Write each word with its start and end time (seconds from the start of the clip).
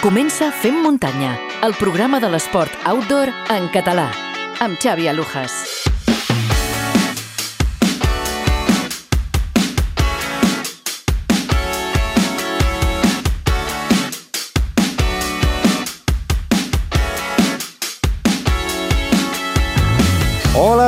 Comença 0.00 0.46
Fem 0.50 0.78
Muntanya, 0.80 1.34
el 1.60 1.74
programa 1.76 2.22
de 2.24 2.30
l'esport 2.32 2.88
outdoor 2.88 3.28
en 3.52 3.68
català, 3.76 4.08
amb 4.64 4.80
Xavi 4.80 5.12
Alujas. 5.12 5.89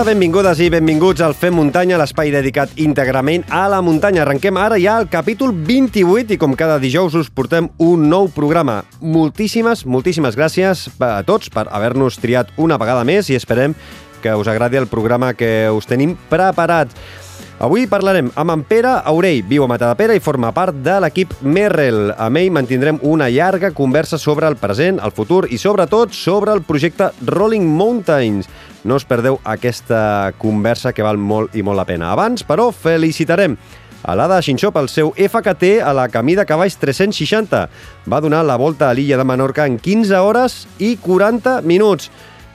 Benvingudes 0.02 0.58
i 0.58 0.66
benvinguts 0.66 1.22
al 1.22 1.34
Fem 1.38 1.54
Muntanya, 1.54 1.94
l'espai 2.00 2.32
dedicat 2.34 2.72
íntegrament 2.82 3.44
a 3.54 3.68
la 3.70 3.78
muntanya. 3.86 4.24
Arrenquem 4.24 4.56
ara 4.58 4.74
ja 4.82 4.96
el 4.98 5.06
capítol 5.06 5.52
28 5.54 6.34
i 6.34 6.38
com 6.42 6.56
cada 6.58 6.80
dijous 6.82 7.14
us 7.14 7.30
portem 7.30 7.68
un 7.78 8.08
nou 8.10 8.26
programa. 8.34 8.80
Moltíssimes, 8.98 9.84
moltíssimes 9.86 10.34
gràcies 10.34 10.88
a 10.98 11.20
tots 11.22 11.52
per 11.54 11.68
haver-nos 11.70 12.18
triat 12.18 12.50
una 12.58 12.80
vegada 12.82 13.06
més 13.06 13.30
i 13.30 13.38
esperem 13.38 13.76
que 14.22 14.34
us 14.34 14.50
agradi 14.50 14.80
el 14.80 14.90
programa 14.90 15.34
que 15.38 15.70
us 15.70 15.86
tenim 15.86 16.16
preparat. 16.30 16.90
Avui 17.62 17.84
parlarem 17.86 18.26
amb 18.34 18.50
en 18.50 18.62
Pere 18.66 18.90
Aurell, 19.06 19.44
viu 19.46 19.62
a 19.62 19.68
Matadepera 19.70 20.16
i 20.18 20.20
forma 20.20 20.48
part 20.50 20.74
de 20.82 20.96
l'equip 21.04 21.36
Merrell. 21.46 22.08
Amb 22.18 22.40
ell 22.40 22.48
mantindrem 22.50 22.96
una 23.06 23.28
llarga 23.30 23.70
conversa 23.70 24.18
sobre 24.18 24.48
el 24.50 24.56
present, 24.58 24.98
el 24.98 25.14
futur 25.14 25.44
i 25.46 25.60
sobretot 25.62 26.10
sobre 26.10 26.50
el 26.56 26.64
projecte 26.66 27.12
Rolling 27.22 27.68
Mountains. 27.70 28.48
No 28.82 28.98
us 28.98 29.06
perdeu 29.06 29.38
aquesta 29.46 30.32
conversa 30.42 30.90
que 30.90 31.06
val 31.06 31.22
molt 31.22 31.54
i 31.54 31.62
molt 31.62 31.78
la 31.78 31.86
pena. 31.86 32.10
Abans, 32.10 32.42
però, 32.42 32.72
felicitarem 32.74 33.54
a 34.02 34.18
l'Ada 34.18 34.40
Xinxó 34.42 34.72
pel 34.74 34.90
seu 34.90 35.14
FKT 35.14 35.76
a 35.86 35.94
la 35.94 36.08
Camí 36.10 36.34
de 36.34 36.48
Cavalls 36.48 36.80
360. 36.82 37.62
Va 38.10 38.22
donar 38.26 38.42
la 38.42 38.58
volta 38.58 38.90
a 38.90 38.98
l'illa 38.98 39.22
de 39.22 39.28
Menorca 39.30 39.70
en 39.70 39.78
15 39.78 40.18
hores 40.18 40.64
i 40.82 40.96
40 40.98 41.60
minuts. 41.62 42.10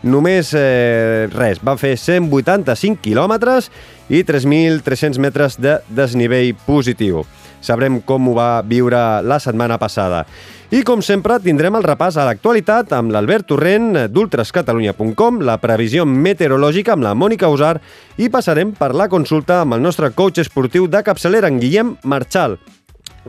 Només 0.07 0.53
eh, 0.55 1.27
res, 1.33 1.59
van 1.59 1.79
fer 1.79 1.97
185 1.99 3.01
quilòmetres 3.03 3.67
i 4.07 4.23
3.300 4.23 5.19
metres 5.19 5.57
de 5.59 5.77
desnivell 5.91 6.53
positiu. 6.67 7.25
Sabrem 7.59 7.99
com 8.05 8.29
ho 8.29 8.35
va 8.37 8.61
viure 8.63 8.99
la 9.25 9.39
setmana 9.43 9.79
passada. 9.81 10.23
I, 10.71 10.83
com 10.87 11.01
sempre, 11.03 11.39
tindrem 11.43 11.75
el 11.79 11.85
repàs 11.85 12.19
a 12.19 12.25
l'actualitat 12.27 12.91
amb 12.95 13.11
l'Albert 13.15 13.47
Torrent 13.51 14.05
d'ultrascatalunya.com, 14.13 15.41
la 15.47 15.57
previsió 15.63 16.05
meteorològica 16.07 16.95
amb 16.95 17.07
la 17.07 17.15
Mònica 17.15 17.51
Usar 17.51 17.77
i 18.19 18.31
passarem 18.31 18.75
per 18.77 18.93
la 18.95 19.09
consulta 19.11 19.61
amb 19.63 19.79
el 19.79 19.83
nostre 19.83 20.11
coach 20.15 20.43
esportiu 20.43 20.87
de 20.91 21.03
capçalera, 21.03 21.51
en 21.51 21.59
Guillem 21.63 21.95
Marchal. 22.03 22.59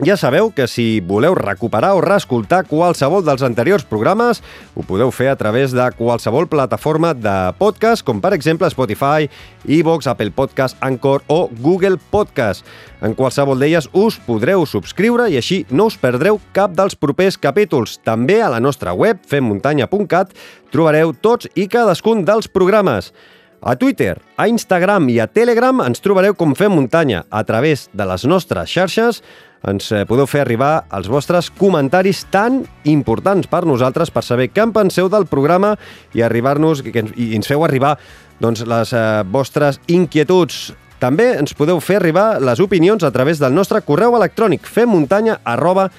Ja 0.01 0.15
sabeu 0.15 0.53
que 0.55 0.65
si 0.71 1.01
voleu 1.03 1.35
recuperar 1.35 1.91
o 1.91 1.99
reescoltar 1.99 2.61
qualsevol 2.63 3.19
dels 3.27 3.41
anteriors 3.43 3.83
programes, 3.83 4.37
ho 4.71 4.83
podeu 4.87 5.09
fer 5.11 5.27
a 5.27 5.35
través 5.35 5.73
de 5.75 5.83
qualsevol 5.97 6.45
plataforma 6.47 7.11
de 7.11 7.33
podcast, 7.59 8.05
com 8.07 8.21
per 8.23 8.31
exemple 8.31 8.69
Spotify, 8.71 9.27
iVoox, 9.67 10.07
Apple 10.07 10.31
Podcast, 10.31 10.77
Anchor 10.79 11.25
o 11.27 11.49
Google 11.59 11.97
Podcast. 11.99 12.63
En 13.03 13.11
qualsevol 13.11 13.59
d'elles 13.59 13.89
us 13.91 14.15
podreu 14.23 14.63
subscriure 14.63 15.27
i 15.27 15.35
així 15.35 15.65
no 15.69 15.89
us 15.91 15.97
perdreu 15.99 16.39
cap 16.55 16.71
dels 16.71 16.95
propers 16.95 17.35
capítols. 17.35 17.97
També 17.99 18.39
a 18.39 18.47
la 18.55 18.63
nostra 18.63 18.95
web, 18.95 19.19
femmuntanya.cat, 19.27 20.31
trobareu 20.71 21.11
tots 21.11 21.51
i 21.59 21.67
cadascun 21.67 22.23
dels 22.23 22.47
programes. 22.47 23.11
A 23.59 23.75
Twitter, 23.75 24.15
a 24.39 24.47
Instagram 24.47 25.09
i 25.11 25.17
a 25.19 25.27
Telegram 25.27 25.81
ens 25.83 25.99
trobareu 25.99 26.31
com 26.39 26.55
Fem 26.55 26.71
Muntanya 26.71 27.25
a 27.27 27.43
través 27.43 27.89
de 27.91 28.05
les 28.07 28.23
nostres 28.23 28.71
xarxes 28.71 29.19
ens 29.67 29.91
eh, 29.91 30.05
podeu 30.07 30.27
fer 30.29 30.43
arribar 30.45 30.85
els 30.95 31.09
vostres 31.11 31.49
comentaris 31.51 32.23
tan 32.31 32.61
importants 32.87 33.49
per 33.51 33.65
nosaltres 33.67 34.11
per 34.13 34.23
saber 34.23 34.49
què 34.53 34.63
en 34.63 34.73
penseu 34.75 35.09
del 35.11 35.27
programa 35.27 35.73
i 36.15 36.23
arribar-nos 36.23 36.83
i 36.85 37.31
ens 37.35 37.49
feu 37.49 37.65
arribar 37.67 37.97
doncs, 38.39 38.63
les 38.63 38.93
eh, 38.95 39.23
vostres 39.27 39.81
inquietuds. 39.91 40.69
També 40.99 41.33
ens 41.39 41.55
podeu 41.55 41.79
fer 41.83 41.99
arribar 41.99 42.41
les 42.43 42.59
opinions 42.59 43.03
a 43.03 43.11
través 43.11 43.39
del 43.39 43.55
nostre 43.55 43.81
correu 43.83 44.15
electrònic 44.17 44.67
femmuntanya 44.67 45.39
arroba 45.43 45.89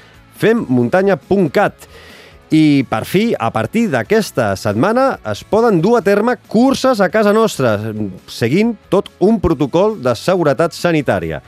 femmuntanya.cat. 0.40 1.88
I, 2.50 2.82
per 2.90 3.04
fi, 3.06 3.28
a 3.38 3.52
partir 3.54 3.84
d'aquesta 3.92 4.56
setmana 4.58 5.20
es 5.30 5.44
poden 5.46 5.78
dur 5.84 5.94
a 6.00 6.02
terme 6.02 6.34
curses 6.50 6.98
a 6.98 7.06
casa 7.08 7.30
nostra, 7.32 7.76
seguint 8.26 8.74
tot 8.90 9.12
un 9.22 9.38
protocol 9.38 10.00
de 10.02 10.16
seguretat 10.18 10.74
sanitària. 10.74 11.38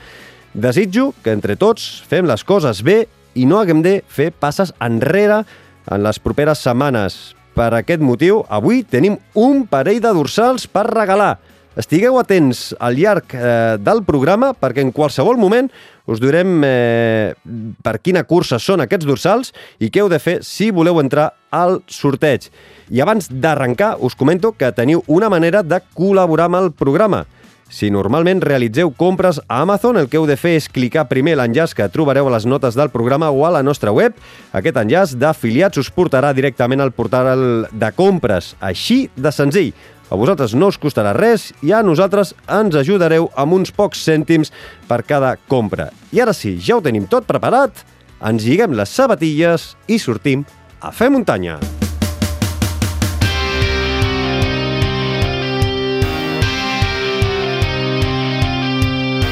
Desitjo 0.53 1.15
que 1.25 1.33
entre 1.33 1.55
tots 1.57 2.03
fem 2.05 2.27
les 2.29 2.43
coses 2.45 2.83
bé 2.85 3.07
i 3.33 3.47
no 3.49 3.57
haguem 3.57 3.81
de 3.81 3.95
fer 4.05 4.29
passes 4.29 4.69
enrere 4.77 5.41
en 5.89 6.03
les 6.05 6.19
properes 6.21 6.61
setmanes. 6.61 7.33
Per 7.57 7.71
aquest 7.73 8.01
motiu, 8.01 8.43
avui 8.49 8.83
tenim 8.85 9.17
un 9.33 9.65
parell 9.69 10.01
de 10.01 10.13
dorsals 10.13 10.67
per 10.69 10.85
regalar. 10.91 11.39
Estigueu 11.73 12.19
atents 12.21 12.75
al 12.77 12.99
llarg 13.01 13.33
eh, 13.33 13.81
del 13.81 14.03
programa 14.05 14.51
perquè 14.53 14.83
en 14.85 14.91
qualsevol 14.93 15.39
moment 15.41 15.71
us 16.05 16.21
direm 16.21 16.61
eh, 16.67 17.33
per 17.81 17.97
quina 17.97 18.21
cursa 18.29 18.59
són 18.61 18.85
aquests 18.85 19.09
dorsals 19.09 19.53
i 19.81 19.89
què 19.89 20.03
heu 20.03 20.09
de 20.11 20.21
fer 20.21 20.43
si 20.45 20.69
voleu 20.69 21.01
entrar 21.01 21.31
al 21.49 21.79
sorteig. 21.89 22.51
I 22.93 23.01
abans 23.01 23.25
d'arrencar, 23.25 23.95
us 24.05 24.13
comento 24.13 24.53
que 24.53 24.69
teniu 24.69 25.01
una 25.07 25.33
manera 25.33 25.63
de 25.65 25.81
col·laborar 25.97 26.45
amb 26.51 26.61
el 26.61 26.71
programa. 26.77 27.25
Si 27.69 27.89
normalment 27.89 28.41
realitzeu 28.43 28.91
compres 28.93 29.39
a 29.47 29.61
Amazon, 29.63 29.97
el 29.97 30.09
que 30.09 30.19
heu 30.19 30.27
de 30.29 30.37
fer 30.37 30.55
és 30.59 30.69
clicar 30.69 31.07
primer 31.09 31.33
l'enllaç 31.39 31.73
que 31.73 31.87
trobareu 31.89 32.27
a 32.29 32.33
les 32.35 32.45
notes 32.45 32.77
del 32.77 32.91
programa 32.93 33.31
o 33.33 33.45
a 33.47 33.51
la 33.55 33.63
nostra 33.65 33.91
web. 33.91 34.13
Aquest 34.53 34.77
enllaç 34.77 35.15
d'afiliats 35.17 35.81
us 35.81 35.89
portarà 35.89 36.33
directament 36.37 36.83
al 36.83 36.93
portal 36.93 37.65
de 37.71 37.91
compres. 37.97 38.53
Així 38.61 39.07
de 39.15 39.33
senzill. 39.33 39.73
A 40.13 40.15
vosaltres 40.19 40.53
no 40.53 40.67
us 40.69 40.77
costarà 40.77 41.15
res 41.17 41.47
i 41.65 41.71
a 41.73 41.81
nosaltres 41.81 42.35
ens 42.45 42.75
ajudareu 42.77 43.31
amb 43.33 43.57
uns 43.57 43.73
pocs 43.73 44.03
cèntims 44.05 44.53
per 44.85 45.01
cada 45.07 45.33
compra. 45.49 45.89
I 46.13 46.21
ara 46.21 46.35
sí, 46.37 46.59
ja 46.61 46.77
ho 46.77 46.83
tenim 46.85 47.07
tot 47.09 47.25
preparat, 47.25 47.81
ens 48.21 48.45
lliguem 48.45 48.77
les 48.77 48.93
sabatilles 48.93 49.71
i 49.89 49.97
sortim 49.97 50.45
a 50.83 50.93
fer 50.93 51.09
muntanya. 51.09 51.57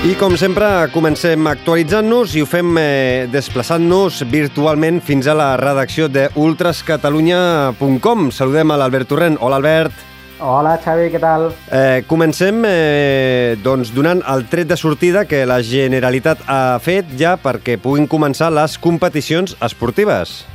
I 0.02 0.16
com 0.18 0.34
sempre, 0.34 0.66
comencem 0.90 1.46
actualitzant-nos 1.46 2.32
i 2.34 2.42
ho 2.42 2.48
fem 2.50 2.74
eh, 2.82 3.28
desplaçant-nos 3.30 4.24
virtualment 4.32 4.98
fins 5.06 5.30
a 5.30 5.36
la 5.38 5.54
redacció 5.62 6.08
de 6.10 6.24
ultrascatalunya.com. 6.42 8.32
Saludem 8.34 8.74
a 8.74 8.82
l'Albert 8.82 9.06
Torrent. 9.14 9.38
Hola, 9.46 9.62
Albert. 9.62 9.94
Hola, 10.42 10.82
Xavi, 10.82 11.06
què 11.14 11.22
tal? 11.22 11.54
Eh, 11.70 12.02
comencem 12.10 12.66
eh, 12.66 13.54
doncs, 13.62 13.94
donant 13.94 14.26
el 14.26 14.50
tret 14.50 14.74
de 14.74 14.78
sortida 14.82 15.30
que 15.30 15.46
la 15.46 15.62
Generalitat 15.62 16.50
ha 16.50 16.82
fet 16.82 17.06
ja 17.22 17.38
perquè 17.38 17.78
puguin 17.78 18.10
començar 18.10 18.50
les 18.50 18.82
competicions 18.82 19.54
esportives. 19.62 20.50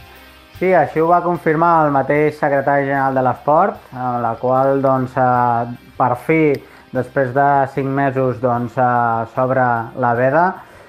Sí, 0.58 0.74
així 0.74 0.98
ho 0.98 1.06
va 1.06 1.22
confirmar 1.22 1.86
el 1.86 1.94
mateix 1.94 2.34
secretari 2.34 2.90
general 2.90 3.14
de 3.14 3.22
l'Esport, 3.22 3.78
en 3.94 4.26
la 4.26 4.34
qual, 4.42 4.82
doncs, 4.82 5.14
eh, 5.14 5.70
per 5.94 6.16
fi, 6.26 6.50
després 6.96 7.32
de 7.36 7.46
cinc 7.74 7.92
mesos 7.92 8.40
doncs, 8.42 8.76
eh, 8.80 9.26
sobre 9.34 9.64
la 10.02 10.14
veda, 10.18 10.46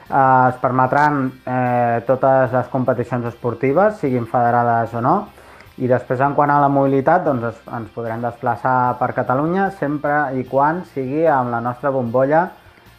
eh, 0.07 0.49
es 0.49 0.61
permetran 0.61 1.25
eh, 1.45 2.03
totes 2.07 2.53
les 2.55 2.69
competicions 2.73 3.27
esportives, 3.29 3.99
siguin 4.01 4.25
federades 4.25 4.93
o 4.95 5.01
no, 5.03 5.17
i 5.77 5.85
després, 5.85 6.21
en 6.25 6.33
quant 6.33 6.49
a 6.49 6.61
la 6.63 6.69
mobilitat, 6.73 7.25
doncs 7.27 7.59
ens 7.69 7.89
podrem 7.93 8.23
desplaçar 8.23 8.95
per 8.97 9.11
Catalunya 9.13 9.69
sempre 9.77 10.31
i 10.33 10.47
quan 10.49 10.81
sigui 10.93 11.27
amb 11.29 11.53
la 11.53 11.61
nostra 11.61 11.91
bombolla 11.93 12.47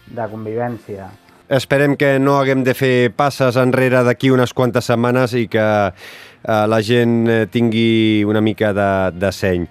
de 0.07 0.29
convivència. 0.31 1.09
Esperem 1.49 1.97
que 1.97 2.19
no 2.21 2.37
haguem 2.39 2.61
de 2.61 2.75
fer 2.77 3.09
passes 3.17 3.57
enrere 3.57 4.03
d'aquí 4.05 4.29
unes 4.31 4.53
quantes 4.53 4.85
setmanes 4.91 5.33
i 5.33 5.47
que 5.49 5.65
eh, 5.65 6.67
la 6.69 6.81
gent 6.85 7.23
eh, 7.25 7.47
tingui 7.51 8.23
una 8.29 8.43
mica 8.45 8.75
de, 8.77 8.91
de 9.17 9.31
seny. 9.33 9.65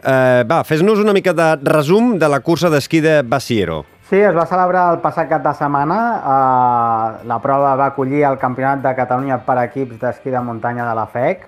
Eh, 0.00 0.44
va, 0.48 0.62
fes-nos 0.64 1.00
una 1.02 1.12
mica 1.12 1.34
de 1.36 1.56
resum 1.68 2.14
de 2.18 2.28
la 2.28 2.40
cursa 2.40 2.70
d'esquí 2.72 3.00
de 3.04 3.20
Basiero. 3.22 3.84
Sí, 4.08 4.18
es 4.18 4.34
va 4.34 4.46
celebrar 4.48 4.88
el 4.94 4.98
passat 5.04 5.28
cap 5.30 5.44
de 5.44 5.52
setmana. 5.54 6.00
Eh, 6.18 7.26
la 7.28 7.38
prova 7.44 7.76
va 7.76 7.90
acollir 7.92 8.24
el 8.24 8.38
Campionat 8.40 8.82
de 8.82 8.94
Catalunya 8.96 9.38
per 9.46 9.58
equips 9.66 10.00
d'esquí 10.00 10.32
de 10.32 10.40
muntanya 10.42 10.88
de 10.88 10.96
la 10.98 11.06
FEC, 11.06 11.46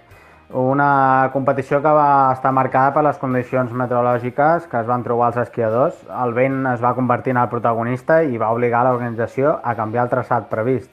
una 0.52 1.30
competició 1.32 1.80
que 1.80 1.88
va 1.96 2.32
estar 2.34 2.52
marcada 2.52 2.92
per 2.92 3.02
les 3.06 3.16
condicions 3.16 3.72
meteorològiques 3.72 4.66
que 4.68 4.82
es 4.82 4.86
van 4.86 5.02
trobar 5.02 5.32
els 5.32 5.40
esquiadors. 5.46 5.96
El 6.12 6.34
vent 6.36 6.66
es 6.74 6.82
va 6.84 6.92
convertir 6.94 7.32
en 7.32 7.40
el 7.40 7.48
protagonista 7.48 8.20
i 8.22 8.36
va 8.36 8.52
obligar 8.52 8.84
l'organització 8.84 9.56
a 9.64 9.74
canviar 9.78 10.04
el 10.04 10.12
traçat 10.12 10.50
previst. 10.52 10.92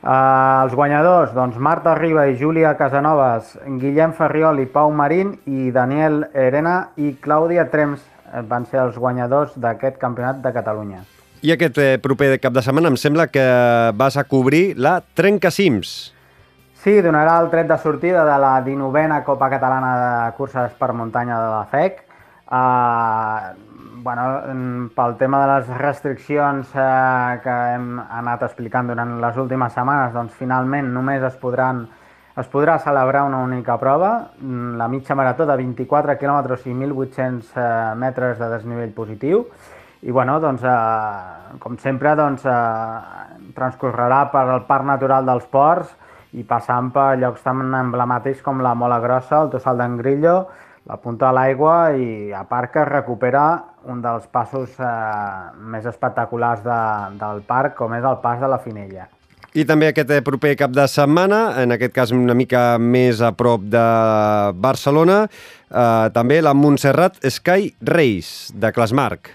Uh, 0.00 0.64
els 0.64 0.72
guanyadors, 0.72 1.34
doncs 1.36 1.58
Marta 1.60 1.92
Riba 1.98 2.24
i 2.30 2.36
Júlia 2.40 2.72
Casanovas, 2.78 3.58
Guillem 3.82 4.14
Ferriol 4.16 4.62
i 4.62 4.64
Pau 4.64 4.88
Marín 4.96 5.34
i 5.44 5.68
Daniel 5.74 6.22
Herena 6.32 6.94
i 6.96 7.12
Clàudia 7.20 7.66
Trems 7.68 8.00
van 8.48 8.64
ser 8.70 8.80
els 8.80 8.96
guanyadors 8.96 9.52
d'aquest 9.60 9.98
campionat 10.00 10.40
de 10.40 10.52
Catalunya. 10.54 11.02
I 11.40 11.52
aquest 11.54 11.78
eh, 11.80 11.98
proper 12.00 12.34
cap 12.40 12.52
de 12.52 12.62
setmana 12.64 12.88
em 12.92 12.96
sembla 13.00 13.28
que 13.32 13.44
vas 13.96 14.16
a 14.16 14.24
cobrir 14.28 14.74
la 14.76 14.98
Trencacims. 15.16 16.12
Sí, 16.80 17.00
donarà 17.04 17.36
el 17.42 17.50
tret 17.52 17.68
de 17.68 17.76
sortida 17.80 18.24
de 18.24 18.36
la 18.40 18.54
19a 18.64 19.22
Copa 19.24 19.50
Catalana 19.52 19.92
de 20.00 20.36
Curses 20.36 20.76
per 20.80 20.94
Muntanya 20.96 21.40
de 21.40 21.50
la 21.52 21.64
FEC. 21.68 22.00
Uh, 22.48 23.69
bueno, 24.02 24.88
pel 24.96 25.16
tema 25.20 25.40
de 25.44 25.48
les 25.52 25.70
restriccions 25.78 26.68
uh, 26.74 27.38
que 27.44 27.56
hem 27.74 27.98
anat 28.00 28.44
explicant 28.48 28.90
durant 28.90 29.18
les 29.22 29.40
últimes 29.40 29.72
setmanes, 29.76 30.14
doncs 30.14 30.36
finalment 30.38 30.92
només 30.94 31.24
es 31.26 31.36
podran 31.40 31.86
es 32.40 32.46
podrà 32.48 32.78
celebrar 32.80 33.24
una 33.26 33.40
única 33.42 33.74
prova, 33.76 34.30
la 34.40 34.86
mitja 34.88 35.16
marató 35.18 35.44
de 35.46 35.56
24 35.56 36.16
km 36.16 36.54
i 36.64 36.72
1.800 36.72 37.96
metres 37.98 38.38
de 38.38 38.48
desnivell 38.48 38.94
positiu, 38.96 39.44
i 40.02 40.10
bueno, 40.10 40.38
doncs, 40.40 40.62
eh, 40.64 41.58
com 41.60 41.76
sempre 41.78 42.14
doncs, 42.16 42.46
eh, 42.46 43.50
transcorrerà 43.56 44.22
per 44.32 44.46
el 44.54 44.64
Parc 44.68 44.86
Natural 44.88 45.26
dels 45.26 45.44
Ports 45.52 45.92
i 46.32 46.44
passant 46.44 46.88
per 46.94 47.18
llocs 47.18 47.42
tan 47.42 47.60
emblemàtics 47.74 48.40
com 48.46 48.62
la 48.64 48.72
Mola 48.74 49.00
Grossa, 49.00 49.42
el 49.42 49.50
Tossal 49.50 49.76
d'en 49.76 49.98
Grillo, 49.98 50.46
la 50.88 50.96
Punta 50.96 51.28
de 51.28 51.36
l'Aigua 51.36 51.92
i 51.92 52.32
a 52.32 52.44
part 52.48 52.72
que 52.72 52.84
recupera 52.88 53.44
un 53.90 54.00
dels 54.04 54.26
passos 54.32 54.76
eh, 54.80 54.90
més 55.72 55.86
espectaculars 55.86 56.62
de, 56.64 56.82
del 57.20 57.42
parc, 57.46 57.76
com 57.78 57.94
és 57.96 58.04
el 58.04 58.20
pas 58.24 58.40
de 58.40 58.48
la 58.50 58.60
Finella. 58.62 59.08
I 59.50 59.64
també 59.66 59.88
aquest 59.90 60.12
eh, 60.14 60.20
proper 60.22 60.54
cap 60.58 60.70
de 60.70 60.86
setmana, 60.86 61.40
en 61.62 61.74
aquest 61.74 61.94
cas 61.96 62.14
una 62.14 62.36
mica 62.38 62.78
més 62.78 63.20
a 63.20 63.32
prop 63.34 63.64
de 63.66 63.84
Barcelona, 64.62 65.24
eh, 65.26 66.06
també 66.14 66.40
la 66.42 66.54
Montserrat 66.54 67.18
Sky 67.26 67.74
Race 67.82 68.54
de 68.54 68.72
Clasmarc. 68.72 69.34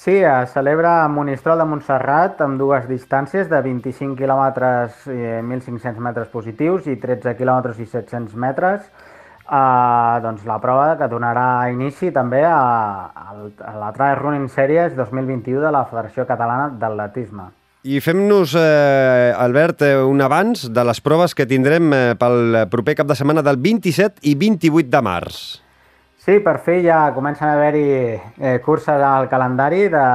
Sí, 0.00 0.14
es 0.24 0.54
celebra 0.54 1.02
a 1.04 1.08
Monistrol 1.12 1.60
de 1.60 1.66
Montserrat 1.68 2.38
amb 2.40 2.56
dues 2.56 2.86
distàncies 2.88 3.50
de 3.50 3.58
25 3.60 4.16
quilòmetres 4.16 5.02
i 5.12 5.18
1.500 5.42 5.98
metres 6.00 6.30
positius 6.32 6.86
i 6.88 6.96
13 7.02 7.34
quilòmetres 7.36 7.82
i 7.82 7.88
700 7.90 8.38
metres. 8.40 8.86
Uh, 9.50 10.20
doncs 10.22 10.44
la 10.46 10.60
prova 10.62 10.92
que 10.94 11.08
donarà 11.10 11.66
inici 11.72 12.12
també 12.14 12.44
a, 12.46 12.58
a, 13.10 13.32
a 13.66 13.72
la 13.80 13.88
Trail 13.96 14.20
Running 14.20 14.46
Series 14.46 14.94
2021 14.94 15.64
de 15.64 15.72
la 15.74 15.80
Federació 15.90 16.22
Catalana 16.28 16.68
d'Atletisme. 16.78 17.48
I 17.82 17.96
fem-nos, 18.04 18.52
eh, 18.60 19.32
Albert, 19.34 19.82
eh, 19.82 19.96
un 20.04 20.20
abans 20.20 20.68
de 20.70 20.84
les 20.84 21.00
proves 21.00 21.34
que 21.34 21.48
tindrem 21.50 21.90
eh, 21.96 22.00
pel 22.20 22.68
proper 22.70 22.94
cap 22.98 23.08
de 23.08 23.16
setmana 23.18 23.42
del 23.42 23.56
27 23.56 24.20
i 24.28 24.36
28 24.36 24.90
de 24.92 25.00
març. 25.02 25.38
Sí, 26.20 26.36
per 26.44 26.58
fi 26.60 26.82
ja 26.84 27.06
comencen 27.16 27.48
a 27.48 27.54
haver-hi 27.56 27.86
eh, 27.88 28.58
curses 28.60 29.00
al 29.00 29.30
calendari 29.32 29.88
de, 29.88 30.06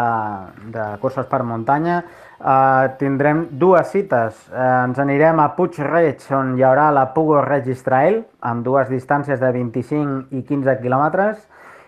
de 0.77 0.85
curses 1.01 1.25
per 1.25 1.41
muntanya. 1.41 2.03
Eh, 2.39 2.89
tindrem 2.99 3.45
dues 3.51 3.87
cites. 3.93 4.35
Eh, 4.51 4.83
ens 4.83 4.99
anirem 4.99 5.39
a 5.39 5.49
Puig-reig, 5.55 6.25
on 6.35 6.55
hi 6.57 6.65
haurà 6.67 6.89
la 6.91 7.07
Pugo 7.13 7.41
Trail, 7.83 8.23
amb 8.41 8.65
dues 8.65 8.89
distàncies 8.89 9.39
de 9.39 9.51
25 9.51 10.27
i 10.31 10.43
15 10.43 10.81
quilòmetres, 10.81 11.37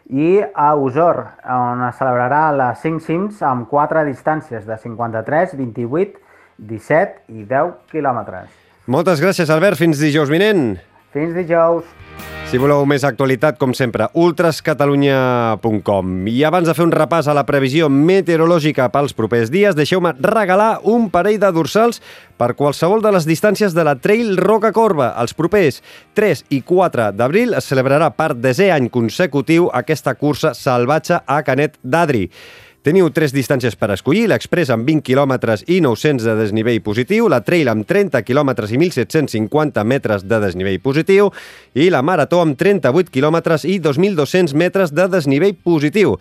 i 0.09 0.39
a 0.55 0.73
Usor, 0.75 1.25
on 1.43 1.83
es 1.83 1.97
celebrarà 1.99 2.51
la 2.55 2.73
5 2.75 3.03
cims 3.03 3.41
amb 3.43 3.67
quatre 3.67 4.05
distàncies 4.05 4.65
de 4.65 4.77
53, 4.77 5.57
28, 5.57 6.19
17 6.57 7.27
i 7.27 7.43
10 7.43 7.75
quilòmetres. 7.91 8.47
Moltes 8.87 9.19
gràcies, 9.19 9.49
Albert. 9.51 9.75
Fins 9.75 9.99
dijous 9.99 10.29
vinent. 10.31 10.77
Fins 11.11 11.35
dijous. 11.35 11.83
Si 12.47 12.55
voleu 12.55 12.85
més 12.87 13.03
actualitat, 13.03 13.57
com 13.59 13.73
sempre, 13.75 14.05
ultrascatalunya.com. 14.15 16.11
I 16.31 16.47
abans 16.47 16.63
de 16.69 16.75
fer 16.77 16.85
un 16.85 16.93
repàs 16.95 17.27
a 17.27 17.33
la 17.35 17.43
previsió 17.43 17.89
meteorològica 17.91 18.87
pels 18.93 19.11
propers 19.17 19.51
dies, 19.51 19.75
deixeu-me 19.75 20.13
regalar 20.23 20.79
un 20.87 21.09
parell 21.11 21.35
de 21.41 21.49
dorsals 21.51 21.99
per 22.39 22.55
qualsevol 22.55 23.03
de 23.03 23.11
les 23.11 23.27
distàncies 23.27 23.75
de 23.75 23.83
la 23.83 23.99
Trail 23.99 24.39
Roca 24.39 24.71
Corba. 24.71 25.11
Els 25.19 25.35
propers 25.35 25.83
3 26.15 26.47
i 26.55 26.63
4 26.63 27.11
d'abril 27.19 27.51
es 27.59 27.67
celebrarà 27.67 28.07
per 28.15 28.31
desè 28.39 28.71
any 28.71 28.87
consecutiu 28.87 29.67
aquesta 29.75 30.15
cursa 30.15 30.55
salvatge 30.55 31.19
a 31.27 31.43
Canet 31.43 31.75
d'Adri. 31.83 32.31
Teniu 32.87 33.09
tres 33.11 33.33
distàncies 33.35 33.75
per 33.75 33.89
escollir, 33.91 34.29
l'Express 34.31 34.71
amb 34.71 34.87
20 34.87 35.01
km 35.03 35.33
i 35.75 35.81
900 35.83 36.23
de 36.23 36.35
desnivell 36.39 36.77
positiu, 36.85 37.25
la 37.27 37.41
Trail 37.43 37.67
amb 37.67 37.83
30 37.83 38.21
km 38.23 38.53
i 38.63 38.79
1.750 38.79 39.83
metres 39.83 40.23
de 40.23 40.39
desnivell 40.39 40.79
positiu 40.79 41.27
i 41.75 41.89
la 41.91 41.99
Marató 41.99 42.39
amb 42.39 42.55
38 42.55 43.11
km 43.11 43.41
i 43.67 43.81
2.200 43.83 44.55
metres 44.55 44.95
de 44.95 45.09
desnivell 45.11 45.57
positiu. 45.67 46.15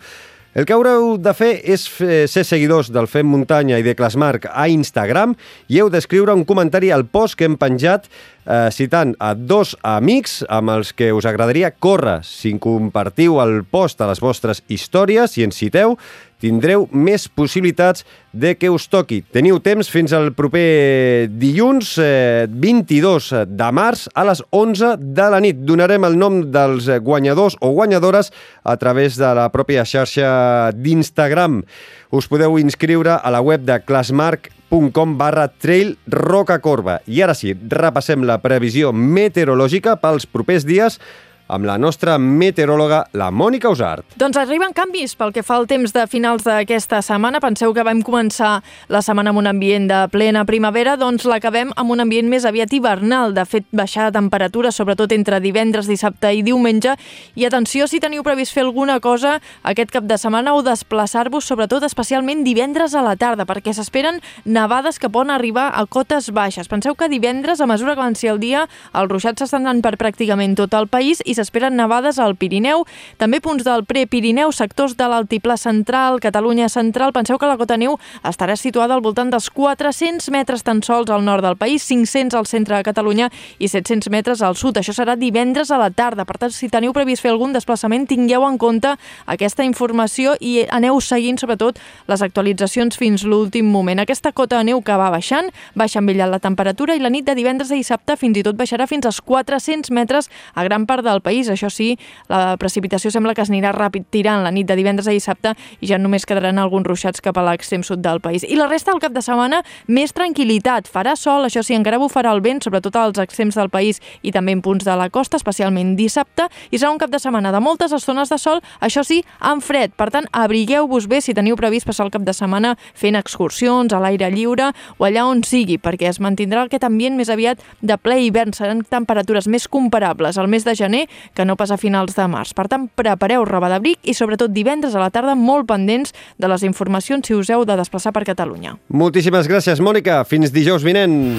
El 0.57 0.65
que 0.67 0.73
haureu 0.75 1.15
de 1.21 1.31
fer 1.37 1.53
és 1.63 1.83
ser 1.87 2.43
seguidors 2.43 2.91
del 2.91 3.07
Fem 3.07 3.27
Muntanya 3.31 3.79
i 3.79 3.83
de 3.85 3.95
Clasmarc 3.95 4.49
a 4.51 4.67
Instagram 4.67 5.37
i 5.71 5.79
heu 5.79 5.87
d'escriure 5.93 6.35
un 6.35 6.43
comentari 6.49 6.91
al 6.91 7.07
post 7.07 7.39
que 7.39 7.47
hem 7.47 7.55
penjat 7.61 8.11
eh, 8.47 8.69
citant 8.71 9.13
a 9.19 9.33
dos 9.35 9.75
amics 9.83 10.39
amb 10.49 10.71
els 10.77 10.93
que 10.95 11.11
us 11.13 11.27
agradaria 11.27 11.73
córrer. 11.75 12.21
Si 12.25 12.55
compartiu 12.63 13.41
el 13.43 13.61
post 13.67 14.01
a 14.01 14.07
les 14.09 14.23
vostres 14.23 14.63
històries, 14.71 15.35
si 15.35 15.43
ens 15.45 15.59
citeu, 15.59 15.97
tindreu 16.41 16.85
més 16.93 17.25
possibilitats 17.27 18.05
de 18.31 18.53
que 18.57 18.69
us 18.69 18.85
toqui. 18.91 19.23
Teniu 19.33 19.57
temps 19.63 19.89
fins 19.89 20.13
al 20.13 20.29
proper 20.37 21.27
dilluns, 21.33 21.95
eh, 21.97 22.45
22 22.47 23.31
de 23.49 23.69
març, 23.73 24.07
a 24.13 24.23
les 24.23 24.43
11 24.51 24.95
de 24.97 25.29
la 25.33 25.39
nit. 25.41 25.57
Donarem 25.65 26.05
el 26.05 26.17
nom 26.17 26.43
dels 26.51 26.89
guanyadors 27.01 27.57
o 27.59 27.71
guanyadores 27.73 28.31
a 28.63 28.77
través 28.77 29.17
de 29.17 29.33
la 29.33 29.49
pròpia 29.51 29.85
xarxa 29.85 30.71
d'Instagram. 30.75 31.63
Us 32.09 32.29
podeu 32.31 32.55
inscriure 32.55 33.17
a 33.19 33.31
la 33.33 33.41
web 33.43 33.65
de 33.67 33.75
classmark.com 33.83 35.17
barra 35.19 35.49
trail 35.51 35.97
rocacorba. 36.07 37.01
I 37.03 37.19
ara 37.25 37.35
sí, 37.35 37.51
repassem 37.51 38.23
la 38.23 38.37
previsió 38.39 38.93
meteorològica 38.95 39.97
pels 39.99 40.23
propers 40.31 40.63
dies 40.63 41.01
amb 41.47 41.65
la 41.65 41.77
nostra 41.79 42.17
meteoròloga, 42.19 43.05
la 43.17 43.29
Mònica 43.31 43.69
Usart. 43.71 44.17
Doncs 44.19 44.37
arriben 44.39 44.73
canvis 44.75 45.15
pel 45.17 45.31
que 45.35 45.43
fa 45.45 45.55
al 45.57 45.67
temps 45.69 45.93
de 45.95 46.03
finals 46.11 46.43
d'aquesta 46.47 46.99
setmana. 47.05 47.39
Penseu 47.43 47.73
que 47.73 47.85
vam 47.87 48.01
començar 48.05 48.61
la 48.91 49.01
setmana 49.01 49.31
amb 49.31 49.41
un 49.41 49.47
ambient 49.49 49.87
de 49.89 50.01
plena 50.11 50.43
primavera, 50.45 50.97
doncs 50.99 51.25
l'acabem 51.29 51.71
amb 51.75 51.95
un 51.95 52.03
ambient 52.03 52.27
més 52.29 52.45
aviat 52.45 52.73
hivernal. 52.75 53.33
De 53.37 53.45
fet, 53.47 53.67
baixar 53.71 54.09
de 54.09 54.17
temperatura, 54.19 54.71
sobretot 54.75 55.15
entre 55.15 55.39
divendres, 55.43 55.87
dissabte 55.87 56.33
i 56.35 56.43
diumenge. 56.43 56.97
I 57.35 57.47
atenció 57.47 57.87
si 57.87 58.01
teniu 58.03 58.25
previst 58.27 58.55
fer 58.55 58.65
alguna 58.65 58.99
cosa 58.99 59.37
aquest 59.63 59.93
cap 59.95 60.07
de 60.09 60.19
setmana 60.19 60.55
o 60.57 60.63
desplaçar-vos, 60.65 61.47
sobretot 61.47 61.85
especialment 61.87 62.43
divendres 62.43 62.95
a 62.95 63.05
la 63.05 63.15
tarda, 63.15 63.47
perquè 63.47 63.73
s'esperen 63.73 64.19
nevades 64.45 64.99
que 64.99 65.09
poden 65.09 65.31
arribar 65.31 65.69
a 65.73 65.85
cotes 65.85 66.31
baixes. 66.35 66.67
Penseu 66.67 66.95
que 66.95 67.09
divendres, 67.09 67.61
a 67.61 67.69
mesura 67.69 67.95
que 67.95 68.03
avanci 68.03 68.27
el 68.27 68.41
dia, 68.43 68.67
els 68.93 69.11
ruixats 69.11 69.45
s'estan 69.45 69.67
dant 69.67 69.81
per 69.85 69.95
pràcticament 69.95 70.57
tot 70.59 70.75
el 70.75 70.89
país 70.91 71.21
i 71.25 71.36
s'esperen 71.37 71.77
nevades 71.79 72.19
al 72.19 72.35
Pirineu, 72.35 72.83
també 73.21 73.39
punts 73.41 73.63
del 73.63 73.85
Prepirineu, 73.87 74.51
sectors 74.51 74.97
de 74.99 75.07
l'Altiplà 75.07 75.55
Central, 75.57 76.19
Catalunya 76.19 76.67
Central. 76.69 77.13
Penseu 77.15 77.39
que 77.39 77.47
la 77.49 77.57
cota 77.57 77.77
neu 77.79 77.95
estarà 78.27 78.57
situada 78.59 78.97
al 78.97 79.03
voltant 79.05 79.31
dels 79.31 79.47
400 79.53 80.27
metres 80.35 80.65
tan 80.67 80.83
sols 80.83 81.11
al 81.13 81.23
nord 81.23 81.45
del 81.45 81.55
país, 81.55 81.85
500 81.87 82.35
al 82.35 82.49
centre 82.49 82.75
de 82.75 82.83
Catalunya 82.83 83.29
i 83.57 83.69
700 83.71 84.11
metres 84.11 84.43
al 84.43 84.59
sud. 84.59 84.81
Això 84.81 84.95
serà 84.97 85.15
divendres 85.15 85.71
a 85.71 85.79
la 85.79 85.89
tarda. 85.89 86.25
Per 86.27 86.37
tant, 86.41 86.51
si 86.51 86.67
teniu 86.73 86.91
previst 86.97 87.23
fer 87.23 87.31
algun 87.31 87.55
desplaçament, 87.55 88.09
tingueu 88.09 88.43
en 88.47 88.59
compte 88.59 88.97
aquesta 89.25 89.63
informació 89.63 90.35
i 90.41 90.65
aneu 90.67 90.99
seguint, 90.99 91.39
sobretot, 91.39 91.79
les 92.11 92.21
actualitzacions 92.25 92.99
fins 92.99 93.23
l'últim 93.23 93.71
moment. 93.71 94.03
Aquesta 94.03 94.33
cota 94.35 94.59
de 94.59 94.71
neu 94.73 94.83
que 94.83 94.97
va 94.99 95.09
baixant, 95.13 95.51
baixa 95.75 96.03
ella 96.17 96.27
la 96.27 96.39
temperatura 96.39 96.95
i 96.95 96.99
la 96.99 97.11
nit 97.13 97.25
de 97.27 97.35
divendres 97.37 97.71
a 97.71 97.77
dissabte 97.77 98.15
fins 98.17 98.39
i 98.39 98.43
tot 98.45 98.57
baixarà 98.57 98.87
fins 98.89 99.05
als 99.05 99.19
400 99.21 99.91
metres 99.93 100.31
a 100.55 100.63
gran 100.65 100.87
part 100.89 101.05
del 101.05 101.21
país. 101.27 101.51
Això 101.51 101.69
sí, 101.73 101.93
la 102.31 102.55
precipitació 102.61 103.11
sembla 103.11 103.35
que 103.35 103.43
es 103.43 103.51
anirà 103.51 103.73
ràpid 103.75 104.07
tirant 104.13 104.45
la 104.45 104.53
nit 104.55 104.67
de 104.69 104.77
divendres 104.79 105.09
a 105.09 105.15
dissabte 105.15 105.53
i 105.81 105.91
ja 105.91 105.99
només 105.99 106.25
quedaran 106.27 106.61
alguns 106.61 106.87
ruixats 106.87 107.23
cap 107.23 107.37
a 107.37 107.45
l'extrem 107.49 107.83
sud 107.83 108.01
del 108.05 108.21
país. 108.23 108.45
I 108.47 108.55
la 108.59 108.69
resta 108.71 108.93
del 108.93 109.03
cap 109.03 109.15
de 109.15 109.23
setmana, 109.25 109.61
més 109.87 110.13
tranquil·litat. 110.15 110.87
Farà 110.91 111.17
sol, 111.19 111.47
això 111.47 111.63
sí, 111.65 111.75
encara 111.75 111.99
bufarà 112.01 112.31
el 112.35 112.41
vent, 112.45 112.63
sobretot 112.63 112.95
als 112.95 113.19
extrems 113.21 113.57
del 113.57 113.71
país 113.73 114.01
i 114.21 114.31
també 114.35 114.55
en 114.55 114.63
punts 114.65 114.85
de 114.87 114.95
la 114.97 115.09
costa, 115.13 115.39
especialment 115.39 115.95
dissabte, 115.99 116.47
i 116.71 116.79
serà 116.79 116.91
un 116.93 117.01
cap 117.01 117.11
de 117.11 117.19
setmana 117.19 117.51
de 117.53 117.61
moltes 117.63 117.93
estones 117.95 118.31
de 118.31 118.39
sol, 118.41 118.61
això 118.83 119.03
sí, 119.07 119.23
amb 119.39 119.63
fred. 119.65 119.93
Per 119.97 120.09
tant, 120.13 120.27
abrigueu-vos 120.31 121.09
bé 121.11 121.21
si 121.23 121.35
teniu 121.37 121.57
previst 121.59 121.87
passar 121.89 122.07
el 122.07 122.13
cap 122.13 122.25
de 122.27 122.35
setmana 122.35 122.75
fent 122.97 123.17
excursions 123.19 123.93
a 123.93 124.01
l'aire 124.03 124.29
lliure 124.33 124.71
o 124.97 125.07
allà 125.07 125.25
on 125.27 125.43
sigui, 125.47 125.79
perquè 125.81 126.09
es 126.11 126.21
mantindrà 126.23 126.65
aquest 126.65 126.85
ambient 126.87 127.17
més 127.17 127.31
aviat 127.33 127.61
de 127.81 127.97
ple 127.99 128.19
hivern. 128.25 128.53
Seran 128.55 128.83
temperatures 128.87 129.49
més 129.51 129.67
comparables 129.71 130.37
al 130.37 130.49
mes 130.51 130.65
de 130.67 130.75
gener 130.77 131.05
que 131.33 131.45
no 131.45 131.55
pas 131.55 131.71
a 131.71 131.77
finals 131.77 132.15
de 132.15 132.27
març. 132.27 132.53
Per 132.57 132.67
tant, 132.67 132.87
prepareu 132.95 133.45
roba 133.45 133.69
d'abric 133.71 133.99
i 134.03 134.15
sobretot 134.17 134.53
divendres 134.53 134.95
a 134.95 135.03
la 135.03 135.11
tarda 135.13 135.35
molt 135.35 135.67
pendents 135.69 136.13
de 136.37 136.47
les 136.47 136.63
informacions 136.67 137.27
si 137.27 137.35
us 137.35 137.49
heu 137.49 137.65
de 137.65 137.77
desplaçar 137.77 138.13
per 138.13 138.25
Catalunya. 138.27 138.77
Moltíssimes 138.89 139.47
gràcies, 139.47 139.81
Mònica. 139.83 140.23
Fins 140.27 140.53
dijous 140.53 140.83
vinent. 140.83 141.35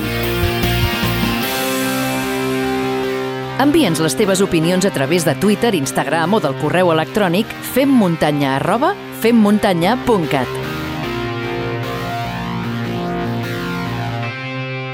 Envia'ns 3.59 3.99
les 3.99 4.15
teves 4.15 4.41
opinions 4.41 4.87
a 4.87 4.93
través 4.95 5.25
de 5.27 5.35
Twitter, 5.35 5.75
Instagram 5.75 6.39
o 6.39 6.41
del 6.41 6.55
correu 6.63 6.93
electrònic 6.95 7.51
femmuntanya 7.75 8.55
arroba 8.61 8.95
femmuntanya.cat. 9.19 10.88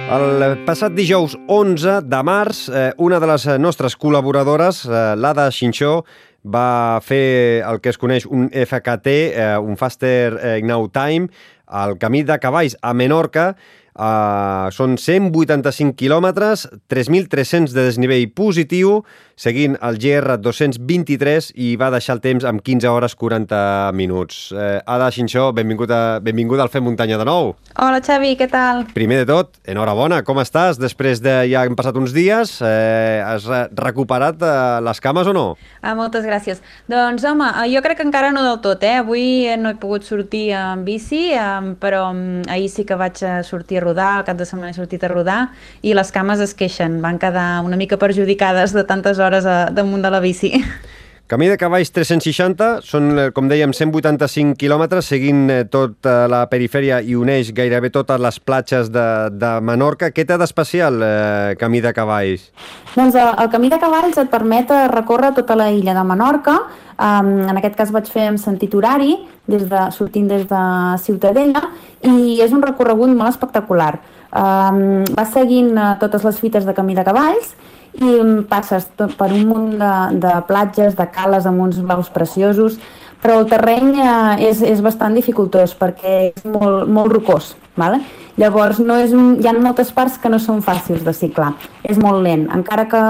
El 0.05 0.59
passat 0.67 0.93
dijous 0.93 1.33
11 1.49 2.03
de 2.05 2.19
març, 2.23 2.69
eh, 2.69 2.93
una 3.01 3.17
de 3.21 3.27
les 3.27 3.47
nostres 3.59 3.97
col·laboradores, 3.97 4.85
eh, 4.85 5.15
l'Ada 5.17 5.51
Xinxó, 5.51 6.05
va 6.45 7.01
fer 7.01 7.65
el 7.65 7.81
que 7.81 7.89
es 7.89 7.97
coneix 7.99 8.27
un 8.27 8.51
FKT, 8.53 9.07
eh, 9.33 9.59
un 9.59 9.79
Faster 9.81 10.37
eh, 10.37 10.61
Now 10.63 10.91
Time, 10.93 11.29
al 11.67 11.97
camí 11.97 12.23
de 12.23 12.39
cavalls 12.39 12.77
a 12.83 12.93
Menorca, 12.93 13.57
Uh, 13.95 14.73
són 14.75 14.97
185 14.99 15.95
quilòmetres, 15.95 16.65
3.300 16.91 17.71
de 17.71 17.85
desnivell 17.87 18.25
positiu, 18.35 19.05
seguint 19.39 19.77
el 19.87 20.01
GR 20.03 20.35
223 20.43 21.53
i 21.63 21.69
va 21.79 21.93
deixar 21.95 22.17
el 22.17 22.23
temps 22.25 22.47
amb 22.47 22.63
15 22.63 22.91
hores 22.91 23.15
40 23.15 23.93
minuts. 23.95 24.49
Uh, 24.51 24.81
Ada 24.83 25.13
Xinxó, 25.15 25.53
benvinguda, 25.55 26.19
benvinguda 26.27 26.65
al 26.67 26.73
Fem 26.73 26.83
Muntanya 26.83 27.21
de 27.21 27.27
nou. 27.29 27.53
Hola 27.79 28.01
Xavi, 28.03 28.33
què 28.39 28.49
tal? 28.51 28.83
Primer 28.97 29.21
de 29.23 29.29
tot, 29.31 29.55
enhorabona, 29.63 30.25
com 30.27 30.43
estàs? 30.43 30.81
Després 30.83 31.23
de 31.23 31.37
ja 31.53 31.63
han 31.63 31.79
passat 31.79 31.95
uns 31.95 32.17
dies, 32.17 32.57
eh, 32.67 33.23
has 33.23 33.47
recuperat 33.79 34.43
eh, 34.43 34.57
les 34.89 35.03
cames 35.07 35.31
o 35.31 35.37
no? 35.37 35.47
Ah, 35.83 35.95
moltes 35.95 36.27
gràcies. 36.27 36.59
Doncs 36.91 37.23
home, 37.31 37.47
jo 37.71 37.85
crec 37.87 38.03
que 38.03 38.09
encara 38.09 38.35
no 38.35 38.43
del 38.43 38.59
tot, 38.65 38.83
eh? 38.83 38.99
Avui 39.05 39.47
no 39.63 39.71
he 39.71 39.79
pogut 39.79 40.03
sortir 40.03 40.49
en 40.59 40.83
bici, 40.83 41.29
eh, 41.31 41.75
però 41.79 42.09
ahir 42.51 42.69
sí 42.75 42.83
que 42.83 42.99
vaig 42.99 43.23
sortir 43.47 43.84
rodar, 43.85 44.11
el 44.19 44.27
cap 44.27 44.41
de 44.41 44.49
setmana 44.49 44.73
he 44.73 44.77
sortit 44.77 45.05
a 45.05 45.13
rodar 45.13 45.39
i 45.83 45.95
les 45.95 46.11
cames 46.15 46.41
es 46.41 46.57
queixen, 46.59 47.01
van 47.05 47.21
quedar 47.23 47.63
una 47.65 47.79
mica 47.81 48.01
perjudicades 48.01 48.75
de 48.75 48.85
tantes 48.89 49.21
hores 49.21 49.47
a, 49.47 49.69
damunt 49.71 50.03
de 50.03 50.11
la 50.11 50.25
bici. 50.25 50.57
Camí 51.25 51.47
de 51.49 51.55
cavalls 51.57 51.89
360, 51.89 52.83
són, 52.85 53.07
eh, 53.17 53.31
com 53.33 53.47
dèiem, 53.49 53.73
185 53.73 54.59
quilòmetres, 54.61 55.07
seguint 55.09 55.47
eh, 55.49 55.63
tota 55.65 56.27
la 56.29 56.43
perifèria 56.51 56.99
i 57.01 57.15
uneix 57.17 57.49
gairebé 57.57 57.89
totes 57.89 58.21
les 58.21 58.39
platges 58.45 58.91
de, 58.93 59.05
de 59.33 59.53
Menorca. 59.65 60.11
Què 60.13 60.27
té 60.29 60.37
d'especial, 60.37 61.01
eh, 61.01 61.57
Camí 61.57 61.81
de 61.81 61.95
cavalls? 61.97 62.51
Doncs 62.93 63.17
el, 63.17 63.33
el 63.41 63.49
Camí 63.49 63.73
de 63.73 63.81
cavalls 63.81 64.21
et 64.21 64.29
permet 64.29 64.69
recórrer 64.93 65.33
tota 65.33 65.57
la 65.57 65.71
illa 65.73 65.97
de 65.97 66.05
Menorca. 66.05 66.59
Um, 66.95 67.31
en 67.49 67.57
aquest 67.57 67.81
cas 67.81 67.91
vaig 67.91 68.07
fer 68.13 68.29
en 68.29 68.37
sentit 68.39 68.77
horari, 68.77 69.17
des 69.49 69.65
de, 69.65 69.81
sortint 69.97 70.29
des 70.29 70.45
de 70.47 70.65
Ciutadella, 71.03 71.71
i 72.05 72.37
és 72.45 72.53
un 72.53 72.63
recorregut 72.63 73.09
molt 73.17 73.33
espectacular. 73.33 73.95
Um, 74.29 75.09
va 75.17 75.25
seguint 75.25 75.73
uh, 75.73 75.95
totes 76.05 76.29
les 76.29 76.45
fites 76.45 76.69
de 76.69 76.77
Camí 76.77 76.95
de 76.95 77.07
cavalls 77.09 77.57
i 78.01 78.17
passes 78.51 78.89
tot 78.99 79.15
per 79.19 79.31
un 79.33 79.47
munt 79.49 79.71
de, 79.79 79.95
de 80.25 80.35
platges, 80.49 80.97
de 80.99 81.07
cales 81.15 81.47
amb 81.47 81.63
uns 81.67 81.79
blaus 81.83 82.11
preciosos, 82.15 82.79
però 83.23 83.39
el 83.41 83.49
terreny 83.49 83.95
eh, 83.97 84.49
és, 84.51 84.61
és 84.63 84.83
bastant 84.85 85.15
dificultós 85.17 85.77
perquè 85.79 86.17
és 86.33 86.45
molt, 86.45 86.89
molt 86.91 87.13
rocós. 87.15 87.55
Vale? 87.79 88.03
Llavors, 88.35 88.81
no 88.83 88.97
és 88.99 89.13
un, 89.15 89.37
hi 89.39 89.47
ha 89.47 89.53
moltes 89.55 89.93
parts 89.95 90.17
que 90.19 90.31
no 90.31 90.41
són 90.43 90.59
fàcils 90.67 91.05
de 91.07 91.13
ciclar, 91.15 91.53
és 91.87 92.01
molt 92.03 92.19
lent. 92.25 92.49
Encara 92.57 92.89
que 92.91 93.03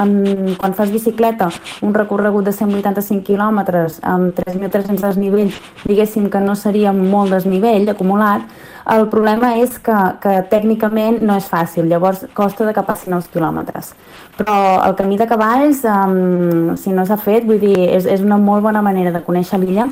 en, 0.00 0.14
quan 0.56 0.76
fas 0.78 0.92
bicicleta 0.94 1.50
un 1.84 1.92
recorregut 1.92 2.48
de 2.48 2.54
185 2.56 3.26
quilòmetres 3.26 3.98
amb 4.08 4.32
3.300 4.38 5.04
desnivells, 5.04 5.60
diguéssim 5.84 6.30
que 6.32 6.40
no 6.40 6.56
seria 6.56 6.94
molt 6.96 7.36
desnivell 7.36 7.92
acumulat, 7.92 8.48
el 8.94 9.06
problema 9.12 9.52
és 9.60 9.76
que, 9.84 10.00
que 10.24 10.40
tècnicament 10.48 11.20
no 11.20 11.36
és 11.36 11.44
fàcil, 11.52 11.84
llavors 11.92 12.24
costa 12.32 12.64
de 12.64 12.72
cap 12.76 12.88
a 12.88 12.96
9 12.96 13.32
quilòmetres. 13.36 13.92
Però 14.40 14.58
el 14.88 14.96
camí 14.96 15.20
de 15.20 15.28
cavalls, 15.28 15.84
um, 15.84 16.72
si 16.80 16.96
no 16.96 17.04
s'ha 17.04 17.20
fet, 17.20 17.44
vull 17.44 17.60
dir, 17.60 17.76
és, 17.84 18.08
és 18.08 18.24
una 18.24 18.40
molt 18.40 18.64
bona 18.64 18.80
manera 18.80 19.12
de 19.12 19.24
conèixer 19.28 19.60
l'illa 19.60 19.90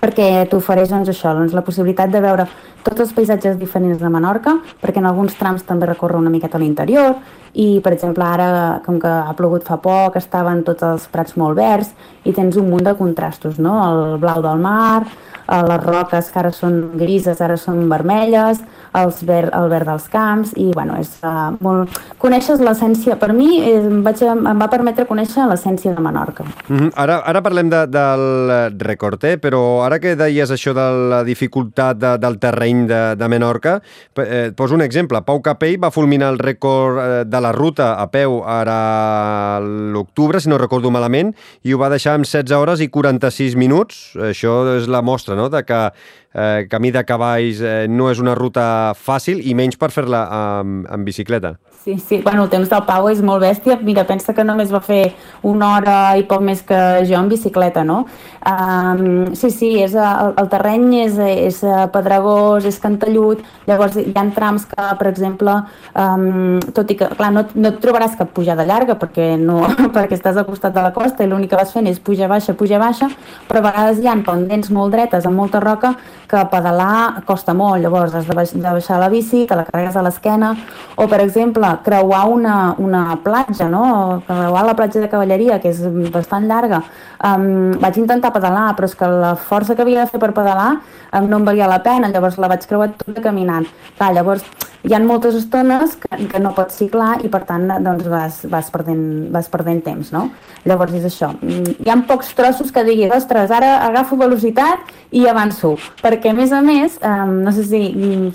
perquè 0.00 0.46
t'ofereix 0.50 0.90
doncs, 0.92 1.08
això, 1.12 1.32
doncs, 1.36 1.54
la 1.56 1.64
possibilitat 1.64 2.12
de 2.12 2.20
veure 2.20 2.46
tots 2.84 3.02
els 3.04 3.12
paisatges 3.16 3.58
diferents 3.60 4.00
de 4.00 4.10
Menorca, 4.12 4.58
perquè 4.82 5.00
en 5.02 5.08
alguns 5.08 5.36
trams 5.38 5.64
també 5.66 5.88
recorre 5.88 6.20
una 6.20 6.32
miqueta 6.32 6.58
a 6.58 6.62
l'interior, 6.62 7.16
i 7.58 7.80
per 7.84 7.94
exemple 7.96 8.24
ara, 8.24 8.80
com 8.84 9.00
que 9.00 9.08
ha 9.08 9.34
plogut 9.36 9.64
fa 9.66 9.78
poc, 9.82 10.18
estaven 10.20 10.62
tots 10.66 10.84
els 10.86 11.08
prats 11.12 11.36
molt 11.40 11.56
verds 11.58 11.94
i 12.28 12.34
tens 12.36 12.58
un 12.60 12.68
munt 12.70 12.84
de 12.86 12.94
contrastos, 12.98 13.58
no? 13.58 13.78
el 13.88 14.18
blau 14.22 14.42
del 14.44 14.60
mar, 14.62 15.06
eh, 15.06 15.62
les 15.70 15.82
roques 15.84 16.30
que 16.30 16.42
ara 16.42 16.52
són 16.52 16.80
grises, 17.00 17.40
ara 17.40 17.56
són 17.56 17.88
vermelles, 17.90 18.60
els 19.04 19.22
ver, 19.26 19.48
el 19.54 19.68
verd 19.70 19.88
dels 19.88 20.08
camps 20.12 20.54
i 20.56 20.68
bueno, 20.74 20.98
és 21.00 21.10
uh, 21.22 21.52
molt... 21.64 21.94
coneixes 22.18 22.60
l'essència, 22.64 23.16
per 23.20 23.30
mi 23.36 23.60
eh, 23.60 23.76
em, 23.78 24.00
vaig, 24.04 24.22
em 24.26 24.58
va 24.58 24.68
permetre 24.70 25.06
conèixer 25.08 25.46
l'essència 25.48 25.94
de 25.94 26.02
Menorca. 26.02 26.44
Mm 26.68 26.76
-hmm. 26.76 26.90
ara, 26.94 27.20
ara 27.24 27.42
parlem 27.42 27.70
de, 27.70 27.86
del 27.86 28.78
record, 28.78 29.24
eh? 29.24 29.36
però 29.38 29.84
ara 29.84 29.98
que 29.98 30.16
deies 30.16 30.50
això 30.50 30.74
de 30.74 30.86
la 31.10 31.22
dificultat 31.24 31.98
de, 31.98 32.18
del 32.18 32.38
terreny 32.38 32.86
de, 32.86 33.16
de 33.16 33.28
Menorca, 33.28 33.80
eh, 34.16 34.52
poso 34.56 34.74
un 34.74 34.82
exemple. 34.82 35.22
Pau 35.22 35.40
Capell 35.42 35.78
va 35.82 35.90
fulminar 35.90 36.32
el 36.32 36.38
rècord 36.38 36.98
eh, 36.98 37.24
de 37.24 37.40
la 37.40 37.52
ruta 37.52 37.94
a 38.00 38.06
peu 38.10 38.42
ara 38.46 39.60
l'octubre, 39.60 40.40
si 40.40 40.48
no 40.48 40.58
recordo 40.58 40.90
malament, 40.90 41.34
i 41.62 41.74
ho 41.74 41.78
va 41.78 41.88
deixar 41.88 42.14
amb 42.14 42.26
16 42.26 42.52
hores 42.56 42.80
i 42.80 42.88
46 42.88 43.56
minuts. 43.56 44.16
Això 44.16 44.76
és 44.76 44.88
la 44.88 45.02
mostra 45.02 45.34
no? 45.34 45.48
de 45.48 45.62
que 45.64 45.92
eh, 46.38 46.66
camí 46.70 46.92
de 46.94 47.02
cavalls 47.04 47.60
eh, 47.60 47.86
no 47.90 48.08
és 48.12 48.22
una 48.22 48.36
ruta 48.38 48.94
fàcil 48.94 49.42
i 49.42 49.56
menys 49.58 49.78
per 49.80 49.90
fer-la 49.94 50.24
amb, 50.38 50.86
amb 50.90 51.08
bicicleta. 51.08 51.56
Sí, 51.88 51.98
sí, 51.98 52.20
bueno, 52.22 52.42
el 52.42 52.50
temps 52.52 52.68
del 52.68 52.82
Pau 52.84 53.06
és 53.08 53.22
molt 53.24 53.40
bèstia. 53.40 53.78
Mira, 53.80 54.02
pensa 54.04 54.34
que 54.36 54.44
només 54.44 54.68
va 54.68 54.82
fer 54.84 55.14
una 55.48 55.70
hora 55.78 55.94
i 56.20 56.26
poc 56.28 56.42
més 56.44 56.60
que 56.60 56.76
jo 57.08 57.16
en 57.16 57.30
bicicleta, 57.30 57.80
no? 57.80 58.02
Um, 58.44 59.32
sí, 59.32 59.48
sí, 59.48 59.70
és, 59.80 59.94
el, 59.96 60.34
el 60.36 60.50
terreny 60.52 60.84
és, 61.06 61.16
és 61.16 61.62
pedregós, 61.94 62.66
és 62.68 62.76
cantellut, 62.82 63.40
llavors 63.70 63.96
hi 63.96 64.12
ha 64.12 64.26
trams 64.36 64.66
que, 64.68 64.84
per 65.00 65.08
exemple, 65.08 65.54
um, 65.96 66.60
tot 66.76 66.92
i 66.92 66.98
que, 67.00 67.08
clar, 67.16 67.32
no, 67.32 67.46
no 67.56 67.72
et 67.72 67.80
trobaràs 67.80 68.18
cap 68.20 68.36
pujada 68.36 68.68
llarga 68.68 68.98
perquè, 69.00 69.30
no, 69.40 69.62
perquè 69.96 70.20
estàs 70.20 70.36
al 70.36 70.44
costat 70.44 70.76
de 70.76 70.84
la 70.84 70.92
costa 70.92 71.24
i 71.24 71.32
l'únic 71.32 71.54
que 71.54 71.62
vas 71.62 71.72
fent 71.72 71.88
és 71.88 72.04
puja 72.04 72.28
baixa, 72.28 72.52
puja 72.52 72.76
baixa, 72.84 73.08
però 73.48 73.64
a 73.64 73.68
vegades 73.70 74.04
hi 74.04 74.12
ha 74.12 74.18
pendents 74.28 74.68
molt 74.76 74.92
dretes 74.92 75.24
amb 75.24 75.40
molta 75.40 75.64
roca 75.64 75.96
que 76.28 76.44
pedalar 76.52 77.24
costa 77.24 77.56
molt, 77.56 77.80
llavors 77.80 78.12
has 78.12 78.28
de, 78.28 78.36
baixar 78.36 79.00
la 79.00 79.08
bici, 79.08 79.46
te 79.48 79.56
la 79.56 79.64
carregues 79.64 79.96
a 79.96 80.04
l'esquena, 80.04 80.52
o 81.00 81.08
per 81.08 81.22
exemple, 81.24 81.77
creuar 81.84 82.26
una, 82.28 82.74
una 82.78 83.18
platja, 83.22 83.68
no? 83.68 84.22
creuar 84.26 84.64
la 84.66 84.76
platja 84.76 85.00
de 85.00 85.08
cavalleria, 85.08 85.60
que 85.60 85.72
és 85.72 85.82
bastant 86.12 86.48
llarga. 86.48 86.82
Um, 87.18 87.72
vaig 87.82 87.96
intentar 87.98 88.30
pedalar, 88.30 88.76
però 88.78 88.86
és 88.86 88.94
que 88.94 89.06
la 89.10 89.32
força 89.34 89.74
que 89.74 89.82
havia 89.82 90.04
de 90.04 90.10
fer 90.12 90.20
per 90.22 90.30
pedalar 90.36 90.76
um, 90.76 91.24
no 91.26 91.40
em 91.40 91.46
valia 91.48 91.66
la 91.66 91.80
pena, 91.82 92.10
llavors 92.12 92.38
la 92.38 92.50
vaig 92.52 92.62
creuar 92.70 92.92
tota 92.94 93.24
caminant. 93.24 93.66
Clar, 93.98 94.12
llavors 94.14 94.44
hi 94.86 94.94
ha 94.94 95.00
moltes 95.02 95.34
estones 95.34 95.96
que, 95.98 96.28
que 96.30 96.38
no 96.38 96.52
pots 96.54 96.76
ciclar 96.78 97.16
i 97.26 97.30
per 97.32 97.40
tant 97.48 97.66
doncs 97.82 98.06
vas, 98.06 98.36
vas, 98.50 98.68
perdent, 98.70 99.02
vas 99.34 99.48
perdent 99.50 99.80
temps, 99.82 100.12
no? 100.14 100.28
Llavors 100.68 100.94
és 100.94 101.08
això. 101.08 101.32
Mm, 101.42 101.74
hi 101.82 101.90
ha 101.90 101.96
pocs 102.06 102.30
trossos 102.38 102.70
que 102.74 102.84
diguis, 102.86 103.10
ostres, 103.16 103.50
ara 103.50 103.72
agafo 103.88 104.18
velocitat 104.20 104.92
i 105.10 105.24
avanço, 105.26 105.74
perquè 106.04 106.30
a 106.30 106.36
més 106.38 106.54
a 106.54 106.60
més, 106.62 107.00
um, 107.02 107.40
no 107.42 107.54
sé 107.56 107.64
si, 107.66 107.82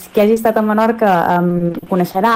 si 0.03 0.11
qui 0.11 0.25
hagi 0.25 0.35
estat 0.35 0.59
a 0.59 0.65
Menorca 0.65 1.13
um, 1.37 1.71
coneixerà, 1.87 2.33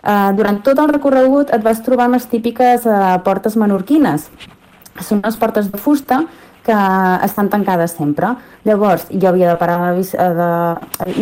uh, 0.00 0.30
durant 0.38 0.62
tot 0.64 0.80
el 0.80 0.94
recorregut 0.96 1.52
et 1.52 1.66
vas 1.66 1.84
trobar 1.84 2.08
les 2.14 2.24
típiques 2.30 2.88
uh, 2.88 3.18
portes 3.26 3.60
menorquines. 3.60 4.30
Són 4.98 5.20
unes 5.22 5.36
portes 5.40 5.70
de 5.70 5.78
fusta 5.78 6.24
que 6.64 6.76
estan 7.24 7.48
tancades 7.48 7.94
sempre. 7.96 8.34
Llavors, 8.64 9.06
jo 9.10 9.30
havia 9.30 9.48
de 9.50 9.56
parar 9.56 9.78
la 9.80 9.92
bici, 9.96 10.16
eh, 10.16 10.28
de... 10.36 10.48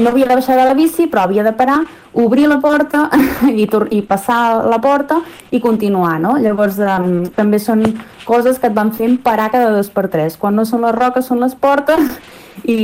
no 0.02 0.10
havia 0.10 0.26
de 0.26 0.34
baixar 0.34 0.56
de 0.58 0.64
la 0.66 0.75
bici, 0.75 1.06
però 1.06 1.25
havia 1.26 1.44
de 1.46 1.52
parar, 1.52 1.78
obrir 2.12 2.48
la 2.48 2.58
porta 2.60 3.06
i, 3.52 3.68
i 3.94 4.02
passar 4.02 4.64
la 4.66 4.80
porta 4.82 5.20
i 5.50 5.60
continuar, 5.60 6.18
no? 6.20 6.37
Llavors, 6.42 6.80
um, 6.82 7.22
també 7.37 7.62
són 7.62 7.84
coses 8.26 8.58
que 8.58 8.68
et 8.68 8.75
van 8.75 8.90
fent 8.92 9.20
parar 9.22 9.50
cada 9.54 9.70
dos 9.76 9.92
per 9.94 10.08
tres. 10.10 10.37
Quan 10.37 10.58
no 10.58 10.66
són 10.66 10.82
les 10.87 10.96
roques, 10.96 11.30
són 11.30 11.40
les 11.44 11.54
portes 11.54 12.18
i, 12.64 12.78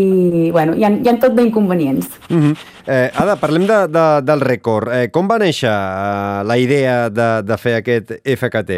i 0.00 0.50
bueno, 0.50 0.74
hi 0.76 0.84
ha, 0.84 0.90
hi 0.90 1.08
ha 1.08 1.16
tot 1.20 1.34
d'inconvenients. 1.36 2.08
Mm 2.28 2.40
-hmm. 2.40 2.56
eh, 2.86 3.10
Ada, 3.14 3.36
parlem 3.36 3.66
de, 3.66 3.78
de, 3.88 4.06
del 4.22 4.40
rècord. 4.40 4.88
Eh, 4.92 5.10
com 5.10 5.28
va 5.28 5.38
néixer 5.38 5.70
eh, 5.70 6.44
la 6.44 6.56
idea 6.58 7.08
de, 7.10 7.42
de 7.42 7.56
fer 7.56 7.74
aquest 7.74 8.12
FKT? 8.24 8.70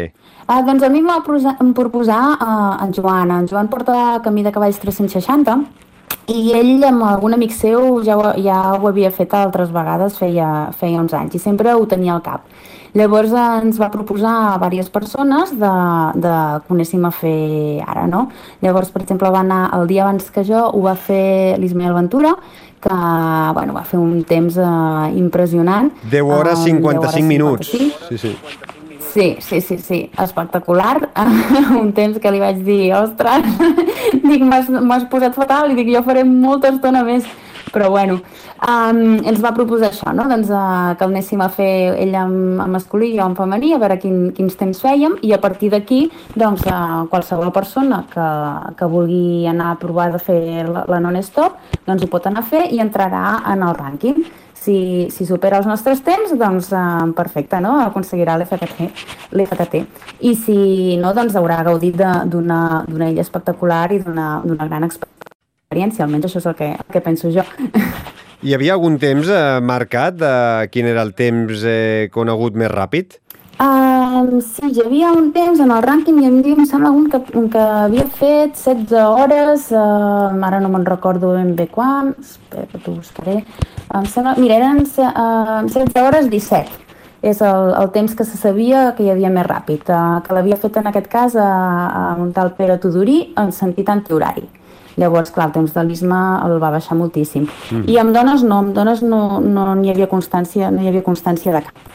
Uh, 0.49 0.65
doncs 0.65 0.83
a 0.83 0.89
mi 0.89 0.99
em 0.99 1.07
va 1.07 1.21
proposar 1.73 2.37
uh, 2.41 2.83
en 2.83 2.91
Joan. 2.93 3.31
En 3.31 3.47
Joan 3.47 3.67
porta 3.67 4.19
Camí 4.23 4.43
de 4.43 4.51
Cavalls 4.51 4.79
360 4.79 5.63
i 6.27 6.51
ell 6.53 6.83
amb 6.83 7.03
algun 7.03 7.33
amic 7.33 7.51
seu 7.51 8.01
ja 8.05 8.17
ho, 8.17 8.33
ja 8.41 8.57
ho 8.75 8.87
havia 8.87 9.11
fet 9.11 9.33
altres 9.33 9.71
vegades, 9.71 10.17
feia, 10.19 10.71
feia 10.77 10.99
uns 11.01 11.13
anys, 11.13 11.35
i 11.35 11.39
sempre 11.39 11.73
ho 11.73 11.85
tenia 11.85 12.13
al 12.13 12.21
cap. 12.21 12.45
Llavors 12.93 13.31
ens 13.31 13.77
va 13.79 13.87
proposar 13.91 14.33
a 14.51 14.57
diverses 14.59 14.89
persones 14.91 15.53
de, 15.55 15.75
de 16.19 16.33
que 16.65 16.75
anéssim 16.75 17.05
a 17.07 17.11
fer 17.15 17.79
ara, 17.85 18.03
no? 18.07 18.25
Llavors, 18.61 18.91
per 18.91 19.05
exemple, 19.05 19.31
va 19.31 19.45
anar 19.45 19.61
el 19.77 19.87
dia 19.87 20.03
abans 20.03 20.27
que 20.31 20.43
jo, 20.47 20.65
ho 20.67 20.81
va 20.83 20.97
fer 20.99 21.57
l'Ismael 21.61 21.95
Ventura, 21.95 22.33
que 22.81 22.97
bueno, 23.53 23.77
va 23.77 23.85
fer 23.87 23.99
un 24.01 24.23
temps 24.27 24.57
uh, 24.57 25.07
impressionant. 25.15 25.91
10 26.11 26.35
hores 26.35 26.65
55 26.65 26.91
10 26.91 27.13
hores 27.13 27.25
minuts. 27.29 27.71
55. 27.71 28.09
Sí, 28.09 28.17
sí. 28.17 28.35
Sí, 29.11 29.35
sí, 29.41 29.59
sí, 29.59 29.77
sí, 29.77 30.09
espectacular. 30.23 31.09
un 31.81 31.91
temps 31.93 32.19
que 32.19 32.31
li 32.31 32.39
vaig 32.39 32.61
dir, 32.63 32.93
ostres, 32.95 33.47
dic, 34.29 34.43
m'has 34.43 35.07
posat 35.11 35.35
fatal, 35.35 35.71
i 35.71 35.79
dic, 35.79 35.91
jo 35.95 36.03
faré 36.03 36.23
molta 36.27 36.71
estona 36.71 37.03
més 37.07 37.27
però 37.71 37.89
bueno, 37.89 38.19
um, 38.67 39.01
ens 39.27 39.39
va 39.43 39.53
proposar 39.55 39.91
això, 39.91 40.13
no? 40.15 40.27
doncs, 40.29 40.51
uh, 40.51 40.93
que 40.97 41.07
el 41.07 41.15
anéssim 41.15 41.41
a 41.43 41.49
fer 41.53 41.71
ell 42.01 42.15
amb, 42.19 42.59
amb 42.65 42.75
masculí 42.77 43.11
i 43.13 43.17
jo 43.17 43.25
amb 43.25 43.39
femení, 43.39 43.73
a 43.73 43.79
veure 43.81 43.97
quin, 44.01 44.29
quins 44.35 44.59
temps 44.59 44.83
fèiem, 44.83 45.17
i 45.25 45.33
a 45.33 45.39
partir 45.41 45.71
d'aquí, 45.73 46.03
doncs, 46.35 46.67
uh, 46.67 47.05
qualsevol 47.11 47.53
persona 47.55 48.03
que, 48.11 48.27
que 48.79 48.91
vulgui 48.91 49.47
anar 49.49 49.71
a 49.71 49.79
provar 49.81 50.11
de 50.13 50.21
fer 50.21 50.41
la, 50.67 50.85
la 50.91 51.01
non-stop, 51.03 51.59
doncs 51.87 52.05
ho 52.05 52.11
pot 52.11 52.27
anar 52.29 52.45
a 52.45 52.51
fer 52.51 52.67
i 52.75 52.83
entrarà 52.83 53.41
en 53.51 53.67
el 53.67 53.77
rànquing 53.77 54.23
si, 54.61 55.07
si 55.09 55.25
supera 55.25 55.57
els 55.57 55.69
nostres 55.69 56.03
temps, 56.05 56.35
doncs 56.37 56.69
eh, 56.75 56.83
perfecte, 57.17 57.59
no? 57.63 57.77
aconseguirà 57.81 58.37
l'FTT. 58.37 59.81
I 60.29 60.35
si 60.37 60.59
no, 61.01 61.15
doncs 61.17 61.37
haurà 61.39 61.61
gaudit 61.65 61.97
d'una 61.97 63.09
illa 63.09 63.25
espectacular 63.25 63.87
i 63.95 64.03
d'una 64.05 64.67
gran 64.67 64.85
experiència, 64.85 65.20
almenys 65.71 66.27
això 66.27 66.41
és 66.41 66.47
el 66.49 66.55
que, 66.55 66.69
el 66.75 66.91
que 66.91 67.01
penso 67.01 67.31
jo. 67.31 67.45
Hi 68.43 68.55
havia 68.55 68.73
algun 68.73 68.97
temps 68.97 69.29
eh, 69.29 69.59
marcat 69.61 70.15
de 70.17 70.31
quin 70.73 70.87
era 70.89 71.03
el 71.05 71.13
temps 71.13 71.61
eh, 71.63 72.09
conegut 72.11 72.57
més 72.57 72.71
ràpid? 72.71 73.19
Uh, 73.61 74.39
sí, 74.41 74.71
hi 74.73 74.81
havia 74.81 75.11
un 75.13 75.27
temps 75.35 75.59
en 75.61 75.69
el 75.69 75.83
rànquing, 75.85 76.17
hi 76.17 76.25
havia, 76.25 76.55
em 76.57 76.65
sembla, 76.65 76.89
un 76.89 77.05
que, 77.13 77.19
un 77.37 77.45
que 77.53 77.61
havia 77.61 78.07
fet 78.09 78.55
16 78.57 78.95
hores, 78.97 79.67
uh, 79.69 80.31
ara 80.47 80.57
no 80.63 80.71
me'n 80.73 80.87
recordo 80.87 81.35
ben 81.35 81.51
bé 81.59 81.67
quan, 81.69 82.15
espera 82.17 82.81
t'ho 82.81 82.95
buscaré, 82.95 83.43
em 83.93 84.07
sembla, 84.09 84.33
mira, 84.41 84.57
eren 84.57 84.81
uh, 84.81 85.59
16 85.67 86.01
hores 86.01 86.31
17, 86.31 86.97
és 87.29 87.43
el, 87.45 87.69
el 87.83 87.91
temps 87.93 88.15
que 88.17 88.25
se 88.25 88.39
sabia 88.41 88.87
que 88.97 89.05
hi 89.05 89.11
havia 89.13 89.29
més 89.29 89.45
ràpid, 89.45 89.85
uh, 89.93 90.23
que 90.25 90.33
l'havia 90.33 90.57
fet 90.57 90.81
en 90.81 90.89
aquest 90.89 91.11
cas 91.13 91.37
a, 91.37 91.51
a 91.91 92.03
un 92.17 92.33
tal 92.33 92.55
Pere 92.57 92.79
Tudorí 92.81 93.19
en 93.37 93.53
sentit 93.53 93.93
antihorari. 93.93 94.47
Llavors, 94.97 95.31
clar, 95.31 95.49
el 95.49 95.55
temps 95.55 95.73
de 95.75 95.85
l'ISMA 95.87 96.21
el 96.47 96.57
va 96.61 96.73
baixar 96.73 96.97
moltíssim. 96.99 97.47
Mm. 97.71 97.87
I 97.87 97.97
amb 98.01 98.15
dones 98.15 98.43
no, 98.43 98.59
amb 98.65 98.75
dones 98.75 99.03
no, 99.05 99.39
no 99.39 99.71
n'hi 99.75 99.93
havia 99.93 100.09
constància, 100.11 100.71
no 100.71 100.83
hi 100.83 100.91
havia 100.91 101.05
constància 101.05 101.55
de 101.55 101.63
cap. 101.67 101.89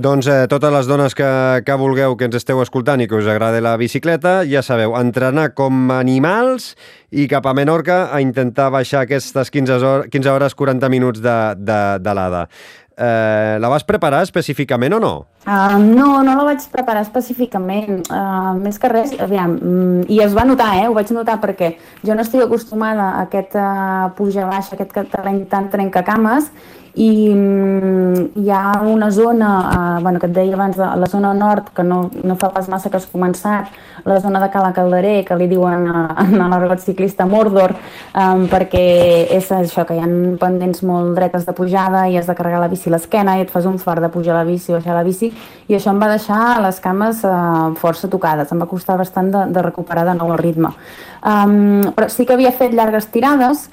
Doncs 0.00 0.28
eh, 0.30 0.46
totes 0.46 0.70
les 0.70 0.86
dones 0.86 1.16
que, 1.18 1.28
que 1.66 1.74
vulgueu 1.74 2.14
que 2.16 2.28
ens 2.28 2.36
esteu 2.38 2.60
escoltant 2.62 3.02
i 3.02 3.08
que 3.10 3.18
us 3.18 3.26
agrade 3.26 3.58
la 3.64 3.74
bicicleta, 3.80 4.44
ja 4.46 4.62
sabeu, 4.62 4.94
entrenar 4.94 5.48
com 5.58 5.90
animals 5.90 6.76
i 7.10 7.26
cap 7.28 7.48
a 7.50 7.54
Menorca 7.58 8.04
a 8.14 8.20
intentar 8.22 8.68
baixar 8.70 9.02
aquestes 9.02 9.50
15 9.50 9.80
hores, 9.82 10.12
15 10.12 10.30
hores 10.30 10.54
40 10.54 10.92
minuts 10.94 11.24
de, 11.24 11.36
de, 11.58 11.80
de 11.98 12.14
l'ADA. 12.14 12.44
Eh, 13.00 13.56
la 13.58 13.68
vas 13.72 13.84
preparar 13.88 14.20
específicament 14.26 14.92
o 14.92 14.98
no? 15.00 15.12
Uh, 15.46 15.78
no, 15.80 16.18
no 16.20 16.34
la 16.36 16.42
vaig 16.50 16.66
preparar 16.68 17.00
específicament. 17.06 18.02
Uh, 18.12 18.50
més 18.60 18.76
que 18.76 18.90
res, 18.92 19.14
aviam, 19.24 19.54
mm, 19.56 20.02
i 20.12 20.18
es 20.20 20.34
va 20.36 20.44
notar, 20.44 20.74
eh? 20.82 20.84
ho 20.84 20.92
vaig 20.92 21.08
notar 21.16 21.38
perquè 21.40 21.70
jo 22.04 22.12
no 22.12 22.20
estic 22.26 22.44
acostumada 22.44 23.06
a 23.14 23.22
aquest 23.24 23.56
uh, 23.56 24.10
puja-baixa, 24.18 24.76
aquest 24.76 24.92
terreny 25.14 25.46
tan 25.48 25.70
trencacames, 25.72 26.50
i 26.94 27.30
mm, 27.30 28.30
hi 28.42 28.50
ha 28.50 28.80
una 28.82 29.10
zona, 29.10 29.50
eh, 29.98 30.02
bueno, 30.02 30.18
que 30.18 30.26
et 30.26 30.34
deia 30.34 30.54
abans, 30.54 30.76
la 30.76 31.06
zona 31.06 31.32
nord, 31.34 31.70
que 31.74 31.84
no, 31.84 32.10
no 32.24 32.36
fa 32.36 32.50
pas 32.50 32.68
massa 32.68 32.90
que 32.90 32.98
has 32.98 33.06
començat, 33.06 33.70
la 34.04 34.18
zona 34.20 34.40
de 34.40 34.48
Cala 34.50 34.72
Calderer, 34.72 35.24
que 35.24 35.36
li 35.36 35.46
diuen 35.46 35.86
en 35.86 36.36
l'argot 36.50 36.80
ciclista 36.82 37.26
Mordor, 37.26 37.76
eh, 37.76 38.46
perquè 38.50 38.84
és 39.36 39.50
això, 39.54 39.84
que 39.86 39.94
hi 39.94 40.02
ha 40.02 40.08
pendents 40.40 40.82
molt 40.82 41.14
dretes 41.18 41.46
de 41.46 41.54
pujada 41.54 42.06
i 42.08 42.18
has 42.18 42.26
de 42.26 42.34
carregar 42.34 42.62
la 42.64 42.70
bici 42.72 42.90
a 42.90 42.96
l'esquena 42.96 43.38
i 43.38 43.44
et 43.46 43.52
fas 43.52 43.68
un 43.70 43.78
fart 43.78 44.02
de 44.02 44.10
pujar 44.10 44.34
la 44.34 44.44
bici, 44.48 44.72
baixar 44.72 44.96
la 44.96 45.06
bici, 45.06 45.30
i 45.68 45.76
això 45.76 45.94
em 45.94 46.00
va 46.02 46.10
deixar 46.10 46.60
les 46.64 46.80
cames 46.82 47.22
eh, 47.24 47.34
força 47.80 48.10
tocades, 48.10 48.50
em 48.50 48.58
va 48.58 48.70
costar 48.70 48.98
bastant 48.98 49.30
de, 49.30 49.46
de 49.54 49.62
recuperar 49.62 50.08
de 50.08 50.16
nou 50.18 50.32
el 50.34 50.42
ritme. 50.42 50.74
Um, 51.20 51.92
però 51.92 52.08
sí 52.08 52.24
que 52.24 52.32
havia 52.32 52.52
fet 52.56 52.72
llargues 52.72 53.10
tirades, 53.12 53.68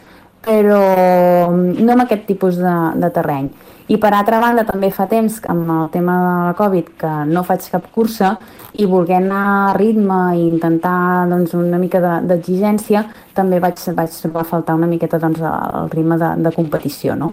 però 0.46 1.50
no 1.52 1.94
amb 1.94 2.04
aquest 2.04 2.28
tipus 2.28 2.60
de, 2.62 2.76
de 2.96 3.10
terreny. 3.14 3.50
I 3.88 3.96
per 4.04 4.12
altra 4.12 4.42
banda 4.44 4.66
també 4.68 4.90
fa 4.92 5.06
temps, 5.08 5.38
amb 5.48 5.70
el 5.72 5.86
tema 5.94 6.16
de 6.20 6.32
la 6.50 6.56
Covid, 6.58 6.90
que 7.00 7.12
no 7.30 7.46
faig 7.48 7.70
cap 7.72 7.86
cursa 7.96 8.34
i 8.76 8.86
voler 8.86 9.22
anar 9.22 9.44
a 9.70 9.76
ritme 9.78 10.18
i 10.36 10.44
intentar 10.50 11.28
doncs, 11.32 11.54
una 11.56 11.80
mica 11.80 12.02
d'exigència, 12.28 13.06
de, 13.06 13.30
també 13.38 13.62
vaig, 13.64 13.80
vaig 13.96 14.18
trobar 14.22 14.44
a 14.44 14.50
faltar 14.50 14.76
una 14.76 14.92
miqueta 14.92 15.22
doncs, 15.24 15.40
el 15.40 15.88
ritme 15.94 16.20
de, 16.20 16.34
de 16.44 16.52
competició. 16.56 17.16
No? 17.16 17.32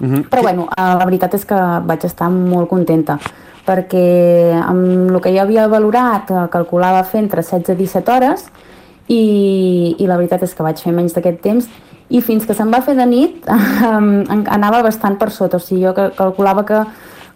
Uh 0.00 0.06
mhm. 0.06 0.14
-huh. 0.14 0.28
Però 0.28 0.42
bueno, 0.42 0.66
eh, 0.76 0.94
la 0.98 1.04
veritat 1.04 1.34
és 1.34 1.44
que 1.44 1.54
vaig 1.86 2.04
estar 2.04 2.30
molt 2.30 2.68
contenta 2.68 3.18
perquè 3.64 4.58
amb 4.58 5.10
el 5.10 5.20
que 5.20 5.30
jo 5.30 5.42
havia 5.42 5.68
valorat 5.68 6.30
eh, 6.30 6.48
calculava 6.50 7.04
fer 7.04 7.22
entre 7.22 7.42
16 7.42 7.78
i 7.80 7.86
17 7.86 8.12
hores 8.12 8.50
i, 9.06 9.96
i 9.98 10.06
la 10.06 10.16
veritat 10.16 10.42
és 10.42 10.54
que 10.54 10.62
vaig 10.62 10.82
fer 10.82 10.92
menys 10.92 11.14
d'aquest 11.14 11.40
temps 11.40 11.68
i 12.12 12.20
fins 12.20 12.44
que 12.46 12.54
se'n 12.56 12.70
va 12.72 12.82
fer 12.84 12.94
de 12.98 13.06
nit 13.08 13.48
anava 14.56 14.82
bastant 14.84 15.16
per 15.20 15.30
sota, 15.32 15.56
o 15.58 15.64
sigui, 15.64 15.86
jo 15.86 15.94
calculava 15.96 16.66
que 16.68 16.84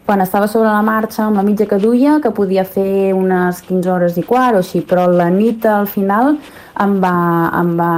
quan 0.07 0.23
estava 0.23 0.47
sobre 0.47 0.71
la 0.71 0.85
marxa 0.87 1.25
amb 1.25 1.41
la 1.41 1.43
mitja 1.43 1.67
que 1.67 1.81
duia, 1.83 2.21
que 2.23 2.31
podia 2.31 2.63
fer 2.65 3.11
unes 3.17 3.59
15 3.67 3.91
hores 3.91 4.19
i 4.21 4.23
quart 4.23 4.55
o 4.55 4.63
així, 4.63 4.85
però 4.87 5.09
la 5.11 5.27
nit 5.35 5.67
al 5.67 5.89
final 5.91 6.37
em 6.85 6.95
va, 7.03 7.17
em 7.59 7.73
va, 7.81 7.91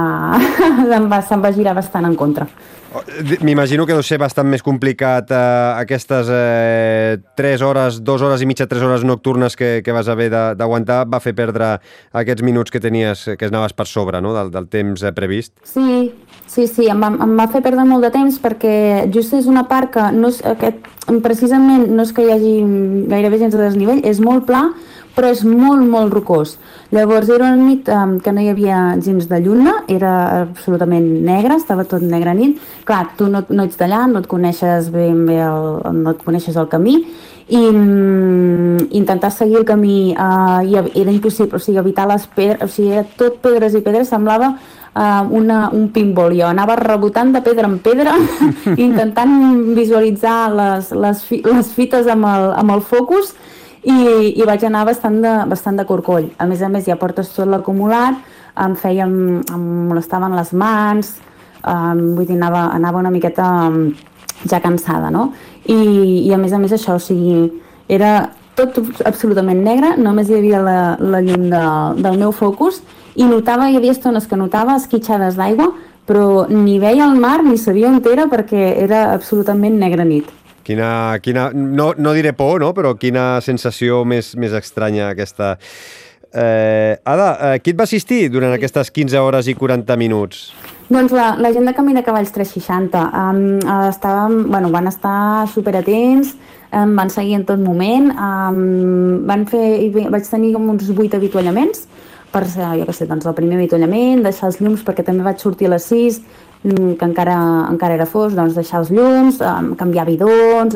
em 0.97 1.05
va, 1.11 1.21
se'm 1.21 1.45
va 1.45 1.53
girar 1.53 1.75
bastant 1.77 2.09
en 2.09 2.17
contra. 2.17 2.47
M'imagino 3.45 3.85
que 3.85 3.93
deu 3.93 4.01
ser 4.05 4.17
bastant 4.17 4.47
més 4.49 4.63
complicat 4.65 5.29
eh, 5.29 5.39
aquestes 5.77 6.29
eh, 6.33 7.19
3 7.37 7.63
hores, 7.65 7.99
2 8.05 8.23
hores 8.25 8.41
i 8.41 8.47
mitja, 8.49 8.65
3 8.69 8.85
hores 8.87 9.05
nocturnes 9.05 9.55
que, 9.59 9.83
que 9.85 9.93
vas 9.93 10.09
haver 10.09 10.29
d'aguantar, 10.57 11.03
va 11.09 11.21
fer 11.21 11.35
perdre 11.37 11.75
aquests 12.17 12.45
minuts 12.45 12.73
que 12.73 12.81
tenies, 12.81 13.27
que 13.37 13.49
anaves 13.49 13.75
per 13.77 13.85
sobre 13.89 14.21
no? 14.25 14.33
del, 14.33 14.49
del 14.55 14.69
temps 14.73 15.03
eh, 15.05 15.13
previst. 15.13 15.53
Sí, 15.69 16.09
sí, 16.47 16.65
sí, 16.65 16.89
em 16.89 17.01
va, 17.03 17.13
em 17.13 17.35
va 17.37 17.49
fer 17.53 17.61
perdre 17.65 17.85
molt 17.85 18.07
de 18.07 18.13
temps 18.15 18.41
perquè 18.41 19.05
just 19.13 19.37
és 19.37 19.49
una 19.49 19.67
part 19.69 19.93
que 19.93 20.09
no 20.15 20.33
és, 20.33 20.41
aquest, 20.49 20.89
precisament 21.25 21.89
no 21.93 22.07
és 22.07 22.13
que 22.15 22.25
hi 22.25 22.33
hagi 22.33 22.55
gairebé 23.11 23.43
gens 23.45 23.53
de 23.53 23.61
desnivell, 23.67 24.01
és 24.07 24.23
molt 24.23 24.49
pla, 24.49 24.65
però 25.15 25.29
és 25.33 25.43
molt, 25.43 25.83
molt 25.89 26.13
rocós. 26.13 26.57
Llavors 26.95 27.29
era 27.29 27.51
una 27.51 27.67
nit 27.67 27.89
um, 27.93 28.17
que 28.23 28.31
no 28.33 28.41
hi 28.41 28.49
havia 28.51 28.77
gens 29.03 29.27
de 29.29 29.39
lluna, 29.43 29.75
era 29.91 30.13
absolutament 30.43 31.07
negra, 31.25 31.59
estava 31.59 31.85
tot 31.85 32.01
negre 32.05 32.33
nit. 32.37 32.61
Clar, 32.87 33.03
tu 33.17 33.27
no, 33.29 33.43
no 33.49 33.65
ets 33.67 33.77
d'allà, 33.79 34.05
no 34.09 34.23
et 34.23 34.29
coneixes 34.31 34.89
ben 34.93 35.25
bé 35.27 35.41
el, 35.45 35.69
no 35.99 36.15
et 36.15 36.23
coneixes 36.25 36.57
el 36.57 36.69
camí, 36.71 36.95
i 37.49 37.59
um, 37.73 38.77
intentar 38.93 39.31
seguir 39.33 39.57
el 39.57 39.65
camí 39.65 40.13
uh, 40.13 40.61
i 40.61 40.75
era 40.77 41.11
impossible, 41.11 41.57
o 41.57 41.61
sigui, 41.61 41.79
evitar 41.81 42.05
les 42.09 42.27
pedres, 42.29 42.61
o 42.61 42.69
sigui, 42.69 42.93
era 42.93 43.05
tot 43.17 43.39
pedres 43.41 43.73
i 43.73 43.81
pedres, 43.85 44.11
semblava 44.13 44.51
uh, 44.53 45.23
una, 45.33 45.63
un 45.73 45.89
pinball. 45.93 46.37
Jo 46.37 46.49
anava 46.49 46.77
rebotant 46.77 47.33
de 47.33 47.41
pedra 47.45 47.69
en 47.69 47.79
pedra, 47.85 48.13
intentant 48.77 49.33
visualitzar 49.77 50.39
les, 50.53 50.93
les, 50.93 51.23
fi, 51.25 51.41
les 51.45 51.73
fites 51.73 52.09
amb 52.09 52.29
el, 52.29 52.51
amb 52.61 52.77
el 52.77 52.85
focus 52.85 53.33
i, 53.83 53.95
i 54.35 54.47
vaig 54.47 54.65
anar 54.67 54.85
bastant 54.87 55.21
de, 55.23 55.33
bastant 55.49 55.79
de 55.79 55.85
corcoll. 55.87 56.29
A 56.37 56.47
més 56.49 56.61
a 56.61 56.69
més, 56.71 56.87
ja 56.87 56.99
portes 56.99 57.31
tot 57.35 57.47
l'acumulat, 57.47 58.19
em 58.59 58.75
feien, 58.75 59.13
em 59.53 59.65
molestaven 59.89 60.35
les 60.35 60.51
mans, 60.53 61.13
um, 61.63 62.01
vull 62.17 62.27
dir, 62.27 62.35
anava, 62.39 62.67
anava 62.75 62.99
una 62.99 63.13
miqueta 63.13 63.47
ja 64.49 64.59
cansada, 64.63 65.11
no? 65.11 65.29
I, 65.65 65.79
I 66.27 66.33
a 66.33 66.39
més 66.41 66.53
a 66.53 66.59
més 66.59 66.73
això, 66.75 66.97
o 66.97 67.03
sigui, 67.03 67.47
era 67.87 68.29
tot 68.59 68.79
absolutament 69.07 69.61
negre, 69.63 69.93
només 69.97 70.29
hi 70.29 70.39
havia 70.39 70.59
la, 70.63 70.79
la 70.99 71.21
llum 71.23 71.47
de, 71.51 71.63
del 72.03 72.19
meu 72.19 72.33
focus 72.35 72.81
i 73.15 73.27
notava, 73.27 73.69
hi 73.69 73.77
havia 73.79 73.95
estones 73.95 74.27
que 74.27 74.39
notava 74.39 74.75
esquitxades 74.79 75.39
d'aigua, 75.39 75.69
però 76.09 76.47
ni 76.49 76.79
veia 76.81 77.05
el 77.05 77.19
mar 77.21 77.43
ni 77.45 77.57
sabia 77.57 77.89
on 77.91 78.01
era 78.11 78.25
perquè 78.27 78.73
era 78.81 79.13
absolutament 79.13 79.77
negra 79.77 80.03
nit. 80.03 80.25
Quina, 80.69 81.17
quina 81.25 81.47
no, 81.49 81.95
no 81.97 82.11
diré 82.13 82.35
por, 82.37 82.59
no? 82.61 82.75
però 82.77 82.93
quina 83.01 83.39
sensació 83.41 84.03
més, 84.05 84.35
més 84.37 84.53
estranya 84.53 85.07
aquesta. 85.15 85.55
Eh, 86.29 86.93
Ada, 87.09 87.29
eh, 87.55 87.61
qui 87.63 87.73
et 87.73 87.79
va 87.79 87.87
assistir 87.89 88.27
durant 88.29 88.53
aquestes 88.53 88.91
15 88.93 89.17
hores 89.17 89.49
i 89.49 89.55
40 89.57 89.97
minuts? 89.97 90.43
Doncs 90.93 91.15
la, 91.17 91.31
la 91.41 91.49
gent 91.55 91.65
de 91.65 91.73
Camí 91.73 91.95
de 91.97 92.03
Cavalls 92.05 92.29
360 92.35 93.01
um, 93.01 93.41
estàvem, 93.87 94.43
bueno, 94.51 94.69
van 94.73 94.91
estar 94.91 95.47
superatents, 95.49 96.35
em 96.77 96.93
van 96.97 97.09
seguir 97.09 97.39
en 97.39 97.47
tot 97.49 97.61
moment, 97.61 98.11
um, 98.13 99.25
van 99.25 99.47
fer, 99.49 99.89
vaig 100.13 100.29
tenir 100.29 100.53
com 100.53 100.69
uns 100.75 100.85
8 100.93 101.17
avituallaments, 101.17 101.87
per 102.29 102.43
ser, 102.45 102.75
jo 102.77 102.85
què 102.85 102.93
sé, 102.93 103.09
doncs 103.09 103.25
el 103.25 103.33
primer 103.37 103.57
avituallament, 103.57 104.21
deixar 104.21 104.51
els 104.51 104.61
llums 104.61 104.85
perquè 104.85 105.01
també 105.05 105.25
vaig 105.25 105.41
sortir 105.41 105.65
a 105.65 105.73
les 105.73 105.89
6, 105.89 106.21
Mm, 106.21 106.48
que 106.63 107.05
encara, 107.05 107.37
encara 107.71 107.95
era 107.95 108.07
fos, 108.09 108.35
doncs 108.35 108.57
deixar 108.57 108.81
els 108.83 108.91
llums, 108.91 109.39
um, 109.39 109.73
canviar 109.79 110.05
bidons, 110.09 110.75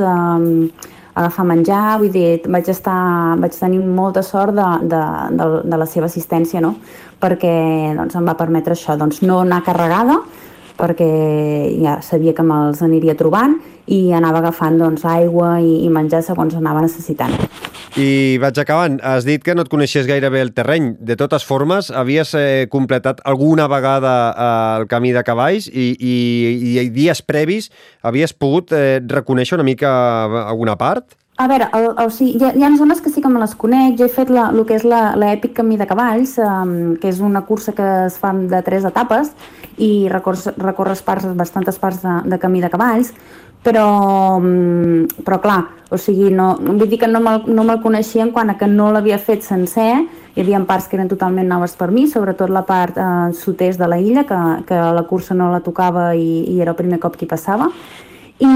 agafar 1.14 1.46
menjar, 1.46 1.98
vull 2.02 2.14
dir, 2.14 2.42
vaig, 2.50 2.70
estar, 2.72 3.36
vaig 3.42 3.58
tenir 3.58 3.82
molta 3.84 4.24
sort 4.26 4.56
de, 4.58 4.70
de, 4.90 5.02
de, 5.38 5.50
de 5.70 5.80
la 5.82 5.88
seva 5.90 6.08
assistència, 6.10 6.62
no? 6.64 6.78
perquè 7.24 7.94
doncs, 7.96 8.16
em 8.20 8.26
va 8.28 8.36
permetre 8.40 8.76
això, 8.76 8.98
doncs, 9.00 9.22
no 9.24 9.42
anar 9.44 9.62
carregada, 9.64 10.18
perquè 10.80 11.10
ja 11.82 12.00
sabia 12.02 12.34
que 12.34 12.46
me'ls 12.46 12.82
aniria 12.86 13.16
trobant 13.20 13.60
i 13.92 14.14
anava 14.16 14.40
agafant 14.40 14.80
doncs, 14.80 15.04
aigua 15.06 15.58
i, 15.62 15.84
i 15.84 15.90
menjar 15.92 16.24
segons 16.24 16.56
anava 16.56 16.84
necessitant. 16.86 17.36
I 18.00 18.40
vaig 18.42 18.58
acabant. 18.58 18.96
Has 19.06 19.26
dit 19.28 19.44
que 19.46 19.54
no 19.54 19.62
et 19.62 19.70
coneixies 19.70 20.08
gaire 20.10 20.32
bé 20.34 20.42
el 20.42 20.54
terreny. 20.56 20.94
De 20.98 21.18
totes 21.20 21.44
formes, 21.46 21.92
havies 21.94 22.34
eh, 22.40 22.66
completat 22.74 23.22
alguna 23.30 23.68
vegada 23.70 24.14
eh, 24.32 24.80
el 24.80 24.88
camí 24.90 25.12
de 25.14 25.22
cavalls 25.28 25.68
i, 25.70 25.92
i, 26.00 26.16
i 26.74 26.88
dies 26.94 27.22
previs 27.22 27.70
havies 28.02 28.34
pogut 28.34 28.74
eh, 28.74 28.98
reconèixer 29.04 29.60
una 29.60 29.68
mica 29.68 29.92
alguna 30.48 30.78
part? 30.80 31.14
A 31.36 31.48
veure, 31.48 31.66
el, 31.74 31.86
el, 31.98 32.06
o 32.06 32.12
sigui, 32.14 32.36
hi, 32.38 32.44
ha, 32.46 32.52
hi 32.54 32.64
ha 32.64 32.70
zones 32.78 33.02
que 33.02 33.10
sí 33.10 33.22
que 33.22 33.30
me 33.30 33.40
les 33.42 33.56
conec. 33.58 33.96
Jo 33.98 34.06
he 34.06 34.14
fet 34.14 34.30
la, 34.30 34.52
el 34.54 34.66
que 34.70 34.78
és 34.78 34.84
l'èpic 34.86 35.56
camí 35.58 35.80
de 35.82 35.88
cavalls, 35.90 36.36
um, 36.38 36.94
que 37.02 37.10
és 37.10 37.24
una 37.26 37.42
cursa 37.48 37.74
que 37.74 37.88
es 38.06 38.20
fa 38.22 38.36
de 38.38 38.62
tres 38.62 38.86
etapes 38.86 39.32
i 39.82 40.08
recorres, 40.14 40.52
recorres 40.62 41.02
parts, 41.02 41.26
bastantes 41.34 41.82
parts 41.82 42.04
de, 42.06 42.20
de 42.30 42.38
camí 42.38 42.62
de 42.62 42.70
cavalls, 42.70 43.10
però, 43.66 43.88
mm, 44.38 45.26
però 45.26 45.42
clar, 45.42 45.58
o 45.90 45.98
sigui, 45.98 46.30
no, 46.30 46.54
vull 46.62 46.86
dir 46.86 47.02
que 47.02 47.10
no 47.10 47.24
me'l 47.24 47.50
no 47.50 47.66
me 47.66 47.80
coneixia 47.82 48.28
en 48.28 48.34
quant 48.36 48.54
a 48.54 48.58
que 48.60 48.70
no 48.70 48.92
l'havia 48.94 49.18
fet 49.18 49.42
sencer, 49.42 49.90
hi 50.36 50.42
havia 50.42 50.62
parts 50.70 50.86
que 50.90 51.00
eren 51.00 51.10
totalment 51.10 51.50
noves 51.50 51.74
per 51.80 51.90
mi, 51.90 52.06
sobretot 52.12 52.54
la 52.54 52.66
part 52.68 52.98
eh, 53.00 53.34
sud-est 53.34 53.82
de 53.82 53.90
la 53.90 53.98
illa, 53.98 54.28
que, 54.30 54.40
que 54.70 54.78
la 54.78 55.08
cursa 55.10 55.34
no 55.34 55.50
la 55.50 55.64
tocava 55.66 56.12
i, 56.14 56.44
i 56.54 56.60
era 56.62 56.76
el 56.76 56.78
primer 56.78 57.02
cop 57.02 57.18
que 57.18 57.26
hi 57.26 57.34
passava, 57.34 57.72
i, 58.38 58.52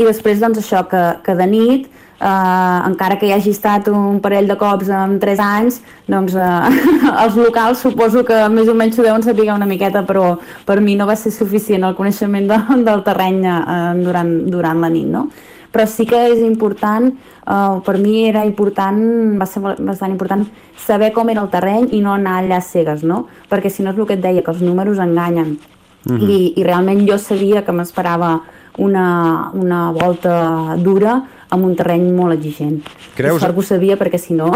i 0.00 0.06
després 0.06 0.40
doncs 0.40 0.62
això, 0.62 0.86
que, 0.88 1.02
que 1.26 1.36
de 1.36 1.48
nit 1.50 1.90
eh, 2.22 2.78
encara 2.86 3.18
que 3.18 3.26
hi 3.26 3.32
hagi 3.34 3.50
estat 3.50 3.88
un 3.90 4.20
parell 4.22 4.48
de 4.50 4.56
cops 4.58 4.90
en 4.94 5.18
3 5.22 5.42
anys, 5.42 5.80
doncs 6.10 6.36
eh, 6.38 6.82
els 7.24 7.38
locals 7.38 7.82
suposo 7.82 8.24
que 8.28 8.38
més 8.52 8.70
o 8.70 8.76
menys 8.78 8.98
ho 8.98 9.06
deuen 9.06 9.24
saber 9.26 9.48
una 9.52 9.68
miqueta, 9.68 10.04
però 10.06 10.36
per 10.68 10.80
mi 10.80 10.96
no 10.96 11.08
va 11.10 11.16
ser 11.18 11.34
suficient 11.34 11.84
el 11.88 11.96
coneixement 11.98 12.46
de, 12.50 12.60
del 12.88 13.02
terreny 13.06 13.42
eh, 13.48 13.80
durant, 14.02 14.36
durant 14.52 14.84
la 14.84 14.92
nit, 14.92 15.10
no? 15.10 15.26
Però 15.72 15.86
sí 15.88 16.04
que 16.04 16.18
és 16.28 16.40
important, 16.44 17.08
eh, 17.08 17.76
per 17.84 17.96
mi 17.98 18.26
era 18.28 18.44
important, 18.46 19.02
va 19.40 19.48
ser 19.48 19.64
bastant 19.64 20.12
important 20.12 20.46
saber 20.86 21.12
com 21.16 21.30
era 21.32 21.42
el 21.42 21.50
terreny 21.50 21.90
i 21.96 22.02
no 22.04 22.14
anar 22.14 22.38
allà 22.40 22.60
cegues, 22.62 23.02
no? 23.02 23.26
Perquè 23.50 23.70
si 23.72 23.82
no 23.82 23.92
és 23.92 23.98
el 23.98 24.08
que 24.08 24.18
et 24.18 24.24
deia, 24.24 24.42
que 24.44 24.52
els 24.52 24.62
números 24.62 25.00
enganyen. 25.02 25.56
Uh 26.02 26.18
-huh. 26.18 26.28
I, 26.28 26.52
I 26.56 26.64
realment 26.64 27.08
jo 27.08 27.16
sabia 27.18 27.64
que 27.64 27.72
m'esperava 27.72 28.40
una, 28.78 29.50
una 29.54 29.92
volta 29.92 30.76
dura 30.76 31.22
amb 31.52 31.66
un 31.68 31.74
terreny 31.76 32.08
molt 32.16 32.36
exigent. 32.38 32.80
Creus... 33.16 33.40
Sort 33.42 33.54
que 33.54 33.60
ho 33.60 33.66
sabia 33.66 33.98
perquè 34.00 34.18
si 34.20 34.36
no 34.36 34.50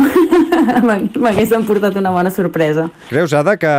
m'hagués 1.23 1.53
emportat 1.57 1.97
una 2.01 2.13
bona 2.15 2.33
sorpresa. 2.35 2.89
Creus, 3.11 3.35
Ada, 3.37 3.57
que 3.61 3.73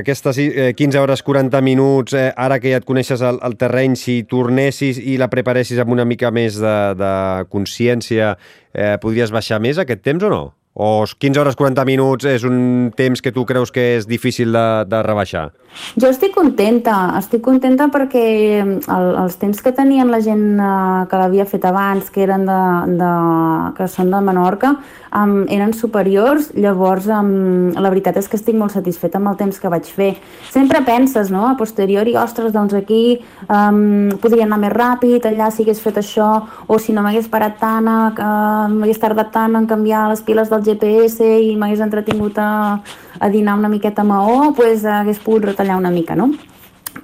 aquestes 0.00 0.40
15 0.76 0.84
eh, 0.84 1.00
hores 1.00 1.24
40 1.24 1.62
minuts, 1.64 2.16
eh, 2.18 2.30
ara 2.36 2.60
que 2.60 2.74
ja 2.74 2.82
et 2.82 2.88
coneixes 2.88 3.24
el, 3.24 3.40
el 3.44 3.56
terreny, 3.60 3.96
si 3.98 4.20
tornessis 4.28 5.00
i 5.00 5.16
la 5.20 5.30
preparessis 5.32 5.80
amb 5.80 5.96
una 5.96 6.06
mica 6.08 6.32
més 6.34 6.60
de, 6.60 6.76
de 7.00 7.14
consciència, 7.52 8.34
eh, 8.74 8.94
podries 9.02 9.32
baixar 9.34 9.62
més 9.64 9.80
aquest 9.80 10.04
temps 10.04 10.28
o 10.28 10.32
no? 10.32 10.44
O 10.74 11.04
15 11.06 11.38
hores 11.38 11.54
40 11.54 11.84
minuts 11.86 12.26
és 12.26 12.42
un 12.42 12.90
temps 12.98 13.20
que 13.22 13.30
tu 13.30 13.44
creus 13.46 13.70
que 13.70 13.92
és 13.94 14.08
difícil 14.10 14.50
de, 14.50 14.64
de 14.90 15.02
rebaixar? 15.06 15.52
Jo 15.94 16.08
estic 16.10 16.34
contenta, 16.34 17.14
estic 17.18 17.44
contenta 17.46 17.86
perquè 17.94 18.24
el, 18.58 19.06
els 19.22 19.38
temps 19.38 19.62
que 19.62 19.70
tenien 19.74 20.10
la 20.10 20.18
gent 20.22 20.58
eh, 20.58 21.06
que 21.10 21.20
l'havia 21.20 21.46
fet 21.46 21.66
abans, 21.70 22.10
que 22.10 22.24
eren 22.26 22.42
de, 22.48 22.58
de, 22.98 23.12
que 23.78 23.86
són 23.90 24.10
de 24.10 24.20
Menorca, 24.26 24.72
um, 25.14 25.44
eren 25.50 25.74
superiors, 25.78 26.50
llavors 26.58 27.06
um, 27.06 27.70
la 27.78 27.90
veritat 27.92 28.18
és 28.18 28.28
que 28.30 28.38
estic 28.38 28.58
molt 28.58 28.74
satisfeta 28.74 29.20
amb 29.20 29.30
el 29.30 29.38
temps 29.38 29.60
que 29.60 29.70
vaig 29.70 29.86
fer. 29.86 30.10
Sempre 30.50 30.82
penses, 30.86 31.30
no?, 31.34 31.46
a 31.48 31.54
posteriori, 31.58 32.16
ostres, 32.18 32.52
doncs 32.54 32.74
aquí 32.78 33.20
um, 33.46 34.10
podria 34.22 34.46
anar 34.48 34.58
més 34.62 34.74
ràpid, 34.74 35.26
allà 35.30 35.50
si 35.54 35.62
hagués 35.62 35.82
fet 35.82 36.02
això, 36.02 36.30
o 36.66 36.78
si 36.82 36.94
no 36.94 37.06
m'hagués 37.06 37.30
parat 37.30 37.58
tant, 37.62 37.90
uh, 37.90 38.66
m'hagués 38.74 39.02
tardat 39.02 39.30
tant 39.34 39.58
en 39.58 39.70
canviar 39.70 40.08
les 40.10 40.22
piles 40.26 40.50
del 40.50 40.63
GPS 40.64 41.26
i 41.44 41.54
m'hagués 41.60 41.82
entretingut 41.84 42.38
a, 42.42 42.50
a 43.20 43.30
dinar 43.32 43.58
una 43.58 43.70
miqueta 43.72 44.02
a 44.02 44.08
Maó, 44.08 44.52
pues, 44.56 44.84
hagués 44.84 45.20
pogut 45.22 45.50
retallar 45.50 45.78
una 45.80 45.92
mica, 45.94 46.16
no? 46.16 46.30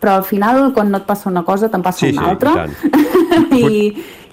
Però 0.01 0.17
al 0.17 0.25
final, 0.25 0.71
quan 0.73 0.91
no 0.91 1.01
et 1.01 1.07
passa 1.07 1.29
una 1.29 1.45
cosa, 1.45 1.69
te'n 1.69 1.83
passa 1.85 2.07
sí, 2.07 2.13
una 2.15 2.25
sí, 2.25 2.31
altra. 2.31 2.69
I, 3.61 3.91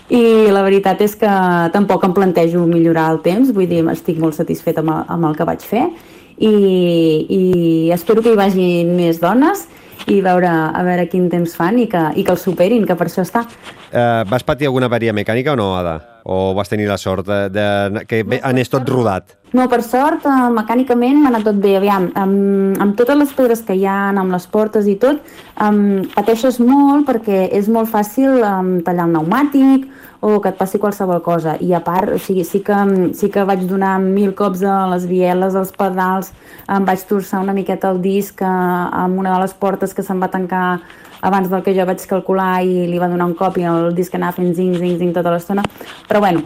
I 0.07 0.21
la 0.53 0.61
veritat 0.63 1.01
és 1.03 1.17
que 1.19 1.31
tampoc 1.73 2.05
em 2.07 2.13
plantejo 2.15 2.65
millorar 2.69 3.09
el 3.15 3.23
temps, 3.25 3.51
vull 3.53 3.67
dir, 3.67 3.83
estic 3.91 4.21
molt 4.21 4.37
satisfeta 4.37 4.85
amb 4.85 4.93
el, 4.93 5.03
amb 5.17 5.31
el 5.31 5.35
que 5.35 5.49
vaig 5.49 5.65
fer 5.65 5.89
i, 6.37 7.25
i 7.29 7.91
espero 7.93 8.21
que 8.21 8.33
hi 8.33 8.37
vagin 8.37 8.93
més 8.97 9.19
dones 9.21 9.65
i 10.07 10.21
veure 10.23 10.47
a 10.47 10.83
veure 10.85 11.07
quin 11.11 11.27
temps 11.31 11.55
fan 11.57 11.79
i 11.81 11.87
que, 11.91 12.03
i 12.15 12.23
que 12.23 12.31
el 12.31 12.39
superin, 12.39 12.85
que 12.87 12.95
per 12.95 13.09
això 13.09 13.25
està. 13.25 13.43
Uh, 13.89 14.23
vas 14.29 14.45
patir 14.45 14.69
alguna 14.69 14.87
avaria 14.87 15.15
mecànica 15.15 15.55
o 15.55 15.59
no, 15.59 15.71
Ada? 15.75 15.97
O 16.27 16.53
vas 16.53 16.67
tenir 16.67 16.89
la 16.89 16.97
sort 16.99 17.23
de, 17.23 17.37
de 17.55 18.03
que 18.03 18.23
bé, 18.27 18.41
anés 18.43 18.67
tot 18.67 18.89
rodat? 18.91 19.37
No, 19.55 19.63
per 19.71 19.79
sort, 19.79 20.25
uh, 20.27 20.49
mecànicament 20.51 21.21
m'ha 21.21 21.29
anat 21.31 21.45
tot 21.47 21.61
bé. 21.63 21.77
Aviam, 21.79 22.09
amb, 22.19 22.75
amb 22.83 22.97
totes 22.99 23.15
les 23.15 23.31
pedres 23.37 23.61
que 23.63 23.77
hi 23.79 23.85
ha, 23.87 24.09
amb 24.11 24.35
les 24.35 24.47
portes 24.51 24.89
i 24.91 24.97
tot, 24.99 25.21
um, 25.63 26.03
pateixes 26.17 26.59
molt 26.59 27.07
perquè 27.07 27.45
és 27.55 27.71
molt 27.71 27.87
fàcil 27.93 28.43
um, 28.43 28.73
tallar 28.83 29.07
un 29.07 29.15
pneumàtic 29.15 29.87
o 30.19 30.41
que 30.41 30.51
et 30.51 30.57
passi 30.59 30.81
qualsevol 30.83 31.21
cosa. 31.23 31.55
I 31.63 31.71
a 31.77 31.81
part, 31.85 32.11
o 32.11 32.19
sigui, 32.19 32.43
sí, 32.43 32.59
que, 32.65 32.75
sí 33.15 33.31
que 33.31 33.47
vaig 33.47 33.63
donar 33.69 33.95
mil 34.03 34.33
cops 34.35 34.63
a 34.67 34.81
les 34.91 35.07
bieles, 35.07 35.55
als 35.55 35.71
pedals, 35.71 36.33
em 36.67 36.85
vaig 36.87 37.03
torçar 37.07 37.39
una 37.43 37.55
miqueta 37.55 37.93
el 37.93 38.01
disc 38.03 38.41
eh, 38.41 38.47
amb 38.47 39.19
una 39.19 39.35
de 39.35 39.43
les 39.45 39.53
portes 39.55 39.93
que 39.93 40.03
se'n 40.03 40.19
va 40.19 40.31
tancar 40.33 40.81
abans 41.21 41.49
del 41.49 41.63
que 41.63 41.73
jo 41.75 41.85
vaig 41.87 42.03
calcular 42.09 42.63
i 42.63 42.87
li 42.89 42.99
va 42.99 43.09
donar 43.11 43.27
un 43.29 43.35
cop 43.37 43.57
i 43.57 43.67
el 43.67 43.93
disc 43.97 44.13
anava 44.15 44.37
fent 44.37 44.53
zing, 44.55 44.75
zing, 44.77 44.97
zing 44.99 45.13
tota 45.15 45.33
l'estona. 45.33 45.63
Però 46.07 46.19
bueno, 46.23 46.43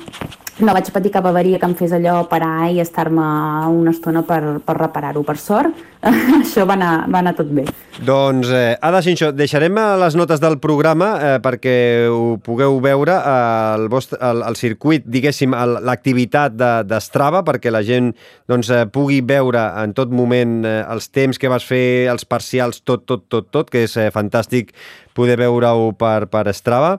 no 0.65 0.73
vaig 0.75 0.89
patir 0.93 1.11
cap 1.13 1.25
avaria 1.29 1.59
que 1.59 1.67
em 1.67 1.73
fes 1.77 1.93
allò 1.95 2.21
parar 2.29 2.69
i 2.71 2.79
estar-me 2.83 3.23
una 3.71 3.93
estona 3.93 4.23
per, 4.27 4.59
per 4.65 4.75
reparar-ho. 4.77 5.23
Per 5.27 5.37
sort, 5.39 5.77
això 6.41 6.65
va 6.69 6.75
anar, 6.77 6.91
va 7.11 7.21
anar 7.21 7.33
tot 7.37 7.49
bé. 7.53 7.65
Doncs, 8.01 8.49
eh, 8.55 8.75
Ada 8.81 9.01
Xinxó, 9.05 9.31
deixarem 9.35 9.75
les 10.01 10.17
notes 10.17 10.41
del 10.41 10.57
programa 10.63 11.11
eh, 11.17 11.33
perquè 11.43 11.75
ho 12.09 12.37
pugueu 12.43 12.79
veure 12.83 13.17
eh, 13.17 13.33
el, 13.75 13.87
vostre, 13.91 14.19
el, 14.25 14.43
el 14.47 14.57
circuit, 14.59 15.05
diguéssim, 15.05 15.55
l'activitat 15.85 16.55
d'Estrava, 16.89 17.41
de, 17.41 17.49
perquè 17.51 17.73
la 17.73 17.83
gent 17.85 18.13
doncs, 18.49 18.71
eh, 18.73 18.85
pugui 18.91 19.21
veure 19.25 19.67
en 19.83 19.95
tot 19.97 20.13
moment 20.13 20.61
eh, 20.65 20.79
els 20.89 21.11
temps 21.13 21.37
que 21.37 21.51
vas 21.51 21.65
fer, 21.67 22.07
els 22.11 22.25
parcials, 22.25 22.81
tot, 22.85 23.05
tot, 23.09 23.27
tot, 23.29 23.51
tot, 23.51 23.69
que 23.73 23.85
és 23.87 23.97
eh, 23.97 24.09
fantàstic 24.13 24.73
poder 25.17 25.37
veure-ho 25.41 25.91
per, 25.99 26.25
per 26.31 26.47
Strava. 26.55 26.97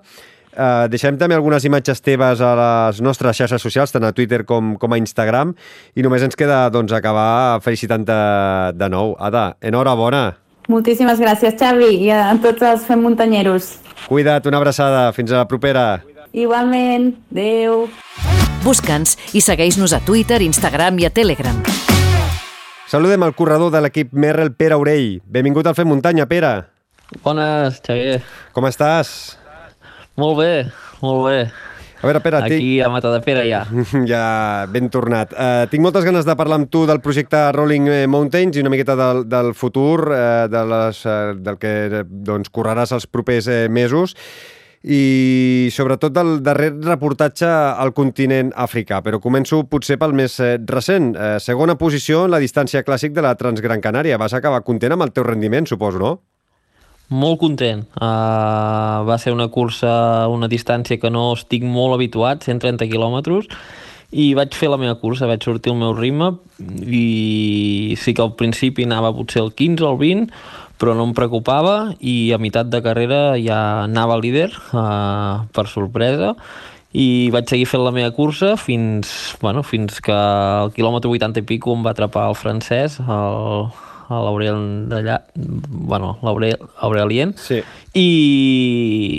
Uh, 0.52 0.84
deixem 0.92 1.16
també 1.16 1.36
algunes 1.36 1.64
imatges 1.64 2.02
teves 2.04 2.42
a 2.44 2.52
les 2.58 3.00
nostres 3.00 3.38
xarxes 3.38 3.62
socials, 3.64 3.92
tant 3.94 4.04
a 4.04 4.12
Twitter 4.12 4.42
com, 4.44 4.74
com 4.76 4.92
a 4.92 5.00
Instagram, 5.00 5.54
i 5.96 6.04
només 6.04 6.24
ens 6.26 6.36
queda 6.36 6.66
doncs, 6.72 6.92
acabar 6.92 7.60
felicitant-te 7.64 8.18
de 8.76 8.88
nou. 8.92 9.16
Ada, 9.16 9.54
enhorabona! 9.64 10.26
Moltíssimes 10.70 11.18
gràcies, 11.18 11.56
Xavi, 11.58 11.90
i 12.04 12.12
a 12.14 12.30
tots 12.42 12.62
els 12.62 12.84
fem 12.86 13.00
muntanyeros. 13.02 13.74
Cuida't, 14.06 14.46
una 14.46 14.60
abraçada. 14.60 15.08
Fins 15.16 15.32
a 15.32 15.42
la 15.42 15.48
propera. 15.50 16.02
Igualment. 16.32 17.12
Adéu. 17.32 17.88
Busca'ns 18.62 19.16
i 19.34 19.42
segueix-nos 19.42 19.92
a 19.96 20.00
Twitter, 20.06 20.38
Instagram 20.44 21.00
i 21.02 21.08
a 21.08 21.10
Telegram. 21.10 21.58
Saludem 22.92 23.24
el 23.24 23.34
corredor 23.34 23.72
de 23.72 23.80
l'equip 23.82 24.12
Merrell, 24.12 24.52
Pere 24.54 24.76
Aurell. 24.76 25.22
Benvingut 25.24 25.66
al 25.66 25.74
Fem 25.74 25.88
Muntanya, 25.88 26.28
Pere. 26.30 26.54
Bones, 27.24 27.80
Xavier. 27.82 28.20
Com 28.54 28.68
estàs? 28.68 29.41
Molt 30.20 30.38
bé, 30.38 30.52
molt 31.00 31.26
bé. 31.26 31.36
A 32.02 32.08
veure, 32.08 32.18
Pere, 32.20 32.40
Aquí 32.42 32.56
tinc... 32.58 32.84
a 32.84 32.88
Mata 32.90 33.12
de 33.12 33.20
Pere 33.22 33.44
ja. 33.46 33.62
ja, 34.10 34.22
ben 34.68 34.90
tornat. 34.90 35.36
Uh, 35.36 35.68
tinc 35.70 35.84
moltes 35.84 36.04
ganes 36.04 36.26
de 36.26 36.34
parlar 36.36 36.58
amb 36.58 36.70
tu 36.70 36.82
del 36.90 37.00
projecte 37.00 37.44
Rolling 37.54 37.86
Mountains 38.10 38.58
i 38.58 38.64
una 38.64 38.72
miqueta 38.74 38.96
del, 38.98 39.22
del 39.30 39.52
futur, 39.54 40.08
uh, 40.10 40.48
de 40.50 40.64
les, 40.72 41.04
uh, 41.06 41.36
del 41.38 41.60
que 41.62 42.02
doncs, 42.10 42.50
correràs 42.50 42.96
els 42.98 43.06
propers 43.06 43.46
uh, 43.46 43.62
mesos 43.70 44.16
i 44.82 45.68
sobretot 45.70 46.12
del 46.12 46.40
darrer 46.42 46.72
reportatge 46.82 47.46
al 47.46 47.92
continent 47.94 48.50
africà. 48.58 49.00
Però 49.02 49.20
començo 49.22 49.62
potser 49.70 49.98
pel 49.98 50.14
més 50.18 50.38
recent. 50.66 51.12
Eh, 51.14 51.38
segona 51.40 51.78
posició 51.78 52.24
en 52.26 52.34
la 52.34 52.42
distància 52.42 52.82
clàssic 52.82 53.14
de 53.14 53.22
la 53.22 53.36
Transgran 53.38 53.80
Canària. 53.80 54.18
Vas 54.18 54.34
acabar 54.34 54.64
content 54.66 54.92
amb 54.96 55.06
el 55.06 55.14
teu 55.14 55.26
rendiment, 55.28 55.68
suposo, 55.70 56.02
no? 56.02 56.12
Molt 57.12 57.38
content. 57.42 57.84
Uh, 57.98 59.04
va 59.04 59.18
ser 59.20 59.34
una 59.34 59.50
cursa, 59.52 59.92
una 60.32 60.48
distància 60.48 60.96
que 60.96 61.10
no 61.12 61.32
estic 61.36 61.64
molt 61.64 61.98
habituat, 61.98 62.46
130 62.48 62.88
quilòmetres, 62.88 63.50
i 64.12 64.32
vaig 64.36 64.56
fer 64.56 64.70
la 64.72 64.78
meva 64.80 64.96
cursa, 65.00 65.28
vaig 65.28 65.44
sortir 65.44 65.72
el 65.72 65.78
meu 65.80 65.94
ritme 65.96 66.34
i 66.60 67.96
sí 68.00 68.12
que 68.12 68.24
al 68.24 68.34
principi 68.36 68.84
anava 68.84 69.12
potser 69.16 69.40
el 69.40 69.52
15 69.56 69.84
o 69.84 69.92
el 69.92 70.00
20, 70.00 70.42
però 70.80 70.96
no 70.96 71.06
em 71.08 71.14
preocupava 71.16 71.76
i 72.00 72.32
a 72.34 72.40
meitat 72.40 72.68
de 72.72 72.82
carrera 72.84 73.22
ja 73.40 73.60
anava 73.84 74.18
líder, 74.20 74.50
uh, 74.72 75.44
per 75.52 75.68
sorpresa, 75.68 76.34
i 76.92 77.30
vaig 77.32 77.48
seguir 77.48 77.68
fent 77.68 77.84
la 77.84 77.92
meva 77.94 78.12
cursa 78.12 78.54
fins, 78.60 79.36
bueno, 79.40 79.62
fins 79.64 80.00
que 80.04 80.12
al 80.16 80.72
quilòmetre 80.76 81.12
80 81.12 81.40
i 81.40 81.48
pico 81.48 81.72
em 81.76 81.84
va 81.84 81.92
atrapar 81.96 82.28
el 82.28 82.36
francès, 82.36 82.98
el, 83.00 83.70
l'Aurel 84.20 84.88
d'allà, 84.90 85.20
bueno, 85.36 86.16
l'Aurelien, 86.22 87.32
Sí. 87.40 87.62
i, 87.94 88.06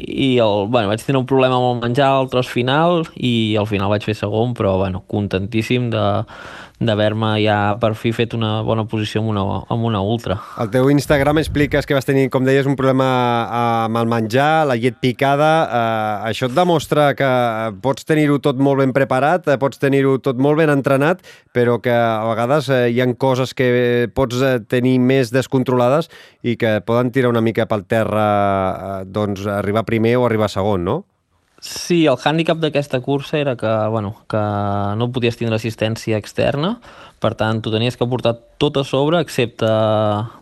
i 0.06 0.30
el, 0.44 0.68
bueno, 0.70 0.90
vaig 0.92 1.04
tenir 1.06 1.20
un 1.22 1.28
problema 1.30 1.58
amb 1.58 1.70
el 1.76 1.82
menjar 1.90 2.10
al 2.20 2.30
tros 2.32 2.50
final 2.52 3.04
i 3.16 3.56
al 3.60 3.68
final 3.70 3.90
vaig 3.94 4.06
fer 4.06 4.16
segon, 4.18 4.54
però 4.58 4.78
bueno, 4.82 5.04
contentíssim 5.08 5.90
de 5.94 6.06
d'haver-me 6.88 7.36
ja 7.44 7.58
per 7.82 7.94
fi 8.00 8.12
fet 8.16 8.34
una 8.38 8.62
bona 8.66 8.86
posició 8.90 9.22
amb 9.22 9.32
una, 9.34 9.44
amb 9.74 9.88
una 9.88 10.02
ultra. 10.02 10.38
Al 10.62 10.72
teu 10.74 10.90
Instagram 10.92 11.40
expliques 11.42 11.88
que 11.88 11.96
vas 11.98 12.08
tenir, 12.08 12.28
com 12.34 12.46
deies, 12.48 12.68
un 12.70 12.78
problema 12.80 13.08
amb 13.86 14.02
el 14.02 14.10
menjar, 14.12 14.66
la 14.70 14.78
llet 14.80 15.00
picada. 15.04 15.52
Eh, 15.68 16.30
això 16.32 16.50
et 16.50 16.58
demostra 16.58 17.12
que 17.18 17.30
pots 17.84 18.08
tenir-ho 18.10 18.40
tot 18.44 18.60
molt 18.60 18.84
ben 18.84 18.94
preparat, 18.96 19.48
eh, 19.48 19.58
pots 19.62 19.82
tenir-ho 19.82 20.18
tot 20.24 20.42
molt 20.42 20.60
ben 20.62 20.74
entrenat, 20.74 21.24
però 21.54 21.80
que 21.84 21.94
a 21.94 22.26
vegades 22.32 22.70
eh, 22.70 22.84
hi 22.92 23.02
han 23.04 23.16
coses 23.16 23.56
que 23.58 24.10
pots 24.16 24.42
eh, 24.42 24.58
tenir 24.68 24.98
més 25.00 25.34
descontrolades 25.34 26.12
i 26.44 26.58
que 26.60 26.80
poden 26.86 27.14
tirar 27.14 27.32
una 27.34 27.44
mica 27.46 27.68
pel 27.70 27.88
terra, 27.88 28.28
eh, 28.28 29.02
doncs 29.06 29.48
arribar 29.48 29.88
primer 29.88 30.18
o 30.18 30.28
arribar 30.28 30.52
segon, 30.52 30.84
no? 30.84 31.00
Sí, 31.64 32.02
el 32.12 32.18
hàndicap 32.20 32.60
d'aquesta 32.60 33.00
cursa 33.00 33.38
era 33.40 33.54
que, 33.56 33.70
bueno, 33.88 34.10
que 34.28 34.40
no 35.00 35.06
podies 35.16 35.38
tindre 35.40 35.56
assistència 35.56 36.18
externa, 36.20 36.74
per 37.24 37.38
tant, 37.40 37.62
tu 37.64 37.72
tenies 37.72 37.96
que 37.96 38.08
portar 38.12 38.34
tot 38.60 38.82
a 38.82 38.84
sobre, 38.84 39.22
excepte 39.24 39.70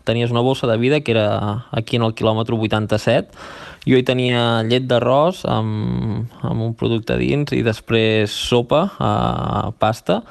tenies 0.02 0.34
una 0.34 0.42
bossa 0.42 0.66
de 0.66 0.80
vida, 0.82 0.98
que 0.98 1.14
era 1.14 1.68
aquí 1.70 2.00
en 2.00 2.08
el 2.08 2.16
quilòmetre 2.18 2.58
87, 2.58 3.38
jo 3.86 4.00
hi 4.00 4.02
tenia 4.02 4.42
llet 4.66 4.90
d'arròs 4.90 5.44
amb, 5.46 6.26
amb 6.42 6.66
un 6.66 6.74
producte 6.74 7.14
dins 7.22 7.54
i 7.54 7.62
després 7.62 8.34
sopa, 8.50 8.88
eh, 8.98 9.70
pasta, 9.78 10.24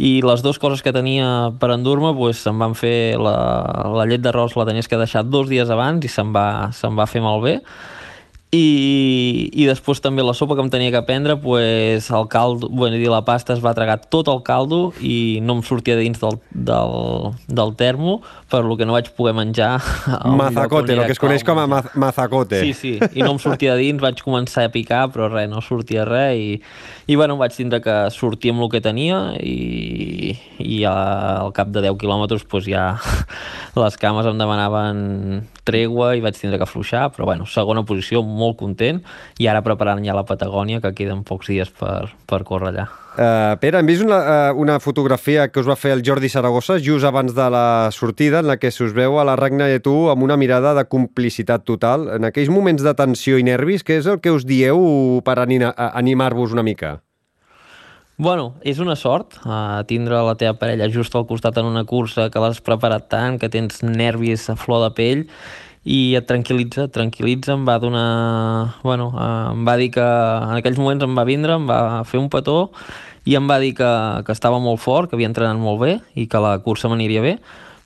i 0.00 0.22
les 0.24 0.40
dues 0.40 0.56
coses 0.56 0.80
que 0.80 0.96
tenia 0.96 1.50
per 1.60 1.74
endur-me 1.76 2.16
pues, 2.16 2.40
se'm 2.40 2.64
van 2.64 2.72
fer 2.72 3.20
la, 3.20 3.36
la 3.92 4.08
llet 4.08 4.24
d'arròs 4.24 4.56
la 4.56 4.70
tenies 4.72 4.88
que 4.88 5.04
deixar 5.04 5.28
dos 5.28 5.52
dies 5.52 5.68
abans 5.68 6.00
i 6.00 6.08
se'm 6.08 6.32
va, 6.32 6.70
se'm 6.72 6.96
va 6.96 7.04
fer 7.04 7.20
malbé 7.20 7.58
i, 8.50 9.46
i 9.54 9.66
després 9.68 10.00
també 10.02 10.24
la 10.26 10.32
sopa 10.34 10.56
que 10.58 10.64
em 10.64 10.70
tenia 10.72 10.90
que 10.90 11.00
prendre 11.06 11.36
pues, 11.38 12.08
el 12.10 12.26
caldo, 12.26 12.66
bueno, 12.66 12.98
dir, 12.98 13.06
la 13.12 13.22
pasta 13.22 13.54
es 13.54 13.60
va 13.62 13.70
tragar 13.78 14.00
tot 14.10 14.26
el 14.32 14.40
caldo 14.42 14.80
i 14.98 15.38
no 15.46 15.54
em 15.58 15.62
sortia 15.62 15.94
dins 15.94 16.18
del, 16.18 16.40
del, 16.50 17.30
del 17.46 17.74
termo 17.78 18.16
per 18.50 18.64
lo 18.66 18.74
que 18.74 18.88
no 18.88 18.96
vaig 18.96 19.12
poder 19.14 19.36
menjar 19.38 19.78
Mazacote, 20.40 20.96
el 20.98 21.04
que 21.06 21.14
es 21.14 21.22
coneix 21.22 21.46
com 21.46 21.62
a 21.62 21.68
mazacote. 21.94 22.58
Sí, 22.64 22.74
sí, 22.74 22.96
i 22.98 23.22
no 23.22 23.36
em 23.36 23.38
sortia 23.42 23.76
dins, 23.78 24.02
vaig 24.02 24.18
començar 24.26 24.66
a 24.66 24.74
picar, 24.74 25.04
però 25.14 25.30
res, 25.30 25.46
no 25.50 25.62
sortia 25.62 26.02
res, 26.08 26.34
i, 26.34 26.58
i 27.10 27.16
bueno, 27.18 27.34
vaig 27.40 27.56
tindre 27.56 27.80
que 27.82 27.94
sortir 28.14 28.52
amb 28.52 28.62
el 28.62 28.68
que 28.70 28.80
tenia, 28.84 29.16
i, 29.42 30.36
i 30.62 30.76
al 30.86 31.50
cap 31.56 31.72
de 31.74 31.82
10 31.82 31.96
quilòmetres 31.98 32.44
pues, 32.46 32.68
ja 32.70 32.84
les 33.82 33.96
cames 33.98 34.28
em 34.30 34.38
demanaven 34.38 35.00
tregua 35.66 36.12
i 36.14 36.22
vaig 36.22 36.38
tindre 36.38 36.60
que 36.60 36.68
afluixar, 36.68 37.08
però 37.10 37.26
bueno, 37.32 37.48
segona 37.50 37.82
posició, 37.88 38.22
molt 38.22 38.60
content, 38.62 39.02
i 39.42 39.50
ara 39.50 39.64
preparant 39.66 40.04
ja 40.06 40.14
la 40.14 40.26
Patagònia, 40.28 40.78
que 40.84 40.94
queden 41.02 41.24
pocs 41.26 41.50
dies 41.50 41.74
per, 41.82 42.12
per 42.30 42.44
córrer 42.46 42.70
allà. 42.70 42.86
Uh, 43.10 43.56
Pere, 43.58 43.80
hem 43.80 43.88
vist 43.90 44.04
una, 44.04 44.18
uh, 44.22 44.58
una 44.60 44.76
fotografia 44.78 45.48
que 45.50 45.58
us 45.58 45.66
va 45.66 45.74
fer 45.74 45.90
el 45.96 46.04
Jordi 46.06 46.28
Saragossa 46.30 46.76
just 46.78 47.04
abans 47.04 47.34
de 47.34 47.48
la 47.50 47.90
sortida, 47.90 48.38
en 48.38 48.46
la 48.46 48.56
que 48.56 48.70
se 48.70 48.84
us 48.86 48.94
veu 48.94 49.18
a 49.18 49.24
la 49.26 49.34
Ragna 49.36 49.66
i 49.66 49.80
tu 49.82 49.94
amb 50.12 50.22
una 50.22 50.38
mirada 50.38 50.76
de 50.78 50.86
complicitat 50.86 51.66
total. 51.66 52.06
En 52.14 52.28
aquells 52.28 52.52
moments 52.54 52.86
de 52.86 52.94
tensió 52.94 53.40
i 53.40 53.46
nervis, 53.46 53.82
què 53.82 53.98
és 53.98 54.06
el 54.06 54.20
que 54.22 54.30
us 54.30 54.46
dieu 54.46 54.78
per 55.26 55.40
animar-vos 55.42 56.54
una 56.54 56.62
mica? 56.62 57.00
Bueno, 58.20 58.54
és 58.62 58.78
una 58.78 58.94
sort 59.00 59.38
uh, 59.42 59.80
tindre 59.88 60.18
la 60.22 60.36
teva 60.36 60.54
parella 60.60 60.90
just 60.92 61.14
al 61.16 61.26
costat 61.26 61.56
en 61.58 61.66
una 61.66 61.86
cursa 61.88 62.28
que 62.30 62.42
l'has 62.42 62.60
preparat 62.62 63.08
tant, 63.10 63.40
que 63.40 63.48
tens 63.48 63.82
nervis 63.82 64.44
a 64.52 64.58
flor 64.60 64.84
de 64.84 64.90
pell 64.94 65.26
i 65.84 66.14
et 66.18 66.26
tranquil·litza, 66.28 66.88
et 66.88 66.94
tranquil·litza, 66.94 67.54
em 67.56 67.64
va 67.68 67.78
donar... 67.80 68.76
Bueno, 68.82 69.10
uh, 69.14 69.52
em 69.54 69.64
va 69.64 69.76
dir 69.80 69.90
que 69.94 70.04
en 70.04 70.58
aquells 70.58 70.80
moments 70.80 71.06
em 71.06 71.16
va 71.16 71.24
vindre, 71.28 71.56
em 71.56 71.66
va 71.68 72.02
fer 72.08 72.20
un 72.20 72.28
petó 72.32 72.68
i 73.28 73.36
em 73.36 73.48
va 73.48 73.58
dir 73.60 73.72
que, 73.78 73.88
que 74.26 74.32
estava 74.32 74.60
molt 74.60 74.80
fort, 74.80 75.08
que 75.08 75.16
havia 75.16 75.28
entrenat 75.30 75.60
molt 75.60 75.80
bé 75.80 75.94
i 76.16 76.26
que 76.28 76.40
la 76.40 76.58
cursa 76.64 76.88
m'aniria 76.88 77.24
bé. 77.24 77.38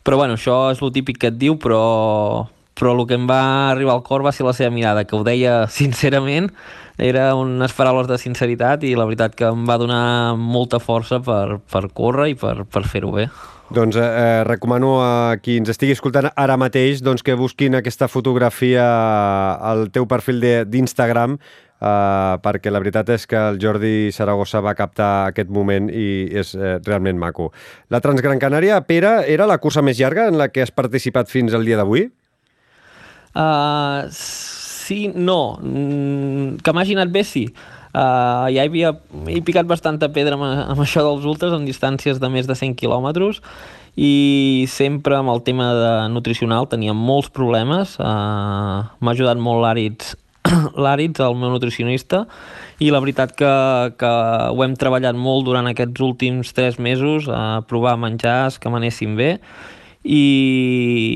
Però 0.05 0.19
bueno, 0.21 0.37
això 0.37 0.73
és 0.75 0.83
el 0.83 0.93
típic 0.95 1.21
que 1.23 1.31
et 1.33 1.39
diu, 1.39 1.57
però, 1.61 2.47
però 2.77 2.93
el 2.95 3.07
que 3.09 3.17
em 3.17 3.29
va 3.31 3.71
arribar 3.71 3.95
al 3.97 4.05
cor 4.07 4.27
va 4.27 4.35
ser 4.35 4.47
la 4.47 4.53
seva 4.57 4.75
mirada, 4.75 5.07
que 5.07 5.17
ho 5.17 5.23
deia 5.27 5.65
sincerament, 5.79 6.51
era 6.99 7.33
unes 7.35 7.73
paraules 7.75 8.07
de 8.11 8.19
sinceritat 8.19 8.85
i 8.87 8.95
la 8.95 9.07
veritat 9.09 9.35
que 9.39 9.49
em 9.51 9.65
va 9.67 9.79
donar 9.81 10.37
molta 10.39 10.79
força 10.79 11.19
per, 11.23 11.59
per 11.71 11.89
córrer 11.95 12.31
i 12.35 12.39
per, 12.39 12.63
per 12.67 12.85
fer-ho 12.91 13.15
bé. 13.15 13.31
Doncs 13.75 13.97
eh, 13.97 14.03
eh, 14.03 14.45
recomano 14.47 15.01
a 15.03 15.37
qui 15.43 15.57
ens 15.59 15.73
estigui 15.73 15.97
escoltant 15.97 16.29
ara 16.39 16.55
mateix 16.61 17.01
doncs, 17.03 17.25
que 17.27 17.35
busquin 17.35 17.75
aquesta 17.75 18.07
fotografia 18.07 18.85
al 19.59 19.89
teu 19.91 20.07
perfil 20.07 20.39
d'Instagram 20.71 21.35
eh, 21.35 22.35
perquè 22.45 22.71
la 22.71 22.83
veritat 22.83 23.11
és 23.17 23.27
que 23.27 23.41
el 23.51 23.59
Jordi 23.63 24.13
Saragossa 24.15 24.63
va 24.63 24.77
captar 24.79 25.11
aquest 25.33 25.51
moment 25.51 25.91
i 25.91 26.29
és 26.31 26.55
eh, 26.55 26.77
realment 26.87 27.19
maco. 27.19 27.51
La 27.91 28.03
Transgran 28.05 28.39
Canària, 28.43 28.79
Pere, 28.87 29.17
era 29.27 29.49
la 29.51 29.59
cursa 29.59 29.83
més 29.83 29.99
llarga 29.99 30.29
en 30.31 30.39
la 30.39 30.51
que 30.55 30.63
has 30.63 30.75
participat 30.75 31.33
fins 31.33 31.55
al 31.55 31.67
dia 31.67 31.81
d'avui? 31.81 32.07
Uh, 33.35 34.07
sí, 34.15 35.09
no. 35.11 35.59
Mm, 35.59 36.61
que 36.63 36.75
m'hagi 36.77 36.95
anat 36.95 37.11
bé, 37.11 37.25
sí. 37.27 37.49
Uh, 37.95 38.51
ja 38.51 38.65
havia, 38.67 38.91
he 39.31 39.39
picat 39.47 39.69
bastanta 39.71 40.09
pedra 40.11 40.35
amb, 40.35 40.43
amb 40.43 40.81
això 40.83 41.05
dels 41.07 41.27
ultras, 41.31 41.53
amb 41.55 41.69
distàncies 41.69 42.19
de 42.19 42.31
més 42.33 42.49
de 42.51 42.57
100 42.59 42.75
quilòmetres, 42.81 43.39
i 43.95 44.67
sempre 44.67 45.15
amb 45.21 45.31
el 45.31 45.45
tema 45.47 45.69
de 45.79 45.93
nutricional 46.11 46.67
tenia 46.67 46.97
molts 46.99 47.31
problemes. 47.31 47.95
Uh, 48.03 48.83
M'ha 48.99 49.15
ajudat 49.15 49.39
molt 49.39 49.63
l'Àrids, 49.63 50.17
l'Àrids, 50.85 51.23
el 51.23 51.39
meu 51.39 51.55
nutricionista, 51.55 52.25
i 52.83 52.91
la 52.91 52.99
veritat 53.05 53.37
que, 53.39 53.55
que 53.95 54.13
ho 54.51 54.67
hem 54.67 54.75
treballat 54.75 55.15
molt 55.15 55.47
durant 55.47 55.71
aquests 55.71 56.03
últims 56.03 56.51
tres 56.57 56.83
mesos, 56.83 57.31
a 57.31 57.63
provar 57.71 57.95
menjars 58.03 58.59
que 58.59 58.75
m'anessin 58.75 59.15
bé, 59.15 59.37
i, 60.03 60.25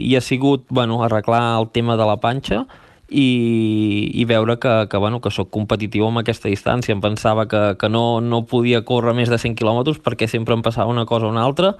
i 0.06 0.14
ha 0.14 0.22
sigut 0.22 0.70
bueno, 0.70 1.02
arreglar 1.02 1.58
el 1.58 1.72
tema 1.74 1.98
de 1.98 2.06
la 2.06 2.20
panxa 2.22 2.68
i, 3.08 4.10
i 4.14 4.24
veure 4.28 4.58
que, 4.58 4.86
que, 4.90 5.00
bueno, 5.00 5.20
que 5.24 5.32
sóc 5.32 5.50
competitiu 5.54 6.06
amb 6.08 6.20
aquesta 6.20 6.50
distància. 6.50 6.94
Em 6.94 7.00
pensava 7.00 7.46
que, 7.48 7.62
que 7.80 7.88
no, 7.88 8.20
no 8.20 8.44
podia 8.48 8.84
córrer 8.84 9.16
més 9.16 9.32
de 9.32 9.40
100 9.40 9.56
quilòmetres 9.58 10.02
perquè 10.04 10.28
sempre 10.28 10.56
em 10.56 10.62
passava 10.64 10.92
una 10.92 11.06
cosa 11.08 11.28
o 11.28 11.32
una 11.32 11.44
altra. 11.44 11.74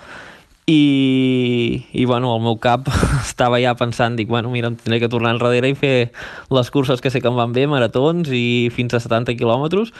I, 0.68 1.84
i 1.96 2.04
bueno, 2.04 2.34
el 2.36 2.42
meu 2.44 2.58
cap 2.60 2.88
estava 3.24 3.60
ja 3.60 3.72
pensant, 3.76 4.16
dic, 4.16 4.28
bueno, 4.28 4.52
mira, 4.52 4.68
em 4.68 4.76
tindré 4.76 5.00
que 5.00 5.12
tornar 5.12 5.36
enrere 5.36 5.70
i 5.72 5.76
fer 5.76 6.10
les 6.52 6.72
curses 6.72 7.00
que 7.00 7.12
sé 7.12 7.22
que 7.24 7.30
em 7.30 7.36
van 7.36 7.54
bé, 7.56 7.64
maratons 7.68 8.28
i 8.32 8.68
fins 8.74 8.96
a 8.96 9.00
70 9.00 9.36
quilòmetres, 9.40 9.94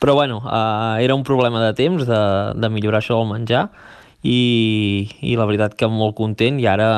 però 0.00 0.16
bueno, 0.16 0.40
uh, 0.44 0.96
era 1.00 1.16
un 1.16 1.24
problema 1.24 1.60
de 1.64 1.74
temps 1.76 2.08
de, 2.08 2.22
de 2.56 2.72
millorar 2.72 3.00
això 3.00 3.20
del 3.20 3.30
menjar 3.30 3.68
i, 4.24 5.06
i 5.20 5.36
la 5.36 5.44
veritat 5.44 5.76
que 5.76 5.88
molt 5.92 6.16
content 6.16 6.58
i 6.60 6.66
ara 6.70 6.88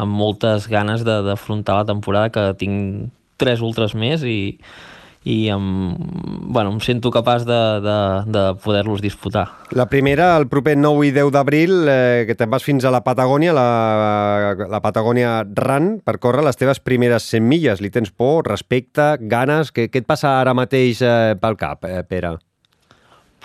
amb 0.00 0.16
moltes 0.16 0.70
ganes 0.72 1.04
d'afrontar 1.04 1.82
la 1.82 1.88
temporada 1.92 2.32
que 2.32 2.48
tinc 2.58 3.12
tres 3.36 3.60
ultres 3.60 3.92
més 3.92 4.24
i, 4.24 4.56
i 5.28 5.36
em, 5.52 5.66
bueno, 6.48 6.70
em 6.72 6.80
sento 6.80 7.10
capaç 7.12 7.44
de, 7.44 7.60
de, 7.84 7.98
de 8.32 8.44
poder-los 8.64 9.02
disputar. 9.04 9.44
La 9.76 9.88
primera, 9.90 10.30
el 10.38 10.46
proper 10.48 10.78
9 10.78 11.08
i 11.08 11.12
10 11.12 11.32
d'abril, 11.34 11.76
eh, 11.90 12.24
que 12.28 12.38
te'n 12.38 12.52
vas 12.52 12.64
fins 12.64 12.86
a 12.86 12.94
la 12.94 13.02
Patagònia, 13.04 13.52
la, 13.56 13.68
la 14.70 14.80
Patagònia 14.80 15.40
Run, 15.44 15.96
per 16.06 16.16
córrer 16.22 16.46
les 16.46 16.56
teves 16.56 16.80
primeres 16.80 17.26
100 17.34 17.44
milles. 17.44 17.84
Li 17.84 17.92
tens 17.92 18.14
por, 18.14 18.46
respecte, 18.48 19.16
ganes? 19.20 19.74
Què, 19.74 19.90
què 19.90 20.04
et 20.04 20.08
passa 20.08 20.38
ara 20.40 20.56
mateix 20.56 21.02
eh, 21.04 21.34
pel 21.42 21.58
cap, 21.60 21.84
eh, 21.84 22.00
Pere? 22.06 22.36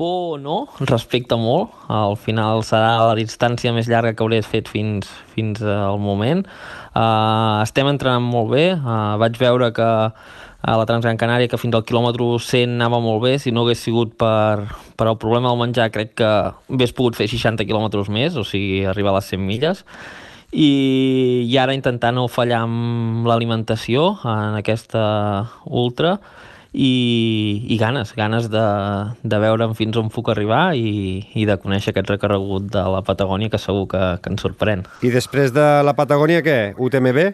Por 0.01 0.39
no, 0.41 0.65
respecte 0.89 1.37
molt. 1.37 1.75
Al 1.85 2.15
final 2.17 2.63
serà 2.65 2.95
la 3.05 3.13
distància 3.19 3.69
més 3.75 3.85
llarga 3.85 4.15
que 4.17 4.23
hauré 4.25 4.39
fet 4.41 4.65
fins, 4.71 5.05
fins 5.35 5.61
al 5.61 6.01
moment. 6.01 6.41
Uh, 6.95 7.61
estem 7.61 7.85
entrenant 7.91 8.25
molt 8.25 8.49
bé. 8.49 8.63
Uh, 8.79 9.19
vaig 9.21 9.37
veure 9.37 9.69
que 9.77 9.85
a 9.85 10.79
la 10.79 10.87
Transgran 10.89 11.21
Canària 11.21 11.51
que 11.51 11.61
fins 11.61 11.77
al 11.77 11.85
quilòmetre 11.85 12.31
100 12.47 12.73
anava 12.79 12.97
molt 12.97 13.21
bé, 13.27 13.35
si 13.37 13.53
no 13.53 13.61
hagués 13.61 13.85
sigut 13.85 14.17
per, 14.17 14.65
per 14.97 15.11
el 15.11 15.21
problema 15.21 15.53
del 15.53 15.61
menjar 15.61 15.91
crec 15.93 16.17
que 16.17 16.33
hagués 16.49 16.97
pogut 16.97 17.21
fer 17.21 17.29
60 17.29 17.69
quilòmetres 17.69 18.09
més, 18.09 18.33
o 18.33 18.45
sigui, 18.45 18.81
arribar 18.89 19.13
a 19.13 19.19
les 19.19 19.29
100 19.35 19.45
milles 19.53 19.85
i, 20.51 21.45
i 21.45 21.57
ara 21.61 21.77
intentar 21.77 22.11
no 22.13 22.27
fallar 22.29 22.65
amb 22.65 23.29
l'alimentació 23.29 24.15
en 24.25 24.57
aquesta 24.59 25.03
ultra 25.65 26.17
i, 26.71 27.65
i 27.67 27.77
ganes, 27.77 28.13
ganes 28.15 28.47
de, 28.51 28.63
de 29.23 29.39
veure'm 29.43 29.75
fins 29.75 29.97
on 29.99 30.09
puc 30.13 30.31
arribar 30.31 30.71
i, 30.79 31.19
i 31.35 31.45
de 31.47 31.57
conèixer 31.59 31.91
aquest 31.91 32.11
recorregut 32.13 32.69
de 32.71 32.83
la 32.95 33.03
Patagònia 33.03 33.51
que 33.51 33.59
segur 33.59 33.89
que, 33.91 34.01
que 34.23 34.31
ens 34.31 34.43
sorprèn. 34.43 34.85
I 35.03 35.11
després 35.11 35.51
de 35.55 35.67
la 35.83 35.95
Patagònia, 35.97 36.43
què? 36.45 36.59
UTMB? 36.79 37.31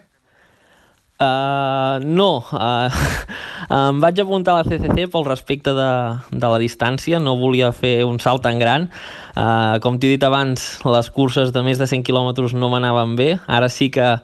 Uh, 1.18 1.98
no, 2.06 2.44
uh, 2.54 2.86
em 3.74 4.02
vaig 4.02 4.20
apuntar 4.22 4.54
a 4.54 4.60
la 4.60 4.66
CCC 4.66 5.08
pel 5.10 5.26
respecte 5.26 5.72
de, 5.74 5.88
de 6.30 6.50
la 6.50 6.60
distància, 6.62 7.18
no 7.18 7.34
volia 7.40 7.72
fer 7.74 8.04
un 8.06 8.20
salt 8.22 8.44
tan 8.46 8.58
gran. 8.62 8.86
Uh, 9.34 9.78
com 9.82 9.98
t'he 9.98 10.14
dit 10.14 10.26
abans, 10.26 10.68
les 10.86 11.10
curses 11.14 11.50
de 11.54 11.64
més 11.66 11.78
de 11.78 11.90
100 11.90 12.06
quilòmetres 12.06 12.54
no 12.54 12.70
m'anaven 12.70 13.18
bé. 13.18 13.32
Ara 13.46 13.70
sí 13.70 13.90
que 13.90 14.16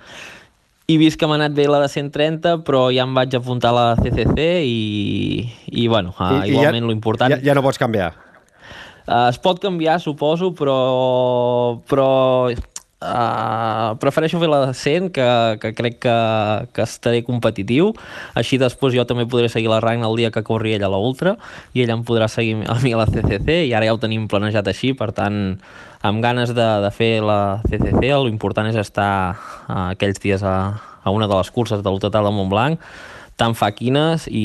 he 0.87 0.99
vist 1.01 1.17
que 1.21 1.29
m'ha 1.29 1.39
anat 1.39 1.55
bé 1.57 1.65
la 1.71 1.81
de 1.81 1.89
130, 1.89 2.59
però 2.67 2.87
ja 2.93 3.07
em 3.07 3.15
vaig 3.17 3.35
apuntar 3.39 3.73
a 3.73 3.77
la 3.79 3.87
CCC 4.01 4.49
i, 4.69 5.49
i 5.73 5.89
bueno, 5.89 6.13
uh, 6.19 6.43
I, 6.43 6.53
igualment 6.53 6.85
ja, 6.85 6.91
l'important... 6.91 7.35
Ja, 7.37 7.41
ja 7.41 7.57
no 7.57 7.65
pots 7.65 7.81
canviar. 7.81 8.13
Uh, 9.05 9.29
es 9.31 9.41
pot 9.41 9.61
canviar, 9.61 9.99
suposo, 10.01 10.53
però, 10.57 10.77
però 11.89 12.09
Uh, 13.05 13.99
prefereixo 14.01 14.39
fer 14.41 14.49
la 14.49 14.63
de 14.65 14.73
100, 14.73 15.11
que, 15.13 15.27
que 15.61 15.73
crec 15.77 15.99
que, 16.07 16.15
que 16.73 16.85
estaré 16.87 17.21
competitiu. 17.27 17.91
Així 18.39 18.57
després 18.61 18.95
jo 18.97 19.05
també 19.05 19.27
podré 19.29 19.51
seguir 19.53 19.69
la 19.69 19.83
Ragna 19.85 20.09
el 20.09 20.17
dia 20.17 20.31
que 20.33 20.45
corri 20.47 20.73
ella 20.73 20.89
a 20.89 20.95
la 20.95 21.01
Ultra 21.03 21.35
i 21.77 21.85
ella 21.85 21.99
em 21.99 22.05
podrà 22.09 22.31
seguir 22.33 22.63
a 22.65 22.79
mi 22.81 22.95
a 22.97 23.03
la 23.03 23.09
CCC 23.11 23.67
i 23.69 23.75
ara 23.77 23.91
ja 23.91 23.97
ho 23.97 24.01
tenim 24.01 24.25
planejat 24.31 24.73
així, 24.73 24.95
per 24.97 25.11
tant, 25.13 25.59
amb 26.01 26.25
ganes 26.25 26.55
de, 26.57 26.69
de 26.85 26.93
fer 26.97 27.19
la 27.25 27.61
CCC, 27.69 28.09
l'important 28.25 28.71
és 28.73 28.81
estar 28.81 29.13
uh, 29.35 29.91
aquells 29.91 30.23
dies 30.25 30.45
a, 30.45 30.57
a 31.05 31.13
una 31.13 31.29
de 31.29 31.37
les 31.37 31.53
curses 31.53 31.85
del 31.85 32.01
Total 32.01 32.25
de 32.25 32.33
Montblanc 32.33 32.81
tan 33.37 33.55
faquines 33.59 34.29
i, 34.31 34.45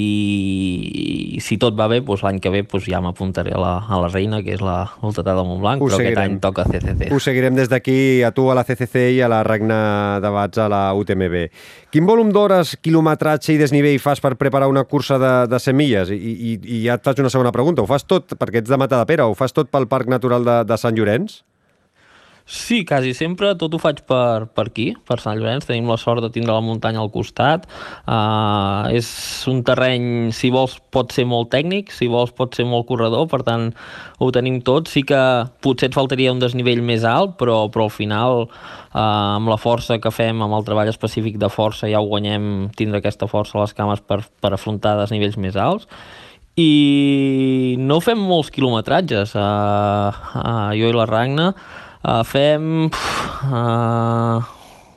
i 1.38 1.42
si 1.46 1.58
tot 1.62 1.76
va 1.78 1.88
bé, 1.92 2.00
doncs 2.06 2.24
l'any 2.26 2.40
que 2.42 2.52
ve 2.54 2.64
doncs 2.66 2.88
ja 2.90 3.02
m'apuntaré 3.04 3.54
a, 3.54 3.60
la, 3.62 3.74
a 3.86 4.00
la 4.02 4.10
reina, 4.10 4.42
que 4.46 4.56
és 4.56 4.64
la 4.66 4.80
Ultratat 5.06 5.38
de 5.38 5.44
Montblanc, 5.46 5.82
Ho 5.84 5.90
però 5.90 6.00
seguirem. 6.00 6.16
aquest 6.18 6.24
any 6.26 6.40
toca 6.44 6.66
CCC. 6.70 7.10
Ho 7.14 7.20
seguirem 7.22 7.58
des 7.58 7.70
d'aquí 7.70 7.98
a 8.26 8.32
tu 8.36 8.48
a 8.50 8.56
la 8.58 8.64
CCC 8.68 9.04
i 9.18 9.22
a 9.26 9.30
la 9.32 9.44
regna 9.48 9.80
de 10.24 10.32
Bats 10.34 10.62
a 10.64 10.70
la 10.72 10.82
UTMB. 10.98 11.38
Quin 11.94 12.06
volum 12.10 12.34
d'hores, 12.34 12.76
quilometratge 12.82 13.54
i 13.56 13.60
desnivell 13.62 14.00
fas 14.02 14.22
per 14.22 14.36
preparar 14.42 14.70
una 14.70 14.84
cursa 14.90 15.20
de, 15.22 15.34
de 15.50 15.60
100 15.60 15.78
milles? 15.78 16.10
I, 16.14 16.18
i, 16.18 16.56
I 16.80 16.82
ja 16.88 16.98
et 17.00 17.06
faig 17.06 17.22
una 17.22 17.30
segona 17.34 17.54
pregunta. 17.56 17.86
Ho 17.86 17.90
fas 17.90 18.06
tot, 18.10 18.34
perquè 18.40 18.64
ets 18.64 18.70
de 18.70 18.78
Mata 18.82 19.00
de 19.02 19.10
Pere, 19.10 19.26
ho 19.26 19.38
fas 19.38 19.54
tot 19.54 19.70
pel 19.74 19.88
Parc 19.92 20.10
Natural 20.10 20.46
de, 20.46 20.60
de 20.70 20.78
Sant 20.82 20.98
Llorenç? 20.98 21.44
Sí, 22.50 22.84
quasi 22.84 23.12
sempre 23.14 23.52
tot 23.62 23.76
ho 23.76 23.78
faig 23.78 24.00
per, 24.10 24.48
per 24.58 24.64
aquí, 24.72 24.88
per 25.06 25.20
Sant 25.22 25.38
Llorenç. 25.38 25.68
Tenim 25.70 25.86
la 25.86 26.00
sort 26.02 26.24
de 26.26 26.32
tindre 26.34 26.56
la 26.56 26.64
muntanya 26.66 26.98
al 26.98 27.12
costat. 27.14 27.68
Uh, 28.10 28.90
és 28.98 29.06
un 29.52 29.60
terreny, 29.62 30.32
si 30.34 30.50
vols, 30.50 30.80
pot 30.90 31.14
ser 31.14 31.28
molt 31.30 31.52
tècnic, 31.54 31.92
si 31.94 32.08
vols, 32.10 32.32
pot 32.34 32.58
ser 32.58 32.66
molt 32.66 32.88
corredor, 32.90 33.28
per 33.30 33.44
tant, 33.46 33.68
ho 34.18 34.30
tenim 34.34 34.58
tot. 34.66 34.90
Sí 34.90 35.04
que 35.06 35.20
potser 35.62 35.92
et 35.92 35.98
faltaria 35.98 36.34
un 36.34 36.42
desnivell 36.42 36.82
més 36.82 37.06
alt, 37.06 37.36
però, 37.38 37.60
però 37.70 37.86
al 37.86 37.94
final, 37.94 38.48
uh, 38.50 39.04
amb 39.36 39.52
la 39.54 39.60
força 39.62 40.00
que 40.02 40.10
fem, 40.10 40.42
amb 40.42 40.58
el 40.58 40.66
treball 40.66 40.90
específic 40.90 41.38
de 41.38 41.52
força, 41.54 41.86
ja 41.92 42.02
ho 42.02 42.10
guanyem, 42.10 42.72
tindre 42.74 43.04
aquesta 43.04 43.30
força 43.30 43.60
a 43.60 43.68
les 43.68 43.78
cames 43.78 44.02
per, 44.02 44.24
per 44.42 44.56
afrontar 44.58 44.96
desnivells 44.98 45.38
més 45.38 45.60
alts 45.70 45.86
i 46.60 47.78
no 47.80 48.00
fem 48.04 48.20
molts 48.20 48.50
quilometratges 48.52 49.36
uh, 49.38 50.10
uh, 50.10 50.72
jo 50.76 50.90
i 50.90 50.98
la 50.98 51.06
Ragna 51.08 51.54
Uh, 52.00 52.24
fem 52.24 52.88
uh, 52.88 54.40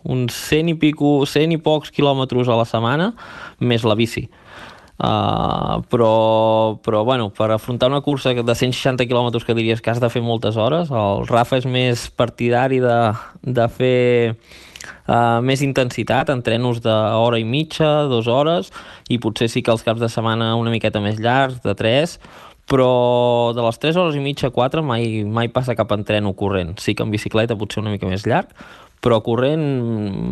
uns 0.05 0.37
100 0.49 0.71
i, 0.71 0.77
pico, 0.79 1.23
100 1.27 1.57
i 1.57 1.59
pocs 1.59 1.91
quilòmetres 1.95 2.51
a 2.51 2.59
la 2.61 2.67
setmana, 2.69 3.13
més 3.59 3.83
la 3.87 3.99
bici. 3.99 4.29
Uh, 5.03 5.83
però, 5.91 6.79
però 6.79 7.03
bueno, 7.03 7.31
per 7.35 7.51
afrontar 7.51 7.89
una 7.91 8.03
cursa 8.07 8.35
de 8.37 8.55
160 8.55 9.09
quilòmetres 9.11 9.43
que 9.43 9.57
diries 9.59 9.81
que 9.83 9.91
has 9.91 9.99
de 9.99 10.11
fer 10.13 10.23
moltes 10.23 10.55
hores, 10.55 10.93
el 10.95 11.27
Rafa 11.27 11.59
és 11.59 11.67
més 11.67 12.05
partidari 12.15 12.79
de, 12.79 12.99
de 13.43 13.67
fer 13.67 14.37
uh, 15.09 15.41
més 15.43 15.65
intensitat, 15.67 16.31
entrenos 16.31 16.79
d'hora 16.85 17.41
i 17.43 17.49
mitja, 17.49 18.05
dues 18.13 18.31
hores, 18.31 18.71
i 19.11 19.19
potser 19.19 19.51
sí 19.51 19.65
que 19.67 19.75
els 19.75 19.83
caps 19.83 20.05
de 20.05 20.11
setmana 20.13 20.53
una 20.61 20.71
miqueta 20.71 21.03
més 21.03 21.19
llargs, 21.19 21.59
de 21.67 21.75
tres, 21.75 22.21
però 22.71 23.53
de 23.57 23.63
les 23.65 23.79
3 23.83 23.99
hores 24.01 24.17
i 24.17 24.23
mitja, 24.25 24.53
4, 24.55 24.83
mai, 24.87 25.23
mai 25.25 25.51
passa 25.53 25.77
cap 25.79 25.93
entreno 25.95 26.35
corrent. 26.39 26.77
Sí 26.81 26.95
que 26.95 27.05
en 27.05 27.13
bicicleta 27.13 27.59
potser 27.59 27.83
una 27.83 27.93
mica 27.95 28.09
més 28.09 28.27
llarg, 28.29 28.53
però 29.03 29.21
corrent 29.25 29.65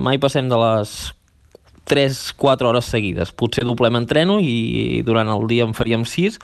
mai 0.04 0.20
passem 0.22 0.48
de 0.48 0.58
les 0.60 1.12
3-4 1.90 2.70
hores 2.70 2.90
seguides. 2.90 3.32
Potser 3.34 3.66
doblem 3.66 3.98
entreno 3.98 4.38
i 4.40 5.02
durant 5.06 5.28
el 5.32 5.46
dia 5.50 5.66
en 5.66 5.74
faríem 5.74 6.06
6, 6.06 6.38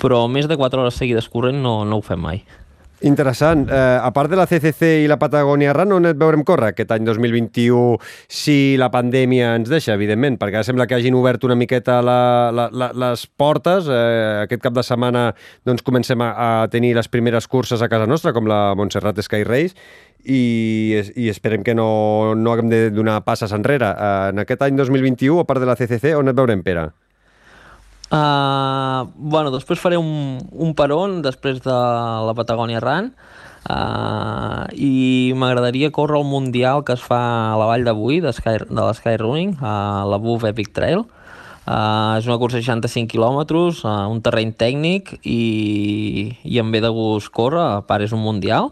però 0.00 0.24
més 0.28 0.48
de 0.48 0.56
4 0.56 0.82
hores 0.82 0.96
seguides 0.96 1.28
corrent 1.32 1.60
no, 1.62 1.82
no 1.84 2.00
ho 2.00 2.04
fem 2.04 2.22
mai. 2.22 2.42
Interessant. 3.04 3.68
Eh, 3.68 3.98
a 4.00 4.08
part 4.12 4.30
de 4.30 4.36
la 4.38 4.46
CCC 4.48 5.02
i 5.02 5.08
la 5.10 5.18
Patagònia 5.20 5.74
Run, 5.76 5.92
on 5.98 6.08
et 6.08 6.16
veurem 6.16 6.40
córrer 6.48 6.70
aquest 6.72 6.94
any 6.94 7.04
2021 7.04 7.98
si 8.32 8.76
la 8.80 8.88
pandèmia 8.92 9.50
ens 9.58 9.68
deixa, 9.68 9.92
evidentment, 9.92 10.38
perquè 10.40 10.62
sembla 10.64 10.86
que 10.88 10.96
hagin 10.96 11.18
obert 11.18 11.44
una 11.44 11.58
miqueta 11.58 11.98
la, 12.00 12.48
la, 12.56 12.70
la, 12.72 12.90
les 13.04 13.26
portes. 13.28 13.90
Eh, 13.92 14.46
aquest 14.46 14.64
cap 14.64 14.76
de 14.76 14.84
setmana 14.86 15.28
doncs, 15.68 15.84
comencem 15.84 16.24
a, 16.24 16.32
a 16.32 16.50
tenir 16.72 16.94
les 16.96 17.12
primeres 17.12 17.48
curses 17.52 17.84
a 17.84 17.90
casa 17.92 18.08
nostra, 18.08 18.32
com 18.32 18.48
la 18.48 18.72
Montserrat 18.78 19.20
Sky 19.20 19.44
Race, 19.44 19.76
i, 20.24 20.96
i 21.20 21.28
esperem 21.28 21.62
que 21.66 21.76
no, 21.76 22.34
no 22.34 22.54
haguem 22.54 22.72
de 22.72 22.86
donar 22.90 23.20
passes 23.28 23.52
enrere. 23.52 23.92
Eh, 23.92 24.30
en 24.32 24.40
aquest 24.40 24.64
any 24.64 24.80
2021, 24.80 25.42
a 25.44 25.44
part 25.44 25.60
de 25.60 25.68
la 25.68 25.76
CCC, 25.76 26.16
on 26.16 26.32
et 26.32 26.38
veurem, 26.38 26.64
Pere? 26.64 26.88
Uh, 28.06 29.10
bueno, 29.18 29.50
després 29.50 29.80
faré 29.82 29.96
un, 29.98 30.38
un 30.38 30.74
peron 30.78 31.18
després 31.24 31.58
de 31.64 31.74
la 31.74 32.34
Patagònia 32.38 32.78
Run 32.78 33.08
uh, 33.66 34.62
i 34.78 35.34
m'agradaria 35.34 35.90
córrer 35.90 36.20
el 36.20 36.28
Mundial 36.30 36.84
que 36.86 36.94
es 36.94 37.02
fa 37.02 37.18
a 37.50 37.56
la 37.58 37.66
vall 37.66 37.82
d'avui 37.82 38.20
de, 38.22 38.30
la 38.30 38.94
Sky 38.94 39.16
Running, 39.18 39.56
a 39.58 40.06
la 40.06 40.20
Buff 40.22 40.46
Epic 40.46 40.70
Trail. 40.76 41.02
Uh, 41.66 42.14
és 42.20 42.28
una 42.30 42.38
cursa 42.38 42.60
de 42.60 42.62
65 42.62 43.10
quilòmetres, 43.10 43.82
uh, 43.82 44.06
un 44.06 44.20
terreny 44.22 44.52
tècnic 44.54 45.16
i, 45.26 46.30
i 46.46 46.60
em 46.62 46.70
ve 46.70 46.78
de 46.84 46.92
gust 46.94 47.32
córrer, 47.34 47.64
a 47.80 47.82
part 47.82 48.06
és 48.06 48.14
un 48.14 48.22
Mundial. 48.22 48.70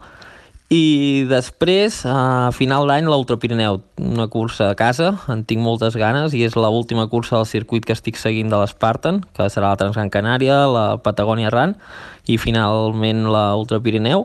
I 0.73 1.27
després, 1.29 1.99
a 2.09 2.49
final 2.57 2.89
d'any, 2.89 3.05
l'Ultra 3.05 3.37
Pirineu, 3.37 3.83
una 4.01 4.25
cursa 4.33 4.71
a 4.73 4.77
casa, 4.79 5.11
en 5.29 5.43
tinc 5.45 5.61
moltes 5.61 5.97
ganes, 6.01 6.33
i 6.33 6.41
és 6.47 6.57
l'última 6.57 7.05
cursa 7.13 7.37
del 7.37 7.47
circuit 7.51 7.85
que 7.85 7.93
estic 7.93 8.17
seguint 8.17 8.49
de 8.49 8.63
l'Spartan, 8.63 9.21
que 9.37 9.51
serà 9.53 9.75
la 9.75 9.81
Transgran 9.81 10.09
Canària, 10.11 10.63
la 10.73 10.87
Patagònia 11.05 11.53
Run, 11.53 11.77
i 12.27 12.39
finalment 12.41 13.27
l'Ultra 13.29 13.83
Pirineu. 13.85 14.25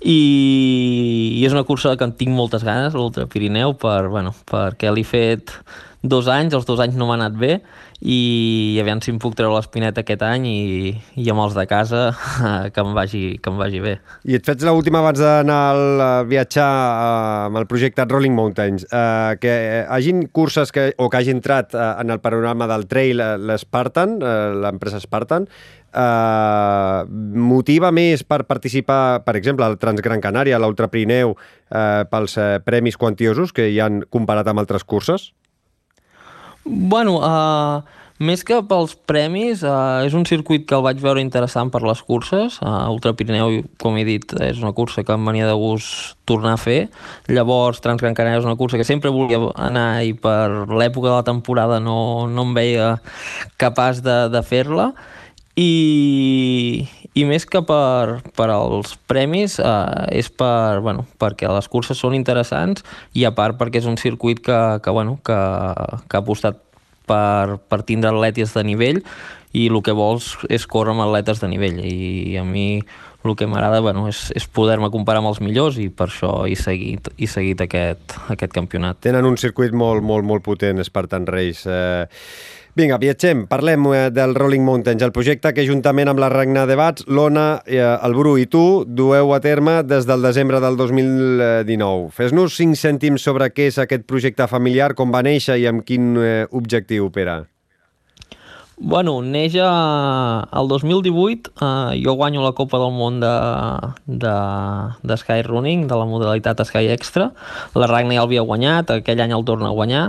I, 0.00 1.36
I 1.36 1.44
és 1.44 1.52
una 1.52 1.66
cursa 1.68 1.96
que 2.00 2.06
en 2.08 2.16
tinc 2.16 2.32
moltes 2.32 2.64
ganes, 2.64 2.96
l'Ultra 2.96 3.28
Pirineu, 3.28 3.76
per, 3.80 4.08
bueno, 4.08 4.32
perquè 4.48 4.92
l'he 4.92 5.04
fet 5.04 5.52
dos 6.00 6.30
anys, 6.32 6.56
els 6.56 6.64
dos 6.64 6.80
anys 6.80 6.96
no 6.96 7.10
m'ha 7.10 7.18
anat 7.18 7.36
bé, 7.36 7.58
i 8.00 8.78
aviam 8.80 9.02
si 9.04 9.12
em 9.12 9.18
puc 9.20 9.34
treure 9.36 9.52
l'espineta 9.52 10.00
aquest 10.00 10.22
any 10.24 10.46
i, 10.48 10.92
i 11.20 11.26
amb 11.28 11.42
els 11.44 11.56
de 11.56 11.66
casa 11.68 12.06
que 12.72 12.80
em 12.80 12.94
vagi, 12.96 13.24
que 13.42 13.52
em 13.52 13.58
vagi 13.60 13.82
bé. 13.84 13.98
I 14.24 14.38
et 14.38 14.46
fets 14.46 14.64
l'última 14.64 15.02
abans 15.02 15.20
d'anar 15.20 15.58
a 15.76 16.08
viatjar 16.28 16.68
eh, 16.70 17.50
amb 17.50 17.60
el 17.60 17.68
projecte 17.68 18.08
Rolling 18.08 18.36
Mountains, 18.36 18.86
eh, 18.88 19.36
que 19.42 19.54
hagin 19.84 20.24
curses 20.32 20.72
que, 20.72 20.94
o 20.96 21.10
que 21.12 21.20
hagi 21.20 21.34
entrat 21.36 21.76
eh, 21.76 21.90
en 22.00 22.16
el 22.16 22.24
panorama 22.24 22.70
del 22.72 22.88
trail 22.88 23.20
eh, 23.20 23.34
l'Spartan, 23.36 24.16
eh, 24.22 24.38
l'empresa 24.64 25.02
Spartan, 25.04 25.44
eh, 25.44 25.79
motiva 25.90 27.90
més 27.90 28.22
per 28.22 28.44
participar, 28.46 29.24
per 29.26 29.36
exemple, 29.36 29.66
al 29.66 29.78
Transgran 29.78 30.22
Canària, 30.22 30.56
a 30.56 30.62
l'Ultra 30.62 30.88
Pirineu, 30.88 31.34
eh, 31.70 32.04
pels 32.10 32.36
eh, 32.38 32.60
premis 32.64 32.96
quantiosos 32.96 33.52
que 33.52 33.70
hi 33.70 33.80
han 33.80 34.04
comparat 34.10 34.46
amb 34.46 34.62
altres 34.62 34.84
curses? 34.84 35.32
Bueno, 36.64 37.18
uh, 37.24 37.80
més 38.20 38.42
que 38.44 38.58
pels 38.68 38.92
premis, 39.08 39.62
uh, 39.64 40.04
és 40.04 40.14
un 40.14 40.26
circuit 40.28 40.66
que 40.68 40.76
el 40.76 40.84
vaig 40.84 41.00
veure 41.00 41.22
interessant 41.24 41.70
per 41.72 41.80
les 41.82 42.02
curses. 42.04 42.58
Uh, 42.60 42.90
Ultra 42.92 43.14
Pirineu, 43.16 43.62
com 43.80 43.96
he 43.96 44.04
dit, 44.04 44.34
és 44.44 44.60
una 44.60 44.74
cursa 44.76 45.02
que 45.02 45.16
em 45.16 45.24
venia 45.24 45.48
de 45.48 45.56
gust 45.56 46.18
tornar 46.28 46.54
a 46.54 46.60
fer. 46.60 46.90
Llavors, 47.32 47.80
Transgran 47.80 48.14
Canària 48.14 48.42
és 48.42 48.48
una 48.48 48.58
cursa 48.60 48.78
que 48.78 48.86
sempre 48.86 49.12
volia 49.14 49.40
anar 49.56 50.04
i 50.04 50.12
per 50.12 50.68
l'època 50.68 51.08
de 51.08 51.16
la 51.16 51.26
temporada 51.26 51.80
no, 51.80 52.28
no 52.28 52.44
em 52.46 52.52
veia 52.54 52.92
capaç 53.58 54.04
de, 54.04 54.26
de 54.30 54.44
fer-la. 54.44 54.92
I, 55.60 56.86
i 57.12 57.24
més 57.28 57.44
que 57.44 57.60
per, 57.66 58.20
per 58.38 58.48
als 58.54 58.94
premis 59.10 59.58
eh, 59.60 60.20
és 60.20 60.30
per, 60.32 60.80
bueno, 60.84 61.04
perquè 61.20 61.50
les 61.50 61.68
curses 61.68 61.98
són 62.00 62.16
interessants 62.16 62.86
i 63.12 63.26
a 63.28 63.34
part 63.36 63.58
perquè 63.60 63.82
és 63.82 63.88
un 63.90 63.98
circuit 64.00 64.40
que, 64.46 64.60
que, 64.80 64.94
bueno, 64.94 65.18
que, 65.26 65.36
que 66.06 66.16
ha 66.16 66.22
apostat 66.22 66.62
per, 67.10 67.58
per 67.68 67.82
tindre 67.84 68.12
atletes 68.14 68.54
de 68.56 68.64
nivell 68.64 69.02
i 69.52 69.66
el 69.66 69.80
que 69.82 69.96
vols 69.96 70.36
és 70.48 70.66
córrer 70.70 70.94
amb 70.94 71.08
atletes 71.08 71.42
de 71.42 71.48
nivell. 71.50 71.80
I 71.82 72.38
a 72.38 72.44
mi 72.46 72.82
el 73.24 73.36
que 73.36 73.48
m'agrada 73.50 73.80
bueno, 73.84 74.06
és, 74.08 74.28
és 74.36 74.46
poder-me 74.48 74.88
comparar 74.92 75.20
amb 75.20 75.32
els 75.32 75.42
millors 75.44 75.76
i 75.80 75.90
per 75.92 76.08
això 76.08 76.32
he 76.48 76.56
seguit, 76.56 77.10
he 77.18 77.28
seguit 77.28 77.60
aquest, 77.60 78.16
aquest 78.32 78.54
campionat. 78.56 79.02
Tenen 79.04 79.28
un 79.28 79.36
circuit 79.40 79.76
molt, 79.76 80.04
molt, 80.04 80.24
molt 80.26 80.46
potent, 80.46 80.80
Spartan 80.86 81.28
Race. 81.28 81.68
Eh, 81.68 82.06
Vinga, 82.78 83.00
viatgem, 83.02 83.48
parlem 83.50 83.86
eh, 83.90 83.98
del 84.14 84.32
Rolling 84.38 84.62
Mountains, 84.62 85.02
el 85.02 85.10
projecte 85.12 85.50
que 85.52 85.66
juntament 85.66 86.08
amb 86.08 86.22
la 86.22 86.28
Regna 86.30 86.62
de 86.70 86.76
Bats, 86.78 87.02
l'Ona, 87.10 87.64
eh, 87.66 87.82
el 87.82 88.14
Bru 88.14 88.36
i 88.38 88.46
tu 88.46 88.84
dueu 88.86 89.34
a 89.34 89.40
terme 89.42 89.80
des 89.82 90.06
del 90.06 90.22
desembre 90.22 90.62
del 90.62 90.78
2019. 90.78 92.12
Fes-nos 92.14 92.54
cinc 92.56 92.78
cèntims 92.78 93.26
sobre 93.26 93.50
què 93.50 93.66
és 93.72 93.80
aquest 93.82 94.06
projecte 94.06 94.46
familiar, 94.46 94.94
com 94.94 95.10
va 95.10 95.24
néixer 95.26 95.58
i 95.58 95.66
amb 95.66 95.82
quin 95.84 96.14
eh, 96.22 96.44
objectiu, 96.54 97.10
Pere. 97.10 97.42
Bueno, 98.80 99.18
neix 99.20 99.58
a, 99.60 100.48
el 100.56 100.68
2018, 100.68 101.52
eh, 101.52 102.00
jo 102.00 102.14
guanyo 102.16 102.40
la 102.40 102.54
Copa 102.56 102.78
del 102.80 102.94
Món 102.96 103.18
de, 103.20 103.32
de, 104.06 104.32
de 105.04 105.16
Sky 105.20 105.42
Running, 105.44 105.84
de 105.86 105.98
la 106.00 106.06
modalitat 106.08 106.62
Sky 106.64 106.88
Extra. 106.88 107.26
La 107.76 107.90
Ragnar 107.90 108.16
ja 108.16 108.24
l'havia 108.24 108.40
guanyat, 108.40 108.94
aquell 108.96 109.20
any 109.20 109.36
el 109.36 109.44
torna 109.44 109.68
a 109.68 109.76
guanyar. 109.76 110.06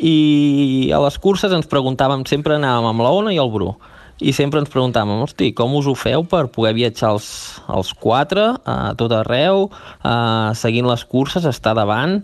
I 0.00 0.88
a 0.96 1.02
les 1.04 1.20
curses 1.20 1.52
ens 1.52 1.68
preguntàvem, 1.68 2.24
sempre 2.24 2.56
anàvem 2.56 2.88
amb 2.88 3.04
la 3.04 3.12
Ona 3.20 3.34
i 3.36 3.42
el 3.42 3.52
Bru, 3.52 3.74
i 4.16 4.32
sempre 4.32 4.64
ens 4.64 4.72
preguntàvem, 4.72 5.20
hosti, 5.20 5.52
com 5.52 5.76
us 5.76 5.84
ho 5.84 5.92
feu 5.92 6.24
per 6.24 6.46
poder 6.54 6.72
viatjar 6.80 7.12
els, 7.18 7.28
els 7.68 7.92
quatre 7.92 8.54
a 8.64 8.94
tot 8.96 9.12
arreu, 9.12 9.68
eh, 10.00 10.56
seguint 10.56 10.88
les 10.88 11.04
curses, 11.04 11.44
estar 11.44 11.76
davant, 11.76 12.22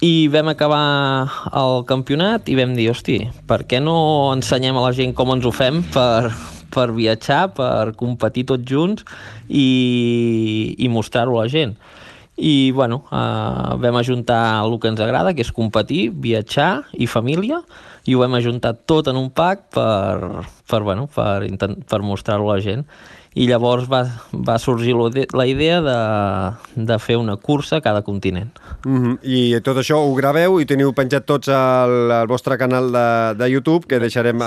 i 0.00 0.28
vam 0.32 0.48
acabar 0.48 1.28
el 1.52 1.82
campionat 1.84 2.48
i 2.48 2.56
vam 2.56 2.72
dir, 2.76 2.88
hosti, 2.92 3.18
per 3.48 3.62
què 3.68 3.82
no 3.84 4.32
ensenyem 4.32 4.78
a 4.80 4.84
la 4.86 4.94
gent 4.96 5.12
com 5.16 5.34
ens 5.34 5.44
ho 5.44 5.52
fem 5.52 5.82
per, 5.92 6.32
per 6.72 6.88
viatjar, 6.96 7.50
per 7.56 7.92
competir 8.00 8.46
tots 8.48 8.64
junts 8.64 9.04
i, 9.46 10.74
i 10.80 10.88
mostrar-ho 10.88 11.36
a 11.36 11.44
la 11.44 11.52
gent. 11.52 11.76
I, 12.40 12.72
bueno, 12.72 13.02
eh, 13.12 13.76
vam 13.82 14.00
ajuntar 14.00 14.40
el 14.64 14.78
que 14.80 14.88
ens 14.88 15.04
agrada, 15.04 15.34
que 15.36 15.44
és 15.44 15.52
competir, 15.52 16.08
viatjar 16.16 16.86
i 16.96 17.04
família, 17.04 17.60
i 18.08 18.16
ho 18.16 18.24
hem 18.24 18.38
ajuntat 18.38 18.86
tot 18.88 19.10
en 19.12 19.20
un 19.20 19.28
pack 19.28 19.68
per, 19.76 20.46
per, 20.64 20.80
bueno, 20.80 21.10
per, 21.12 21.44
per 21.60 22.00
mostrar-ho 22.00 22.48
a 22.48 22.56
la 22.56 22.64
gent 22.64 22.88
i 23.40 23.46
llavors 23.48 23.86
va, 23.88 24.02
va 24.32 24.58
sorgir 24.60 24.92
la 25.32 25.46
idea 25.48 25.80
de, 25.80 25.96
de 26.76 26.98
fer 27.00 27.16
una 27.16 27.38
cursa 27.40 27.78
a 27.78 27.80
cada 27.80 28.02
continent. 28.02 28.58
Mm 28.84 28.98
-hmm. 28.98 29.18
I 29.22 29.60
tot 29.64 29.76
això 29.76 29.96
ho 29.96 30.14
graveu 30.14 30.60
i 30.60 30.66
teniu 30.66 30.92
penjat 30.92 31.24
tots 31.24 31.48
al, 31.48 32.10
al 32.12 32.26
vostre 32.26 32.58
canal 32.58 32.92
de, 32.92 33.34
de 33.38 33.50
YouTube, 33.50 33.86
que 33.86 33.98
deixarem 33.98 34.38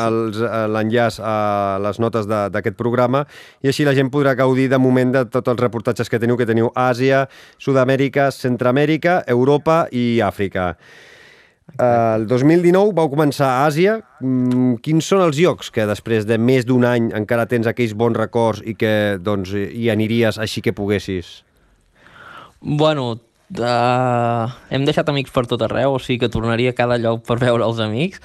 l'enllaç 0.75 1.19
a 1.19 1.79
les 1.81 1.99
notes 1.99 2.27
d'aquest 2.27 2.75
programa, 2.75 3.25
i 3.61 3.67
així 3.67 3.83
la 3.83 3.95
gent 3.95 4.11
podrà 4.11 4.35
gaudir 4.35 4.69
de 4.69 4.77
moment 4.77 5.11
de 5.11 5.25
tots 5.25 5.47
els 5.47 5.59
reportatges 5.59 6.09
que 6.09 6.19
teniu, 6.19 6.37
que 6.37 6.45
teniu 6.45 6.71
Àsia, 6.75 7.27
Sud-amèrica, 7.57 8.31
Centroamèrica, 8.31 9.23
Europa 9.27 9.87
i 9.91 10.21
Àfrica. 10.21 10.77
Uh, 11.73 12.19
el 12.19 12.27
2019 12.27 12.93
vau 12.93 13.09
començar 13.09 13.47
a 13.49 13.65
Àsia. 13.65 13.97
Mm, 14.21 14.77
quins 14.85 15.07
són 15.09 15.23
els 15.25 15.39
llocs 15.39 15.71
que 15.73 15.87
després 15.89 16.27
de 16.29 16.37
més 16.37 16.67
d'un 16.69 16.85
any 16.85 17.09
encara 17.15 17.47
tens 17.49 17.69
aquells 17.69 17.95
bons 17.97 18.19
records 18.19 18.61
i 18.67 18.75
que 18.77 19.17
doncs, 19.17 19.55
hi 19.55 19.89
aniries 19.89 20.37
així 20.37 20.61
que 20.61 20.75
poguessis? 20.75 21.41
Bueno, 22.61 23.13
uh, 23.57 24.51
hem 24.69 24.85
deixat 24.85 25.09
amics 25.09 25.33
per 25.33 25.47
tot 25.49 25.63
arreu, 25.65 25.97
o 25.97 26.01
sigui 26.03 26.21
que 26.21 26.31
tornaria 26.31 26.75
a 26.75 26.77
cada 26.77 26.99
lloc 27.01 27.23
per 27.27 27.39
veure 27.41 27.65
els 27.65 27.81
amics, 27.83 28.21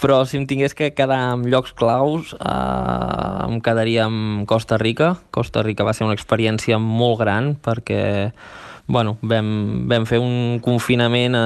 però 0.00 0.24
si 0.26 0.38
em 0.38 0.46
tingués 0.50 0.74
que 0.78 0.90
quedar 0.94 1.20
amb 1.32 1.46
llocs 1.50 1.74
claus 1.78 2.34
uh, 2.38 3.46
em 3.46 3.60
quedaria 3.62 4.06
amb 4.06 4.46
Costa 4.50 4.78
Rica. 4.78 5.16
Costa 5.34 5.62
Rica 5.66 5.86
va 5.86 5.94
ser 5.94 6.06
una 6.06 6.18
experiència 6.18 6.78
molt 6.82 7.20
gran 7.22 7.54
perquè 7.62 8.02
bueno, 8.88 9.18
vam, 9.20 9.86
vam 9.88 10.06
fer 10.08 10.18
un 10.18 10.58
confinament 10.64 11.36
a, 11.36 11.44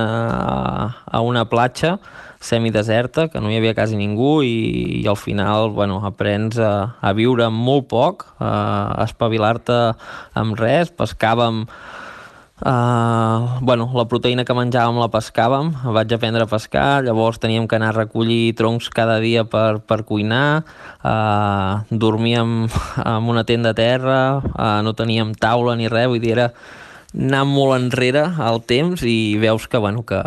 a 1.05 1.21
una 1.21 1.45
platja 1.51 1.97
semideserta, 2.43 3.29
que 3.31 3.43
no 3.43 3.51
hi 3.51 3.59
havia 3.59 3.75
quasi 3.75 3.99
ningú 3.99 4.41
i, 4.47 5.03
i 5.03 5.07
al 5.11 5.19
final 5.19 5.71
bueno, 5.75 6.01
aprens 6.07 6.59
a, 6.59 6.95
a 7.03 7.13
viure 7.19 7.51
molt 7.51 7.91
poc, 7.91 8.25
a 8.39 9.03
espavilar-te 9.07 9.83
amb 10.39 10.59
res, 10.59 10.95
pescàvem 10.95 11.67
Uh, 12.63 13.59
bueno, 13.59 13.89
la 13.91 14.05
proteïna 14.07 14.45
que 14.47 14.55
menjàvem 14.55 15.01
la 15.03 15.09
pescàvem, 15.11 15.73
vaig 15.97 16.13
aprendre 16.15 16.45
a 16.45 16.47
pescar, 16.47 17.03
llavors 17.03 17.41
teníem 17.43 17.65
que 17.67 17.75
anar 17.75 17.89
a 17.91 17.97
recollir 17.97 18.55
troncs 18.55 18.87
cada 18.95 19.17
dia 19.19 19.43
per, 19.43 19.81
per 19.83 20.05
cuinar, 20.07 20.63
uh, 21.03 21.83
dormíem 21.91 22.53
en 23.17 23.27
una 23.35 23.43
tenda 23.43 23.73
a 23.75 23.79
terra, 23.81 24.21
uh, 24.39 24.79
no 24.87 24.95
teníem 24.95 25.35
taula 25.35 25.75
ni 25.75 25.91
res, 25.91 26.07
vull 26.13 26.23
dir, 26.23 26.37
era 26.37 26.53
anar 27.13 27.45
molt 27.49 27.77
enrere 27.77 28.25
al 28.41 28.63
temps 28.65 29.03
i 29.05 29.37
veus 29.41 29.69
que, 29.69 29.79
bueno, 29.79 30.05
que, 30.09 30.21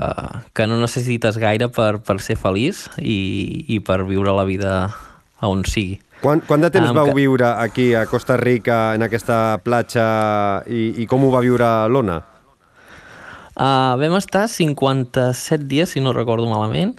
que 0.53 0.67
no 0.69 0.77
necessites 0.81 1.39
gaire 1.41 1.69
per, 1.73 1.97
per 2.05 2.19
ser 2.21 2.37
feliç 2.37 2.85
i, 3.01 3.65
i 3.73 3.79
per 3.81 4.03
viure 4.05 4.35
la 4.35 4.45
vida 4.45 4.75
on 5.45 5.65
sigui. 5.65 5.99
Quant, 6.21 6.41
quant 6.45 6.63
de 6.63 6.71
temps 6.73 6.89
um, 6.89 6.95
vau 6.97 7.11
que... 7.11 7.17
viure 7.17 7.49
aquí 7.61 7.91
a 7.93 8.05
Costa 8.09 8.37
Rica, 8.39 8.95
en 8.97 9.05
aquesta 9.05 9.59
platja, 9.65 10.05
i, 10.65 11.03
i 11.03 11.09
com 11.09 11.25
ho 11.25 11.33
va 11.33 11.43
viure 11.43 11.67
l'Ona? 11.91 12.21
Uh, 13.55 13.95
vam 13.99 14.17
estar 14.17 14.47
57 14.51 15.67
dies, 15.69 15.93
si 15.93 16.01
no 16.03 16.15
recordo 16.15 16.47
malament, 16.49 16.95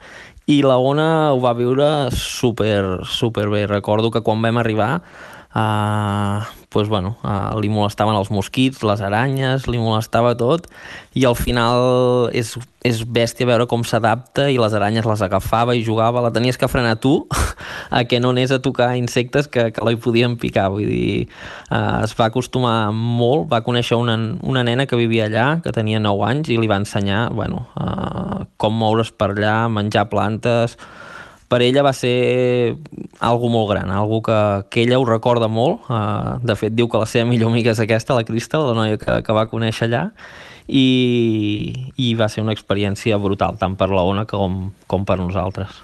i 0.47 0.61
la 0.63 0.77
Ona 0.79 1.33
ho 1.35 1.41
va 1.43 1.57
viure 1.59 1.89
super, 2.15 3.03
super 3.11 3.49
bé. 3.51 3.67
Recordo 3.67 4.13
que 4.15 4.23
quan 4.23 4.45
vam 4.45 4.63
arribar 4.63 5.01
Uh, 5.57 6.45
pues, 6.77 6.91
bueno, 6.91 7.15
uh, 7.25 7.57
li 7.57 7.71
molestaven 7.73 8.13
els 8.19 8.29
mosquits, 8.29 8.83
les 8.85 9.01
aranyes, 9.01 9.65
li 9.65 9.79
molestava 9.81 10.35
tot, 10.37 10.67
i 11.17 11.23
al 11.25 11.33
final 11.33 12.29
és, 12.37 12.51
és 12.85 13.01
bèstia 13.09 13.49
veure 13.49 13.65
com 13.65 13.81
s'adapta 13.81 14.51
i 14.53 14.59
les 14.61 14.77
aranyes 14.77 15.09
les 15.09 15.23
agafava 15.25 15.73
i 15.73 15.81
jugava, 15.87 16.21
la 16.21 16.29
tenies 16.35 16.61
que 16.61 16.69
frenar 16.69 16.99
tu 17.01 17.15
a 17.97 18.03
que 18.05 18.21
no 18.21 18.35
anés 18.37 18.53
a 18.53 18.61
tocar 18.61 18.91
insectes 19.01 19.49
que, 19.49 19.71
que 19.73 19.87
la 19.89 19.95
hi 19.95 19.97
podien 19.97 20.37
picar, 20.37 20.67
vull 20.75 20.85
dir, 20.85 21.31
uh, 21.71 22.05
es 22.05 22.13
va 22.21 22.29
acostumar 22.29 22.93
molt, 22.93 23.49
va 23.49 23.65
conèixer 23.65 23.97
una, 23.97 24.19
una 24.45 24.67
nena 24.69 24.85
que 24.85 25.01
vivia 25.01 25.31
allà, 25.31 25.49
que 25.65 25.73
tenia 25.73 25.97
9 26.05 26.29
anys, 26.29 26.53
i 26.53 26.61
li 26.61 26.69
va 26.69 26.77
ensenyar, 26.85 27.31
bueno, 27.33 27.65
uh, 27.81 28.45
com 28.61 28.77
moure's 28.77 29.17
per 29.17 29.33
allà, 29.33 29.63
menjar 29.73 30.11
plantes, 30.13 30.77
per 31.49 31.61
ella 31.63 31.85
va 31.87 31.93
ser 31.95 32.77
algo 33.23 33.51
molt 33.53 33.71
gran, 33.71 33.91
algo 33.95 34.21
que, 34.23 34.39
que 34.71 34.83
ella 34.83 34.99
ho 34.99 35.07
recorda 35.07 35.49
molt. 35.49 35.87
Uh, 35.91 36.39
de 36.43 36.57
fet, 36.59 36.75
diu 36.75 36.91
que 36.91 37.03
la 37.03 37.09
seva 37.11 37.29
millor 37.29 37.53
amiga 37.53 37.73
és 37.75 37.83
aquesta, 37.83 38.17
la 38.19 38.27
Crystal, 38.27 38.67
la 38.71 38.77
noia 38.79 39.01
que, 39.01 39.21
que 39.23 39.37
va 39.37 39.47
conèixer 39.51 39.87
allà, 39.87 40.05
i, 40.67 41.93
i 41.97 42.15
va 42.19 42.29
ser 42.33 42.43
una 42.43 42.55
experiència 42.57 43.19
brutal, 43.23 43.59
tant 43.61 43.77
per 43.79 43.93
la 43.93 44.03
Ona 44.07 44.27
com, 44.27 44.73
com 44.91 45.07
per 45.07 45.21
nosaltres. 45.23 45.83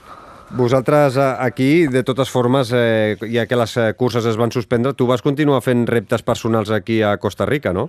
Vosaltres 0.53 1.17
eh, 1.17 1.29
aquí, 1.41 1.87
de 1.89 2.03
totes 2.05 2.29
formes, 2.29 2.73
eh, 2.77 3.17
ja 3.33 3.47
que 3.49 3.57
les 3.57 3.77
eh, 3.81 3.93
curses 3.97 4.27
es 4.29 4.37
van 4.37 4.53
suspendre, 4.53 4.93
tu 4.93 5.07
vas 5.09 5.23
continuar 5.25 5.63
fent 5.65 5.87
reptes 5.89 6.27
personals 6.27 6.71
aquí 6.71 7.01
a 7.01 7.17
Costa 7.17 7.47
Rica, 7.49 7.73
no? 7.73 7.89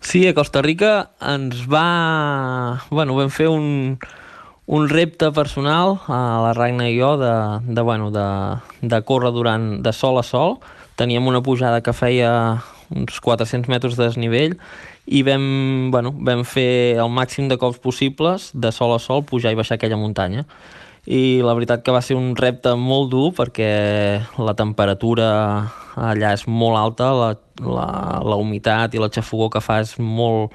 Sí, 0.00 0.22
a 0.28 0.34
Costa 0.36 0.62
Rica 0.62 1.10
ens 1.20 1.66
va... 1.68 2.80
Bueno, 2.88 3.16
vam 3.18 3.32
fer 3.32 3.50
un, 3.52 3.98
un 4.66 4.88
repte 4.90 5.30
personal 5.32 6.00
a 6.10 6.42
la 6.42 6.52
Ragna 6.52 6.88
i 6.90 6.98
jo 6.98 7.14
de, 7.20 7.34
de, 7.66 7.82
bueno, 7.82 8.10
de, 8.10 8.26
de 8.82 9.02
córrer 9.06 9.30
durant 9.32 9.82
de 9.82 9.92
sol 9.92 10.18
a 10.18 10.24
sol. 10.26 10.58
Teníem 10.96 11.26
una 11.26 11.42
pujada 11.42 11.82
que 11.82 11.94
feia 11.94 12.62
uns 12.90 13.20
400 13.20 13.70
metres 13.70 13.96
de 13.96 14.04
desnivell 14.04 14.56
i 15.06 15.22
vam, 15.22 15.90
bueno, 15.94 16.12
vam 16.12 16.42
fer 16.46 16.98
el 16.98 17.10
màxim 17.14 17.48
de 17.48 17.58
cops 17.58 17.78
possibles 17.78 18.50
de 18.54 18.72
sol 18.74 18.94
a 18.94 18.98
sol 19.02 19.22
pujar 19.26 19.52
i 19.54 19.58
baixar 19.58 19.78
aquella 19.78 19.98
muntanya 19.98 20.46
i 21.06 21.38
la 21.46 21.54
veritat 21.54 21.84
que 21.86 21.94
va 21.94 22.02
ser 22.02 22.16
un 22.18 22.34
repte 22.34 22.72
molt 22.74 23.12
dur 23.12 23.30
perquè 23.34 23.70
la 24.42 24.54
temperatura 24.58 25.28
allà 25.94 26.32
és 26.34 26.46
molt 26.50 26.78
alta, 26.80 27.12
la, 27.14 27.28
la, 27.62 27.88
la 28.26 28.38
humitat 28.42 28.94
i 28.94 29.02
la 29.02 29.10
xafogó 29.14 29.46
que 29.54 29.62
fa 29.62 29.78
és 29.84 29.94
molt, 30.02 30.54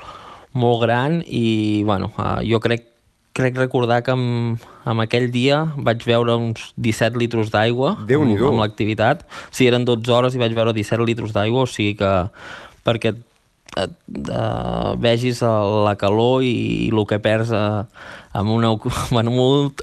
molt 0.52 0.84
gran 0.84 1.22
i 1.24 1.84
bueno, 1.88 2.12
eh, 2.20 2.42
jo 2.52 2.60
crec 2.60 2.91
crec 3.42 3.58
recordar 3.60 4.02
que 4.06 4.14
amb, 4.14 4.62
amb 4.88 5.04
aquell 5.04 5.28
dia 5.34 5.64
vaig 5.76 6.06
veure 6.08 6.38
uns 6.40 6.72
17 6.78 7.20
litres 7.20 7.52
d'aigua 7.54 7.96
amb, 7.98 8.46
amb 8.54 8.64
l'activitat. 8.64 9.26
Sí, 9.50 9.68
eren 9.68 9.86
12 9.88 10.14
hores 10.16 10.38
i 10.38 10.42
vaig 10.42 10.56
veure 10.58 10.76
17 10.78 11.08
litres 11.10 11.36
d'aigua, 11.36 11.66
o 11.66 11.70
sigui 11.70 11.98
que 12.00 12.12
perquè 12.86 13.14
et, 13.80 13.94
uh, 14.30 14.94
vegis 15.00 15.42
la 15.42 15.96
calor 16.00 16.44
i, 16.44 16.54
i 16.88 16.92
el 16.92 17.06
que 17.08 17.22
perds 17.24 17.54
uh, 17.56 17.84
amb, 18.36 18.52
una, 18.52 18.74
bueno, 19.16 19.34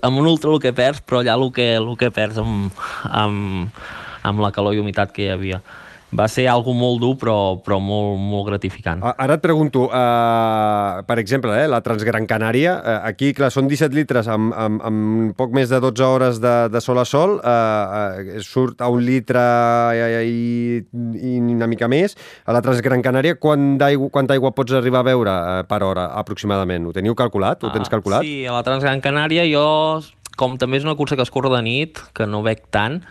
amb 0.03 0.23
un 0.23 0.31
ultra 0.31 0.53
el 0.53 0.63
que 0.65 0.75
perds, 0.77 1.03
però 1.05 1.23
allà 1.23 1.37
el 1.39 1.51
que, 1.57 1.75
el 1.81 1.93
que 2.01 2.13
perds 2.15 2.41
amb, 2.43 2.87
amb, 3.09 3.85
amb 4.23 4.45
la 4.45 4.53
calor 4.55 4.77
i 4.77 4.83
humitat 4.83 5.15
que 5.15 5.27
hi 5.27 5.33
havia 5.35 5.63
va 6.17 6.25
ser 6.31 6.47
algo 6.49 6.73
molt 6.73 7.03
dur 7.03 7.15
però, 7.21 7.37
però 7.65 7.79
molt, 7.83 8.17
molt 8.21 8.47
gratificant. 8.49 9.03
Ara 9.05 9.37
et 9.37 9.43
pregunto, 9.45 9.87
uh, 9.89 11.03
per 11.09 11.19
exemple, 11.21 11.53
eh, 11.53 11.67
la 11.69 11.83
Transgran 11.85 12.27
Canària, 12.29 12.79
uh, 12.79 12.97
aquí 13.09 13.35
clar, 13.37 13.51
són 13.53 13.69
17 13.69 13.97
litres 13.97 14.31
amb, 14.33 14.55
amb, 14.57 14.81
amb 14.89 15.37
poc 15.39 15.53
més 15.57 15.69
de 15.69 15.81
12 15.85 16.07
hores 16.07 16.41
de, 16.41 16.55
de 16.73 16.83
sol 16.85 17.03
a 17.03 17.05
sol, 17.09 17.37
uh, 17.39 17.45
uh, 17.45 18.41
surt 18.45 18.81
a 18.81 18.89
un 18.93 19.05
litre 19.05 19.45
i, 20.25 20.81
i 20.81 21.37
una 21.45 21.69
mica 21.69 21.91
més. 21.93 22.17
A 22.49 22.57
la 22.57 22.65
Transgran 22.65 23.05
Canària, 23.05 23.37
quant 23.41 23.77
aigua, 23.85 24.09
quanta 24.15 24.37
aigua 24.37 24.55
pots 24.57 24.77
arribar 24.79 25.05
a 25.05 25.11
veure 25.11 25.33
uh, 25.35 25.63
per 25.69 25.83
hora, 25.85 26.09
aproximadament? 26.17 26.89
Ho 26.89 26.97
teniu 26.97 27.17
calculat? 27.19 27.65
Ho 27.65 27.75
tens 27.75 27.93
calculat? 27.93 28.25
Uh, 28.25 28.29
sí, 28.29 28.47
a 28.49 28.57
la 28.57 28.65
Transgran 28.67 29.05
Canària 29.05 29.45
jo, 29.51 29.67
com 30.41 30.57
també 30.57 30.81
és 30.81 30.89
una 30.89 30.97
cursa 30.97 31.19
que 31.19 31.27
es 31.27 31.35
corre 31.35 31.53
de 31.53 31.61
nit, 31.67 32.01
que 32.17 32.25
no 32.31 32.41
veig 32.47 32.65
tant, 32.73 33.03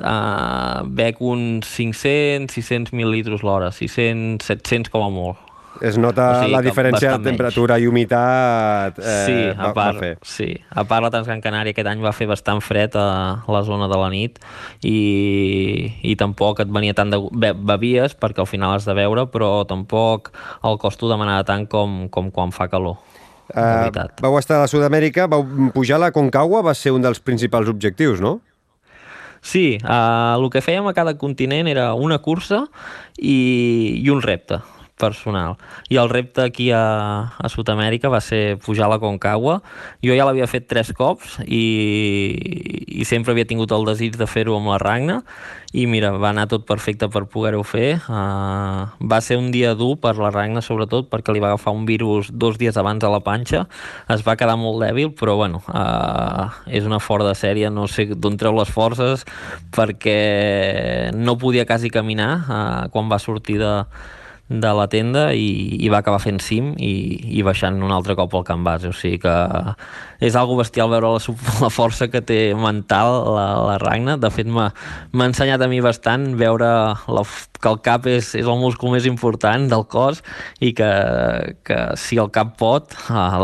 uh, 0.00 0.84
bec 0.86 1.20
uns 1.20 1.68
500, 1.76 2.52
600 2.52 2.94
mil 2.96 3.10
litres 3.14 3.42
l'hora, 3.46 3.72
600, 3.72 4.44
700 4.44 4.92
com 4.92 5.04
a 5.06 5.10
molt. 5.12 5.44
Es 5.82 5.96
nota 5.98 6.28
O 6.30 6.34
sigui 6.44 6.52
la 6.54 6.60
diferència 6.62 7.08
de 7.08 7.10
bastant 7.10 7.24
menys. 7.24 7.30
temperatura 7.32 7.78
i 7.82 7.88
humitat 7.90 8.98
eh, 9.00 9.14
sí, 9.26 9.38
a 9.50 9.72
part, 9.74 9.96
va 9.96 10.04
fer. 10.04 10.12
sí, 10.22 10.46
a 10.70 10.84
part 10.86 11.02
la 11.02 11.10
Transgran 11.10 11.42
Canària 11.42 11.74
aquest 11.74 11.88
any 11.90 12.04
va 12.04 12.12
fer 12.14 12.28
bastant 12.30 12.62
fred 12.62 12.94
a 12.94 13.42
la 13.50 13.62
zona 13.66 13.88
de 13.90 13.98
la 13.98 14.10
nit 14.12 14.38
i, 14.86 15.90
i 16.06 16.14
tampoc 16.20 16.62
et 16.62 16.70
venia 16.70 16.94
tant 16.94 17.10
de... 17.10 17.18
Be, 17.32 17.50
bevies 17.58 18.14
perquè 18.14 18.44
al 18.44 18.50
final 18.50 18.76
has 18.76 18.86
de 18.86 18.94
beure, 18.94 19.26
però 19.34 19.64
tampoc 19.66 20.30
el 20.62 20.78
cost 20.78 21.02
t'ho 21.02 21.10
demanava 21.10 21.42
tant 21.48 21.66
com, 21.66 22.04
com 22.06 22.30
quan 22.30 22.54
fa 22.54 22.70
calor. 22.70 23.00
Eh, 23.50 23.60
veritat. 23.60 24.22
vau 24.24 24.38
estar 24.38 24.62
a 24.62 24.70
Sud-amèrica, 24.70 25.26
vau 25.28 25.42
pujar 25.74 25.98
a 25.98 26.06
la 26.06 26.14
Concagua, 26.14 26.62
va 26.64 26.72
ser 26.78 26.94
un 26.94 27.02
dels 27.02 27.18
principals 27.20 27.68
objectius, 27.68 28.22
no? 28.22 28.38
Sí, 29.44 29.76
uh, 29.84 30.40
el 30.40 30.48
que 30.48 30.62
fèiem 30.64 30.86
a 30.88 30.94
cada 30.96 31.18
continent 31.20 31.68
era 31.68 31.90
una 31.92 32.16
cursa 32.24 32.62
i, 33.20 34.00
i 34.00 34.08
un 34.08 34.24
repte 34.24 34.62
personal. 34.98 35.56
I 35.88 35.98
el 35.98 36.08
repte 36.08 36.42
aquí 36.42 36.70
a, 36.70 37.34
a 37.38 37.50
Sud-amèrica 37.50 38.12
va 38.12 38.20
ser 38.22 38.58
pujar 38.62 38.86
a 38.86 38.94
la 38.94 39.00
Concagua. 39.02 39.60
Jo 40.04 40.14
ja 40.14 40.26
l'havia 40.26 40.48
fet 40.50 40.68
tres 40.70 40.92
cops 40.94 41.40
i, 41.44 41.64
i 43.00 43.04
sempre 43.08 43.34
havia 43.34 43.48
tingut 43.48 43.74
el 43.74 43.86
desig 43.88 44.18
de 44.20 44.28
fer-ho 44.30 44.56
amb 44.58 44.70
la 44.72 44.80
Ragna 44.82 45.22
i 45.74 45.88
mira, 45.90 46.12
va 46.14 46.28
anar 46.30 46.46
tot 46.46 46.62
perfecte 46.68 47.08
per 47.10 47.24
poder-ho 47.26 47.64
fer. 47.66 47.96
Uh, 48.06 48.86
va 49.10 49.18
ser 49.24 49.40
un 49.40 49.50
dia 49.50 49.72
dur 49.74 49.96
per 49.98 50.14
la 50.22 50.30
Ragna, 50.30 50.62
sobretot, 50.62 51.08
perquè 51.10 51.34
li 51.34 51.42
va 51.42 51.50
agafar 51.50 51.74
un 51.74 51.82
virus 51.88 52.30
dos 52.30 52.60
dies 52.62 52.78
abans 52.78 53.02
a 53.02 53.10
la 53.10 53.18
panxa. 53.26 53.64
Es 54.14 54.22
va 54.22 54.36
quedar 54.38 54.54
molt 54.60 54.84
dèbil, 54.84 55.10
però 55.18 55.34
bueno, 55.40 55.64
uh, 55.66 56.46
és 56.70 56.86
una 56.86 57.02
fora 57.02 57.26
de 57.26 57.34
sèrie, 57.34 57.72
no 57.74 57.88
sé 57.90 58.06
d'on 58.14 58.38
treu 58.38 58.54
les 58.54 58.70
forces, 58.70 59.26
perquè 59.74 61.10
no 61.18 61.34
podia 61.42 61.66
quasi 61.66 61.90
caminar 61.90 62.32
uh, 62.44 62.60
quan 62.94 63.10
va 63.10 63.18
sortir 63.18 63.58
de, 63.58 63.74
de 64.48 64.70
la 64.76 64.84
tenda 64.92 65.30
i, 65.32 65.78
i 65.80 65.88
va 65.88 66.02
acabar 66.02 66.20
fent 66.20 66.36
cim 66.44 66.74
i, 66.76 66.90
i 67.38 67.42
baixant 67.46 67.78
un 67.82 67.90
altre 67.94 68.12
cop 68.18 68.34
al 68.36 68.44
camp 68.44 68.64
base. 68.66 68.90
O 68.90 68.96
sigui 68.96 69.18
que 69.22 69.32
és 70.24 70.36
algo 70.36 70.56
bestial 70.58 70.90
veure 70.92 71.14
la, 71.16 71.22
la 71.64 71.70
força 71.72 72.08
que 72.12 72.20
té 72.24 72.38
mental 72.56 73.16
la, 73.34 73.46
la 73.70 73.78
Ragna. 73.80 74.18
De 74.20 74.30
fet, 74.30 74.46
m'ha 74.50 74.68
ensenyat 75.30 75.64
a 75.64 75.68
mi 75.72 75.80
bastant 75.84 76.34
veure 76.40 76.68
la, 77.08 77.24
que 77.60 77.70
el 77.72 77.80
cap 77.84 78.04
és, 78.12 78.34
és 78.36 78.44
el 78.44 78.60
múscul 78.60 78.92
més 78.92 79.06
important 79.08 79.64
del 79.70 79.86
cos 79.88 80.20
i 80.60 80.74
que, 80.76 80.90
que 81.64 81.78
si 82.00 82.18
el 82.20 82.28
cap 82.34 82.52
pot, 82.60 82.92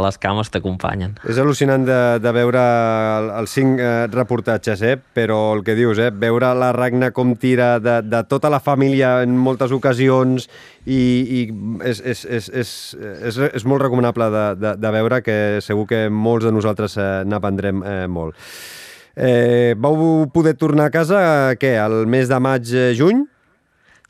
les 0.04 0.20
cames 0.20 0.52
t'acompanyen. 0.52 1.16
És 1.24 1.40
al·lucinant 1.40 1.84
de, 1.88 2.00
de 2.20 2.34
veure 2.36 2.60
el- 2.60 3.30
els 3.40 3.56
cinc 3.56 3.80
eh, 3.80 4.04
reportatges, 4.12 4.84
eh? 4.84 4.98
però 5.16 5.40
el 5.56 5.64
que 5.64 5.74
dius, 5.78 5.98
eh? 5.98 6.10
veure 6.12 6.52
la 6.60 6.72
Ragna 6.76 7.10
com 7.16 7.32
tira 7.40 7.78
de, 7.80 8.00
de 8.04 8.22
tota 8.28 8.52
la 8.52 8.60
família 8.60 9.22
en 9.24 9.36
moltes 9.40 9.72
ocasions 9.72 10.50
i, 10.86 11.00
i 11.40 11.40
és, 11.84 12.00
és, 12.00 12.24
és, 12.24 12.48
és, 12.48 12.70
és, 13.30 13.40
és 13.60 13.66
molt 13.68 13.82
recomanable 13.82 14.30
de, 14.32 14.44
de, 14.60 14.74
de 14.80 14.92
veure 14.96 15.20
que 15.24 15.36
segur 15.64 15.86
que 15.90 16.06
molts 16.08 16.46
de 16.48 16.54
nosaltres 16.54 16.96
eh, 16.96 17.10
n'aprendrem 17.28 17.82
eh, 17.84 18.06
molt. 18.08 18.38
Eh, 19.16 19.74
vau 19.76 20.24
poder 20.32 20.54
tornar 20.56 20.88
a 20.88 20.94
casa, 20.94 21.20
eh, 21.20 21.58
què, 21.60 21.74
el 21.82 22.06
mes 22.08 22.30
de 22.30 22.40
maig-juny? 22.40 23.26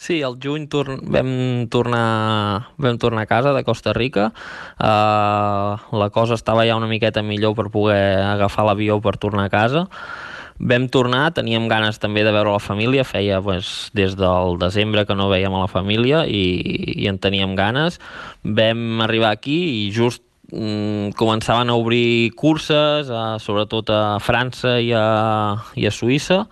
Sí, 0.01 0.23
al 0.25 0.39
juny 0.41 0.65
tor 0.73 0.95
vam, 1.13 1.67
tornar, 1.69 2.71
vam 2.81 2.97
tornar 2.97 3.27
a 3.27 3.29
casa 3.29 3.53
de 3.53 3.61
Costa 3.67 3.93
Rica. 3.93 4.31
Uh, 4.81 5.77
la 5.93 6.09
cosa 6.09 6.39
estava 6.39 6.65
ja 6.65 6.79
una 6.79 6.89
miqueta 6.89 7.21
millor 7.21 7.53
per 7.59 7.67
poder 7.69 8.23
agafar 8.25 8.65
l'avió 8.65 8.97
per 9.05 9.19
tornar 9.21 9.51
a 9.51 9.53
casa. 9.53 9.83
Vam 10.61 10.91
tornar, 10.93 11.31
teníem 11.33 11.71
ganes 11.73 11.97
també 11.97 12.21
de 12.21 12.33
veure 12.35 12.53
la 12.53 12.61
família, 12.61 13.05
feia 13.09 13.39
pues, 13.41 13.89
des 13.97 14.13
del 14.19 14.59
desembre 14.61 15.07
que 15.09 15.17
no 15.17 15.31
veiem 15.31 15.55
a 15.57 15.63
la 15.63 15.71
família 15.73 16.27
i, 16.29 16.43
i 17.01 17.09
en 17.09 17.17
teníem 17.17 17.55
ganes. 17.57 17.97
Vam 18.45 19.01
arribar 19.01 19.31
aquí 19.33 19.57
i 19.79 19.87
just 19.95 20.21
mm, 20.53 21.17
començaven 21.17 21.73
a 21.73 21.79
obrir 21.81 22.35
curses, 22.37 23.09
uh, 23.09 23.39
sobretot 23.41 23.89
a 23.89 24.19
França 24.21 24.77
i 24.85 24.93
a, 24.93 25.07
i 25.81 25.89
a 25.89 25.95
Suïssa, 25.97 26.43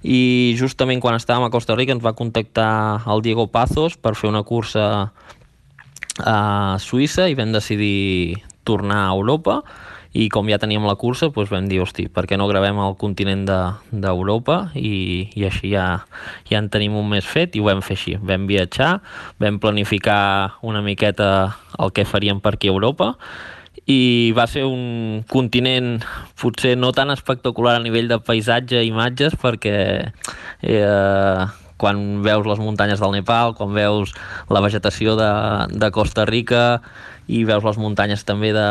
i 0.00 0.56
justament 0.56 1.04
quan 1.04 1.20
estàvem 1.20 1.44
a 1.44 1.52
Costa 1.52 1.76
Rica 1.76 1.92
ens 1.92 2.02
va 2.02 2.16
contactar 2.16 3.04
el 3.12 3.20
Diego 3.20 3.50
Pazos 3.52 4.00
per 4.00 4.16
fer 4.16 4.32
una 4.32 4.42
cursa 4.48 5.12
a 6.24 6.38
Suïssa 6.80 7.28
i 7.28 7.36
vam 7.36 7.52
decidir 7.52 8.40
tornar 8.64 9.04
a 9.04 9.12
Europa 9.12 9.60
i 10.12 10.28
com 10.28 10.48
ja 10.50 10.58
teníem 10.60 10.84
la 10.84 10.96
cursa 11.00 11.30
doncs 11.32 11.50
vam 11.52 11.68
dir, 11.70 11.80
hosti, 11.80 12.08
per 12.12 12.26
què 12.28 12.36
no 12.36 12.48
gravem 12.50 12.76
el 12.84 12.96
continent 13.00 13.46
de- 13.48 14.00
d'Europa 14.04 14.58
de, 14.74 14.80
i, 14.80 15.30
i 15.34 15.46
així 15.48 15.72
ja, 15.72 16.04
ja 16.50 16.58
en 16.60 16.68
tenim 16.68 16.96
un 16.98 17.08
mes 17.08 17.24
fet 17.24 17.56
i 17.56 17.62
ho 17.62 17.68
vam 17.70 17.80
fer 17.80 17.96
així. 17.96 18.18
Vam 18.20 18.46
viatjar, 18.46 19.00
vam 19.40 19.58
planificar 19.62 20.58
una 20.62 20.82
miqueta 20.84 21.56
el 21.78 21.92
que 21.96 22.04
faríem 22.04 22.40
per 22.44 22.54
aquí 22.54 22.68
a 22.68 22.76
Europa 22.76 23.14
i 23.88 24.30
va 24.36 24.44
ser 24.46 24.62
un 24.68 25.24
continent 25.26 26.04
potser 26.38 26.76
no 26.78 26.92
tan 26.94 27.10
espectacular 27.10 27.74
a 27.80 27.82
nivell 27.82 28.06
de 28.10 28.20
paisatge 28.22 28.82
i 28.84 28.92
imatges 28.92 29.34
perquè 29.40 30.12
eh, 30.62 31.46
quan 31.82 32.22
veus 32.22 32.46
les 32.46 32.60
muntanyes 32.62 33.00
del 33.02 33.16
Nepal, 33.16 33.56
quan 33.58 33.72
veus 33.74 34.12
la 34.52 34.62
vegetació 34.62 35.16
de, 35.18 35.30
de 35.74 35.90
Costa 35.90 36.22
Rica 36.28 36.82
i 37.30 37.44
veus 37.48 37.64
les 37.64 37.78
muntanyes 37.78 38.24
també 38.26 38.52
de, 38.54 38.68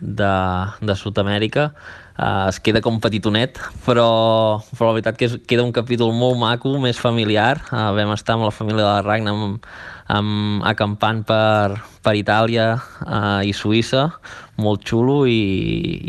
de, 0.00 0.32
de 0.84 0.96
Sud-amèrica, 0.98 1.68
eh, 2.18 2.48
es 2.48 2.60
queda 2.62 2.82
com 2.84 3.00
petitonet, 3.02 3.58
però, 3.86 4.08
però 4.74 4.90
la 4.90 4.96
veritat 4.98 5.18
que 5.18 5.28
és, 5.28 5.36
queda 5.50 5.66
un 5.66 5.74
capítol 5.74 6.12
molt 6.14 6.38
maco, 6.40 6.76
més 6.82 7.00
familiar. 7.00 7.58
Eh, 7.68 7.84
vam 7.98 8.14
estar 8.14 8.38
amb 8.38 8.48
la 8.48 8.54
família 8.54 8.84
de 8.84 8.88
la 8.88 9.04
Ragna 9.06 9.34
amb, 9.34 9.70
amb, 10.08 10.66
acampant 10.68 11.24
per, 11.28 11.78
per 12.02 12.16
Itàlia 12.18 12.74
eh, 12.78 13.48
i 13.50 13.54
Suïssa, 13.54 14.08
molt 14.58 14.86
xulo 14.88 15.24
i, 15.30 15.40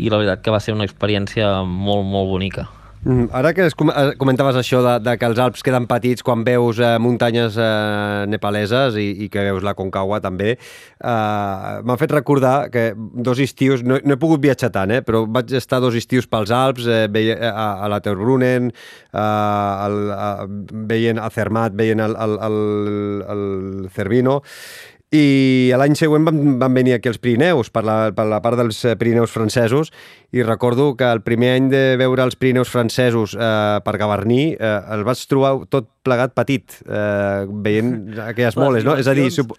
i 0.00 0.10
la 0.10 0.22
veritat 0.22 0.44
que 0.44 0.54
va 0.54 0.62
ser 0.62 0.76
una 0.76 0.88
experiència 0.88 1.60
molt, 1.66 2.06
molt 2.06 2.30
bonica. 2.30 2.70
Mm, 3.02 3.30
Ara 3.32 3.54
que 3.54 3.64
es 3.64 3.72
eh, 3.72 4.12
comentaves 4.20 4.58
això 4.60 4.82
de, 4.84 4.98
de 5.00 5.14
que 5.16 5.24
els 5.30 5.38
Alps 5.40 5.62
queden 5.64 5.86
petits 5.88 6.20
quan 6.20 6.42
veus 6.44 6.76
eh, 6.84 6.98
muntanyes 7.00 7.56
eh, 7.56 8.26
nepaleses 8.28 8.98
i, 9.00 9.06
i 9.24 9.28
que 9.32 9.44
veus 9.46 9.64
la 9.64 9.72
Concagua 9.78 10.18
també, 10.20 10.50
eh, 10.52 11.78
m'ha 11.80 11.96
fet 11.96 12.12
recordar 12.12 12.68
que 12.68 12.90
dos 12.96 13.40
estius, 13.40 13.80
no, 13.88 13.96
no 14.04 14.16
he 14.16 14.20
pogut 14.20 14.42
viatjar 14.44 14.68
tant, 14.74 14.92
eh, 14.92 15.00
però 15.00 15.22
vaig 15.24 15.54
estar 15.56 15.80
dos 15.80 15.96
estius 15.96 16.28
pels 16.28 16.52
Alps, 16.52 16.84
eh, 16.92 17.06
veia, 17.08 17.38
a, 17.48 17.66
a 17.86 17.88
la 17.88 18.02
Terbrunnen, 18.04 18.68
eh, 18.68 19.24
el, 19.86 19.98
a, 20.12 20.30
veient 20.92 21.24
a 21.24 21.30
Zermatt, 21.32 21.72
veient 21.80 22.04
el, 22.04 22.18
el, 22.20 22.36
el, 22.50 22.60
el 23.32 23.88
Cervino, 23.96 24.42
i 25.10 25.72
l'any 25.74 25.96
següent 25.98 26.22
van, 26.26 26.38
van 26.60 26.74
venir 26.74 26.94
aquí 26.94 27.10
els 27.10 27.18
Pirineus, 27.18 27.70
per 27.74 27.82
la, 27.86 27.96
per 28.14 28.28
la 28.30 28.38
part 28.44 28.58
dels 28.60 28.78
eh, 28.86 28.94
Pirineus 28.98 29.32
francesos, 29.34 29.90
i 30.30 30.44
recordo 30.46 30.92
que 30.94 31.08
el 31.10 31.22
primer 31.26 31.56
any 31.56 31.70
de 31.72 31.82
veure 31.98 32.22
els 32.22 32.38
Pirineus 32.38 32.70
francesos 32.70 33.34
eh, 33.34 33.80
per 33.82 33.96
Gavarní 33.98 34.42
eh, 34.54 34.76
el 34.94 35.02
vaig 35.08 35.24
trobar 35.26 35.56
tot 35.70 35.90
plegat 36.06 36.32
petit, 36.36 36.78
eh, 36.88 37.44
veient 37.64 37.90
aquelles 38.30 38.56
Les 38.56 38.60
moles, 38.60 38.86
no? 38.86 38.96
És 39.00 39.08
a 39.10 39.14
dir, 39.16 39.28
sup 39.34 39.52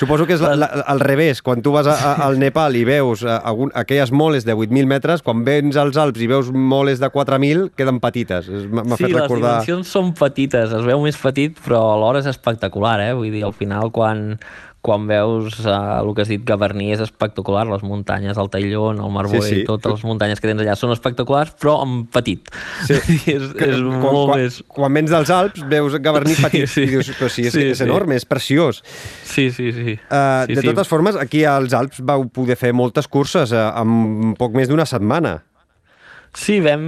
suposo 0.00 0.26
que 0.26 0.36
és 0.38 0.42
la, 0.42 0.54
la, 0.56 0.68
al 0.88 1.02
revés, 1.02 1.42
quan 1.44 1.62
tu 1.64 1.74
vas 1.74 1.88
a, 1.90 1.94
a, 1.94 2.14
al 2.26 2.38
Nepal 2.40 2.76
i 2.78 2.84
veus 2.88 3.24
eh, 3.26 3.36
algun, 3.36 3.72
aquelles 3.76 4.12
moles 4.12 4.48
de 4.48 4.56
8.000 4.56 4.90
metres, 4.90 5.24
quan 5.24 5.44
vens 5.46 5.76
als 5.80 6.00
Alps 6.00 6.24
i 6.24 6.28
veus 6.30 6.50
moles 6.50 7.02
de 7.02 7.10
4.000, 7.12 7.70
queden 7.76 8.00
petites. 8.00 8.48
M'ha 8.48 8.84
sí, 8.96 9.04
fet 9.06 9.12
recordar... 9.12 9.58
les 9.58 9.66
dimensions 9.68 9.96
són 9.98 10.14
petites, 10.18 10.72
es 10.72 10.86
veu 10.88 11.02
més 11.04 11.20
petit, 11.20 11.58
però 11.66 11.84
alhora 11.94 12.24
és 12.24 12.30
espectacular, 12.32 12.98
eh? 13.04 13.12
Vull 13.16 13.34
dir, 13.34 13.44
al 13.44 13.56
final, 13.56 13.92
quan, 13.94 14.38
quan 14.84 15.06
veus 15.08 15.56
uh, 15.64 16.00
el 16.02 16.12
que 16.14 16.24
has 16.24 16.30
dit 16.30 16.42
Gavarní 16.44 16.90
és 16.92 17.00
espectacular, 17.00 17.64
les 17.70 17.84
muntanyes, 17.86 18.36
el 18.40 18.50
Taillon, 18.52 19.00
el 19.00 19.12
Marboé, 19.14 19.40
Sí, 19.40 19.48
sí. 19.48 19.60
sí, 19.62 19.66
totes 19.68 19.96
les 19.96 20.04
muntanyes 20.04 20.40
que 20.40 20.50
tens 20.50 20.60
allà 20.60 20.74
són 20.76 20.92
espectaculars, 20.92 21.54
però 21.60 21.78
en 21.86 22.04
petit. 22.12 22.48
Sí. 22.88 22.98
és, 23.34 23.48
és 23.48 23.54
quan, 23.56 23.86
molt 24.02 24.32
quan, 24.32 24.42
més... 24.42 24.60
quan 24.68 24.96
vens 24.96 25.12
dels 25.14 25.32
Alps 25.32 25.64
veus 25.68 25.83
Gavarní 26.00 26.34
Sí, 26.38 26.42
petit 26.42 26.68
sí. 26.72 26.82
i 26.86 26.92
dius, 26.94 27.12
però 27.18 27.28
sí, 27.28 27.44
és, 27.48 27.52
Sí, 27.52 27.66
és 27.74 27.78
sí. 27.78 27.84
enorme, 27.84 28.16
és 28.16 28.24
preciós. 28.24 28.82
Sí, 29.22 29.50
sí, 29.52 29.70
sí. 29.76 29.98
Uh, 30.08 30.46
sí, 30.48 30.56
de 30.56 30.62
totes 30.62 30.88
formes, 30.88 31.16
aquí 31.20 31.44
als 31.44 31.74
Alps 31.76 32.00
vau 32.00 32.24
poder 32.32 32.56
fer 32.56 32.72
moltes 32.72 33.06
curses 33.08 33.52
uh, 33.52 33.68
en 33.82 34.32
poc 34.40 34.56
més 34.56 34.68
d'una 34.72 34.86
setmana. 34.88 35.42
Sí, 36.34 36.56
vam, 36.58 36.82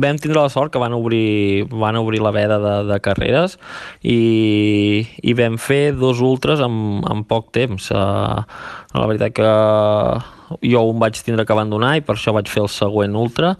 vam 0.00 0.16
tindre 0.16 0.40
la 0.40 0.48
sort 0.48 0.72
que 0.72 0.80
van 0.80 0.94
obrir, 0.96 1.66
van 1.68 1.98
obrir 2.00 2.22
la 2.24 2.30
veda 2.32 2.56
de, 2.62 2.74
de 2.88 2.96
carreres 3.04 3.58
i, 4.00 5.04
i 5.20 5.34
vam 5.36 5.58
fer 5.60 5.92
dos 5.92 6.22
ultres 6.24 6.62
en, 6.64 7.02
en 7.04 7.20
poc 7.28 7.50
temps. 7.52 7.90
Uh, 7.92 8.40
la 8.96 9.10
veritat 9.10 9.36
que 9.36 9.50
jo 10.64 10.80
un 10.88 10.96
vaig 11.02 11.20
tindre 11.20 11.44
que 11.44 11.52
abandonar 11.52 11.98
i 11.98 12.04
per 12.06 12.16
això 12.16 12.32
vaig 12.32 12.48
fer 12.48 12.62
el 12.64 12.72
següent 12.72 13.12
ultra 13.20 13.52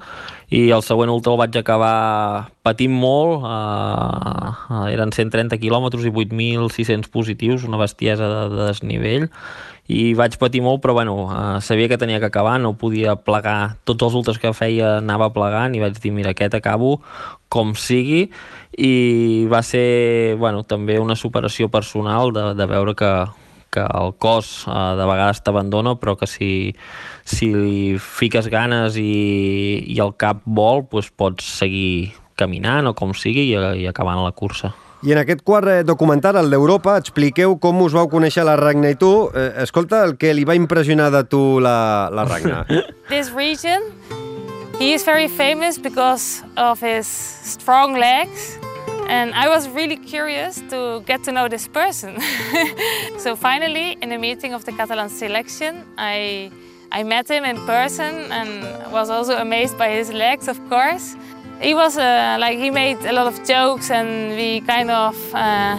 i 0.48 0.70
el 0.72 0.80
següent 0.80 1.10
ultra 1.12 1.34
el 1.34 1.40
vaig 1.42 1.56
acabar 1.60 2.48
patint 2.64 2.94
molt, 2.96 3.42
uh, 3.44 4.52
uh, 4.72 4.84
eren 4.88 5.12
130 5.12 5.58
quilòmetres 5.60 6.06
i 6.08 6.12
8.600 6.12 7.10
positius, 7.12 7.66
una 7.68 7.80
bestiesa 7.80 8.28
de, 8.30 8.44
de 8.54 8.68
desnivell. 8.70 9.28
I 9.88 10.12
vaig 10.16 10.36
patir 10.40 10.60
molt, 10.64 10.80
però 10.84 10.94
bueno, 10.96 11.14
uh, 11.26 11.60
sabia 11.64 11.88
que 11.88 12.00
tenia 12.00 12.20
que 12.20 12.28
acabar, 12.28 12.56
no 12.60 12.74
podia 12.80 13.16
plegar. 13.20 13.76
Tots 13.88 14.08
els 14.08 14.16
ultres 14.16 14.40
que 14.40 14.54
feia 14.56 14.98
anava 15.02 15.28
plegant 15.36 15.76
i 15.76 15.84
vaig 15.84 16.00
dir, 16.00 16.14
mira, 16.16 16.32
aquest 16.32 16.56
acabo 16.56 16.98
com 17.52 17.74
sigui. 17.76 18.30
I 18.72 18.92
va 19.52 19.60
ser 19.64 20.36
bueno, 20.40 20.64
també 20.64 20.96
una 21.00 21.16
superació 21.16 21.68
personal 21.68 22.32
de, 22.32 22.54
de 22.56 22.68
veure 22.72 22.96
que, 22.96 23.12
que 23.70 23.84
el 23.84 24.14
cos 24.20 24.66
uh, 24.66 24.94
de 24.98 25.06
vegades 25.08 25.42
t'abandona, 25.44 25.96
però 26.00 26.16
que 26.18 26.28
si, 26.30 26.50
si 27.28 27.50
li 27.52 27.96
fiques 28.00 28.48
ganes 28.52 28.96
i, 29.00 29.84
i 29.86 30.00
el 30.02 30.14
cap 30.16 30.42
vol, 30.44 30.86
doncs 30.90 31.12
pots 31.12 31.48
seguir 31.60 32.14
caminant 32.38 32.88
o 32.88 32.94
com 32.96 33.14
sigui 33.16 33.50
i, 33.50 33.56
i 33.82 33.88
acabant 33.90 34.22
la 34.24 34.32
cursa. 34.32 34.72
I 35.06 35.12
en 35.14 35.20
aquest 35.20 35.44
quart 35.46 35.68
eh, 35.70 35.82
documental, 35.86 36.40
el 36.40 36.50
d'Europa, 36.50 36.96
expliqueu 36.98 37.54
com 37.62 37.84
us 37.84 37.94
vau 37.94 38.08
conèixer 38.10 38.42
la 38.46 38.56
Ragna 38.58 38.90
i 38.90 38.96
tu. 38.98 39.12
Eh, 39.30 39.62
escolta, 39.62 40.02
el 40.08 40.16
que 40.18 40.32
li 40.34 40.46
va 40.48 40.58
impressionar 40.58 41.12
de 41.14 41.22
tu 41.30 41.60
la, 41.62 42.10
la 42.10 42.26
Ragna. 42.26 42.64
This 43.12 43.30
region, 43.30 43.92
he 44.80 44.94
is 44.94 45.06
very 45.06 45.28
famous 45.28 45.78
because 45.78 46.42
of 46.56 46.82
his 46.82 47.06
strong 47.06 47.94
legs. 47.94 48.58
And 49.06 49.34
I 49.34 49.48
was 49.48 49.68
really 49.68 49.96
curious 49.96 50.60
to 50.70 51.02
get 51.06 51.22
to 51.24 51.32
know 51.32 51.48
this 51.48 51.68
person. 51.68 52.20
so 53.18 53.36
finally, 53.36 53.96
in 54.02 54.12
a 54.12 54.18
meeting 54.18 54.54
of 54.54 54.64
the 54.64 54.72
Catalan 54.72 55.08
selection, 55.08 55.84
I, 55.96 56.50
I 56.92 57.02
met 57.04 57.28
him 57.28 57.44
in 57.44 57.56
person 57.66 58.32
and 58.32 58.92
was 58.92 59.10
also 59.10 59.38
amazed 59.38 59.78
by 59.78 59.90
his 59.90 60.12
legs, 60.12 60.48
of 60.48 60.58
course. 60.68 61.16
He 61.60 61.74
was 61.74 61.98
uh, 61.98 62.36
like 62.38 62.58
he 62.58 62.70
made 62.70 62.98
a 63.04 63.12
lot 63.12 63.26
of 63.26 63.44
jokes, 63.44 63.90
and 63.90 64.36
we 64.36 64.60
kind 64.60 64.90
of 64.90 65.16
uh, 65.34 65.76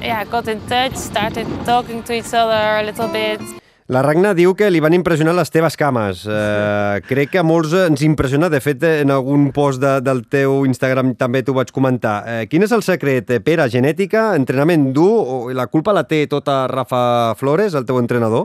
yeah 0.00 0.24
got 0.24 0.48
in 0.48 0.60
touch, 0.68 0.96
started 0.96 1.46
talking 1.66 2.02
to 2.04 2.14
each 2.14 2.32
other 2.32 2.78
a 2.78 2.82
little 2.82 3.08
bit. 3.08 3.40
La 3.88 4.02
Ragna 4.04 4.34
diu 4.36 4.50
que 4.52 4.66
li 4.68 4.82
van 4.84 4.92
impressionar 4.92 5.32
les 5.32 5.48
teves 5.48 5.72
cames. 5.80 6.26
Uh, 6.28 6.98
crec 7.08 7.30
que 7.32 7.38
a 7.40 7.44
molts 7.46 7.72
ens 7.72 8.02
impressiona. 8.04 8.50
De 8.52 8.60
fet, 8.60 8.82
en 8.84 9.08
algun 9.14 9.46
post 9.56 9.80
de, 9.80 9.94
del 10.04 10.20
teu 10.28 10.66
Instagram 10.68 11.14
també 11.16 11.40
t'ho 11.40 11.54
vaig 11.56 11.72
comentar. 11.72 12.18
Uh, 12.20 12.42
quin 12.52 12.66
és 12.66 12.74
el 12.76 12.84
secret? 12.84 13.32
Pere, 13.46 13.64
genètica, 13.72 14.34
entrenament 14.36 14.90
dur? 14.92 15.08
O 15.08 15.38
la 15.56 15.70
culpa 15.72 15.96
la 15.96 16.04
té 16.04 16.26
tota 16.28 16.66
Rafa 16.68 17.00
Flores, 17.40 17.72
el 17.80 17.88
teu 17.88 17.96
entrenador? 18.02 18.44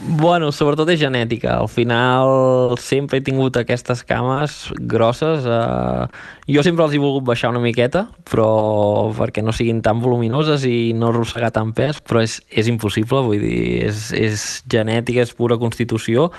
Bueno, 0.00 0.48
sobretot 0.48 0.88
és 0.88 1.00
genètica. 1.00 1.58
Al 1.60 1.68
final 1.68 2.72
sempre 2.80 3.18
he 3.18 3.24
tingut 3.24 3.58
aquestes 3.60 4.00
cames 4.08 4.62
grosses. 4.80 5.44
Eh... 5.44 6.06
Jo 6.50 6.64
sempre 6.66 6.82
els 6.82 6.94
he 6.96 6.98
volgut 6.98 7.22
baixar 7.28 7.52
una 7.52 7.60
miqueta, 7.62 8.06
però 8.26 9.12
perquè 9.14 9.42
no 9.44 9.52
siguin 9.54 9.82
tan 9.84 10.00
voluminoses 10.02 10.64
i 10.66 10.90
no 10.98 11.10
arrossegar 11.12 11.52
tant 11.54 11.70
pes, 11.76 12.00
però 12.02 12.24
és, 12.24 12.40
és 12.50 12.66
impossible, 12.72 13.20
vull 13.22 13.38
dir, 13.38 13.60
és, 13.86 14.08
és 14.16 14.46
genètica, 14.70 15.22
és 15.22 15.30
pura 15.36 15.60
constitució, 15.60 16.30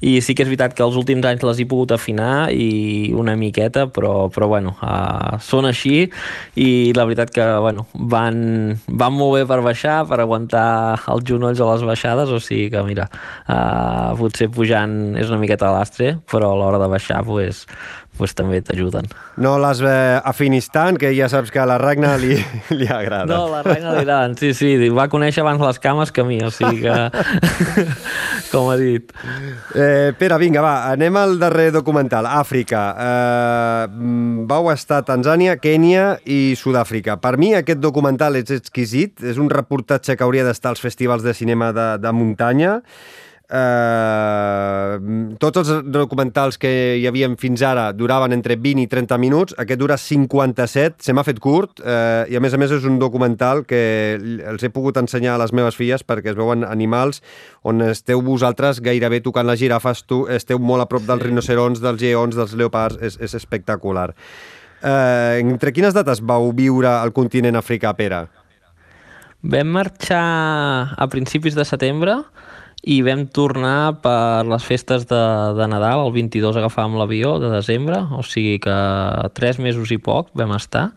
i 0.00 0.14
sí 0.24 0.32
que 0.32 0.46
és 0.46 0.48
veritat 0.48 0.72
que 0.76 0.84
els 0.86 0.96
últims 0.96 1.28
anys 1.28 1.44
les 1.44 1.60
he 1.60 1.66
pogut 1.68 1.92
afinar 1.92 2.48
i 2.54 3.12
una 3.12 3.34
miqueta, 3.36 3.84
però, 3.92 4.30
però 4.32 4.48
bueno, 4.48 4.72
uh, 4.80 5.36
són 5.44 5.68
així, 5.68 6.06
i 6.56 6.70
la 6.96 7.04
veritat 7.10 7.34
que, 7.34 7.44
bueno, 7.60 7.84
van, 7.92 8.40
van 8.88 9.16
molt 9.18 9.36
bé 9.36 9.44
per 9.50 9.60
baixar, 9.66 9.98
per 10.08 10.22
aguantar 10.24 10.70
els 11.12 11.28
genolls 11.28 11.60
a 11.60 11.68
les 11.74 11.84
baixades, 11.90 12.32
o 12.32 12.40
sigui 12.40 12.70
que, 12.72 12.86
mira, 12.86 12.99
uh, 13.06 14.12
potser 14.18 14.50
pujant 14.52 15.16
és 15.20 15.30
una 15.30 15.40
miqueta 15.42 15.68
a 15.68 15.74
l'astre, 15.76 16.14
però 16.30 16.52
a 16.52 16.60
l'hora 16.60 16.80
de 16.82 16.90
baixar, 16.92 17.22
pues, 17.26 17.64
pues 18.20 18.36
també 18.36 18.60
t'ajuden. 18.64 19.08
No 19.40 19.54
les 19.62 19.80
eh, 19.80 20.20
afinis 20.28 20.68
tant, 20.72 20.98
que 21.00 21.10
ja 21.16 21.30
saps 21.32 21.52
que 21.52 21.62
a 21.62 21.66
la 21.68 21.78
Ragna 21.80 22.12
li, 22.20 22.36
li 22.78 22.88
agrada. 22.90 23.32
No, 23.32 23.46
la 23.48 23.62
Ragna 23.64 23.94
li 23.94 24.02
agrada, 24.04 24.28
sí, 24.36 24.52
sí, 24.56 24.74
va 24.92 25.08
conèixer 25.12 25.40
abans 25.44 25.62
les 25.64 25.80
cames 25.80 26.12
que 26.12 26.20
a 26.20 26.26
mi, 26.28 26.40
o 26.44 26.50
sigui 26.52 26.84
que, 26.84 26.96
com 28.52 28.68
ha 28.70 28.76
dit. 28.80 29.14
Eh, 29.74 30.12
Pere, 30.20 30.36
vinga, 30.42 30.64
va, 30.64 30.74
anem 30.92 31.16
al 31.16 31.38
darrer 31.40 31.70
documental, 31.74 32.28
Àfrica. 32.28 32.82
Eh, 33.06 34.04
vau 34.50 34.68
estar 34.74 35.00
a 35.00 35.06
Tanzània, 35.08 35.56
Kènia 35.62 36.12
i 36.28 36.54
Sud-àfrica. 36.60 37.16
Per 37.22 37.36
mi 37.40 37.54
aquest 37.56 37.80
documental 37.80 38.36
és 38.40 38.52
exquisit, 38.60 39.24
és 39.24 39.40
un 39.40 39.48
reportatge 39.52 40.16
que 40.16 40.26
hauria 40.26 40.44
d'estar 40.44 40.74
als 40.74 40.84
festivals 40.84 41.24
de 41.24 41.34
cinema 41.36 41.72
de, 41.76 41.88
de 42.02 42.12
muntanya, 42.12 42.80
Eh, 43.50 44.98
tots 45.42 45.58
els 45.58 45.70
documentals 45.90 46.54
que 46.62 46.70
hi 47.00 47.06
havien 47.10 47.32
fins 47.40 47.64
ara 47.66 47.88
duraven 47.90 48.30
entre 48.36 48.54
20 48.54 48.84
i 48.84 48.90
30 48.90 49.18
minuts, 49.18 49.56
aquest 49.58 49.80
dura 49.80 49.96
57, 49.98 51.02
se 51.02 51.14
m'ha 51.16 51.24
fet 51.26 51.40
curt 51.42 51.82
eh, 51.82 52.30
i 52.30 52.38
a 52.38 52.42
més 52.44 52.54
a 52.54 52.60
més 52.62 52.70
és 52.76 52.86
un 52.86 53.00
documental 53.02 53.64
que 53.66 53.80
els 54.52 54.62
he 54.62 54.70
pogut 54.70 55.00
ensenyar 55.02 55.34
a 55.34 55.40
les 55.42 55.54
meves 55.56 55.74
filles 55.74 56.06
perquè 56.06 56.30
es 56.30 56.38
veuen 56.38 56.62
animals 56.68 57.24
on 57.66 57.82
esteu 57.88 58.22
vosaltres 58.22 58.78
gairebé 58.86 59.18
tocant 59.24 59.50
les 59.50 59.58
girafes, 59.58 60.04
tu 60.06 60.22
esteu 60.30 60.62
molt 60.62 60.86
a 60.86 60.88
prop 60.92 61.02
dels 61.08 61.26
rinocerons, 61.26 61.82
dels 61.82 61.98
lleons, 62.04 62.38
dels 62.38 62.54
leopards, 62.54 63.02
és, 63.02 63.18
és 63.18 63.34
espectacular. 63.34 64.12
Eh, 64.80 65.42
entre 65.42 65.74
quines 65.74 65.96
dates 65.96 66.22
vau 66.22 66.52
viure 66.54 66.92
al 66.92 67.10
continent 67.12 67.58
africà, 67.58 67.96
Pere? 67.98 68.28
Vam 69.42 69.74
marxar 69.74 70.94
a 70.94 71.06
principis 71.10 71.56
de 71.56 71.64
setembre, 71.64 72.20
i 72.82 73.00
vam 73.04 73.26
tornar 73.28 74.00
per 74.04 74.46
les 74.48 74.64
festes 74.64 75.04
de, 75.10 75.20
de 75.58 75.66
Nadal, 75.68 76.06
el 76.06 76.14
22 76.14 76.56
agafàvem 76.60 76.96
l'avió 76.96 77.36
de 77.42 77.52
desembre, 77.52 78.00
o 78.16 78.24
sigui 78.24 78.56
que 78.62 78.78
tres 79.36 79.60
mesos 79.60 79.92
i 79.92 80.00
poc 80.00 80.32
vam 80.38 80.56
estar. 80.56 80.90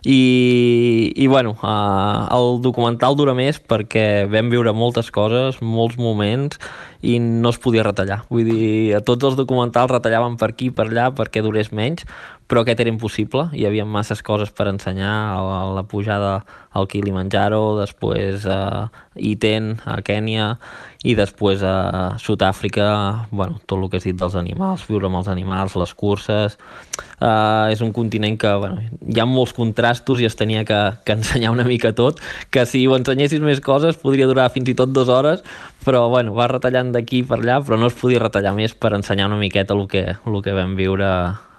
I, 0.00 1.12
i 1.14 1.26
bueno, 1.28 1.58
uh, 1.60 2.24
el 2.32 2.62
documental 2.64 3.18
dura 3.18 3.34
més 3.36 3.58
perquè 3.60 4.24
vam 4.32 4.48
viure 4.48 4.72
moltes 4.72 5.10
coses, 5.12 5.58
molts 5.60 5.98
moments 6.00 6.56
i 7.04 7.18
no 7.20 7.52
es 7.52 7.60
podia 7.60 7.84
retallar. 7.84 8.22
Vull 8.32 8.48
dir, 8.48 8.94
a 8.96 9.02
tots 9.04 9.28
els 9.28 9.36
documentals 9.36 9.92
retallaven 9.92 10.38
per 10.40 10.54
aquí 10.54 10.70
per 10.72 10.88
allà 10.88 11.10
perquè 11.12 11.44
durés 11.44 11.68
menys, 11.76 12.08
però 12.50 12.64
aquest 12.64 12.80
era 12.82 12.90
impossible, 12.90 13.46
hi 13.54 13.62
havia 13.68 13.86
masses 13.86 14.24
coses 14.26 14.50
per 14.50 14.66
ensenyar, 14.72 15.14
la, 15.38 15.60
la 15.76 15.84
pujada 15.86 16.40
al 16.74 16.88
Kilimanjaro, 16.90 17.76
després 17.78 18.42
a 18.50 18.88
Iten, 19.14 19.76
a 19.86 20.00
Kènia, 20.06 20.56
i 21.06 21.14
després 21.16 21.62
a 21.64 22.18
Sud-àfrica, 22.20 22.88
bueno, 23.30 23.60
tot 23.70 23.78
el 23.78 23.86
que 23.88 24.00
has 24.00 24.06
dit 24.08 24.18
dels 24.18 24.34
animals, 24.36 24.82
viure 24.90 25.06
amb 25.08 25.22
els 25.22 25.30
animals, 25.32 25.78
les 25.78 25.94
curses... 25.94 26.58
Uh, 27.20 27.68
és 27.68 27.82
un 27.84 27.90
continent 27.92 28.38
que 28.40 28.48
bueno, 28.56 28.80
hi 28.80 29.18
ha 29.20 29.26
molts 29.28 29.52
contrastos 29.52 30.22
i 30.22 30.24
es 30.24 30.38
tenia 30.40 30.62
que, 30.64 30.78
que 31.04 31.12
ensenyar 31.12 31.50
una 31.52 31.66
mica 31.68 31.90
tot, 31.92 32.16
que 32.48 32.64
si 32.64 32.86
ho 32.88 32.94
ensenyessis 32.96 33.42
més 33.44 33.60
coses 33.60 33.98
podria 34.00 34.28
durar 34.28 34.46
fins 34.54 34.70
i 34.72 34.74
tot 34.76 34.88
dues 34.96 35.12
hores, 35.12 35.42
però 35.84 36.08
bueno, 36.12 36.34
va 36.36 36.48
retallant 36.50 36.92
d'aquí 36.94 37.22
per 37.26 37.38
allà, 37.40 37.60
però 37.64 37.78
no 37.80 37.88
es 37.88 37.96
podia 37.96 38.20
retallar 38.20 38.52
més 38.56 38.74
per 38.76 38.92
ensenyar 38.96 39.30
una 39.30 39.38
miqueta 39.40 39.76
el 39.76 39.86
que, 39.88 40.04
el 40.14 40.42
que 40.44 40.54
vam 40.56 40.76
viure 40.78 41.08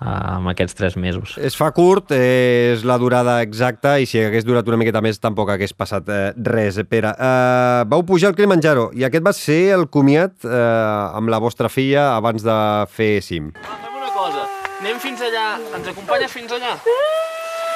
amb 0.01 0.49
aquests 0.49 0.77
tres 0.77 0.95
mesos. 0.97 1.35
Es 1.37 1.55
fa 1.57 1.69
curt, 1.75 2.11
eh, 2.15 2.73
és 2.73 2.85
la 2.87 2.97
durada 3.01 3.39
exacta, 3.45 3.97
i 4.01 4.07
si 4.09 4.21
hagués 4.21 4.45
durat 4.47 4.67
una 4.67 4.79
miqueta 4.81 5.01
més 5.01 5.21
tampoc 5.21 5.51
hagués 5.53 5.73
passat 5.77 6.09
eh, 6.09 6.21
res, 6.37 6.79
Pere. 6.89 7.13
Eh, 7.13 7.83
vau 7.91 8.05
pujar 8.07 8.31
al 8.31 8.37
Kilimanjaro, 8.37 8.89
i 8.97 9.05
aquest 9.05 9.25
va 9.25 9.35
ser 9.37 9.61
el 9.77 9.87
comiat 9.93 10.45
eh, 10.45 11.17
amb 11.17 11.29
la 11.29 11.41
vostra 11.41 11.69
filla 11.69 12.15
abans 12.15 12.45
de 12.45 12.57
fer 12.89 13.13
cim. 13.25 13.51
Va, 13.61 13.77
fem 13.85 14.01
una 14.01 14.11
cosa, 14.17 14.47
anem 14.79 14.97
fins 15.05 15.21
allà, 15.29 15.45
ens 15.77 15.93
acompanyes 15.93 16.33
fins 16.33 16.57
allà? 16.57 16.75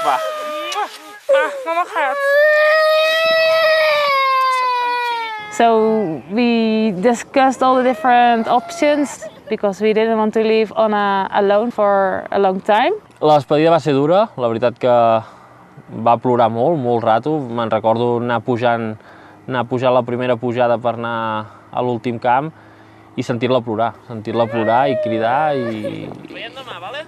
Va. 0.05 0.17
Ah, 1.35 1.49
mama 1.65 1.85
So 5.55 6.21
we 6.31 6.91
discussed 6.99 7.63
all 7.63 7.77
the 7.77 7.83
different 7.83 8.45
options 8.47 9.23
because 9.47 9.79
we 9.79 9.93
didn't 9.93 10.17
want 10.17 10.33
to 10.33 10.43
live 10.43 10.73
on 10.75 10.93
a, 10.93 11.29
alone 11.31 11.71
for 11.71 12.27
a 12.29 12.39
long 12.39 12.59
time. 12.59 12.91
La 13.21 13.37
despedida 13.39 13.71
va 13.71 13.79
ser 13.79 13.93
dura, 13.95 14.25
la 14.35 14.49
veritat 14.51 14.75
que 14.75 14.91
va 16.03 16.17
plorar 16.19 16.49
molt, 16.51 16.75
molt 16.75 17.07
rato. 17.07 17.37
Me'n 17.39 17.71
recordo 17.71 18.17
anar 18.19 18.41
pujant, 18.43 18.97
anar 19.47 19.63
pujant 19.71 19.95
la 19.95 20.03
primera 20.03 20.35
pujada 20.35 20.75
per 20.75 20.97
anar 20.97 21.17
a 21.71 21.83
l'últim 21.87 22.19
camp 22.19 22.51
i 23.15 23.23
sentir-la 23.23 23.63
plorar, 23.63 23.93
sentir-la 24.09 24.49
plorar 24.51 24.81
i 24.91 24.99
cridar 25.05 25.55
i, 25.55 26.09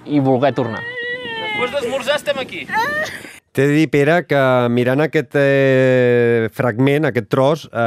i 0.08 0.24
voler 0.24 0.54
tornar. 0.56 0.80
Després 0.80 1.74
d'esmorzar 1.76 2.16
estem 2.16 2.40
aquí. 2.40 2.64
T'he 3.58 3.64
de 3.66 3.74
dir, 3.74 3.88
Pere, 3.90 4.20
que 4.22 4.40
mirant 4.70 5.00
aquest 5.02 5.32
eh, 5.34 6.46
fragment, 6.54 7.08
aquest 7.08 7.26
tros, 7.26 7.64
eh, 7.66 7.80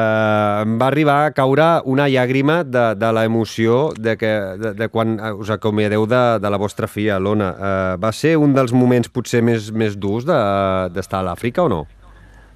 em 0.66 0.74
va 0.82 0.90
arribar 0.92 1.14
a 1.24 1.30
caure 1.32 1.68
una 1.88 2.10
llàgrima 2.12 2.58
de, 2.68 2.82
de 3.00 3.12
l'emoció 3.16 3.78
de, 3.96 4.18
que, 4.20 4.34
de, 4.60 4.74
de 4.76 4.90
quan 4.92 5.16
us 5.32 5.54
acomiadeu 5.56 6.04
de, 6.12 6.22
de 6.44 6.52
la 6.52 6.60
vostra 6.60 6.92
filla, 6.92 7.22
l'Ona. 7.24 7.50
Eh, 7.56 7.96
va 8.04 8.12
ser 8.12 8.36
un 8.36 8.52
dels 8.52 8.76
moments 8.76 9.08
potser 9.16 9.40
més, 9.48 9.72
més 9.72 9.96
durs 9.96 10.28
d'estar 10.28 10.92
de, 10.92 11.24
a 11.24 11.26
l'Àfrica 11.30 11.64
o 11.64 11.72
no? 11.72 11.82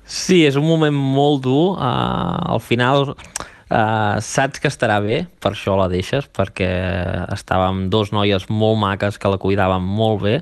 Sí, 0.03 0.43
és 0.43 0.59
un 0.59 0.67
moment 0.67 0.99
molt 1.15 1.45
dur. 1.47 1.79
Uh, 1.79 2.59
al 2.59 2.59
final 2.59 3.13
uh, 3.15 4.19
saps 4.19 4.59
que 4.59 4.67
estarà 4.67 4.99
bé, 4.99 5.23
per 5.39 5.55
això 5.55 5.79
la 5.79 5.87
deixes, 5.87 6.27
perquè 6.35 6.73
estàvem 7.31 7.85
dos 7.87 8.11
noies 8.11 8.51
molt 8.51 8.83
maques 8.83 9.15
que 9.15 9.31
la 9.31 9.39
cuidaven 9.39 9.87
molt 10.03 10.27
bé, 10.27 10.41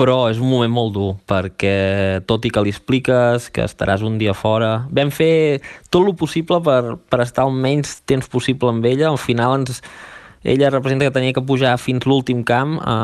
però 0.00 0.30
és 0.32 0.38
un 0.40 0.48
moment 0.48 0.72
molt 0.72 0.94
dur, 0.96 1.08
perquè 1.28 2.22
tot 2.24 2.46
i 2.48 2.50
que 2.52 2.62
li 2.64 2.72
expliques 2.72 3.50
que 3.52 3.66
estaràs 3.68 4.00
un 4.06 4.16
dia 4.20 4.32
fora, 4.32 4.86
vam 4.88 5.10
fer 5.12 5.60
tot 5.92 6.06
el 6.08 6.14
possible 6.16 6.56
per, 6.64 6.96
per 7.12 7.20
estar 7.20 7.44
el 7.44 7.52
menys 7.52 7.98
temps 8.08 8.30
possible 8.32 8.72
amb 8.72 8.86
ella, 8.88 9.10
al 9.10 9.20
final 9.20 9.58
ens, 9.58 9.82
ella 10.40 10.70
representa 10.72 11.04
que 11.04 11.12
tenia 11.12 11.36
que 11.36 11.44
pujar 11.44 11.74
fins 11.76 12.06
l'últim 12.08 12.40
camp, 12.48 12.78
eh, 12.80 12.94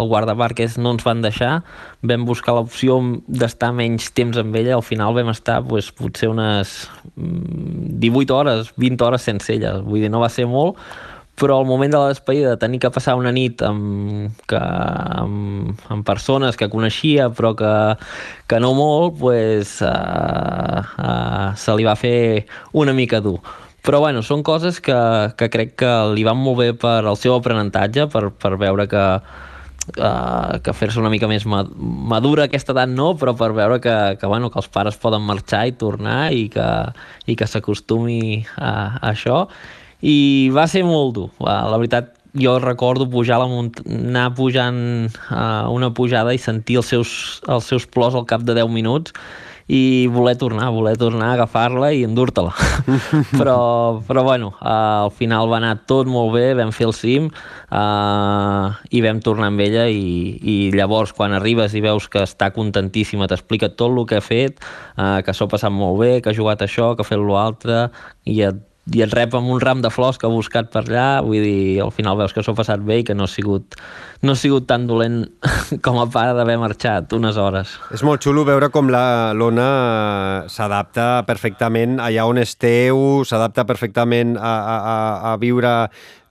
el 0.00 0.08
guardabarques 0.08 0.78
no 0.80 0.94
ens 0.96 1.04
van 1.04 1.20
deixar, 1.20 1.58
vam 2.00 2.24
buscar 2.24 2.54
l'opció 2.56 2.96
d'estar 3.28 3.74
menys 3.76 4.08
temps 4.16 4.40
amb 4.40 4.56
ella, 4.56 4.78
al 4.78 4.86
final 4.86 5.12
vam 5.18 5.28
estar 5.34 5.58
pues, 5.68 5.90
potser 5.92 6.30
unes 6.32 6.86
18 7.16 8.32
hores, 8.32 8.72
20 8.80 9.04
hores 9.04 9.28
sense 9.28 9.52
ella, 9.52 9.76
vull 9.84 10.06
dir, 10.06 10.12
no 10.14 10.24
va 10.24 10.32
ser 10.32 10.48
molt, 10.48 10.80
però 11.36 11.58
al 11.60 11.66
moment 11.68 11.92
de 11.92 11.98
la 12.00 12.08
despedida 12.08 12.54
de 12.54 12.60
tenir 12.60 12.80
que 12.80 12.90
passar 12.90 13.14
una 13.20 13.32
nit 13.32 13.60
amb, 13.62 14.32
que, 14.48 14.58
amb, 14.58 15.84
amb 15.92 16.06
persones 16.08 16.56
que 16.56 16.70
coneixia 16.72 17.28
però 17.28 17.52
que, 17.56 17.72
que 18.48 18.60
no 18.62 18.72
molt, 18.76 19.18
pues, 19.20 19.76
uh, 19.84 20.80
uh, 20.80 21.52
se 21.60 21.76
li 21.76 21.84
va 21.84 21.96
fer 22.00 22.46
una 22.72 22.96
mica 22.96 23.20
dur. 23.20 23.38
Però 23.86 24.00
bueno, 24.02 24.24
són 24.24 24.42
coses 24.42 24.80
que, 24.82 24.96
que 25.38 25.50
crec 25.52 25.76
que 25.78 25.92
li 26.16 26.24
van 26.26 26.40
molt 26.40 26.58
bé 26.58 26.72
per 26.74 27.02
al 27.04 27.20
seu 27.20 27.36
aprenentatge, 27.36 28.08
per, 28.10 28.32
per 28.34 28.56
veure 28.58 28.88
que, 28.90 29.04
uh, 30.00 30.56
que 30.64 30.74
fer-se 30.74 30.98
una 31.04 31.12
mica 31.12 31.28
més 31.30 31.44
madura 31.46 32.48
aquesta 32.48 32.72
edat 32.72 32.90
no, 32.90 33.12
però 33.20 33.36
per 33.36 33.52
veure 33.54 33.78
que, 33.84 33.96
que, 34.16 34.26
bueno, 34.26 34.48
que 34.50 34.64
els 34.64 34.72
pares 34.72 34.96
poden 34.98 35.28
marxar 35.28 35.66
i 35.68 35.76
tornar 35.76 36.30
i 36.32 36.48
que, 36.48 36.70
i 37.28 37.36
que 37.36 37.46
s'acostumi 37.46 38.46
a, 38.56 38.72
a 39.02 39.10
això 39.12 39.44
i 40.02 40.50
va 40.54 40.66
ser 40.68 40.84
molt 40.86 41.14
dur. 41.16 41.30
La 41.40 41.76
veritat, 41.76 42.12
jo 42.36 42.58
recordo 42.60 43.08
pujar 43.08 43.40
la 43.40 43.48
munt 43.48 43.72
anar 43.86 44.28
pujant 44.36 44.78
uh, 45.08 45.72
una 45.72 45.92
pujada 45.96 46.34
i 46.36 46.40
sentir 46.42 46.80
els 46.82 46.92
seus, 46.92 47.10
els 47.48 47.64
seus 47.64 47.88
plors 47.88 48.14
al 48.14 48.26
cap 48.28 48.44
de 48.44 48.56
10 48.56 48.72
minuts 48.72 49.14
i 49.66 50.06
voler 50.06 50.36
tornar, 50.38 50.68
voler 50.70 50.94
tornar 50.94 51.32
a 51.32 51.34
agafar-la 51.34 51.88
i 51.90 52.04
endur-te-la. 52.06 52.52
però, 53.40 53.98
però 54.06 54.22
bueno, 54.22 54.52
uh, 54.60 55.08
al 55.08 55.10
final 55.10 55.50
va 55.50 55.58
anar 55.58 55.72
tot 55.90 56.06
molt 56.06 56.36
bé, 56.36 56.52
vam 56.54 56.70
fer 56.70 56.86
el 56.86 56.94
cim 56.94 57.26
uh, 57.26 58.68
i 58.94 59.02
vam 59.02 59.18
tornar 59.24 59.50
amb 59.50 59.64
ella 59.64 59.88
i, 59.90 60.36
i 60.38 60.56
llavors 60.76 61.10
quan 61.16 61.34
arribes 61.34 61.74
i 61.74 61.82
veus 61.82 62.06
que 62.12 62.22
està 62.22 62.52
contentíssima, 62.54 63.26
t'explica 63.26 63.72
tot 63.74 63.90
el 63.90 64.06
que 64.06 64.20
ha 64.20 64.24
fet, 64.24 64.62
uh, 64.94 65.18
que 65.26 65.34
s'ho 65.34 65.48
ha 65.48 65.54
passat 65.56 65.74
molt 65.74 65.98
bé, 66.04 66.12
que 66.20 66.30
ha 66.30 66.38
jugat 66.38 66.62
això, 66.62 66.94
que 66.94 67.02
ha 67.02 67.10
fet 67.10 67.26
l'altre 67.26 67.88
i 68.22 68.42
et 68.46 68.62
i 68.94 69.02
et 69.02 69.10
rep 69.10 69.34
amb 69.34 69.50
un 69.50 69.58
ram 69.58 69.80
de 69.82 69.90
flors 69.90 70.18
que 70.18 70.28
ha 70.28 70.30
buscat 70.30 70.68
per 70.70 70.84
allà, 70.84 71.06
vull 71.26 71.42
dir, 71.42 71.80
al 71.82 71.90
final 71.94 72.18
veus 72.20 72.34
que 72.34 72.44
s'ho 72.44 72.54
ha 72.54 72.58
passat 72.60 72.84
bé 72.86 73.00
i 73.00 73.06
que 73.06 73.16
no 73.18 73.26
ha 73.26 73.30
sigut, 73.30 73.74
no 74.22 74.36
ha 74.36 74.38
sigut 74.38 74.68
tan 74.70 74.86
dolent 74.86 75.24
com 75.86 75.98
a 75.98 76.06
pare 76.12 76.36
d'haver 76.38 76.58
marxat 76.62 77.16
unes 77.16 77.38
hores. 77.40 77.74
És 77.96 78.04
molt 78.06 78.22
xulo 78.22 78.46
veure 78.46 78.70
com 78.74 78.90
l'Ona 78.92 79.70
s'adapta 80.52 81.24
perfectament 81.26 81.98
allà 82.02 82.28
on 82.30 82.38
esteu, 82.42 83.24
s'adapta 83.26 83.66
perfectament 83.66 84.36
a, 84.38 84.54
a, 84.54 84.76
a, 85.32 85.34
viure 85.42 85.74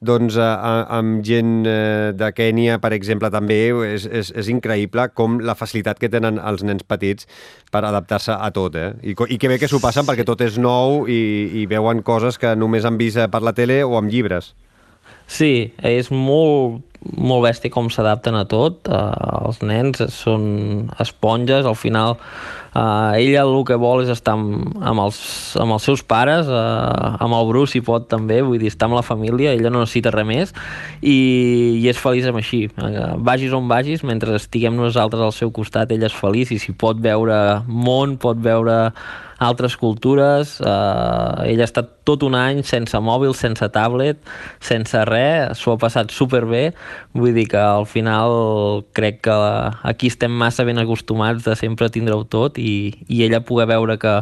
doncs, 0.06 0.38
a, 0.42 0.50
amb 0.98 1.24
gent 1.26 1.66
eh, 1.70 2.12
de 2.18 2.30
Kènia, 2.36 2.78
per 2.84 2.94
exemple, 2.96 3.32
també 3.34 3.60
és, 3.90 4.06
és, 4.06 4.32
és 4.32 4.52
increïble 4.54 5.08
com 5.18 5.40
la 5.44 5.58
facilitat 5.58 6.00
que 6.02 6.12
tenen 6.12 6.40
els 6.40 6.64
nens 6.68 6.86
petits 6.88 7.28
per 7.74 7.84
adaptar-se 7.84 8.36
a 8.36 8.52
tot, 8.56 8.78
eh? 8.80 8.92
I, 9.04 9.16
I 9.16 9.40
que 9.42 9.52
bé 9.52 9.60
que 9.62 9.70
s'ho 9.72 9.82
passen 9.84 10.08
perquè 10.08 10.28
tot 10.28 10.42
és 10.46 10.60
nou 10.62 11.04
i, 11.10 11.22
i 11.62 11.66
veuen 11.72 12.04
coses 12.06 12.40
que 12.42 12.56
només 12.56 12.86
han 12.86 13.02
vist 13.02 13.20
per 13.32 13.44
la 13.44 13.56
tele 13.58 13.84
o 13.84 13.98
amb 14.00 14.12
llibres. 14.12 14.54
Sí, 15.26 15.74
és 15.82 16.12
molt, 16.14 16.84
molt 17.18 17.46
bèstia 17.48 17.74
com 17.74 17.90
s'adapten 17.90 18.38
a 18.38 18.46
tot. 18.50 18.86
Uh, 18.86 19.48
els 19.48 19.62
nens 19.66 20.04
són 20.14 20.46
esponges, 21.02 21.66
al 21.66 21.78
final 21.80 22.20
uh, 22.76 23.16
ella 23.18 23.42
el 23.46 23.56
que 23.66 23.78
vol 23.80 24.04
és 24.04 24.12
estar 24.14 24.36
amb, 24.36 24.76
amb, 24.84 25.06
els, 25.08 25.20
amb 25.62 25.76
els 25.78 25.88
seus 25.88 26.04
pares, 26.04 26.50
uh, 26.52 27.16
amb 27.24 27.38
el 27.40 27.50
Bruce 27.50 27.74
si 27.74 27.82
pot 27.86 28.10
també, 28.12 28.42
vull 28.46 28.60
dir, 28.62 28.70
estar 28.74 28.90
amb 28.90 29.00
la 29.00 29.06
família, 29.06 29.56
ella 29.56 29.72
no 29.72 29.82
necessita 29.84 30.14
res 30.14 30.28
més 30.28 30.56
i, 31.02 31.18
i 31.82 31.86
és 31.90 32.00
feliç 32.02 32.30
amb 32.30 32.42
així. 32.42 32.66
Uh, 32.78 33.16
vagis 33.26 33.56
on 33.56 33.70
vagis, 33.72 34.06
mentre 34.08 34.38
estiguem 34.40 34.78
nosaltres 34.78 35.24
al 35.24 35.36
seu 35.36 35.54
costat, 35.56 35.96
ella 35.96 36.10
és 36.12 36.18
feliç 36.18 36.54
i 36.56 36.60
si 36.62 36.76
pot 36.76 37.00
veure 37.02 37.40
món, 37.66 38.20
pot 38.22 38.42
veure 38.44 38.92
altres 39.38 39.76
cultures. 39.78 40.60
Eh, 40.62 41.52
ell 41.52 41.62
ha 41.62 41.68
estat 41.68 41.92
tot 42.08 42.24
un 42.24 42.36
any 42.38 42.62
sense 42.64 42.98
mòbil, 43.02 43.34
sense 43.36 43.68
tablet, 43.74 44.20
sense 44.64 45.02
res, 45.10 45.60
s'ho 45.60 45.74
ha 45.74 45.82
passat 45.82 46.14
superbé. 46.14 46.70
Vull 47.16 47.36
dir 47.36 47.48
que 47.52 47.60
al 47.60 47.88
final 47.90 48.86
crec 48.96 49.24
que 49.28 49.38
aquí 49.84 50.12
estem 50.14 50.32
massa 50.32 50.66
ben 50.68 50.80
acostumats 50.82 51.46
de 51.48 51.56
sempre 51.60 51.90
tindre-ho 51.90 52.24
tot 52.30 52.60
i 52.66 53.24
ella 53.28 53.44
poder 53.46 53.68
veure 53.74 53.98
que, 54.02 54.18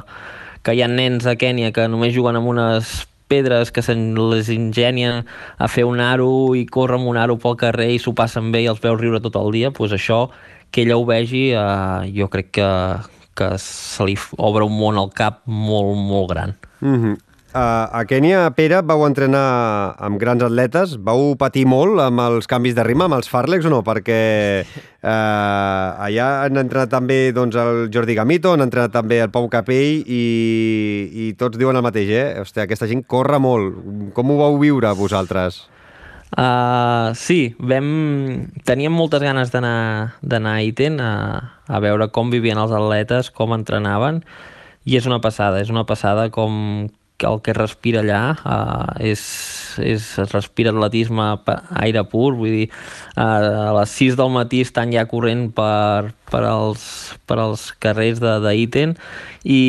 que 0.64 0.76
hi 0.76 0.84
ha 0.84 0.92
nens 0.92 1.26
a 1.30 1.38
Kènia 1.40 1.74
que 1.76 1.88
només 1.88 2.16
juguen 2.16 2.40
amb 2.40 2.52
unes 2.52 3.04
pedres 3.32 3.72
que 3.72 3.82
se 3.82 3.96
les 3.96 4.50
ingenien 4.54 5.24
a 5.58 5.68
fer 5.68 5.86
un 5.90 6.02
aro 6.04 6.54
i 6.56 6.66
córrer 6.70 7.00
amb 7.00 7.10
un 7.10 7.18
aro 7.18 7.40
pel 7.42 7.58
carrer 7.58 7.90
i 7.94 8.02
s'ho 8.02 8.14
passen 8.14 8.52
bé 8.54 8.64
i 8.66 8.70
els 8.70 8.82
veus 8.84 9.00
riure 9.00 9.22
tot 9.24 9.40
el 9.40 9.50
dia, 9.56 9.72
doncs 9.74 9.96
això 9.98 10.28
que 10.74 10.84
ella 10.84 10.98
ho 10.98 11.06
vegi 11.06 11.52
eh, 11.54 12.14
jo 12.14 12.30
crec 12.34 12.52
que, 12.60 12.70
que 13.38 13.50
se 13.62 14.06
li 14.06 14.18
obre 14.38 14.66
un 14.66 14.78
món 14.78 14.98
al 14.98 15.12
cap 15.14 15.42
molt, 15.46 15.96
molt 15.98 16.30
gran. 16.34 16.56
Mm 16.82 16.98
-hmm. 16.98 17.16
Uh, 17.54 17.86
a 17.94 18.00
Kènia, 18.10 18.48
Pere, 18.58 18.80
vau 18.82 19.04
entrenar 19.06 19.94
amb 20.02 20.18
grans 20.18 20.42
atletes. 20.42 20.96
Vau 20.98 21.36
patir 21.38 21.68
molt 21.70 22.00
amb 22.02 22.24
els 22.24 22.48
canvis 22.50 22.74
de 22.74 22.82
ritme, 22.82 23.06
amb 23.06 23.14
els 23.20 23.28
Farlex 23.30 23.68
o 23.70 23.70
no? 23.70 23.84
Perquè 23.86 24.16
uh, 24.66 25.10
allà 26.02 26.30
han 26.48 26.58
entrenat 26.58 26.90
també 26.90 27.18
doncs, 27.30 27.54
el 27.62 27.92
Jordi 27.94 28.16
Gamito, 28.18 28.56
han 28.58 28.66
entrenat 28.66 28.96
també 28.96 29.20
el 29.22 29.30
Pau 29.30 29.46
Capell 29.54 30.02
i, 30.02 30.24
i 31.14 31.28
tots 31.38 31.62
diuen 31.62 31.78
el 31.78 31.86
mateix, 31.86 32.10
eh? 32.10 32.24
Hòstia, 32.42 32.66
aquesta 32.66 32.90
gent 32.90 33.06
corre 33.06 33.38
molt. 33.38 33.78
Com 34.18 34.34
ho 34.34 34.40
vau 34.42 34.58
viure 34.58 34.96
vosaltres? 34.98 35.62
Uh, 36.34 37.14
sí, 37.14 37.54
vam... 37.62 38.50
teníem 38.66 38.98
moltes 38.98 39.22
ganes 39.22 39.54
d'anar 39.54 40.56
a 40.56 40.66
Iten 40.66 40.98
a, 40.98 41.14
a 41.70 41.86
veure 41.86 42.10
com 42.10 42.34
vivien 42.34 42.58
els 42.58 42.74
atletes, 42.74 43.30
com 43.30 43.54
entrenaven, 43.54 44.24
i 44.90 44.98
és 44.98 45.06
una 45.06 45.22
passada, 45.22 45.62
és 45.62 45.70
una 45.70 45.86
passada 45.86 46.32
com 46.34 46.90
el 47.22 47.40
que 47.42 47.52
es 47.54 47.58
respira 47.58 48.02
allà 48.04 48.22
uh, 48.36 48.94
és, 49.02 49.22
és, 49.80 50.08
es 50.20 50.34
respira 50.34 50.74
atletisme 50.74 51.28
aire 51.84 52.04
pur, 52.10 52.34
vull 52.40 52.58
dir, 52.58 52.68
uh, 53.16 53.70
a 53.70 53.72
les 53.80 53.96
6 54.02 54.18
del 54.20 54.34
matí 54.34 54.64
estan 54.66 54.92
ja 54.94 55.06
corrent 55.10 55.50
per, 55.56 56.14
per, 56.32 56.44
als, 56.50 56.86
per 57.30 57.40
als 57.44 57.70
carrers 57.84 58.22
d'Iten 58.24 58.98
i, 59.44 59.64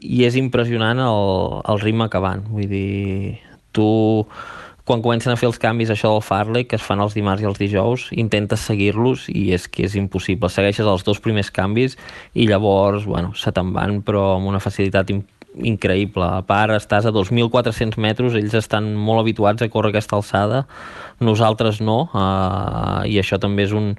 i 0.00 0.24
és 0.28 0.38
impressionant 0.40 1.02
el, 1.02 1.60
el 1.70 1.84
ritme 1.84 2.08
que 2.12 2.22
van, 2.22 2.46
vull 2.52 2.70
dir, 2.70 3.40
tu 3.72 3.90
quan 4.90 5.04
comencen 5.04 5.30
a 5.30 5.36
fer 5.38 5.46
els 5.46 5.60
canvis 5.62 5.92
això 5.92 6.08
del 6.10 6.24
Farley, 6.26 6.64
que 6.66 6.74
es 6.74 6.82
fan 6.82 6.98
els 6.98 7.14
dimarts 7.14 7.44
i 7.44 7.46
els 7.46 7.60
dijous, 7.60 8.08
intentes 8.18 8.64
seguir-los 8.66 9.28
i 9.30 9.52
és 9.54 9.68
que 9.70 9.84
és 9.86 9.94
impossible. 9.94 10.50
Segueixes 10.50 10.88
els 10.88 11.04
dos 11.06 11.20
primers 11.22 11.52
canvis 11.54 11.94
i 12.34 12.48
llavors, 12.50 13.06
bueno, 13.06 13.30
se 13.38 13.52
te'n 13.54 13.70
van, 13.76 14.00
però 14.02 14.32
amb 14.32 14.50
una 14.50 14.58
facilitat 14.58 15.12
increïble. 15.56 16.24
A 16.24 16.42
part, 16.46 16.74
estàs 16.76 17.06
a 17.08 17.12
2.400 17.14 17.98
metres, 18.00 18.36
ells 18.38 18.56
estan 18.58 18.92
molt 18.94 19.24
habituats 19.24 19.62
a 19.62 19.70
córrer 19.72 19.94
aquesta 19.94 20.18
alçada, 20.18 20.64
nosaltres 21.20 21.80
no, 21.84 22.02
uh, 22.14 23.02
i 23.08 23.18
això 23.20 23.40
també 23.42 23.66
és 23.66 23.74
un, 23.76 23.94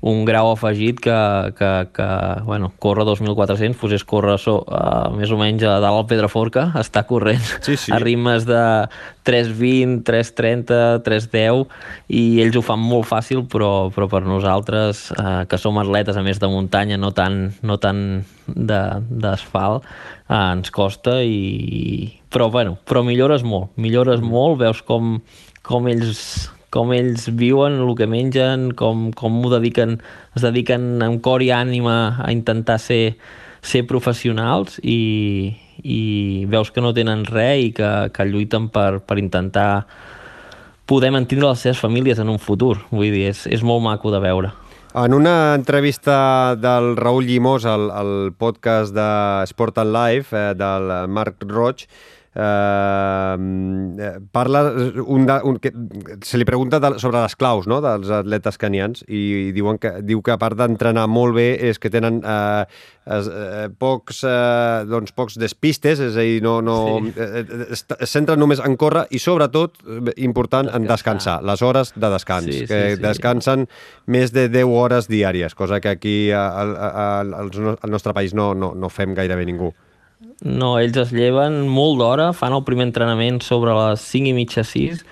un 0.00 0.24
grau 0.24 0.52
afegit 0.52 1.00
que, 1.02 1.52
que, 1.58 1.70
que 1.92 2.08
bueno, 2.44 2.70
corre 2.78 3.02
2.400, 3.02 3.74
doncs 3.80 3.94
és 3.96 4.04
córrer 4.06 4.36
so, 4.38 4.60
uh, 4.62 5.10
més 5.14 5.30
o 5.34 5.38
menys 5.40 5.64
a 5.66 5.78
dalt 5.82 6.04
al 6.04 6.06
Pedraforca, 6.06 6.68
està 6.82 7.02
corrent 7.08 7.42
sí, 7.66 7.74
sí. 7.74 7.90
a 7.94 7.98
ritmes 8.02 8.46
de 8.46 8.60
3.20, 9.26 10.04
3.30, 10.06 11.02
3.10 11.06 11.64
i 12.14 12.22
ells 12.44 12.58
ho 12.58 12.62
fan 12.62 12.82
molt 12.82 13.08
fàcil, 13.10 13.42
però, 13.50 13.88
però 13.94 14.06
per 14.10 14.22
nosaltres, 14.26 15.08
uh, 15.18 15.42
que 15.50 15.58
som 15.58 15.80
atletes 15.82 16.16
a 16.16 16.22
més 16.26 16.38
de 16.38 16.50
muntanya, 16.52 16.98
no 17.00 17.10
tant, 17.16 17.48
no 17.66 17.78
tant 17.82 18.04
d'asfalt, 18.46 19.88
uh, 20.28 20.38
ens 20.54 20.70
costa 20.74 21.18
i... 21.26 22.14
Però, 22.28 22.50
bueno, 22.52 22.76
però 22.86 23.02
millores 23.02 23.42
molt, 23.42 23.72
millores 23.80 24.22
mm. 24.22 24.30
molt, 24.30 24.60
veus 24.62 24.84
com, 24.86 25.16
com 25.64 25.90
ells 25.90 26.52
com 26.74 26.92
ells 26.92 27.28
viuen, 27.38 27.78
el 27.80 27.94
que 27.96 28.08
mengen, 28.10 28.72
com, 28.76 29.08
com 29.16 29.40
ho 29.44 29.52
dediquen, 29.54 29.98
es 30.36 30.44
dediquen 30.44 31.02
amb 31.04 31.22
cor 31.24 31.44
i 31.44 31.50
ànima 31.54 32.18
a 32.24 32.30
intentar 32.34 32.78
ser, 32.82 33.16
ser 33.62 33.86
professionals 33.88 34.78
i, 34.82 35.56
i 35.82 36.00
veus 36.50 36.70
que 36.74 36.84
no 36.84 36.94
tenen 36.96 37.24
res 37.28 37.64
i 37.64 37.72
que, 37.76 37.90
que 38.12 38.28
lluiten 38.28 38.68
per, 38.74 39.00
per 39.00 39.18
intentar 39.20 39.86
poder 40.88 41.12
mantindre 41.12 41.50
les 41.50 41.60
seves 41.60 41.80
famílies 41.80 42.18
en 42.18 42.30
un 42.32 42.40
futur. 42.40 42.78
Vull 42.90 43.12
dir, 43.12 43.28
és, 43.32 43.44
és 43.48 43.64
molt 43.64 43.84
maco 43.84 44.12
de 44.12 44.20
veure. 44.24 44.52
En 44.98 45.12
una 45.12 45.54
entrevista 45.54 46.56
del 46.56 46.94
Raül 46.96 47.26
Llimós 47.28 47.66
al, 47.68 47.90
al 47.92 48.12
podcast 48.32 48.94
de 48.96 49.08
Sport 49.50 49.82
and 49.84 49.92
Life, 49.92 50.32
eh, 50.32 50.54
del 50.56 50.88
Marc 51.12 51.44
Roig, 51.44 51.84
eh, 52.38 54.18
parla 54.32 54.62
un, 55.04 55.26
de, 55.26 55.40
un, 55.42 55.58
que, 55.58 55.72
se 56.22 56.38
li 56.38 56.46
pregunta 56.48 56.78
de, 56.80 56.94
sobre 57.02 57.20
les 57.20 57.34
claus 57.36 57.66
no? 57.70 57.80
dels 57.84 58.10
atletes 58.14 58.58
canians 58.60 59.02
i 59.08 59.50
diuen 59.56 59.80
que, 59.82 59.98
diu 60.06 60.22
que 60.22 60.34
a 60.34 60.38
part 60.40 60.58
d'entrenar 60.58 61.08
molt 61.10 61.34
bé 61.36 61.48
és 61.68 61.80
que 61.82 61.90
tenen 61.90 62.22
eh, 62.22 62.64
es, 63.08 63.28
eh, 63.32 63.68
pocs, 63.78 64.22
eh, 64.28 64.84
doncs, 64.88 65.14
pocs 65.16 65.38
despistes, 65.40 66.00
és 66.04 66.16
a 66.16 66.24
dir, 66.26 66.42
no, 66.44 66.58
no, 66.64 66.76
sí. 67.02 67.12
eh, 67.16 67.42
eh 67.42 67.66
es, 67.74 67.84
es 67.98 68.12
centren 68.12 68.40
només 68.40 68.60
en 68.64 68.76
córrer 68.80 69.06
i 69.10 69.20
sobretot, 69.22 69.80
eh, 69.84 70.14
important, 70.28 70.68
descansar. 70.68 70.82
en 70.82 70.88
descansar, 70.92 71.36
les 71.50 71.62
hores 71.62 71.92
de 71.96 72.12
descans, 72.14 72.46
sí, 72.46 72.66
que 72.66 72.80
sí, 72.90 72.96
sí. 72.96 73.02
descansen 73.02 73.68
més 74.06 74.32
de 74.36 74.48
10 74.52 74.64
hores 74.68 75.08
diàries, 75.08 75.54
cosa 75.54 75.80
que 75.80 75.88
aquí 75.88 76.16
al, 76.30 76.76
al, 76.76 77.34
al, 77.34 77.76
al 77.80 77.90
nostre 77.90 78.14
país 78.14 78.34
no, 78.34 78.54
no, 78.54 78.74
no 78.74 78.88
fem 78.92 79.14
gairebé 79.16 79.46
ningú. 79.48 79.72
No, 80.46 80.76
ells 80.78 80.98
es 81.00 81.14
lleven 81.14 81.64
molt 81.66 81.98
d'hora, 81.98 82.32
fan 82.36 82.54
el 82.54 82.64
primer 82.66 82.86
entrenament 82.88 83.40
sobre 83.42 83.74
les 83.74 84.04
5 84.06 84.30
i 84.30 84.34
mitja, 84.36 84.62
6, 84.66 85.02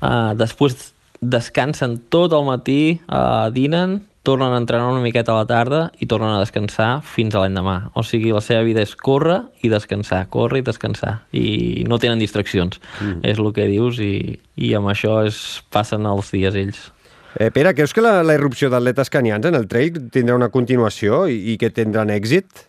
uh, 0.00 0.32
després 0.38 0.90
descansen 1.22 2.00
tot 2.10 2.34
el 2.34 2.42
matí, 2.48 2.98
uh, 3.06 3.46
dinen, 3.54 4.00
tornen 4.22 4.54
a 4.54 4.58
entrenar 4.58 4.88
una 4.90 5.02
miqueta 5.02 5.32
a 5.34 5.42
la 5.42 5.46
tarda 5.46 5.82
i 5.98 6.06
tornen 6.06 6.30
a 6.30 6.40
descansar 6.42 7.02
fins 7.02 7.34
a 7.34 7.42
l'endemà. 7.42 7.90
O 7.98 8.04
sigui, 8.06 8.30
la 8.34 8.42
seva 8.42 8.62
vida 8.66 8.82
és 8.82 8.94
córrer 8.94 9.40
i 9.66 9.70
descansar, 9.70 10.24
córrer 10.30 10.62
i 10.62 10.66
descansar. 10.66 11.16
I 11.34 11.84
no 11.90 11.98
tenen 12.02 12.22
distraccions, 12.22 12.78
mm. 13.00 13.22
és 13.26 13.42
el 13.42 13.52
que 13.54 13.66
dius, 13.70 13.98
i, 14.02 14.38
i 14.54 14.74
amb 14.78 14.92
això 14.94 15.20
es 15.26 15.62
passen 15.74 16.06
els 16.06 16.30
dies 16.34 16.58
ells. 16.58 16.90
Eh, 17.38 17.50
Pere, 17.50 17.72
creus 17.74 17.94
que 17.96 18.04
la, 18.04 18.20
la 18.22 18.36
irrupció 18.36 18.68
d'atletes 18.70 19.10
canians 19.10 19.46
en 19.48 19.56
el 19.56 19.66
trail 19.70 20.10
tindrà 20.12 20.36
una 20.36 20.50
continuació 20.52 21.24
i, 21.26 21.38
i 21.54 21.56
que 21.58 21.72
tindran 21.72 22.12
èxit? 22.12 22.68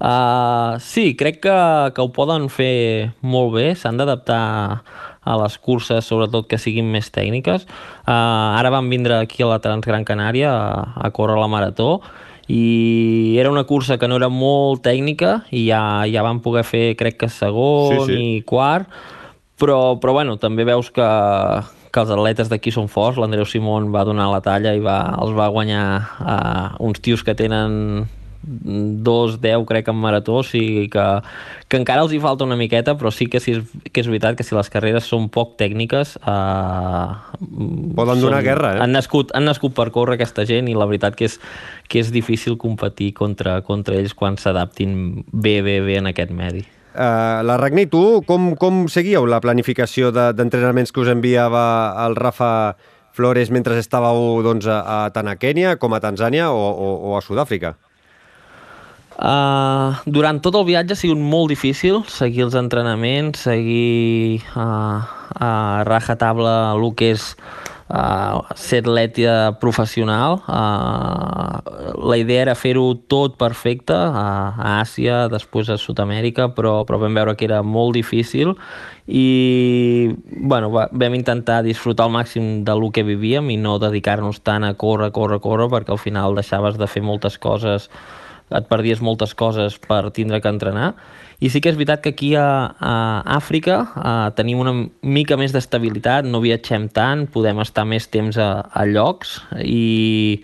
Uh, 0.00 0.80
sí, 0.80 1.12
crec 1.12 1.42
que, 1.44 1.56
que 1.92 2.00
ho 2.00 2.08
poden 2.16 2.48
fer 2.48 3.12
molt 3.20 3.52
bé, 3.52 3.66
s'han 3.76 4.00
d'adaptar 4.00 4.40
a 5.20 5.36
les 5.42 5.58
curses, 5.60 6.06
sobretot 6.08 6.48
que 6.48 6.56
siguin 6.58 6.88
més 6.88 7.10
tècniques. 7.12 7.66
Uh, 8.08 8.56
ara 8.56 8.72
van 8.72 8.88
vindre 8.88 9.18
aquí 9.20 9.44
a 9.44 9.50
la 9.50 9.60
Transgran 9.60 10.06
Canària 10.08 10.54
a, 10.56 10.84
a 10.96 11.10
córrer 11.12 11.36
la 11.36 11.50
marató 11.52 12.00
i 12.50 13.36
era 13.38 13.50
una 13.52 13.64
cursa 13.64 13.98
que 13.98 14.08
no 14.08 14.16
era 14.18 14.30
molt 14.32 14.82
tècnica 14.82 15.44
i 15.54 15.66
ja, 15.68 16.02
ja 16.10 16.24
van 16.26 16.40
poder 16.42 16.64
fer, 16.66 16.96
crec 16.98 17.20
que 17.20 17.28
segon 17.30 17.92
sí, 17.92 18.06
sí. 18.08 18.16
i 18.16 18.40
quart, 18.48 18.88
però, 19.60 20.00
però 20.00 20.16
bueno, 20.16 20.38
també 20.40 20.64
veus 20.66 20.88
que, 20.90 21.06
que 21.92 22.02
els 22.02 22.10
atletes 22.10 22.48
d'aquí 22.50 22.72
són 22.74 22.88
forts, 22.90 23.20
l'Andreu 23.20 23.46
Simón 23.46 23.92
va 23.94 24.06
donar 24.08 24.30
la 24.32 24.40
talla 24.42 24.72
i 24.74 24.80
va, 24.82 24.98
els 25.20 25.36
va 25.36 25.50
guanyar 25.52 25.84
uh, 26.00 26.80
uns 26.88 27.04
tios 27.04 27.22
que 27.22 27.36
tenen 27.36 28.08
2-10 28.42 29.66
crec 29.68 29.88
en 29.88 29.96
marató, 30.00 30.38
o 30.40 30.44
sigui 30.46 30.88
que, 30.88 31.04
que 31.68 31.80
encara 31.80 32.04
els 32.06 32.14
hi 32.16 32.20
falta 32.22 32.46
una 32.46 32.56
miqueta, 32.56 32.94
però 32.96 33.12
sí 33.12 33.26
que, 33.28 33.40
sí, 33.40 33.58
que 33.92 34.00
és 34.00 34.08
veritat 34.08 34.38
que 34.38 34.46
si 34.46 34.56
les 34.56 34.70
carreres 34.72 35.08
són 35.08 35.28
poc 35.32 35.56
tècniques... 35.60 36.16
Eh, 36.24 37.06
Poden 37.96 38.22
donar 38.22 38.40
són, 38.40 38.46
guerra, 38.46 38.74
eh? 38.76 38.82
Han 38.84 38.96
nascut, 38.96 39.34
han 39.36 39.44
nascut 39.48 39.76
per 39.76 39.90
córrer 39.92 40.16
aquesta 40.16 40.46
gent 40.48 40.70
i 40.72 40.76
la 40.76 40.88
veritat 40.88 41.18
que 41.18 41.28
és, 41.28 41.36
que 41.88 42.00
és 42.00 42.12
difícil 42.14 42.56
competir 42.60 43.12
contra, 43.18 43.60
contra 43.66 43.98
ells 44.00 44.16
quan 44.16 44.40
s'adaptin 44.40 45.24
bé, 45.32 45.60
bé, 45.66 45.80
bé 45.84 46.00
en 46.00 46.08
aquest 46.10 46.32
medi. 46.32 46.64
Uh, 46.90 47.44
la 47.46 47.54
Ragni, 47.60 47.84
tu 47.86 48.22
com, 48.26 48.54
com 48.58 48.86
seguíeu 48.90 49.28
la 49.30 49.38
planificació 49.44 50.10
d'entrenaments 50.10 50.90
de, 50.90 50.94
que 50.94 51.04
us 51.04 51.12
enviava 51.12 51.62
el 52.06 52.16
Rafa 52.18 52.50
Flores 53.14 53.52
mentre 53.54 53.76
estàveu 53.78 54.40
doncs, 54.42 54.66
a, 54.66 54.80
a 54.80 54.98
tant 55.14 55.28
a 55.30 55.36
Kènia 55.38 55.76
com 55.78 55.94
a 55.94 56.00
Tanzània 56.02 56.48
o, 56.50 56.58
o, 56.58 56.90
o 57.10 57.14
a 57.18 57.22
Sud-àfrica? 57.22 57.76
Uh, 59.20 59.98
durant 60.08 60.38
tot 60.40 60.54
el 60.56 60.64
viatge 60.64 60.94
ha 60.94 60.96
sigut 60.96 61.18
molt 61.20 61.50
difícil 61.52 61.98
seguir 62.08 62.46
els 62.46 62.54
entrenaments, 62.56 63.42
seguir 63.44 64.40
uh, 64.56 65.02
a 65.36 65.50
rajatabla 65.84 66.54
el 66.72 66.86
que 66.96 67.10
és 67.12 67.26
uh, 67.92 68.40
ser 68.56 68.80
atleta 68.80 69.58
professional. 69.60 70.38
Uh, 70.48 71.60
la 72.08 72.16
idea 72.16 72.46
era 72.46 72.54
fer-ho 72.56 72.94
tot 73.12 73.36
perfecte 73.36 73.92
uh, 73.92 74.54
a 74.56 74.78
Àsia, 74.80 75.26
després 75.28 75.68
a 75.68 75.76
Sud-amèrica, 75.76 76.48
però, 76.56 76.78
però 76.88 77.02
vam 77.02 77.20
veure 77.20 77.36
que 77.36 77.44
era 77.44 77.60
molt 77.60 77.98
difícil 77.98 78.54
i 79.04 80.14
bueno, 80.30 80.70
va, 80.72 80.86
vam 80.92 81.18
intentar 81.18 81.60
disfrutar 81.66 82.06
al 82.06 82.14
màxim 82.14 82.64
de 82.64 82.78
lo 82.78 82.88
que 82.88 83.04
vivíem 83.04 83.52
i 83.52 83.58
no 83.60 83.76
dedicar-nos 83.82 84.40
tant 84.46 84.64
a 84.64 84.72
córrer, 84.80 85.10
córrer, 85.12 85.42
córrer, 85.44 85.68
perquè 85.76 85.92
al 85.92 86.00
final 86.00 86.40
deixaves 86.40 86.80
de 86.80 86.88
fer 86.88 87.04
moltes 87.04 87.36
coses 87.36 87.90
et 88.50 88.68
perdies 88.70 89.00
moltes 89.04 89.34
coses 89.38 89.78
per 89.82 90.02
tindre 90.14 90.40
que 90.42 90.50
entrenar. 90.50 90.92
I 91.40 91.48
sí 91.48 91.62
que 91.62 91.70
és 91.72 91.78
veritat 91.78 92.02
que 92.04 92.12
aquí 92.12 92.34
a, 92.36 92.74
a 92.76 92.94
Àfrica 93.38 93.78
a, 93.96 94.14
tenim 94.36 94.60
una 94.60 94.74
mica 95.00 95.38
més 95.40 95.54
d'estabilitat, 95.56 96.28
no 96.28 96.42
viatgem 96.44 96.88
tant, 96.92 97.26
podem 97.32 97.62
estar 97.64 97.86
més 97.88 98.10
temps 98.12 98.36
a, 98.36 98.50
a 98.68 98.84
llocs 98.88 99.38
i, 99.64 100.42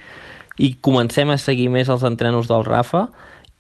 i 0.57 0.74
comencem 0.80 1.30
a 1.34 1.38
seguir 1.40 1.68
més 1.74 1.90
els 1.92 2.07
entrenos 2.09 2.48
del 2.48 2.64
Rafa 2.64 3.09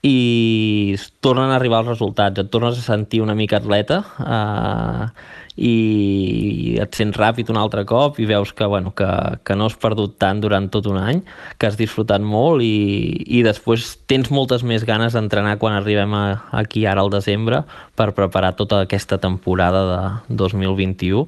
i 0.06 0.94
tornen 1.24 1.50
a 1.50 1.56
arribar 1.58 1.82
els 1.82 1.96
resultats, 1.96 2.38
et 2.38 2.50
tornes 2.52 2.78
a 2.78 2.84
sentir 2.84 3.20
una 3.24 3.34
mica 3.34 3.58
atleta 3.58 4.02
eh, 4.22 5.08
i 5.56 6.76
et 6.82 6.96
sents 6.96 7.16
ràpid 7.16 7.48
un 7.52 7.58
altre 7.60 7.86
cop 7.88 8.20
i 8.20 8.26
veus 8.28 8.52
que, 8.52 8.66
bueno, 8.68 8.92
que, 8.96 9.08
que 9.44 9.56
no 9.56 9.70
has 9.70 9.76
perdut 9.80 10.18
tant 10.20 10.40
durant 10.42 10.68
tot 10.72 10.88
un 10.90 10.98
any, 11.00 11.22
que 11.56 11.68
has 11.68 11.78
disfrutat 11.80 12.20
molt 12.20 12.64
i, 12.64 13.24
i 13.38 13.42
després 13.46 13.94
tens 14.10 14.28
moltes 14.30 14.64
més 14.66 14.84
ganes 14.84 15.16
d'entrenar 15.16 15.56
quan 15.62 15.76
arribem 15.78 16.12
a, 16.16 16.24
aquí 16.60 16.84
ara 16.86 17.04
al 17.04 17.12
desembre 17.12 17.62
per 17.96 18.12
preparar 18.16 18.52
tota 18.58 18.82
aquesta 18.84 19.18
temporada 19.22 19.86
de 20.28 20.36
2021 20.36 21.24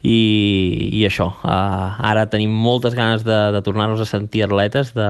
i, 0.00 0.18
i 0.96 1.04
això, 1.04 1.28
uh, 1.44 2.00
ara 2.10 2.24
tenim 2.32 2.52
moltes 2.56 2.96
ganes 2.96 3.22
de, 3.26 3.38
de 3.52 3.60
tornar-nos 3.62 4.00
a 4.00 4.08
sentir 4.08 4.46
atletes, 4.46 4.94
de, 4.96 5.08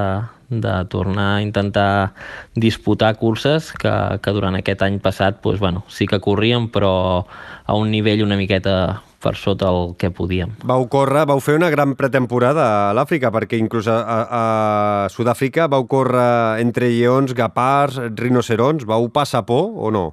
de 0.51 0.75
tornar 0.91 1.37
a 1.37 1.43
intentar 1.43 2.13
disputar 2.55 3.15
curses 3.17 3.71
que, 3.73 3.93
que 4.21 4.35
durant 4.35 4.59
aquest 4.59 4.83
any 4.83 4.99
passat 5.01 5.41
pues, 5.41 5.61
bueno, 5.63 5.85
sí 5.89 6.11
que 6.11 6.21
corríem 6.21 6.69
però 6.75 7.25
a 7.65 7.79
un 7.79 7.91
nivell 7.91 8.27
una 8.27 8.37
miqueta 8.37 9.01
per 9.21 9.37
sota 9.37 9.69
el 9.69 9.95
que 10.01 10.09
podíem. 10.11 10.55
Vau 10.65 10.87
córrer, 10.91 11.27
vau 11.29 11.41
fer 11.45 11.59
una 11.59 11.69
gran 11.71 11.93
pretemporada 11.99 12.65
a 12.89 12.95
l'Àfrica, 12.97 13.29
perquè 13.35 13.59
inclús 13.61 13.89
a, 13.93 13.99
a, 14.01 14.21
a 14.25 15.11
Sud-àfrica 15.13 15.69
vau 15.71 15.85
córrer 15.91 16.63
entre 16.65 16.89
lleons, 16.89 17.37
gapars, 17.37 18.01
rinocerons, 18.17 18.89
vau 18.89 19.11
passar 19.13 19.45
por 19.47 19.77
o 19.77 19.93
no? 19.93 20.07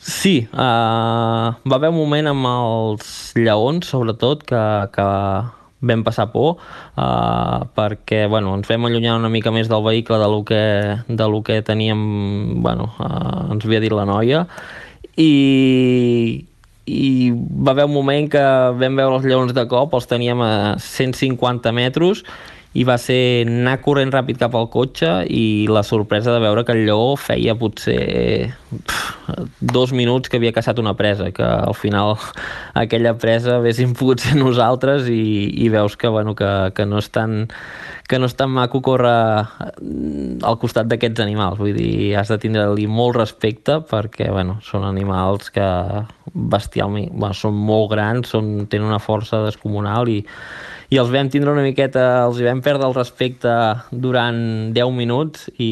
Sí, 0.00 0.48
uh, 0.50 1.52
va 1.52 1.76
haver 1.76 1.90
un 1.92 1.98
moment 2.00 2.30
amb 2.32 2.50
els 2.50 3.08
lleons, 3.36 3.86
sobretot, 3.92 4.42
que, 4.48 4.62
que 4.94 5.08
vam 5.80 6.04
passar 6.04 6.28
por 6.32 6.58
uh, 6.60 7.64
perquè 7.76 8.26
bueno, 8.28 8.52
ens 8.58 8.68
vam 8.68 8.86
allunyar 8.86 9.16
una 9.18 9.30
mica 9.32 9.52
més 9.54 9.70
del 9.70 9.82
vehicle 9.84 10.20
de 10.20 10.28
lo 10.28 10.44
que, 10.44 10.62
de 11.08 11.28
lo 11.28 11.42
que 11.42 11.60
teníem, 11.62 12.62
bueno, 12.62 12.90
uh, 12.98 13.48
ens 13.54 13.64
havia 13.64 13.80
dit 13.80 13.94
la 13.96 14.06
noia. 14.08 14.44
I, 15.16 16.44
i 16.86 17.30
va 17.32 17.74
haver 17.74 17.88
un 17.88 17.96
moment 17.96 18.30
que 18.30 18.44
vam 18.80 19.00
veure 19.00 19.18
els 19.18 19.26
lleons 19.28 19.56
de 19.56 19.66
cop, 19.68 19.96
els 19.96 20.08
teníem 20.10 20.40
a 20.44 20.54
150 20.80 21.72
metres 21.76 22.24
i 22.70 22.84
va 22.86 22.94
ser 23.02 23.42
anar 23.48 23.80
corrent 23.82 24.12
ràpid 24.14 24.38
cap 24.38 24.54
al 24.54 24.68
cotxe 24.70 25.08
i 25.26 25.66
la 25.66 25.82
sorpresa 25.82 26.30
de 26.30 26.42
veure 26.44 26.62
que 26.64 26.76
el 26.76 26.84
lleó 26.86 27.16
feia 27.18 27.56
potser 27.58 28.52
pff, 28.70 29.10
dos 29.60 29.90
minuts 29.90 30.30
que 30.30 30.38
havia 30.38 30.54
caçat 30.54 30.78
una 30.78 30.94
presa, 30.94 31.32
que 31.34 31.42
al 31.42 31.74
final 31.74 32.14
aquella 32.82 33.16
presa 33.18 33.58
haguéssim 33.58 33.96
pogut 33.98 34.22
ser 34.22 34.38
nosaltres 34.38 35.10
i, 35.10 35.50
i 35.64 35.68
veus 35.72 35.98
que, 35.98 36.08
bueno, 36.14 36.36
que, 36.38 36.70
que 36.76 36.86
no 36.86 37.02
és 37.02 37.10
tan 37.10 37.48
que 38.10 38.18
no 38.18 38.26
és 38.26 38.34
tan 38.34 38.50
maco 38.50 38.80
córrer 38.82 39.46
al 40.42 40.56
costat 40.58 40.88
d'aquests 40.90 41.22
animals, 41.22 41.60
vull 41.62 41.76
dir, 41.76 42.16
has 42.18 42.30
de 42.30 42.40
tindre-li 42.42 42.88
molt 42.90 43.18
respecte 43.18 43.78
perquè, 43.86 44.30
bueno, 44.34 44.58
són 44.66 44.86
animals 44.86 45.50
que 45.54 45.66
bestialment, 46.34 47.12
bueno, 47.14 47.34
són 47.38 47.54
molt 47.54 47.92
grans, 47.94 48.30
són, 48.34 48.66
tenen 48.70 48.90
una 48.90 49.02
força 49.02 49.44
descomunal 49.46 50.10
i, 50.10 50.24
i 50.90 50.98
els 50.98 51.10
vam 51.14 51.28
tindre 51.30 51.52
una 51.54 51.62
miqueta, 51.62 52.24
els 52.26 52.40
hi 52.40 52.46
vam 52.48 52.60
perdre 52.64 52.88
el 52.88 52.96
respecte 52.96 53.50
durant 53.90 54.40
10 54.74 54.96
minuts 54.96 55.46
i, 55.56 55.68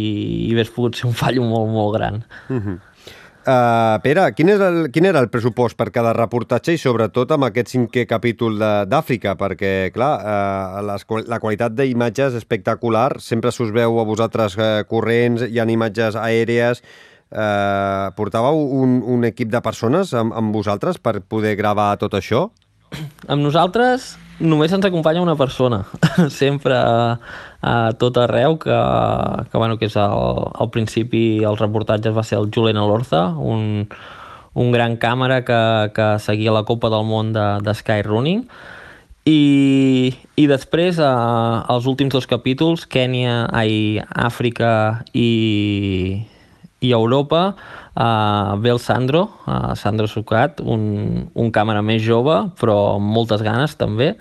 i 0.47 0.53
hagués 0.53 0.71
pogut 0.75 0.99
ser 0.99 1.09
un 1.11 1.17
fallo 1.19 1.43
molt, 1.47 1.73
molt 1.75 1.97
gran. 1.97 2.23
Uh 2.49 2.61
-huh. 2.61 2.79
Uh, 3.49 3.97
Pere, 4.05 4.27
quin, 4.37 4.51
és 4.53 4.61
el, 4.61 4.91
quin 4.93 5.07
era 5.09 5.23
el 5.25 5.31
pressupost 5.33 5.77
per 5.79 5.89
cada 5.91 6.13
reportatge 6.13 6.75
i 6.75 6.79
sobretot 6.79 7.31
amb 7.33 7.47
aquest 7.47 7.71
cinquè 7.73 8.05
capítol 8.07 8.59
d'Àfrica? 8.59 9.37
Perquè, 9.41 9.91
clar, 9.95 10.11
uh, 10.21 10.83
les, 10.85 11.07
la 11.27 11.39
qualitat 11.41 11.73
d'imatges 11.73 12.35
és 12.35 12.43
espectacular, 12.43 13.19
sempre 13.21 13.51
s'us 13.51 13.73
veu 13.73 13.99
a 14.01 14.05
vosaltres 14.05 14.59
uh, 14.59 14.85
corrents, 14.85 15.43
hi 15.43 15.59
ha 15.59 15.65
imatges 15.65 16.15
aèries... 16.17 16.83
Uh, 17.29 18.09
portàveu 18.17 18.57
un, 18.57 19.03
un 19.05 19.25
equip 19.25 19.51
de 19.51 19.61
persones 19.61 20.15
amb, 20.15 20.33
amb 20.33 20.55
vosaltres 20.55 20.97
per 20.97 21.21
poder 21.21 21.57
gravar 21.57 21.99
tot 21.99 22.15
això? 22.15 22.47
Amb 23.29 23.43
nosaltres 23.43 24.17
només 24.41 24.73
ens 24.73 24.87
acompanya 24.87 25.23
una 25.23 25.37
persona, 25.37 25.85
sempre 26.31 26.77
a, 26.77 27.19
a 27.63 27.75
tot 27.99 28.19
arreu, 28.23 28.59
que, 28.59 28.79
que, 29.51 29.59
bueno, 29.59 29.79
que 29.79 29.89
és 29.91 29.97
el, 29.99 30.47
al 30.55 30.71
principi 30.75 31.43
el 31.45 31.59
reportatge 31.59 32.15
va 32.15 32.25
ser 32.27 32.39
el 32.39 32.51
Julen 32.55 32.79
Alorza, 32.79 33.29
un, 33.35 33.89
un 34.55 34.73
gran 34.73 34.97
càmera 34.97 35.43
que, 35.45 35.61
que 35.95 36.09
seguia 36.23 36.55
la 36.55 36.65
Copa 36.69 36.91
del 36.91 37.07
Món 37.07 37.33
de, 37.37 37.47
de 37.63 37.75
Sky 37.75 38.03
Running, 38.07 38.45
i, 39.29 40.15
i 40.41 40.47
després, 40.49 40.97
eh, 41.03 41.09
els 41.75 41.89
últims 41.91 42.15
dos 42.15 42.27
capítols, 42.31 42.87
Kènia, 42.89 43.43
ai, 43.53 44.01
Àfrica 44.09 44.71
i, 45.13 46.25
i 46.81 46.93
Europa, 46.97 47.51
uh, 47.99 48.55
ve 48.63 48.71
el 48.71 48.79
Sandro, 48.79 49.27
uh, 49.47 49.75
Sandro 49.75 50.07
Sucat, 50.07 50.63
un, 50.63 51.27
un 51.35 51.51
càmera 51.51 51.83
més 51.83 52.01
jove, 52.05 52.39
però 52.61 52.79
amb 52.95 53.11
moltes 53.19 53.43
ganes 53.43 53.75
també, 53.81 54.15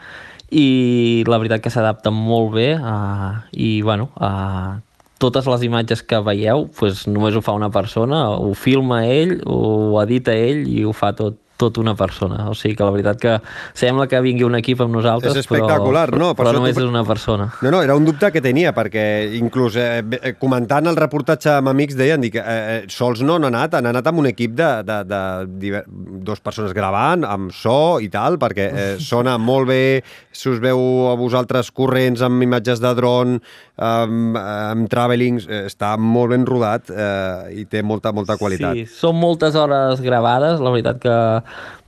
i 0.49 1.23
la 1.28 1.39
veritat 1.41 1.63
que 1.63 1.71
s'adapta 1.71 2.11
molt 2.13 2.53
bé 2.55 2.69
uh, 2.80 3.43
i 3.51 3.82
bueno, 3.84 4.09
uh, 4.15 4.80
totes 5.19 5.47
les 5.49 5.65
imatges 5.67 6.03
que 6.05 6.21
veieu 6.23 6.67
pues, 6.78 7.05
només 7.09 7.36
ho 7.36 7.43
fa 7.43 7.55
una 7.57 7.69
persona, 7.73 8.28
ho 8.38 8.53
filma 8.55 9.03
ell, 9.09 9.38
ho 9.45 9.99
edita 10.03 10.36
ell 10.36 10.65
i 10.69 10.86
ho 10.86 10.93
fa 10.95 11.11
tot, 11.17 11.39
tot 11.58 11.78
una 11.82 11.95
persona. 11.97 12.47
O 12.51 12.55
sigui 12.55 12.76
que 12.78 12.86
la 12.86 12.91
veritat 12.93 13.20
que 13.22 13.34
sembla 13.78 14.08
que 14.08 14.20
vingui 14.22 14.45
un 14.45 14.55
equip 14.60 14.82
amb 14.86 14.93
nosaltres, 14.95 15.34
és 15.36 15.41
espectacular, 15.43 16.08
però, 16.12 16.20
no? 16.22 16.30
Per 16.38 16.45
però 16.45 16.53
només 16.60 16.76
tu- 16.76 16.84
és 16.84 16.89
una 16.89 17.03
persona. 17.03 17.49
No, 17.62 17.72
no, 17.74 17.82
era 17.82 17.95
un 17.97 18.05
dubte 18.05 18.32
que 18.32 18.41
tenia, 18.41 18.74
perquè 18.78 19.36
inclús 19.39 19.76
eh, 19.76 20.03
eh, 20.22 20.34
comentant 20.39 20.88
el 20.88 20.95
reportatge 20.95 21.58
amb 21.58 21.74
amics 21.74 21.97
deien 21.97 22.22
dic, 22.22 22.36
eh, 22.39 22.43
eh, 22.45 22.80
sols 22.93 23.22
no 23.26 23.36
han 23.36 23.49
anat, 23.49 23.74
han 23.80 23.89
anat 23.89 24.08
amb 24.08 24.20
un 24.24 24.30
equip 24.32 24.53
de, 24.58 24.70
de, 24.88 24.99
de 25.10 25.22
diver, 25.66 25.84
dos 25.88 26.39
persones 26.39 26.74
gravant, 26.78 27.26
amb 27.26 27.51
so 27.51 27.97
i 27.99 28.10
tal, 28.14 28.38
perquè 28.38 28.70
eh, 28.70 28.95
sona 29.12 29.38
molt 29.38 29.68
bé, 29.68 30.03
si 30.32 30.49
us 30.49 30.60
veu 30.64 31.10
a 31.12 31.16
vosaltres 31.20 31.72
corrents 31.72 32.22
amb 32.22 32.43
imatges 32.45 32.80
de 32.84 32.93
dron, 32.97 33.39
amb, 33.78 34.38
amb 34.38 34.89
travelings, 34.89 35.47
eh, 35.49 35.66
està 35.70 35.95
molt 35.97 36.32
ben 36.34 36.45
rodat 36.47 36.89
eh, 36.93 37.62
i 37.62 37.66
té 37.70 37.82
molta, 37.86 38.14
molta 38.14 38.38
qualitat. 38.38 38.78
Sí, 38.78 38.86
són 38.89 39.18
moltes 39.20 39.55
hores 39.58 40.01
gravades, 40.05 40.62
la 40.62 40.72
veritat 40.74 41.01
que 41.01 41.16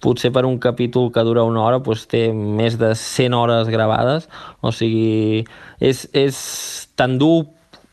potser 0.03 0.31
per 0.35 0.45
un 0.47 0.57
capítol 0.59 1.11
que 1.11 1.23
dura 1.27 1.45
una 1.47 1.63
hora 1.65 1.79
doncs 1.83 2.07
té 2.09 2.29
més 2.33 2.77
de 2.79 2.93
100 2.95 3.35
hores 3.35 3.71
gravades, 3.71 4.29
o 4.61 4.71
sigui, 4.75 5.45
és, 5.79 6.05
és 6.13 6.37
tan 6.99 7.17
dur 7.19 7.47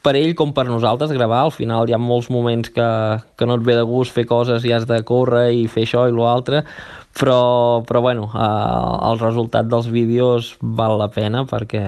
per 0.07 0.15
ell 0.15 0.37
com 0.39 0.53
per 0.55 0.69
nosaltres 0.69 1.11
gravar, 1.11 1.41
al 1.43 1.55
final 1.55 1.89
hi 1.89 1.95
ha 1.97 1.99
molts 1.99 2.29
moments 2.31 2.71
que, 2.71 2.91
que 3.35 3.47
no 3.49 3.57
et 3.59 3.65
ve 3.67 3.75
de 3.75 3.83
gust 3.89 4.15
fer 4.15 4.27
coses 4.31 4.63
i 4.65 4.75
has 4.75 4.87
de 4.87 5.01
córrer 5.07 5.49
i 5.51 5.67
fer 5.67 5.83
això 5.87 6.05
i 6.07 6.15
l'altre, 6.15 6.63
però, 7.19 7.83
però 7.89 8.01
bueno, 8.05 8.29
eh, 8.35 9.11
el 9.11 9.19
resultat 9.23 9.69
dels 9.71 9.89
vídeos 9.89 10.55
val 10.61 10.99
la 11.01 11.09
pena 11.09 11.45
perquè, 11.49 11.83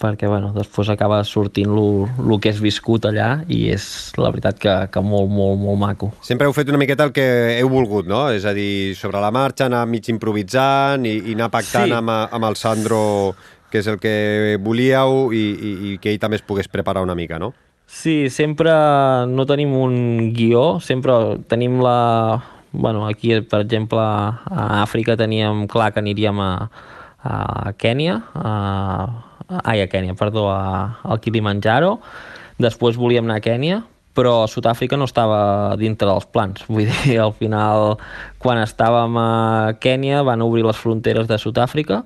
perquè 0.00 0.28
bueno, 0.28 0.52
després 0.52 0.90
acaba 0.92 1.22
sortint 1.24 1.72
el 1.72 2.36
que 2.42 2.52
és 2.52 2.60
viscut 2.60 3.08
allà 3.08 3.30
i 3.48 3.70
és 3.72 3.86
la 4.20 4.30
veritat 4.34 4.60
que, 4.60 4.74
que 4.92 5.00
molt, 5.04 5.30
molt, 5.32 5.58
molt 5.62 5.80
maco. 5.80 6.12
Sempre 6.20 6.46
heu 6.48 6.54
fet 6.56 6.68
una 6.68 6.80
miqueta 6.80 7.08
el 7.08 7.14
que 7.16 7.26
heu 7.58 7.72
volgut, 7.72 8.06
no? 8.10 8.26
És 8.34 8.44
a 8.44 8.52
dir, 8.56 8.94
sobre 8.98 9.22
la 9.24 9.32
marxa, 9.34 9.70
anar 9.70 9.86
mig 9.88 10.08
improvisant 10.12 11.04
i, 11.08 11.16
i 11.30 11.36
anar 11.38 11.50
pactant 11.54 11.88
Sí. 11.90 11.96
amb, 11.96 12.10
amb 12.10 12.44
el 12.50 12.56
Sandro, 12.60 13.34
que 13.72 13.80
és 13.80 13.88
el 13.90 13.98
que 13.98 14.58
volíeu, 14.62 15.30
i, 15.34 15.44
i, 15.50 15.70
i 15.92 15.98
que 15.98 16.12
ell 16.12 16.20
també 16.22 16.36
es 16.38 16.44
pogués 16.46 16.68
preparar 16.68 17.02
una 17.02 17.16
mica, 17.18 17.40
no? 17.40 17.54
Sí, 17.86 18.30
sempre 18.32 18.72
no 19.28 19.44
tenim 19.46 19.74
un 19.76 20.32
guió, 20.36 20.78
sempre 20.80 21.38
tenim 21.48 21.80
la... 21.84 22.42
Bueno, 22.74 23.06
aquí, 23.06 23.40
per 23.40 23.60
exemple, 23.62 24.02
a 24.02 24.82
Àfrica 24.82 25.14
teníem 25.16 25.68
clar 25.70 25.92
que 25.94 26.02
aniríem 26.02 26.40
a, 26.42 26.50
a 27.22 27.72
Kènia, 27.78 28.16
a, 28.34 28.54
ai, 29.62 29.78
a 29.84 29.86
Kènia, 29.86 30.16
perdó, 30.18 30.48
a, 30.50 30.98
al 31.06 31.20
Kilimanjaro, 31.22 32.00
després 32.58 32.98
volíem 32.98 33.28
anar 33.28 33.38
a 33.38 33.44
Kènia, 33.44 33.84
però 34.14 34.48
Sud-àfrica 34.50 34.98
no 34.98 35.06
estava 35.06 35.74
dintre 35.78 36.08
dels 36.10 36.26
plans. 36.26 36.66
Vull 36.70 36.90
dir, 36.90 37.18
al 37.22 37.34
final, 37.38 37.94
quan 38.42 38.58
estàvem 38.58 39.22
a 39.22 39.28
Kènia, 39.78 40.24
van 40.26 40.42
obrir 40.42 40.66
les 40.66 40.80
fronteres 40.80 41.30
de 41.30 41.38
Sud-àfrica 41.38 42.02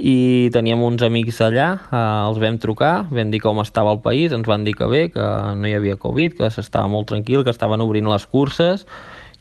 i 0.00 0.48
teníem 0.50 0.82
uns 0.82 1.02
amics 1.06 1.38
allà, 1.44 1.70
eh, 1.92 2.02
els 2.26 2.42
vam 2.42 2.58
trucar, 2.58 3.04
vam 3.14 3.30
dir 3.30 3.42
com 3.44 3.62
estava 3.62 3.92
el 3.94 4.02
país, 4.02 4.34
ens 4.34 4.48
van 4.48 4.66
dir 4.66 4.74
que 4.74 4.90
bé, 4.90 5.06
que 5.14 5.30
no 5.54 5.68
hi 5.68 5.74
havia 5.76 5.98
Covid, 6.00 6.38
que 6.38 6.50
s'estava 6.50 6.88
molt 6.88 7.10
tranquil, 7.12 7.44
que 7.44 7.52
estaven 7.52 7.84
obrint 7.84 8.08
les 8.08 8.24
curses, 8.26 8.86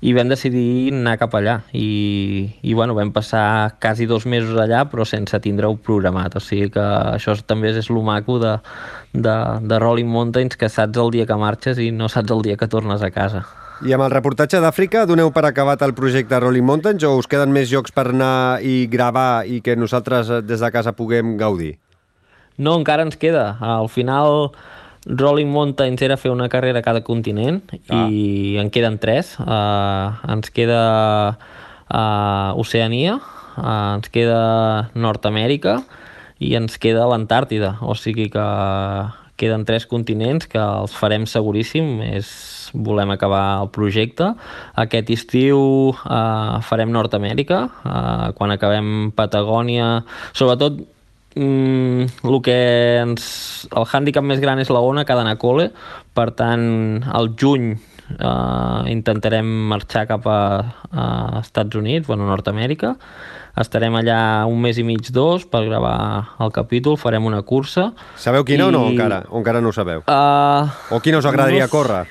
i 0.02 0.14
vam 0.16 0.30
decidir 0.32 0.93
anar 0.93 1.18
cap 1.20 1.34
allà. 1.36 1.58
I, 1.76 2.50
i 2.64 2.74
bueno, 2.74 2.95
vam 2.95 3.12
passar 3.12 3.76
quasi 3.84 4.08
dos 4.08 4.26
mesos 4.26 4.56
allà, 4.60 4.86
però 4.88 5.06
sense 5.08 5.39
tindre-ho 5.43 5.76
programat. 5.84 6.38
O 6.39 6.43
sigui 6.43 6.70
que 6.76 6.86
això 7.16 7.36
també 7.45 7.74
és 7.76 7.89
lo 7.91 8.04
maco 8.06 8.39
de, 8.39 8.56
de, 9.14 9.36
de 9.62 9.80
Rolling 9.80 10.08
Mountains, 10.08 10.56
que 10.56 10.72
saps 10.72 11.00
el 11.00 11.12
dia 11.16 11.28
que 11.28 11.39
marxes 11.39 11.82
i 11.84 11.91
no 11.91 12.08
saps 12.08 12.32
el 12.32 12.45
dia 12.47 12.58
que 12.60 12.72
tornes 12.72 13.04
a 13.04 13.12
casa. 13.12 13.43
I 13.80 13.93
amb 13.95 14.04
el 14.04 14.12
reportatge 14.12 14.60
d'Àfrica, 14.60 15.06
doneu 15.08 15.30
per 15.32 15.45
acabat 15.47 15.84
el 15.86 15.93
projecte 15.95 16.39
Rolling 16.39 16.66
Mountains 16.68 17.04
o 17.08 17.14
us 17.16 17.30
queden 17.32 17.54
més 17.56 17.70
jocs 17.72 17.93
per 17.95 18.10
anar 18.12 18.60
i 18.60 18.89
gravar 18.91 19.45
i 19.47 19.62
que 19.64 19.78
nosaltres 19.80 20.32
eh, 20.32 20.41
des 20.43 20.60
de 20.60 20.72
casa 20.76 20.91
puguem 20.95 21.38
gaudir? 21.39 21.78
No, 22.60 22.74
encara 22.76 23.06
ens 23.08 23.16
queda. 23.16 23.54
Al 23.64 23.88
final, 23.88 24.52
Rolling 25.06 25.47
Mountains 25.47 26.02
era 26.02 26.18
fer 26.18 26.32
una 26.32 26.50
carrera 26.50 26.80
a 26.80 26.86
cada 26.86 27.02
continent 27.02 27.62
Ah. 27.89 28.08
i 28.12 28.58
en 28.60 28.70
queden 28.70 29.00
tres. 29.00 29.38
Uh, 29.39 30.12
ens 30.28 30.52
queda 30.52 31.38
uh, 31.89 32.60
Oceania, 32.60 33.20
uh, 33.58 33.95
ens 33.95 34.10
queda 34.10 34.91
Nord-Amèrica 34.93 35.84
i 36.39 36.56
ens 36.56 36.78
queda 36.78 37.08
l'Antàrtida. 37.08 37.78
O 37.82 37.95
sigui 37.95 38.30
que 38.30 38.45
queden 39.39 39.64
tres 39.64 39.86
continents 39.88 40.47
que 40.52 40.60
els 40.60 40.91
farem 40.91 41.26
seguríssim. 41.26 42.02
És, 42.04 42.30
volem 42.76 43.10
acabar 43.10 43.62
el 43.64 43.70
projecte. 43.74 44.34
Aquest 44.78 45.10
estiu 45.16 45.95
uh, 45.95 46.60
farem 46.62 46.91
Nord-Amèrica. 46.91 47.64
Uh, 47.82 48.30
quan 48.38 48.52
acabem 48.52 49.12
Patagònia, 49.16 50.04
sobretot 50.38 50.84
Mm, 51.40 52.08
el 52.28 52.42
que 52.44 52.58
ens... 53.00 53.68
El 53.72 53.86
hàndicap 53.88 54.26
més 54.28 54.42
gran 54.44 54.60
és 54.60 54.70
la 54.74 54.82
ona 54.84 55.06
que 55.06 55.14
ha 55.16 55.20
d'anar 55.20 55.38
a 55.38 55.40
col·le, 55.40 55.70
per 56.18 56.30
tant, 56.36 56.66
al 57.16 57.32
juny 57.40 57.72
eh, 57.76 58.80
intentarem 58.92 59.48
marxar 59.72 60.06
cap 60.10 60.28
a, 60.28 60.40
a 60.92 61.06
Estats 61.44 61.80
Units, 61.80 62.08
bueno, 62.10 62.28
Nord-Amèrica. 62.28 62.96
Estarem 63.60 63.96
allà 64.00 64.20
un 64.48 64.60
mes 64.64 64.78
i 64.80 64.86
mig, 64.88 65.10
dos, 65.12 65.44
per 65.50 65.66
gravar 65.68 66.36
el 66.40 66.52
capítol, 66.56 66.96
farem 67.02 67.26
una 67.28 67.42
cursa. 67.44 67.90
Sabeu 68.16 68.46
quina 68.48 68.68
o 68.70 68.72
no, 68.72 68.86
I- 68.88 68.94
encara? 68.96 69.24
O 69.30 69.40
encara 69.42 69.60
no 69.64 69.72
ho 69.72 69.76
sabeu? 69.76 70.04
Uh, 70.08 70.68
O 70.96 71.00
quina 71.04 71.20
us 71.20 71.28
agradaria 71.28 71.68
no 71.68 71.74
córrer? 71.74 72.06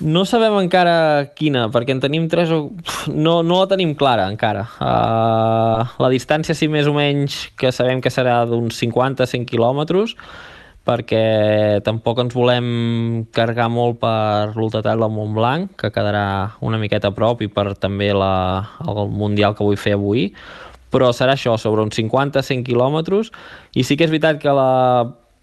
No 0.00 0.24
sabem 0.24 0.56
encara 0.60 1.30
quina, 1.36 1.66
perquè 1.72 1.94
en 1.94 2.00
tenim 2.02 2.28
tres 2.32 2.52
o... 2.54 2.60
No, 3.12 3.40
no 3.46 3.60
la 3.60 3.68
tenim 3.70 3.94
clara 3.98 4.28
encara. 4.30 4.66
Uh, 4.80 5.84
la 6.00 6.10
distància, 6.12 6.56
sí, 6.56 6.68
més 6.72 6.88
o 6.88 6.94
menys, 6.96 7.48
que 7.60 7.72
sabem 7.74 8.00
que 8.00 8.12
serà 8.12 8.40
d'uns 8.48 8.78
50-100 8.80 9.46
quilòmetres, 9.50 10.16
perquè 10.88 11.80
tampoc 11.86 12.22
ens 12.24 12.34
volem 12.34 13.26
carregar 13.36 13.68
molt 13.70 14.00
per 14.00 14.56
l'ultratall 14.56 15.04
del 15.04 15.14
Montblanc, 15.14 15.76
que 15.78 15.92
quedarà 15.94 16.56
una 16.64 16.80
miqueta 16.80 17.12
a 17.12 17.16
prop, 17.16 17.44
i 17.44 17.50
per 17.52 17.74
també 17.78 18.10
la, 18.16 18.34
el 18.86 19.06
Mundial 19.12 19.56
que 19.56 19.66
vull 19.66 19.80
fer 19.80 19.94
avui, 19.98 20.30
però 20.90 21.12
serà 21.14 21.36
això, 21.36 21.54
sobre 21.60 21.84
uns 21.86 21.98
50-100 22.00 22.64
quilòmetres, 22.66 23.30
i 23.76 23.84
sí 23.86 23.96
que 23.96 24.08
és 24.08 24.14
veritat 24.14 24.40
que 24.42 24.54
la 24.56 24.70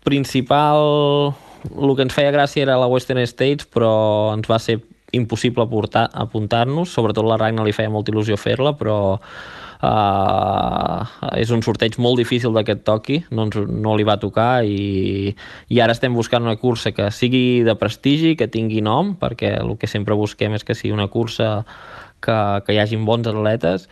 principal... 0.08 1.36
El 1.76 1.96
que 1.96 2.06
ens 2.08 2.16
feia 2.16 2.34
gràcia 2.36 2.64
era 2.64 2.78
la 2.80 2.90
Western 2.92 3.26
States, 3.28 3.68
però 3.68 4.34
ens 4.36 4.48
va 4.50 4.60
ser 4.60 4.80
impossible 5.16 5.64
apuntar-nos, 5.64 6.92
sobretot 6.92 7.26
la 7.26 7.38
Ragnar 7.40 7.66
li 7.66 7.76
feia 7.76 7.92
molta 7.92 8.12
il·lusió 8.12 8.36
fer-la, 8.40 8.74
però 8.76 8.98
uh, 9.16 11.00
és 11.40 11.52
un 11.56 11.64
sorteig 11.64 11.96
molt 12.04 12.20
difícil 12.20 12.52
d'aquest 12.56 12.84
toqui, 12.88 13.22
no, 13.32 13.48
ens, 13.48 13.56
no 13.56 13.96
li 13.96 14.06
va 14.08 14.18
tocar 14.20 14.66
i, 14.68 15.34
i 15.72 15.80
ara 15.84 15.96
estem 15.96 16.16
buscant 16.18 16.44
una 16.44 16.58
cursa 16.60 16.92
que 16.92 17.10
sigui 17.16 17.64
de 17.68 17.78
prestigi, 17.80 18.36
que 18.36 18.50
tingui 18.52 18.84
nom, 18.84 19.16
perquè 19.20 19.56
el 19.62 19.78
que 19.80 19.88
sempre 19.88 20.18
busquem 20.20 20.58
és 20.58 20.68
que 20.68 20.76
sigui 20.76 20.96
una 20.96 21.08
cursa 21.08 21.64
que, 22.20 22.38
que 22.66 22.76
hi 22.76 22.82
hagin 22.84 23.08
bons 23.08 23.28
atletes. 23.32 23.88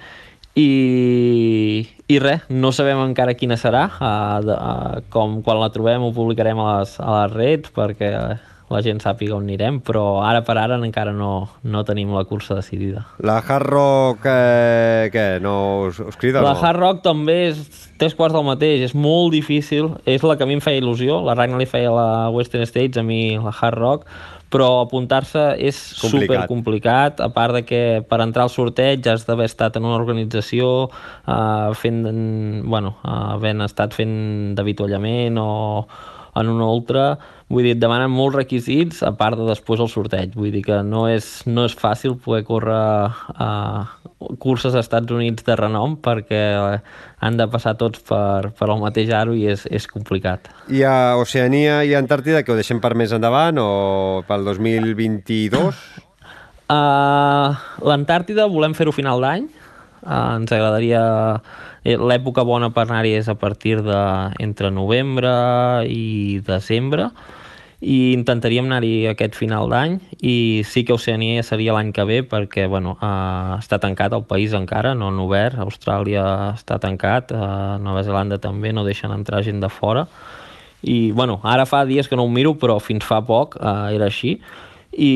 I, 0.55 1.87
i 2.07 2.19
res, 2.21 2.43
no 2.49 2.69
sabem 2.75 2.99
encara 3.01 3.33
quina 3.37 3.57
serà 3.57 3.87
uh, 3.97 4.41
de, 4.45 4.55
uh, 4.55 5.05
com 5.13 5.39
quan 5.45 5.61
la 5.61 5.71
trobem 5.73 6.03
ho 6.05 6.11
publicarem 6.13 6.59
a 6.61 6.79
les, 6.79 6.99
a 7.01 7.21
les 7.21 7.33
reds 7.33 7.73
perquè 7.73 8.11
la 8.69 8.81
gent 8.81 8.97
sàpiga 9.01 9.35
on 9.37 9.45
anirem 9.45 9.77
però 9.85 10.21
ara 10.25 10.41
per 10.45 10.55
ara 10.57 10.77
encara 10.81 11.13
no, 11.13 11.47
no 11.63 11.83
tenim 11.85 12.13
la 12.13 12.23
cursa 12.25 12.57
decidida 12.57 13.03
La 13.25 13.37
Hard 13.41 13.69
Rock, 13.69 14.25
eh, 14.29 15.09
què? 15.13 15.25
No 15.41 15.55
us, 15.87 15.99
us 16.01 16.17
crida 16.21 16.41
la 16.45 16.55
no? 16.55 16.61
Hard 16.61 16.81
Rock 16.81 17.03
també 17.05 17.37
és 17.51 17.61
tres 18.01 18.15
quarts 18.17 18.35
del 18.35 18.45
mateix, 18.47 18.83
és 18.89 18.95
molt 18.97 19.33
difícil, 19.33 19.93
és 20.05 20.25
la 20.25 20.35
que 20.37 20.45
a 20.45 20.49
mi 20.49 20.57
em 20.57 20.63
feia 20.63 20.81
il·lusió, 20.81 21.21
la 21.25 21.37
Ragnar 21.37 21.61
li 21.61 21.69
feia 21.69 21.93
la 21.93 22.09
Western 22.33 22.65
States, 22.67 22.99
a 22.99 23.05
mi 23.05 23.37
la 23.39 23.53
Hard 23.53 23.79
Rock, 23.79 24.09
però 24.53 24.81
apuntar-se 24.83 25.43
és 25.59 25.75
super 25.75 26.45
complicat, 26.49 27.21
a 27.23 27.29
part 27.33 27.57
de 27.57 27.63
que 27.67 27.81
per 28.09 28.21
entrar 28.23 28.45
al 28.45 28.53
sorteig 28.53 29.07
has 29.11 29.25
d'haver 29.27 29.47
estat 29.49 29.79
en 29.79 29.87
una 29.87 29.97
organització, 29.97 30.89
eh, 31.27 31.71
fent, 31.79 32.01
bueno, 32.65 32.95
eh, 33.03 33.15
havent 33.35 33.65
estat 33.65 33.95
fent 33.97 34.55
d'avituallament 34.57 35.39
o 35.41 35.49
en 36.35 36.49
una 36.51 36.67
altra, 36.67 37.05
vull 37.49 37.63
dir, 37.63 37.75
et 37.75 37.81
demanen 37.81 38.11
molts 38.11 38.35
requisits 38.35 39.01
a 39.05 39.13
part 39.15 39.39
de 39.39 39.45
després 39.47 39.81
el 39.83 39.91
sorteig, 39.91 40.33
vull 40.35 40.51
dir 40.51 40.63
que 40.65 40.81
no 40.83 41.05
és, 41.07 41.29
no 41.47 41.65
és 41.69 41.75
fàcil 41.77 42.17
poder 42.21 42.43
córrer 42.47 42.79
a 43.35 43.49
curses 44.41 44.73
als 44.73 44.87
Estats 44.87 45.11
Units 45.13 45.45
de 45.45 45.55
renom 45.59 45.97
perquè 46.01 46.41
han 47.21 47.37
de 47.37 47.47
passar 47.51 47.75
tots 47.79 48.01
per, 48.07 48.51
per 48.57 48.69
el 48.71 48.81
mateix 48.81 49.11
aro 49.13 49.35
i 49.37 49.45
és, 49.51 49.65
és 49.69 49.87
complicat. 49.91 50.49
I 50.71 50.83
a 50.87 50.95
Oceania 51.21 51.83
i 51.85 51.93
Antàrtida, 51.97 52.43
que 52.43 52.53
ho 52.53 52.57
deixem 52.59 52.81
per 52.83 52.95
més 52.97 53.13
endavant 53.15 53.59
o 53.61 53.69
pel 54.27 54.47
2022? 54.47 55.83
Uh, 56.65 57.53
L'Antàrtida 57.85 58.47
volem 58.49 58.73
fer-ho 58.77 58.95
a 58.95 58.97
final 58.97 59.23
d'any. 59.23 59.47
Uh, 60.01 60.35
ens 60.39 60.51
agradaria... 60.55 61.05
eh, 61.85 61.95
L'època 61.95 62.43
bona 62.43 62.71
per 62.73 62.87
anar-hi 62.89 63.15
és 63.21 63.29
a 63.29 63.37
partir 63.39 63.79
de 63.85 64.01
entre 64.43 64.71
novembre 64.73 65.31
i 65.87 66.41
desembre 66.45 67.11
i 67.85 68.15
intentaríem 68.15 68.65
anar-hi 68.65 69.05
aquest 69.11 69.35
final 69.37 69.69
d'any 69.69 69.97
i 70.25 70.63
sí 70.65 70.85
que 70.87 70.95
Oceania 70.95 71.43
seria 71.45 71.75
l'any 71.75 71.91
que 71.93 72.05
ve 72.07 72.21
perquè 72.25 72.65
bueno, 72.71 72.95
uh, 72.97 73.57
està 73.59 73.77
tancat 73.83 74.15
el 74.15 74.23
país 74.25 74.55
encara, 74.57 74.95
no 74.95 75.11
han 75.11 75.19
obert, 75.21 75.59
Austràlia 75.61 76.23
està 76.55 76.79
tancat, 76.81 77.35
uh, 77.35 77.75
Nova 77.83 78.01
Zelanda 78.07 78.39
també 78.41 78.71
no 78.73 78.85
deixen 78.87 79.13
entrar 79.13 79.43
gent 79.45 79.61
de 79.61 79.69
fora 79.69 80.07
i 80.81 81.11
bueno, 81.11 81.39
ara 81.43 81.67
fa 81.69 81.83
dies 81.85 82.07
que 82.07 82.17
no 82.17 82.25
ho 82.25 82.31
miro 82.31 82.55
però 82.57 82.79
fins 82.79 83.05
fa 83.05 83.21
poc 83.27 83.59
uh, 83.59 83.91
era 83.93 84.09
així 84.09 84.39
i, 84.95 85.13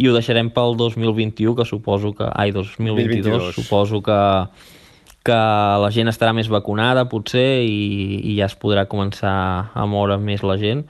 i 0.00 0.08
ho 0.08 0.16
deixarem 0.16 0.48
pel 0.50 0.74
2021 0.80 1.54
que 1.54 1.68
suposo 1.68 2.14
que... 2.16 2.24
Ai, 2.32 2.50
2022, 2.56 3.52
2022. 3.52 3.54
suposo 3.54 4.00
que 4.00 4.20
que 5.26 5.36
la 5.82 5.90
gent 5.92 6.08
estarà 6.08 6.32
més 6.36 6.48
vacunada 6.48 7.06
potser 7.10 7.62
i, 7.66 8.20
i 8.32 8.38
ja 8.38 8.48
es 8.48 8.56
podrà 8.56 8.86
començar 8.88 9.34
a 9.74 9.86
moure 9.86 10.16
més 10.20 10.44
la 10.46 10.56
gent 10.60 10.86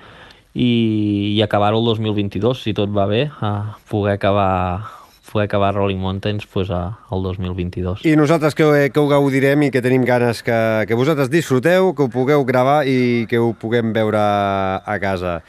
i, 0.55 1.35
i 1.37 1.43
acabar-ho 1.43 1.79
el 1.79 1.91
2022, 1.93 2.63
si 2.63 2.75
tot 2.75 2.91
va 2.95 3.07
bé, 3.11 3.29
a 3.41 3.77
poder 3.91 4.19
acabar 4.19 5.01
poder 5.31 5.45
acabar 5.47 5.75
Rolling 5.75 6.01
Mountains 6.01 6.47
pues, 6.47 6.71
a, 6.71 6.99
el 7.13 7.23
2022. 7.23 8.05
I 8.05 8.17
nosaltres 8.19 8.57
que, 8.59 8.91
que 8.91 9.01
ho 9.01 9.07
gaudirem 9.07 9.63
i 9.63 9.71
que 9.71 9.83
tenim 9.83 10.03
ganes 10.03 10.43
que, 10.43 10.59
que 10.89 10.99
vosaltres 10.99 11.31
disfruteu, 11.31 11.93
que 11.95 12.03
ho 12.03 12.11
pugueu 12.11 12.43
gravar 12.45 12.83
i 12.91 13.27
que 13.31 13.39
ho 13.39 13.53
puguem 13.55 13.95
veure 13.95 14.19
a 14.19 14.97
casa. 14.99 15.41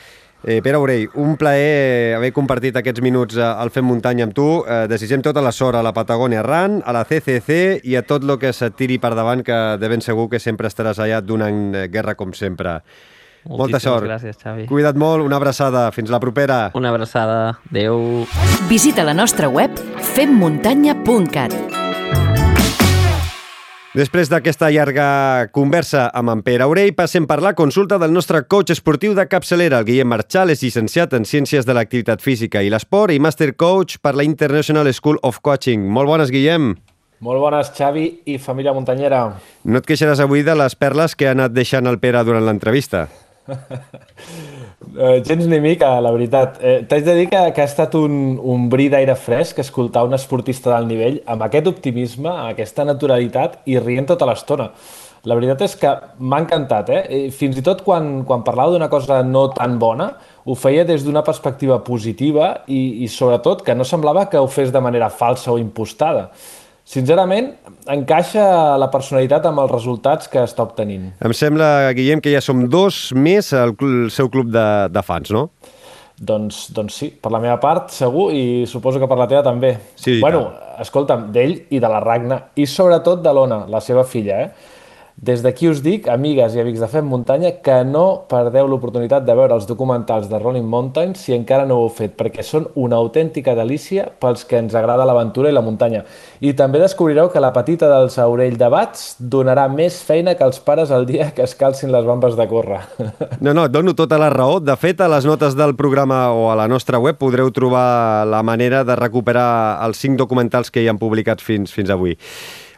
Eh, 0.44 0.60
Pere 0.66 0.76
Aurell, 0.78 1.08
un 1.22 1.36
plaer 1.38 2.16
haver 2.18 2.32
compartit 2.34 2.76
aquests 2.80 3.02
minuts 3.06 3.38
eh, 3.38 3.46
al 3.46 3.70
Fem 3.70 3.86
Muntanya 3.86 4.26
amb 4.26 4.34
tu. 4.34 4.48
Eh, 4.66 4.88
desitgem 4.89 5.22
tota 5.22 5.42
la 5.46 5.52
sort 5.54 5.78
a 5.78 5.84
la 5.86 5.94
Patagònia 5.94 6.42
Ran, 6.42 6.80
a 6.86 6.96
la 6.96 7.04
CCC 7.06 7.82
i 7.86 7.96
a 7.96 8.02
tot 8.02 8.26
el 8.26 8.38
que 8.42 8.54
se 8.54 8.72
tiri 8.74 8.98
per 8.98 9.14
davant, 9.18 9.44
que 9.46 9.60
de 9.78 9.89
ben 9.92 10.02
segur 10.02 10.30
que 10.32 10.39
sempre 10.42 10.68
estaràs 10.72 10.98
allà 11.00 11.22
donant 11.22 11.76
eh, 11.76 11.88
guerra 11.94 12.16
com 12.18 12.34
sempre. 12.34 12.80
Moltíssimes 13.42 13.58
Molta 13.58 13.80
sort. 13.82 14.06
gràcies, 14.06 14.38
Xavi. 14.38 14.66
Cuida't 14.70 14.98
molt, 15.02 15.26
una 15.26 15.38
abraçada. 15.42 15.88
Fins 15.92 16.10
la 16.14 16.20
propera. 16.22 16.72
Una 16.78 16.89
abraçada. 16.89 17.60
Adéu. 17.72 18.26
Visita 18.70 19.04
la 19.04 19.14
nostra 19.18 19.50
web 19.50 19.78
femmuntanya.cat. 20.14 21.80
Després 23.92 24.30
d'aquesta 24.32 24.70
llarga 24.72 25.06
conversa 25.52 26.06
amb 26.16 26.32
en 26.32 26.42
Pere 26.46 26.64
Aurell, 26.64 26.94
passem 26.96 27.26
per 27.28 27.42
la 27.44 27.52
consulta 27.60 27.98
del 28.00 28.14
nostre 28.16 28.39
coach 28.48 28.72
esportiu 28.72 29.12
de 29.18 29.26
capçalera, 29.28 29.82
el 29.82 29.88
Guillem 29.89 30.08
Marchal, 30.08 30.54
és 30.54 30.62
llicenciat 30.64 31.12
en 31.18 31.28
Ciències 31.28 31.68
de 31.68 31.76
l'Activitat 31.76 32.24
Física 32.24 32.62
i 32.64 32.72
l'Esport 32.72 33.12
i 33.12 33.20
Master 33.20 33.50
Coach 33.60 33.98
per 34.00 34.14
la 34.16 34.24
International 34.24 34.88
School 34.96 35.20
of 35.28 35.42
Coaching. 35.44 35.84
Molt 35.84 36.08
bones, 36.08 36.32
Guillem. 36.32 36.70
Molt 37.20 37.44
bones, 37.44 37.74
Xavi 37.76 38.06
i 38.32 38.38
família 38.39 38.72
muntanyera. 38.72 39.26
No 39.68 39.84
et 39.84 39.92
queixaràs 39.92 40.24
avui 40.24 40.48
de 40.48 40.56
les 40.56 40.80
perles 40.80 41.18
que 41.20 41.28
ha 41.28 41.36
anat 41.36 41.52
deixant 41.52 41.92
el 41.92 42.00
Pere 42.00 42.24
durant 42.24 42.48
l'entrevista. 42.48 43.10
Eh, 44.91 45.22
gens 45.24 45.45
ni 45.47 45.60
mica, 45.64 45.88
la 46.04 46.12
veritat. 46.12 46.58
Eh, 46.60 46.82
T'haig 46.89 47.06
de 47.06 47.14
dir 47.16 47.28
que, 47.32 47.39
que 47.56 47.62
ha 47.64 47.68
estat 47.70 47.93
un, 47.95 48.36
un 48.38 48.66
bri 48.72 48.89
d'aire 48.91 49.14
fresc 49.16 49.62
escoltar 49.64 50.04
un 50.08 50.18
esportista 50.18 50.74
d'alt 50.74 50.89
nivell 50.89 51.22
amb 51.32 51.45
aquest 51.45 51.70
optimisme, 51.72 52.28
amb 52.28 52.49
aquesta 52.49 52.84
naturalitat 52.88 53.62
i 53.72 53.78
rient 53.80 54.10
tota 54.10 54.28
l'estona. 54.28 54.68
La 55.30 55.38
veritat 55.38 55.62
és 55.68 55.76
que 55.78 55.89
m'ha 56.18 56.39
encantat, 56.41 56.89
eh? 56.89 57.20
Fins 57.38 57.60
i 57.62 57.64
tot 57.66 57.84
quan, 57.86 58.24
quan 58.26 58.41
parlava 58.43 58.74
d'una 58.74 58.89
cosa 58.89 59.22
no 59.24 59.45
tan 59.54 59.78
bona, 59.80 60.10
ho 60.43 60.56
feia 60.58 60.84
des 60.88 61.06
d'una 61.06 61.22
perspectiva 61.24 61.78
positiva 61.86 62.56
i, 62.66 63.06
i 63.06 63.08
sobretot 63.08 63.62
que 63.68 63.76
no 63.78 63.86
semblava 63.86 64.26
que 64.32 64.41
ho 64.41 64.49
fes 64.49 64.74
de 64.74 64.82
manera 64.82 65.12
falsa 65.14 65.54
o 65.54 65.60
impostada. 65.62 66.32
Sincerament, 66.88 67.51
encaixa 67.93 68.43
la 68.82 68.89
personalitat 68.91 69.45
amb 69.47 69.61
els 69.63 69.71
resultats 69.71 70.27
que 70.32 70.41
està 70.43 70.65
obtenint. 70.65 71.11
Em 71.23 71.34
sembla, 71.38 71.91
Guillem, 71.95 72.23
que 72.23 72.34
ja 72.34 72.41
som 72.43 72.65
dos 72.69 73.11
més 73.15 73.53
al 73.53 73.75
seu 74.11 74.32
club 74.34 74.49
de, 74.51 74.65
de 74.91 75.03
fans, 75.05 75.32
no? 75.32 75.47
Doncs, 76.21 76.67
doncs 76.75 76.97
sí, 77.01 77.07
per 77.17 77.32
la 77.34 77.39
meva 77.41 77.55
part 77.61 77.89
segur 77.93 78.27
i 78.38 78.67
suposo 78.69 78.99
que 79.01 79.07
per 79.09 79.17
la 79.17 79.29
teva 79.29 79.41
també. 79.45 79.71
Sí, 79.97 80.19
bueno, 80.21 80.43
escolta'm, 80.82 81.29
d'ell 81.34 81.55
i 81.73 81.79
de 81.82 81.89
la 81.89 82.01
Ragna 82.03 82.38
i 82.61 82.67
sobretot 82.69 83.23
de 83.25 83.34
l'Ona, 83.34 83.63
la 83.71 83.82
seva 83.82 84.03
filla, 84.05 84.43
eh? 84.43 84.70
Des 85.22 85.43
d'aquí 85.45 85.67
us 85.69 85.84
dic, 85.86 86.07
amigues 86.09 86.55
i 86.57 86.61
amics 86.63 86.82
de 86.82 86.88
Fem 86.89 87.05
Muntanya, 87.05 87.51
que 87.61 87.76
no 87.86 88.24
perdeu 88.26 88.65
l'oportunitat 88.65 89.22
de 89.22 89.36
veure 89.38 89.53
els 89.53 89.67
documentals 89.69 90.26
de 90.32 90.39
Rolling 90.41 90.65
Mountains 90.65 91.22
si 91.22 91.36
encara 91.36 91.67
no 91.69 91.76
ho 91.78 91.84
heu 91.84 91.91
fet, 91.93 92.15
perquè 92.17 92.41
són 92.41 92.65
una 92.82 92.97
autèntica 92.97 93.53
delícia 93.53 94.07
pels 94.17 94.47
que 94.49 94.57
ens 94.57 94.74
agrada 94.74 95.05
l'aventura 95.05 95.51
i 95.51 95.53
la 95.53 95.61
muntanya. 95.61 96.01
I 96.41 96.55
també 96.57 96.82
descobrireu 96.82 97.30
que 97.30 97.43
la 97.43 97.51
petita 97.53 97.91
dels 97.91 98.17
Aurell 98.17 98.57
de 98.57 98.72
Bats 98.74 99.03
donarà 99.19 99.67
més 99.69 99.99
feina 100.01 100.34
que 100.34 100.47
els 100.47 100.57
pares 100.57 100.89
el 100.89 101.05
dia 101.05 101.30
que 101.38 101.45
es 101.45 101.53
calcin 101.53 101.93
les 101.93 102.09
bambes 102.09 102.34
de 102.34 102.49
córrer. 102.49 102.82
No, 103.45 103.53
no, 103.53 103.67
et 103.69 103.78
dono 103.78 103.93
tota 103.93 104.17
la 104.17 104.32
raó. 104.34 104.57
De 104.57 104.74
fet, 104.74 105.05
a 105.05 105.11
les 105.11 105.30
notes 105.30 105.53
del 105.53 105.76
programa 105.78 106.32
o 106.34 106.49
a 106.49 106.57
la 106.57 106.65
nostra 106.65 106.97
web 106.97 107.22
podreu 107.22 107.53
trobar 107.53 108.26
la 108.26 108.41
manera 108.41 108.82
de 108.82 108.97
recuperar 108.97 109.78
els 109.86 110.01
cinc 110.01 110.17
documentals 110.17 110.74
que 110.74 110.82
hi 110.82 110.89
han 110.89 110.97
publicats 111.01 111.45
fins, 111.45 111.69
fins 111.78 111.93
avui. 111.93 112.17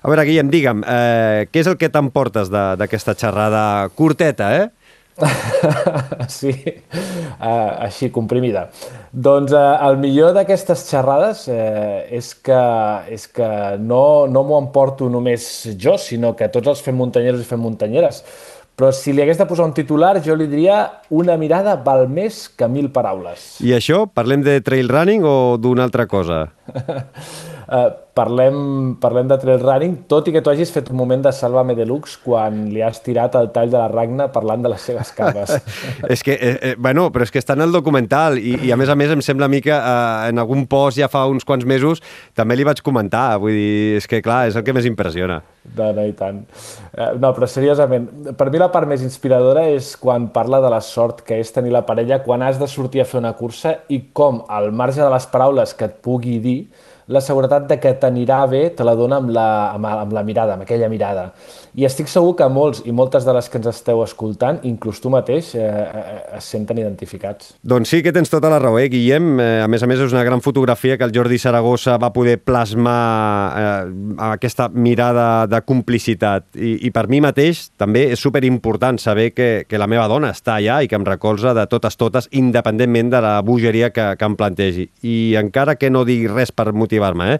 A 0.03 0.09
veure, 0.11 0.25
Guillem, 0.27 0.49
digue'm, 0.51 0.81
eh, 0.83 1.45
què 1.47 1.61
és 1.63 1.67
el 1.71 1.77
que 1.79 1.87
t'emportes 1.89 2.49
de- 2.51 2.73
d'aquesta 2.79 3.15
xerrada 3.15 3.89
curteta, 3.95 4.49
eh? 4.57 4.69
sí, 6.27 6.49
uh, 6.49 7.85
així, 7.85 8.09
comprimida. 8.11 8.65
Doncs 9.13 9.53
uh, 9.53 9.77
el 9.87 9.99
millor 10.01 10.33
d'aquestes 10.35 10.87
xerrades 10.89 11.45
uh, 11.53 12.01
és 12.09 12.33
que, 12.35 12.59
és 13.13 13.27
que 13.29 13.47
no, 13.79 14.25
no 14.27 14.43
m'ho 14.43 14.57
emporto 14.59 15.07
només 15.13 15.45
jo, 15.79 15.95
sinó 16.01 16.33
que 16.35 16.49
tots 16.51 16.73
els 16.73 16.81
fem 16.83 16.97
muntanyeros 16.97 17.45
i 17.45 17.47
fem 17.47 17.61
muntanyeres. 17.61 18.23
Però 18.73 18.89
si 18.89 19.13
li 19.13 19.21
hagués 19.21 19.37
de 19.37 19.45
posar 19.45 19.67
un 19.69 19.75
titular, 19.77 20.15
jo 20.25 20.33
li 20.35 20.49
diria 20.49 20.81
una 21.13 21.37
mirada 21.37 21.75
val 21.85 22.07
més 22.09 22.47
que 22.49 22.65
mil 22.67 22.89
paraules. 22.89 23.61
I 23.61 23.75
això, 23.77 24.07
parlem 24.09 24.41
de 24.41 24.57
trail 24.65 24.89
running 24.89 25.21
o 25.23 25.59
d'una 25.61 25.85
altra 25.85 26.09
cosa? 26.09 26.47
Uh, 27.63 27.89
parlem, 28.13 28.57
parlem 29.01 29.29
de 29.29 29.37
trail 29.41 29.61
running, 29.61 29.95
tot 30.09 30.27
i 30.29 30.33
que 30.35 30.41
tu 30.43 30.51
hagis 30.51 30.69
fet 30.73 30.91
un 30.91 30.97
moment 30.99 31.23
de 31.25 31.31
Sálvame 31.33 31.73
Deluxe 31.77 32.19
quan 32.21 32.67
li 32.73 32.83
has 32.85 33.01
tirat 33.01 33.33
el 33.39 33.49
tall 33.55 33.71
de 33.71 33.79
la 33.79 33.87
Ragna 33.89 34.27
parlant 34.33 34.61
de 34.61 34.69
les 34.73 34.85
seves 34.85 35.13
cames. 35.17 35.55
és 36.13 36.23
que, 36.25 36.35
eh, 36.35 36.53
eh, 36.53 36.75
bueno, 36.77 37.07
però 37.13 37.25
és 37.25 37.33
que 37.33 37.41
està 37.41 37.57
en 37.57 37.65
el 37.65 37.73
documental 37.73 38.37
i, 38.37 38.57
i 38.67 38.73
a 38.73 38.77
més 38.77 38.91
a 38.91 38.97
més 38.99 39.15
em 39.15 39.23
sembla 39.25 39.49
a 39.49 39.53
mi 39.53 39.63
que 39.65 39.73
eh, 39.73 40.29
en 40.29 40.43
algun 40.43 40.67
post 40.69 40.99
ja 41.01 41.09
fa 41.09 41.25
uns 41.31 41.47
quants 41.47 41.65
mesos 41.65 42.03
també 42.37 42.59
li 42.59 42.67
vaig 42.67 42.83
comentar, 42.85 43.39
vull 43.41 43.57
dir, 43.57 43.97
és 44.01 44.09
que 44.09 44.21
clar, 44.25 44.43
és 44.51 44.59
el 44.59 44.67
que 44.67 44.77
més 44.77 44.89
impressiona. 44.89 45.41
No, 45.73 45.89
no, 45.95 46.05
i 46.05 46.13
tant. 46.17 46.43
Eh, 46.93 47.11
No, 47.23 47.31
però 47.33 47.47
seriosament, 47.47 48.07
per 48.37 48.49
mi 48.51 48.59
la 48.59 48.69
part 48.73 48.89
més 48.89 49.03
inspiradora 49.05 49.65
és 49.71 49.93
quan 50.01 50.27
parla 50.33 50.59
de 50.63 50.69
la 50.71 50.81
sort 50.83 51.21
que 51.25 51.37
és 51.39 51.51
tenir 51.55 51.71
la 51.73 51.85
parella 51.87 52.19
quan 52.25 52.43
has 52.43 52.59
de 52.59 52.67
sortir 52.67 53.01
a 53.01 53.07
fer 53.07 53.21
una 53.21 53.33
cursa 53.37 53.77
i 53.93 54.01
com, 54.13 54.41
al 54.49 54.71
marge 54.75 55.01
de 55.01 55.09
les 55.13 55.27
paraules 55.31 55.73
que 55.77 55.87
et 55.87 56.01
pugui 56.03 56.39
dir, 56.43 56.57
la 57.07 57.21
seguretat 57.21 57.67
de 57.67 57.79
que 57.81 57.93
t'anirà 57.99 58.43
bé 58.47 58.69
te 58.75 58.85
la 58.87 58.95
dona 58.95 59.19
amb 59.21 59.33
la, 59.35 59.47
amb, 59.73 59.87
amb 59.89 60.15
la 60.15 60.23
mirada, 60.23 60.55
amb 60.55 60.65
aquella 60.65 60.89
mirada. 60.91 61.31
I 61.73 61.87
estic 61.87 62.07
segur 62.11 62.35
que 62.37 62.45
molts 62.53 62.83
i 62.85 62.93
moltes 62.93 63.25
de 63.25 63.33
les 63.33 63.47
que 63.49 63.57
ens 63.57 63.67
esteu 63.71 64.03
escoltant, 64.03 64.59
inclús 64.69 64.99
tu 65.01 65.09
mateix, 65.09 65.55
eh, 65.57 65.63
eh, 65.65 66.37
es 66.37 66.49
senten 66.53 66.77
identificats. 66.77 67.55
Doncs 67.65 67.89
sí 67.89 68.03
que 68.05 68.13
tens 68.13 68.29
tota 68.29 68.51
la 68.51 68.59
raó, 68.61 68.77
eh, 68.77 68.89
Guillem? 68.93 69.39
Eh, 69.41 69.63
a 69.63 69.67
més 69.67 69.81
a 69.81 69.89
més, 69.89 70.03
és 70.03 70.13
una 70.13 70.23
gran 70.23 70.43
fotografia 70.45 70.97
que 70.97 71.07
el 71.07 71.15
Jordi 71.15 71.39
Saragossa 71.41 71.97
va 71.97 72.11
poder 72.13 72.37
plasmar 72.45 72.99
eh, 73.57 73.95
aquesta 74.29 74.69
mirada 74.69 75.47
de 75.49 75.63
complicitat. 75.65 76.51
I, 76.53 76.75
I 76.87 76.93
per 76.93 77.07
mi 77.09 77.23
mateix 77.25 77.65
també 77.81 78.05
és 78.13 78.21
superimportant 78.21 79.01
saber 79.01 79.31
que, 79.33 79.65
que 79.67 79.81
la 79.81 79.89
meva 79.89 80.05
dona 80.11 80.29
està 80.29 80.59
allà 80.59 80.83
i 80.83 80.91
que 80.91 80.99
em 80.99 81.07
recolza 81.07 81.55
de 81.57 81.65
totes 81.71 81.97
totes, 81.97 82.29
independentment 82.31 83.09
de 83.15 83.23
la 83.25 83.33
bogeria 83.41 83.89
que, 83.89 84.11
que 84.19 84.29
em 84.29 84.37
plantegi. 84.37 84.87
I 85.01 85.35
encara 85.41 85.75
que 85.81 85.89
no 85.89 86.05
digui 86.05 86.29
res 86.29 86.53
per 86.53 86.69
motivar-me, 86.93 87.33
eh? 87.33 87.39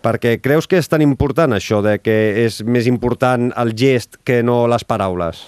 Perquè 0.00 0.38
creus 0.40 0.66
que 0.66 0.78
és 0.80 0.88
tan 0.88 1.02
important 1.04 1.52
això 1.52 1.82
de 1.84 1.98
que 2.00 2.46
és 2.46 2.62
més 2.64 2.88
important 2.88 3.50
el 3.60 3.74
gest 3.76 4.16
que 4.24 4.40
no 4.42 4.64
les 4.70 4.84
paraules? 4.88 5.44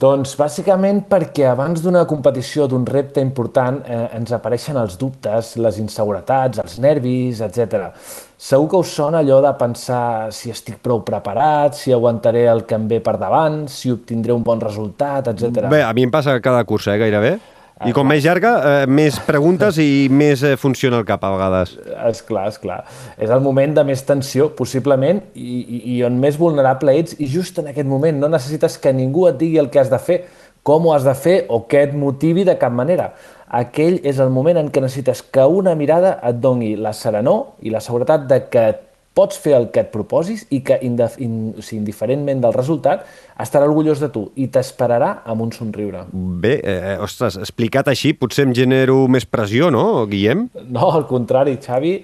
Doncs 0.00 0.32
bàsicament 0.34 1.04
perquè 1.06 1.44
abans 1.46 1.78
d'una 1.84 2.02
competició, 2.10 2.64
d'un 2.66 2.82
repte 2.88 3.22
important, 3.22 3.76
eh, 3.86 4.08
ens 4.16 4.32
apareixen 4.34 4.80
els 4.80 4.96
dubtes, 4.98 5.52
les 5.60 5.78
inseguretats, 5.78 6.58
els 6.64 6.80
nervis, 6.82 7.44
etc. 7.44 7.92
Segur 8.36 8.70
que 8.72 8.80
us 8.80 8.90
sona 8.90 9.20
allò 9.20 9.38
de 9.44 9.52
pensar 9.60 10.32
si 10.32 10.50
estic 10.50 10.80
prou 10.82 11.04
preparat, 11.04 11.76
si 11.78 11.92
aguantaré 11.92 12.48
el 12.50 12.64
que 12.64 12.74
em 12.74 12.88
ve 12.88 12.98
per 13.04 13.18
davant, 13.20 13.68
si 13.68 13.92
obtindré 13.92 14.32
un 14.32 14.42
bon 14.42 14.58
resultat, 14.64 15.28
etc. 15.30 15.68
Bé, 15.70 15.84
a 15.84 15.92
mi 15.92 16.08
em 16.08 16.10
passa 16.10 16.40
cada 16.40 16.64
cursa, 16.64 16.96
eh, 16.96 16.98
gairebé. 16.98 17.38
I 17.82 17.90
com 17.90 18.06
més 18.06 18.22
llarga, 18.22 18.52
eh, 18.62 18.86
més 18.86 19.16
preguntes 19.26 19.80
i 19.82 20.06
més 20.06 20.44
eh, 20.46 20.52
funciona 20.60 21.00
el 21.00 21.06
cap 21.08 21.24
a 21.26 21.32
vegades. 21.34 21.72
És 22.06 22.22
clar, 22.22 22.46
és 22.52 22.60
clar. 22.62 22.78
És 23.18 23.32
el 23.34 23.42
moment 23.42 23.74
de 23.74 23.82
més 23.88 24.04
tensió, 24.06 24.52
possiblement, 24.54 25.18
i, 25.34 25.58
i, 25.58 25.80
i 25.96 25.98
on 26.06 26.20
més 26.22 26.38
vulnerable 26.38 26.94
ets, 26.94 27.18
i 27.18 27.26
just 27.26 27.58
en 27.58 27.72
aquest 27.72 27.90
moment 27.90 28.22
no 28.22 28.30
necessites 28.30 28.78
que 28.78 28.94
ningú 28.94 29.26
et 29.26 29.40
digui 29.42 29.58
el 29.58 29.72
que 29.74 29.82
has 29.82 29.90
de 29.90 29.98
fer, 29.98 30.20
com 30.62 30.86
ho 30.86 30.94
has 30.94 31.04
de 31.04 31.16
fer 31.18 31.36
o 31.50 31.64
què 31.68 31.82
et 31.88 31.98
motivi 31.98 32.46
de 32.46 32.54
cap 32.62 32.72
manera. 32.72 33.10
Aquell 33.54 33.98
és 34.06 34.22
el 34.22 34.30
moment 34.32 34.62
en 34.62 34.70
què 34.70 34.80
necessites 34.80 35.26
que 35.34 35.42
una 35.44 35.74
mirada 35.74 36.20
et 36.22 36.38
doni 36.40 36.76
la 36.78 36.94
serenor 36.94 37.58
i 37.66 37.74
la 37.74 37.82
seguretat 37.82 38.30
de 38.30 38.44
que 38.54 38.68
pots 39.14 39.38
fer 39.38 39.54
el 39.56 39.68
que 39.72 39.84
et 39.84 39.92
proposis 39.94 40.44
i 40.54 40.60
que, 40.66 40.76
indif 40.82 41.16
in, 41.22 41.54
o 41.54 41.62
sigui, 41.62 41.80
indiferentment 41.80 42.42
del 42.42 42.54
resultat, 42.56 43.06
estarà 43.40 43.68
orgullós 43.68 44.02
de 44.02 44.10
tu 44.14 44.26
i 44.40 44.48
t'esperarà 44.52 45.10
amb 45.30 45.46
un 45.46 45.54
somriure. 45.54 46.04
Bé, 46.12 46.58
eh, 46.60 46.96
ostres, 47.02 47.38
explicat 47.40 47.88
així 47.92 48.12
potser 48.18 48.48
em 48.48 48.54
genero 48.56 49.04
més 49.08 49.26
pressió, 49.26 49.70
no, 49.74 50.04
Guillem? 50.10 50.48
No, 50.66 50.90
al 50.90 51.06
contrari, 51.10 51.56
Xavi, 51.62 51.94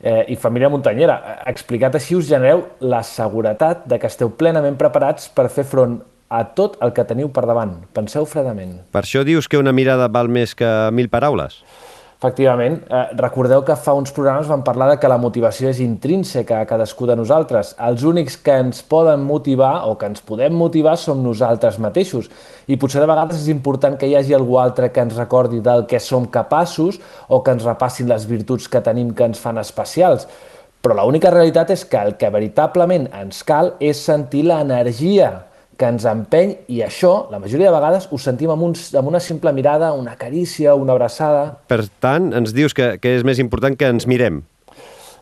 eh, 0.00 0.24
i 0.28 0.36
família 0.36 0.70
muntanyera. 0.70 1.20
Explicat 1.50 1.98
així 1.98 2.16
us 2.16 2.30
genereu 2.30 2.64
la 2.80 3.02
seguretat 3.02 3.84
de 3.90 3.98
que 3.98 4.08
esteu 4.10 4.30
plenament 4.30 4.78
preparats 4.80 5.28
per 5.34 5.50
fer 5.50 5.66
front 5.68 6.00
a 6.30 6.44
tot 6.54 6.76
el 6.80 6.94
que 6.94 7.04
teniu 7.04 7.32
per 7.34 7.42
davant. 7.50 7.74
Penseu 7.92 8.26
fredament. 8.30 8.78
Per 8.94 9.02
això 9.02 9.24
dius 9.26 9.50
que 9.50 9.58
una 9.58 9.74
mirada 9.74 10.06
val 10.08 10.30
més 10.30 10.54
que 10.54 10.68
mil 10.94 11.10
paraules? 11.10 11.58
Efectivament, 12.20 12.82
eh, 12.84 13.16
recordeu 13.16 13.62
que 13.64 13.74
fa 13.80 13.94
uns 13.96 14.10
programes 14.12 14.46
vam 14.46 14.60
parlar 14.60 14.90
de 14.90 14.98
que 15.00 15.08
la 15.08 15.16
motivació 15.16 15.70
és 15.70 15.78
intrínseca 15.80 16.58
a 16.60 16.66
cadascú 16.68 17.06
de 17.08 17.16
nosaltres. 17.16 17.70
Els 17.80 18.02
únics 18.04 18.36
que 18.36 18.58
ens 18.60 18.82
poden 18.82 19.24
motivar 19.24 19.88
o 19.88 19.96
que 19.96 20.04
ens 20.04 20.20
podem 20.20 20.52
motivar 20.52 20.98
som 20.98 21.22
nosaltres 21.24 21.78
mateixos. 21.78 22.28
I 22.68 22.76
potser 22.76 23.00
de 23.00 23.06
vegades 23.08 23.40
és 23.40 23.48
important 23.48 23.96
que 23.96 24.06
hi 24.06 24.16
hagi 24.16 24.34
algú 24.36 24.58
altre 24.60 24.92
que 24.92 25.00
ens 25.00 25.16
recordi 25.16 25.62
del 25.64 25.86
que 25.86 25.98
som 25.98 26.26
capaços 26.26 27.00
o 27.26 27.40
que 27.42 27.52
ens 27.52 27.64
repassin 27.64 28.06
les 28.06 28.28
virtuts 28.28 28.68
que 28.68 28.84
tenim 28.84 29.14
que 29.14 29.24
ens 29.24 29.40
fan 29.40 29.56
especials. 29.56 30.28
Però 30.82 30.92
l'única 31.00 31.30
realitat 31.32 31.70
és 31.70 31.86
que 31.86 31.96
el 31.96 32.18
que 32.18 32.28
veritablement 32.28 33.08
ens 33.16 33.42
cal 33.48 33.78
és 33.80 33.96
sentir 33.96 34.44
l'energia 34.44 35.49
que 35.80 35.88
ens 35.88 36.04
empeny 36.04 36.52
i 36.68 36.82
això, 36.84 37.30
la 37.32 37.40
majoria 37.40 37.70
de 37.70 37.74
vegades, 37.74 38.06
ho 38.12 38.18
sentim 38.20 38.52
amb, 38.52 38.66
un, 38.68 38.74
amb 39.00 39.08
una 39.08 39.20
simple 39.24 39.52
mirada, 39.56 39.94
una 39.96 40.18
carícia, 40.20 40.74
una 40.76 40.92
abraçada. 40.92 41.46
Per 41.72 41.86
tant, 42.04 42.30
ens 42.36 42.52
dius 42.56 42.76
que, 42.76 42.92
que 43.00 43.14
és 43.16 43.24
més 43.24 43.40
important 43.40 43.78
que 43.80 43.88
ens 43.88 44.04
mirem. 44.10 44.42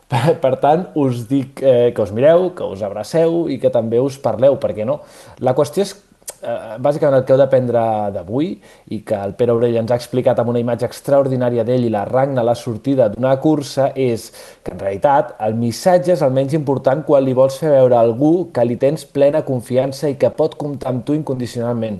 Per, 0.09 0.35
per 0.41 0.55
tant, 0.59 0.87
us 0.99 1.23
dic 1.29 1.61
eh, 1.63 1.93
que 1.95 2.03
us 2.03 2.11
mireu, 2.15 2.49
que 2.57 2.67
us 2.67 2.83
abraceu 2.83 3.45
i 3.47 3.59
que 3.61 3.71
també 3.71 4.01
us 4.03 4.17
parleu, 4.19 4.57
perquè 4.59 4.87
no? 4.89 4.99
La 5.45 5.55
qüestió 5.55 5.85
és 5.85 5.95
bàsicament 6.41 7.17
el 7.17 7.25
que 7.25 7.33
heu 7.33 7.39
d'aprendre 7.39 7.81
d'avui 8.15 8.53
i 8.95 9.01
que 9.07 9.17
el 9.17 9.33
Pere 9.39 9.53
Aurell 9.53 9.77
ens 9.81 9.91
ha 9.91 9.97
explicat 9.99 10.39
amb 10.39 10.51
una 10.53 10.61
imatge 10.61 10.87
extraordinària 10.87 11.65
d'ell 11.67 11.87
i 11.87 11.91
la 11.93 12.05
Ragna 12.07 12.41
a 12.41 12.47
la 12.47 12.55
sortida 12.55 13.09
d'una 13.11 13.35
cursa 13.43 13.89
és 13.95 14.29
que 14.63 14.73
en 14.73 14.79
realitat 14.79 15.35
el 15.45 15.57
missatge 15.59 16.13
és 16.15 16.23
el 16.25 16.33
menys 16.35 16.55
important 16.57 17.03
quan 17.07 17.25
li 17.25 17.35
vols 17.37 17.59
fer 17.59 17.73
veure 17.75 17.97
a 17.97 18.03
algú 18.05 18.49
que 18.53 18.65
li 18.65 18.79
tens 18.81 19.05
plena 19.05 19.43
confiança 19.47 20.09
i 20.09 20.17
que 20.19 20.31
pot 20.31 20.57
comptar 20.59 20.93
amb 20.93 21.05
tu 21.05 21.17
incondicionalment. 21.17 21.99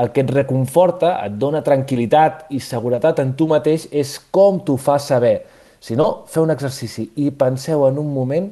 El 0.00 0.12
que 0.14 0.22
et 0.24 0.30
reconforta, 0.32 1.16
et 1.26 1.36
dona 1.36 1.64
tranquil·litat 1.66 2.46
i 2.54 2.60
seguretat 2.64 3.20
en 3.20 3.34
tu 3.36 3.48
mateix 3.50 3.88
és 3.90 4.16
com 4.30 4.62
t'ho 4.64 4.78
fa 4.80 4.98
saber. 5.02 5.40
Si 5.80 5.96
no, 5.96 6.26
feu 6.28 6.44
un 6.44 6.52
exercici 6.54 7.10
i 7.16 7.30
penseu 7.32 7.86
en 7.88 7.98
un 7.98 8.12
moment 8.14 8.50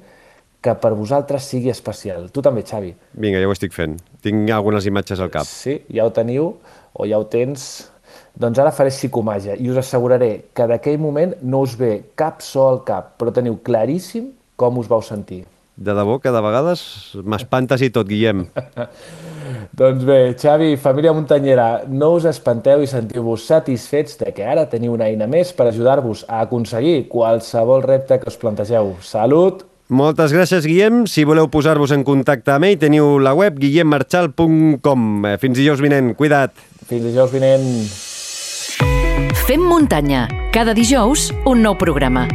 que 0.60 0.74
per 0.82 0.94
vosaltres 0.98 1.46
sigui 1.46 1.70
especial. 1.70 2.30
Tu 2.34 2.42
també, 2.42 2.64
Xavi. 2.66 2.94
Vinga, 3.14 3.40
ja 3.40 3.48
ho 3.48 3.54
estic 3.54 3.76
fent. 3.76 3.98
Tinc 4.22 4.50
algunes 4.50 4.86
imatges 4.90 5.20
al 5.22 5.30
cap. 5.30 5.46
Sí, 5.46 5.78
ja 5.94 6.06
ho 6.06 6.14
teniu 6.14 6.54
o 6.92 7.06
ja 7.06 7.20
ho 7.20 7.26
tens. 7.30 7.88
Doncs 8.38 8.58
ara 8.62 8.72
faré 8.74 8.90
psicomàgia 8.94 9.56
i 9.58 9.70
us 9.70 9.78
asseguraré 9.82 10.30
que 10.54 10.66
d'aquell 10.70 10.98
moment 11.02 11.36
no 11.42 11.62
us 11.66 11.76
ve 11.78 11.92
cap 12.18 12.42
so 12.42 12.66
al 12.68 12.82
cap, 12.86 13.14
però 13.18 13.34
teniu 13.34 13.58
claríssim 13.66 14.32
com 14.58 14.78
us 14.78 14.90
vau 14.90 15.02
sentir. 15.02 15.44
De 15.78 15.94
debò 15.94 16.16
que 16.18 16.30
de 16.34 16.40
vegades 16.42 16.80
m'espantes 17.22 17.82
i 17.86 17.90
tot, 17.94 18.08
Guillem. 18.10 18.48
doncs 19.78 20.02
bé, 20.06 20.18
Xavi, 20.34 20.72
família 20.82 21.12
muntanyera, 21.14 21.68
no 21.86 22.10
us 22.16 22.26
espanteu 22.26 22.82
i 22.82 22.90
sentiu-vos 22.90 23.46
satisfets 23.46 24.18
de 24.18 24.32
que 24.34 24.42
ara 24.42 24.66
teniu 24.70 24.96
una 24.96 25.06
eina 25.06 25.30
més 25.30 25.54
per 25.54 25.68
ajudar-vos 25.70 26.24
a 26.26 26.42
aconseguir 26.48 27.04
qualsevol 27.12 27.86
repte 27.86 28.18
que 28.18 28.32
us 28.32 28.40
plantegeu. 28.42 28.96
Salut 29.06 29.67
moltes 29.88 30.32
gràcies, 30.32 30.66
Guillem. 30.68 31.06
Si 31.06 31.24
voleu 31.28 31.48
posar-vos 31.52 31.92
en 31.96 32.04
contacte 32.04 32.54
amb 32.54 32.68
ell, 32.68 32.78
teniu 32.80 33.18
la 33.18 33.34
web 33.36 33.58
guillemmarchal.com. 33.60 35.08
Eh, 35.26 35.36
fins 35.40 35.58
dijous 35.58 35.80
vinent. 35.84 36.14
Cuida't. 36.16 36.54
Fins 36.88 37.04
dijous 37.04 37.32
vinent. 37.32 37.66
Fem 39.48 39.64
muntanya. 39.64 40.26
Cada 40.52 40.74
dijous, 40.76 41.30
un 41.48 41.62
nou 41.64 41.76
programa. 41.80 42.26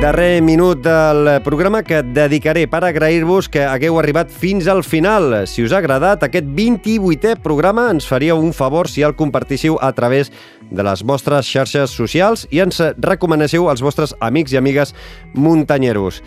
Darrer 0.00 0.42
minut 0.42 0.82
del 0.84 1.40
programa 1.42 1.80
que 1.82 2.02
dedicaré 2.02 2.66
per 2.68 2.82
agrair-vos 2.84 3.46
que 3.48 3.62
hagueu 3.64 3.96
arribat 3.98 4.28
fins 4.28 4.66
al 4.68 4.82
final. 4.84 5.46
Si 5.48 5.64
us 5.64 5.72
ha 5.72 5.78
agradat 5.80 6.26
aquest 6.26 6.44
28è 6.44 7.38
programa, 7.40 7.86
ens 7.94 8.04
faríeu 8.04 8.42
un 8.42 8.52
favor 8.52 8.90
si 8.90 9.02
el 9.06 9.16
compartíssiu 9.16 9.78
a 9.80 9.92
través 9.96 10.30
de 10.70 10.84
les 10.84 11.02
vostres 11.02 11.48
xarxes 11.48 11.94
socials 11.94 12.44
i 12.50 12.60
ens 12.60 12.82
recomanéssiu 13.00 13.70
als 13.70 13.80
vostres 13.80 14.12
amics 14.20 14.52
i 14.52 14.60
amigues 14.60 14.92
muntanyeros. 15.32 16.20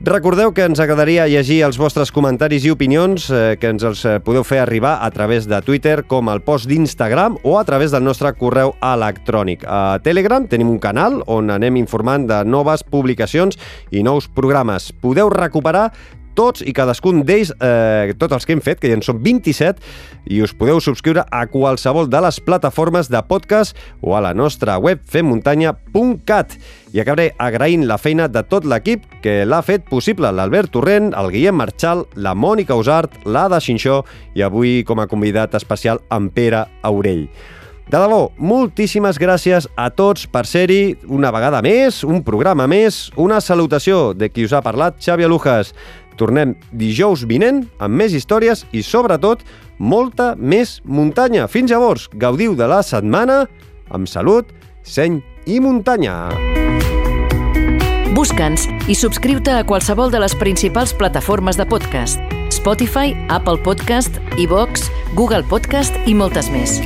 Recordeu 0.00 0.54
que 0.56 0.64
ens 0.64 0.80
agradaria 0.80 1.26
llegir 1.28 1.58
els 1.66 1.76
vostres 1.76 2.08
comentaris 2.08 2.64
i 2.64 2.70
opinions 2.72 3.26
eh, 3.28 3.58
que 3.60 3.68
ens 3.68 3.82
els 3.84 4.00
eh, 4.08 4.14
podeu 4.24 4.46
fer 4.48 4.62
arribar 4.62 4.94
a 5.04 5.10
través 5.12 5.44
de 5.44 5.58
Twitter 5.60 6.06
com 6.08 6.30
el 6.32 6.40
post 6.40 6.70
d'Instagram 6.70 7.36
o 7.44 7.58
a 7.58 7.64
través 7.68 7.92
del 7.92 8.06
nostre 8.06 8.32
correu 8.32 8.72
electrònic. 8.80 9.66
A 9.68 10.00
Telegram 10.00 10.46
tenim 10.48 10.70
un 10.72 10.78
canal 10.80 11.20
on 11.28 11.52
anem 11.52 11.76
informant 11.76 12.24
de 12.30 12.38
noves 12.48 12.80
publicacions 12.80 13.60
i 13.92 14.00
nous 14.00 14.30
programes. 14.32 14.88
Podeu 15.04 15.28
recuperar 15.28 15.90
tots 16.38 16.64
i 16.66 16.74
cadascun 16.76 17.22
d'ells, 17.26 17.52
eh, 17.60 18.14
tots 18.18 18.36
els 18.36 18.46
que 18.46 18.54
hem 18.56 18.62
fet, 18.64 18.80
que 18.80 18.90
ja 18.90 18.96
en 18.98 19.04
són 19.04 19.20
27, 19.22 19.80
i 20.30 20.40
us 20.44 20.54
podeu 20.56 20.80
subscriure 20.80 21.24
a 21.30 21.44
qualsevol 21.50 22.10
de 22.10 22.20
les 22.24 22.40
plataformes 22.40 23.10
de 23.10 23.22
podcast 23.26 23.76
o 24.00 24.16
a 24.16 24.22
la 24.24 24.34
nostra 24.34 24.78
web 24.78 25.00
femmuntanya.cat. 25.04 26.58
I 26.92 27.00
acabaré 27.00 27.30
agraint 27.38 27.86
la 27.86 27.98
feina 27.98 28.26
de 28.28 28.42
tot 28.42 28.66
l'equip 28.66 29.06
que 29.22 29.44
l'ha 29.46 29.62
fet 29.62 29.86
possible, 29.90 30.32
l'Albert 30.32 30.72
Torrent, 30.74 31.12
el 31.14 31.30
Guillem 31.30 31.56
Marchal, 31.56 32.06
la 32.16 32.34
Mònica 32.34 32.74
Usart, 32.78 33.14
l'Ada 33.24 33.60
Xinxó 33.60 34.02
i 34.34 34.42
avui 34.42 34.82
com 34.86 35.00
a 35.00 35.08
convidat 35.10 35.54
especial 35.54 36.02
en 36.10 36.30
Pere 36.34 36.66
Aurell. 36.82 37.28
De 37.90 37.98
debò, 37.98 38.28
moltíssimes 38.38 39.16
gràcies 39.18 39.64
a 39.74 39.88
tots 39.90 40.28
per 40.30 40.44
ser-hi 40.46 40.92
una 41.10 41.32
vegada 41.34 41.58
més, 41.58 42.04
un 42.06 42.20
programa 42.22 42.68
més, 42.70 43.08
una 43.18 43.40
salutació 43.42 44.12
de 44.14 44.28
qui 44.30 44.44
us 44.46 44.54
ha 44.54 44.60
parlat, 44.62 45.00
Xavi 45.02 45.26
Alujas. 45.26 45.72
Tornem 46.20 46.52
dijous 46.76 47.24
vinent 47.24 47.64
amb 47.80 47.96
més 47.96 48.12
històries 48.12 48.66
i, 48.76 48.84
sobretot, 48.84 49.40
molta 49.80 50.34
més 50.36 50.78
muntanya. 50.84 51.48
Fins 51.48 51.72
llavors, 51.72 52.10
gaudiu 52.12 52.52
de 52.58 52.68
la 52.68 52.82
setmana 52.84 53.46
amb 53.88 54.10
salut, 54.10 54.52
seny 54.84 55.22
i 55.48 55.60
muntanya. 55.64 56.28
Busca'ns 58.12 58.66
i 58.90 58.96
subscriu-te 58.98 59.54
a 59.54 59.64
qualsevol 59.64 60.12
de 60.12 60.20
les 60.20 60.34
principals 60.36 60.92
plataformes 60.92 61.56
de 61.56 61.64
podcast. 61.64 62.20
Spotify, 62.52 63.14
Apple 63.32 63.56
Podcast, 63.64 64.20
iVox, 64.36 64.90
Google 65.16 65.46
Podcast 65.48 65.96
i 66.10 66.18
moltes 66.18 66.50
més. 66.52 66.80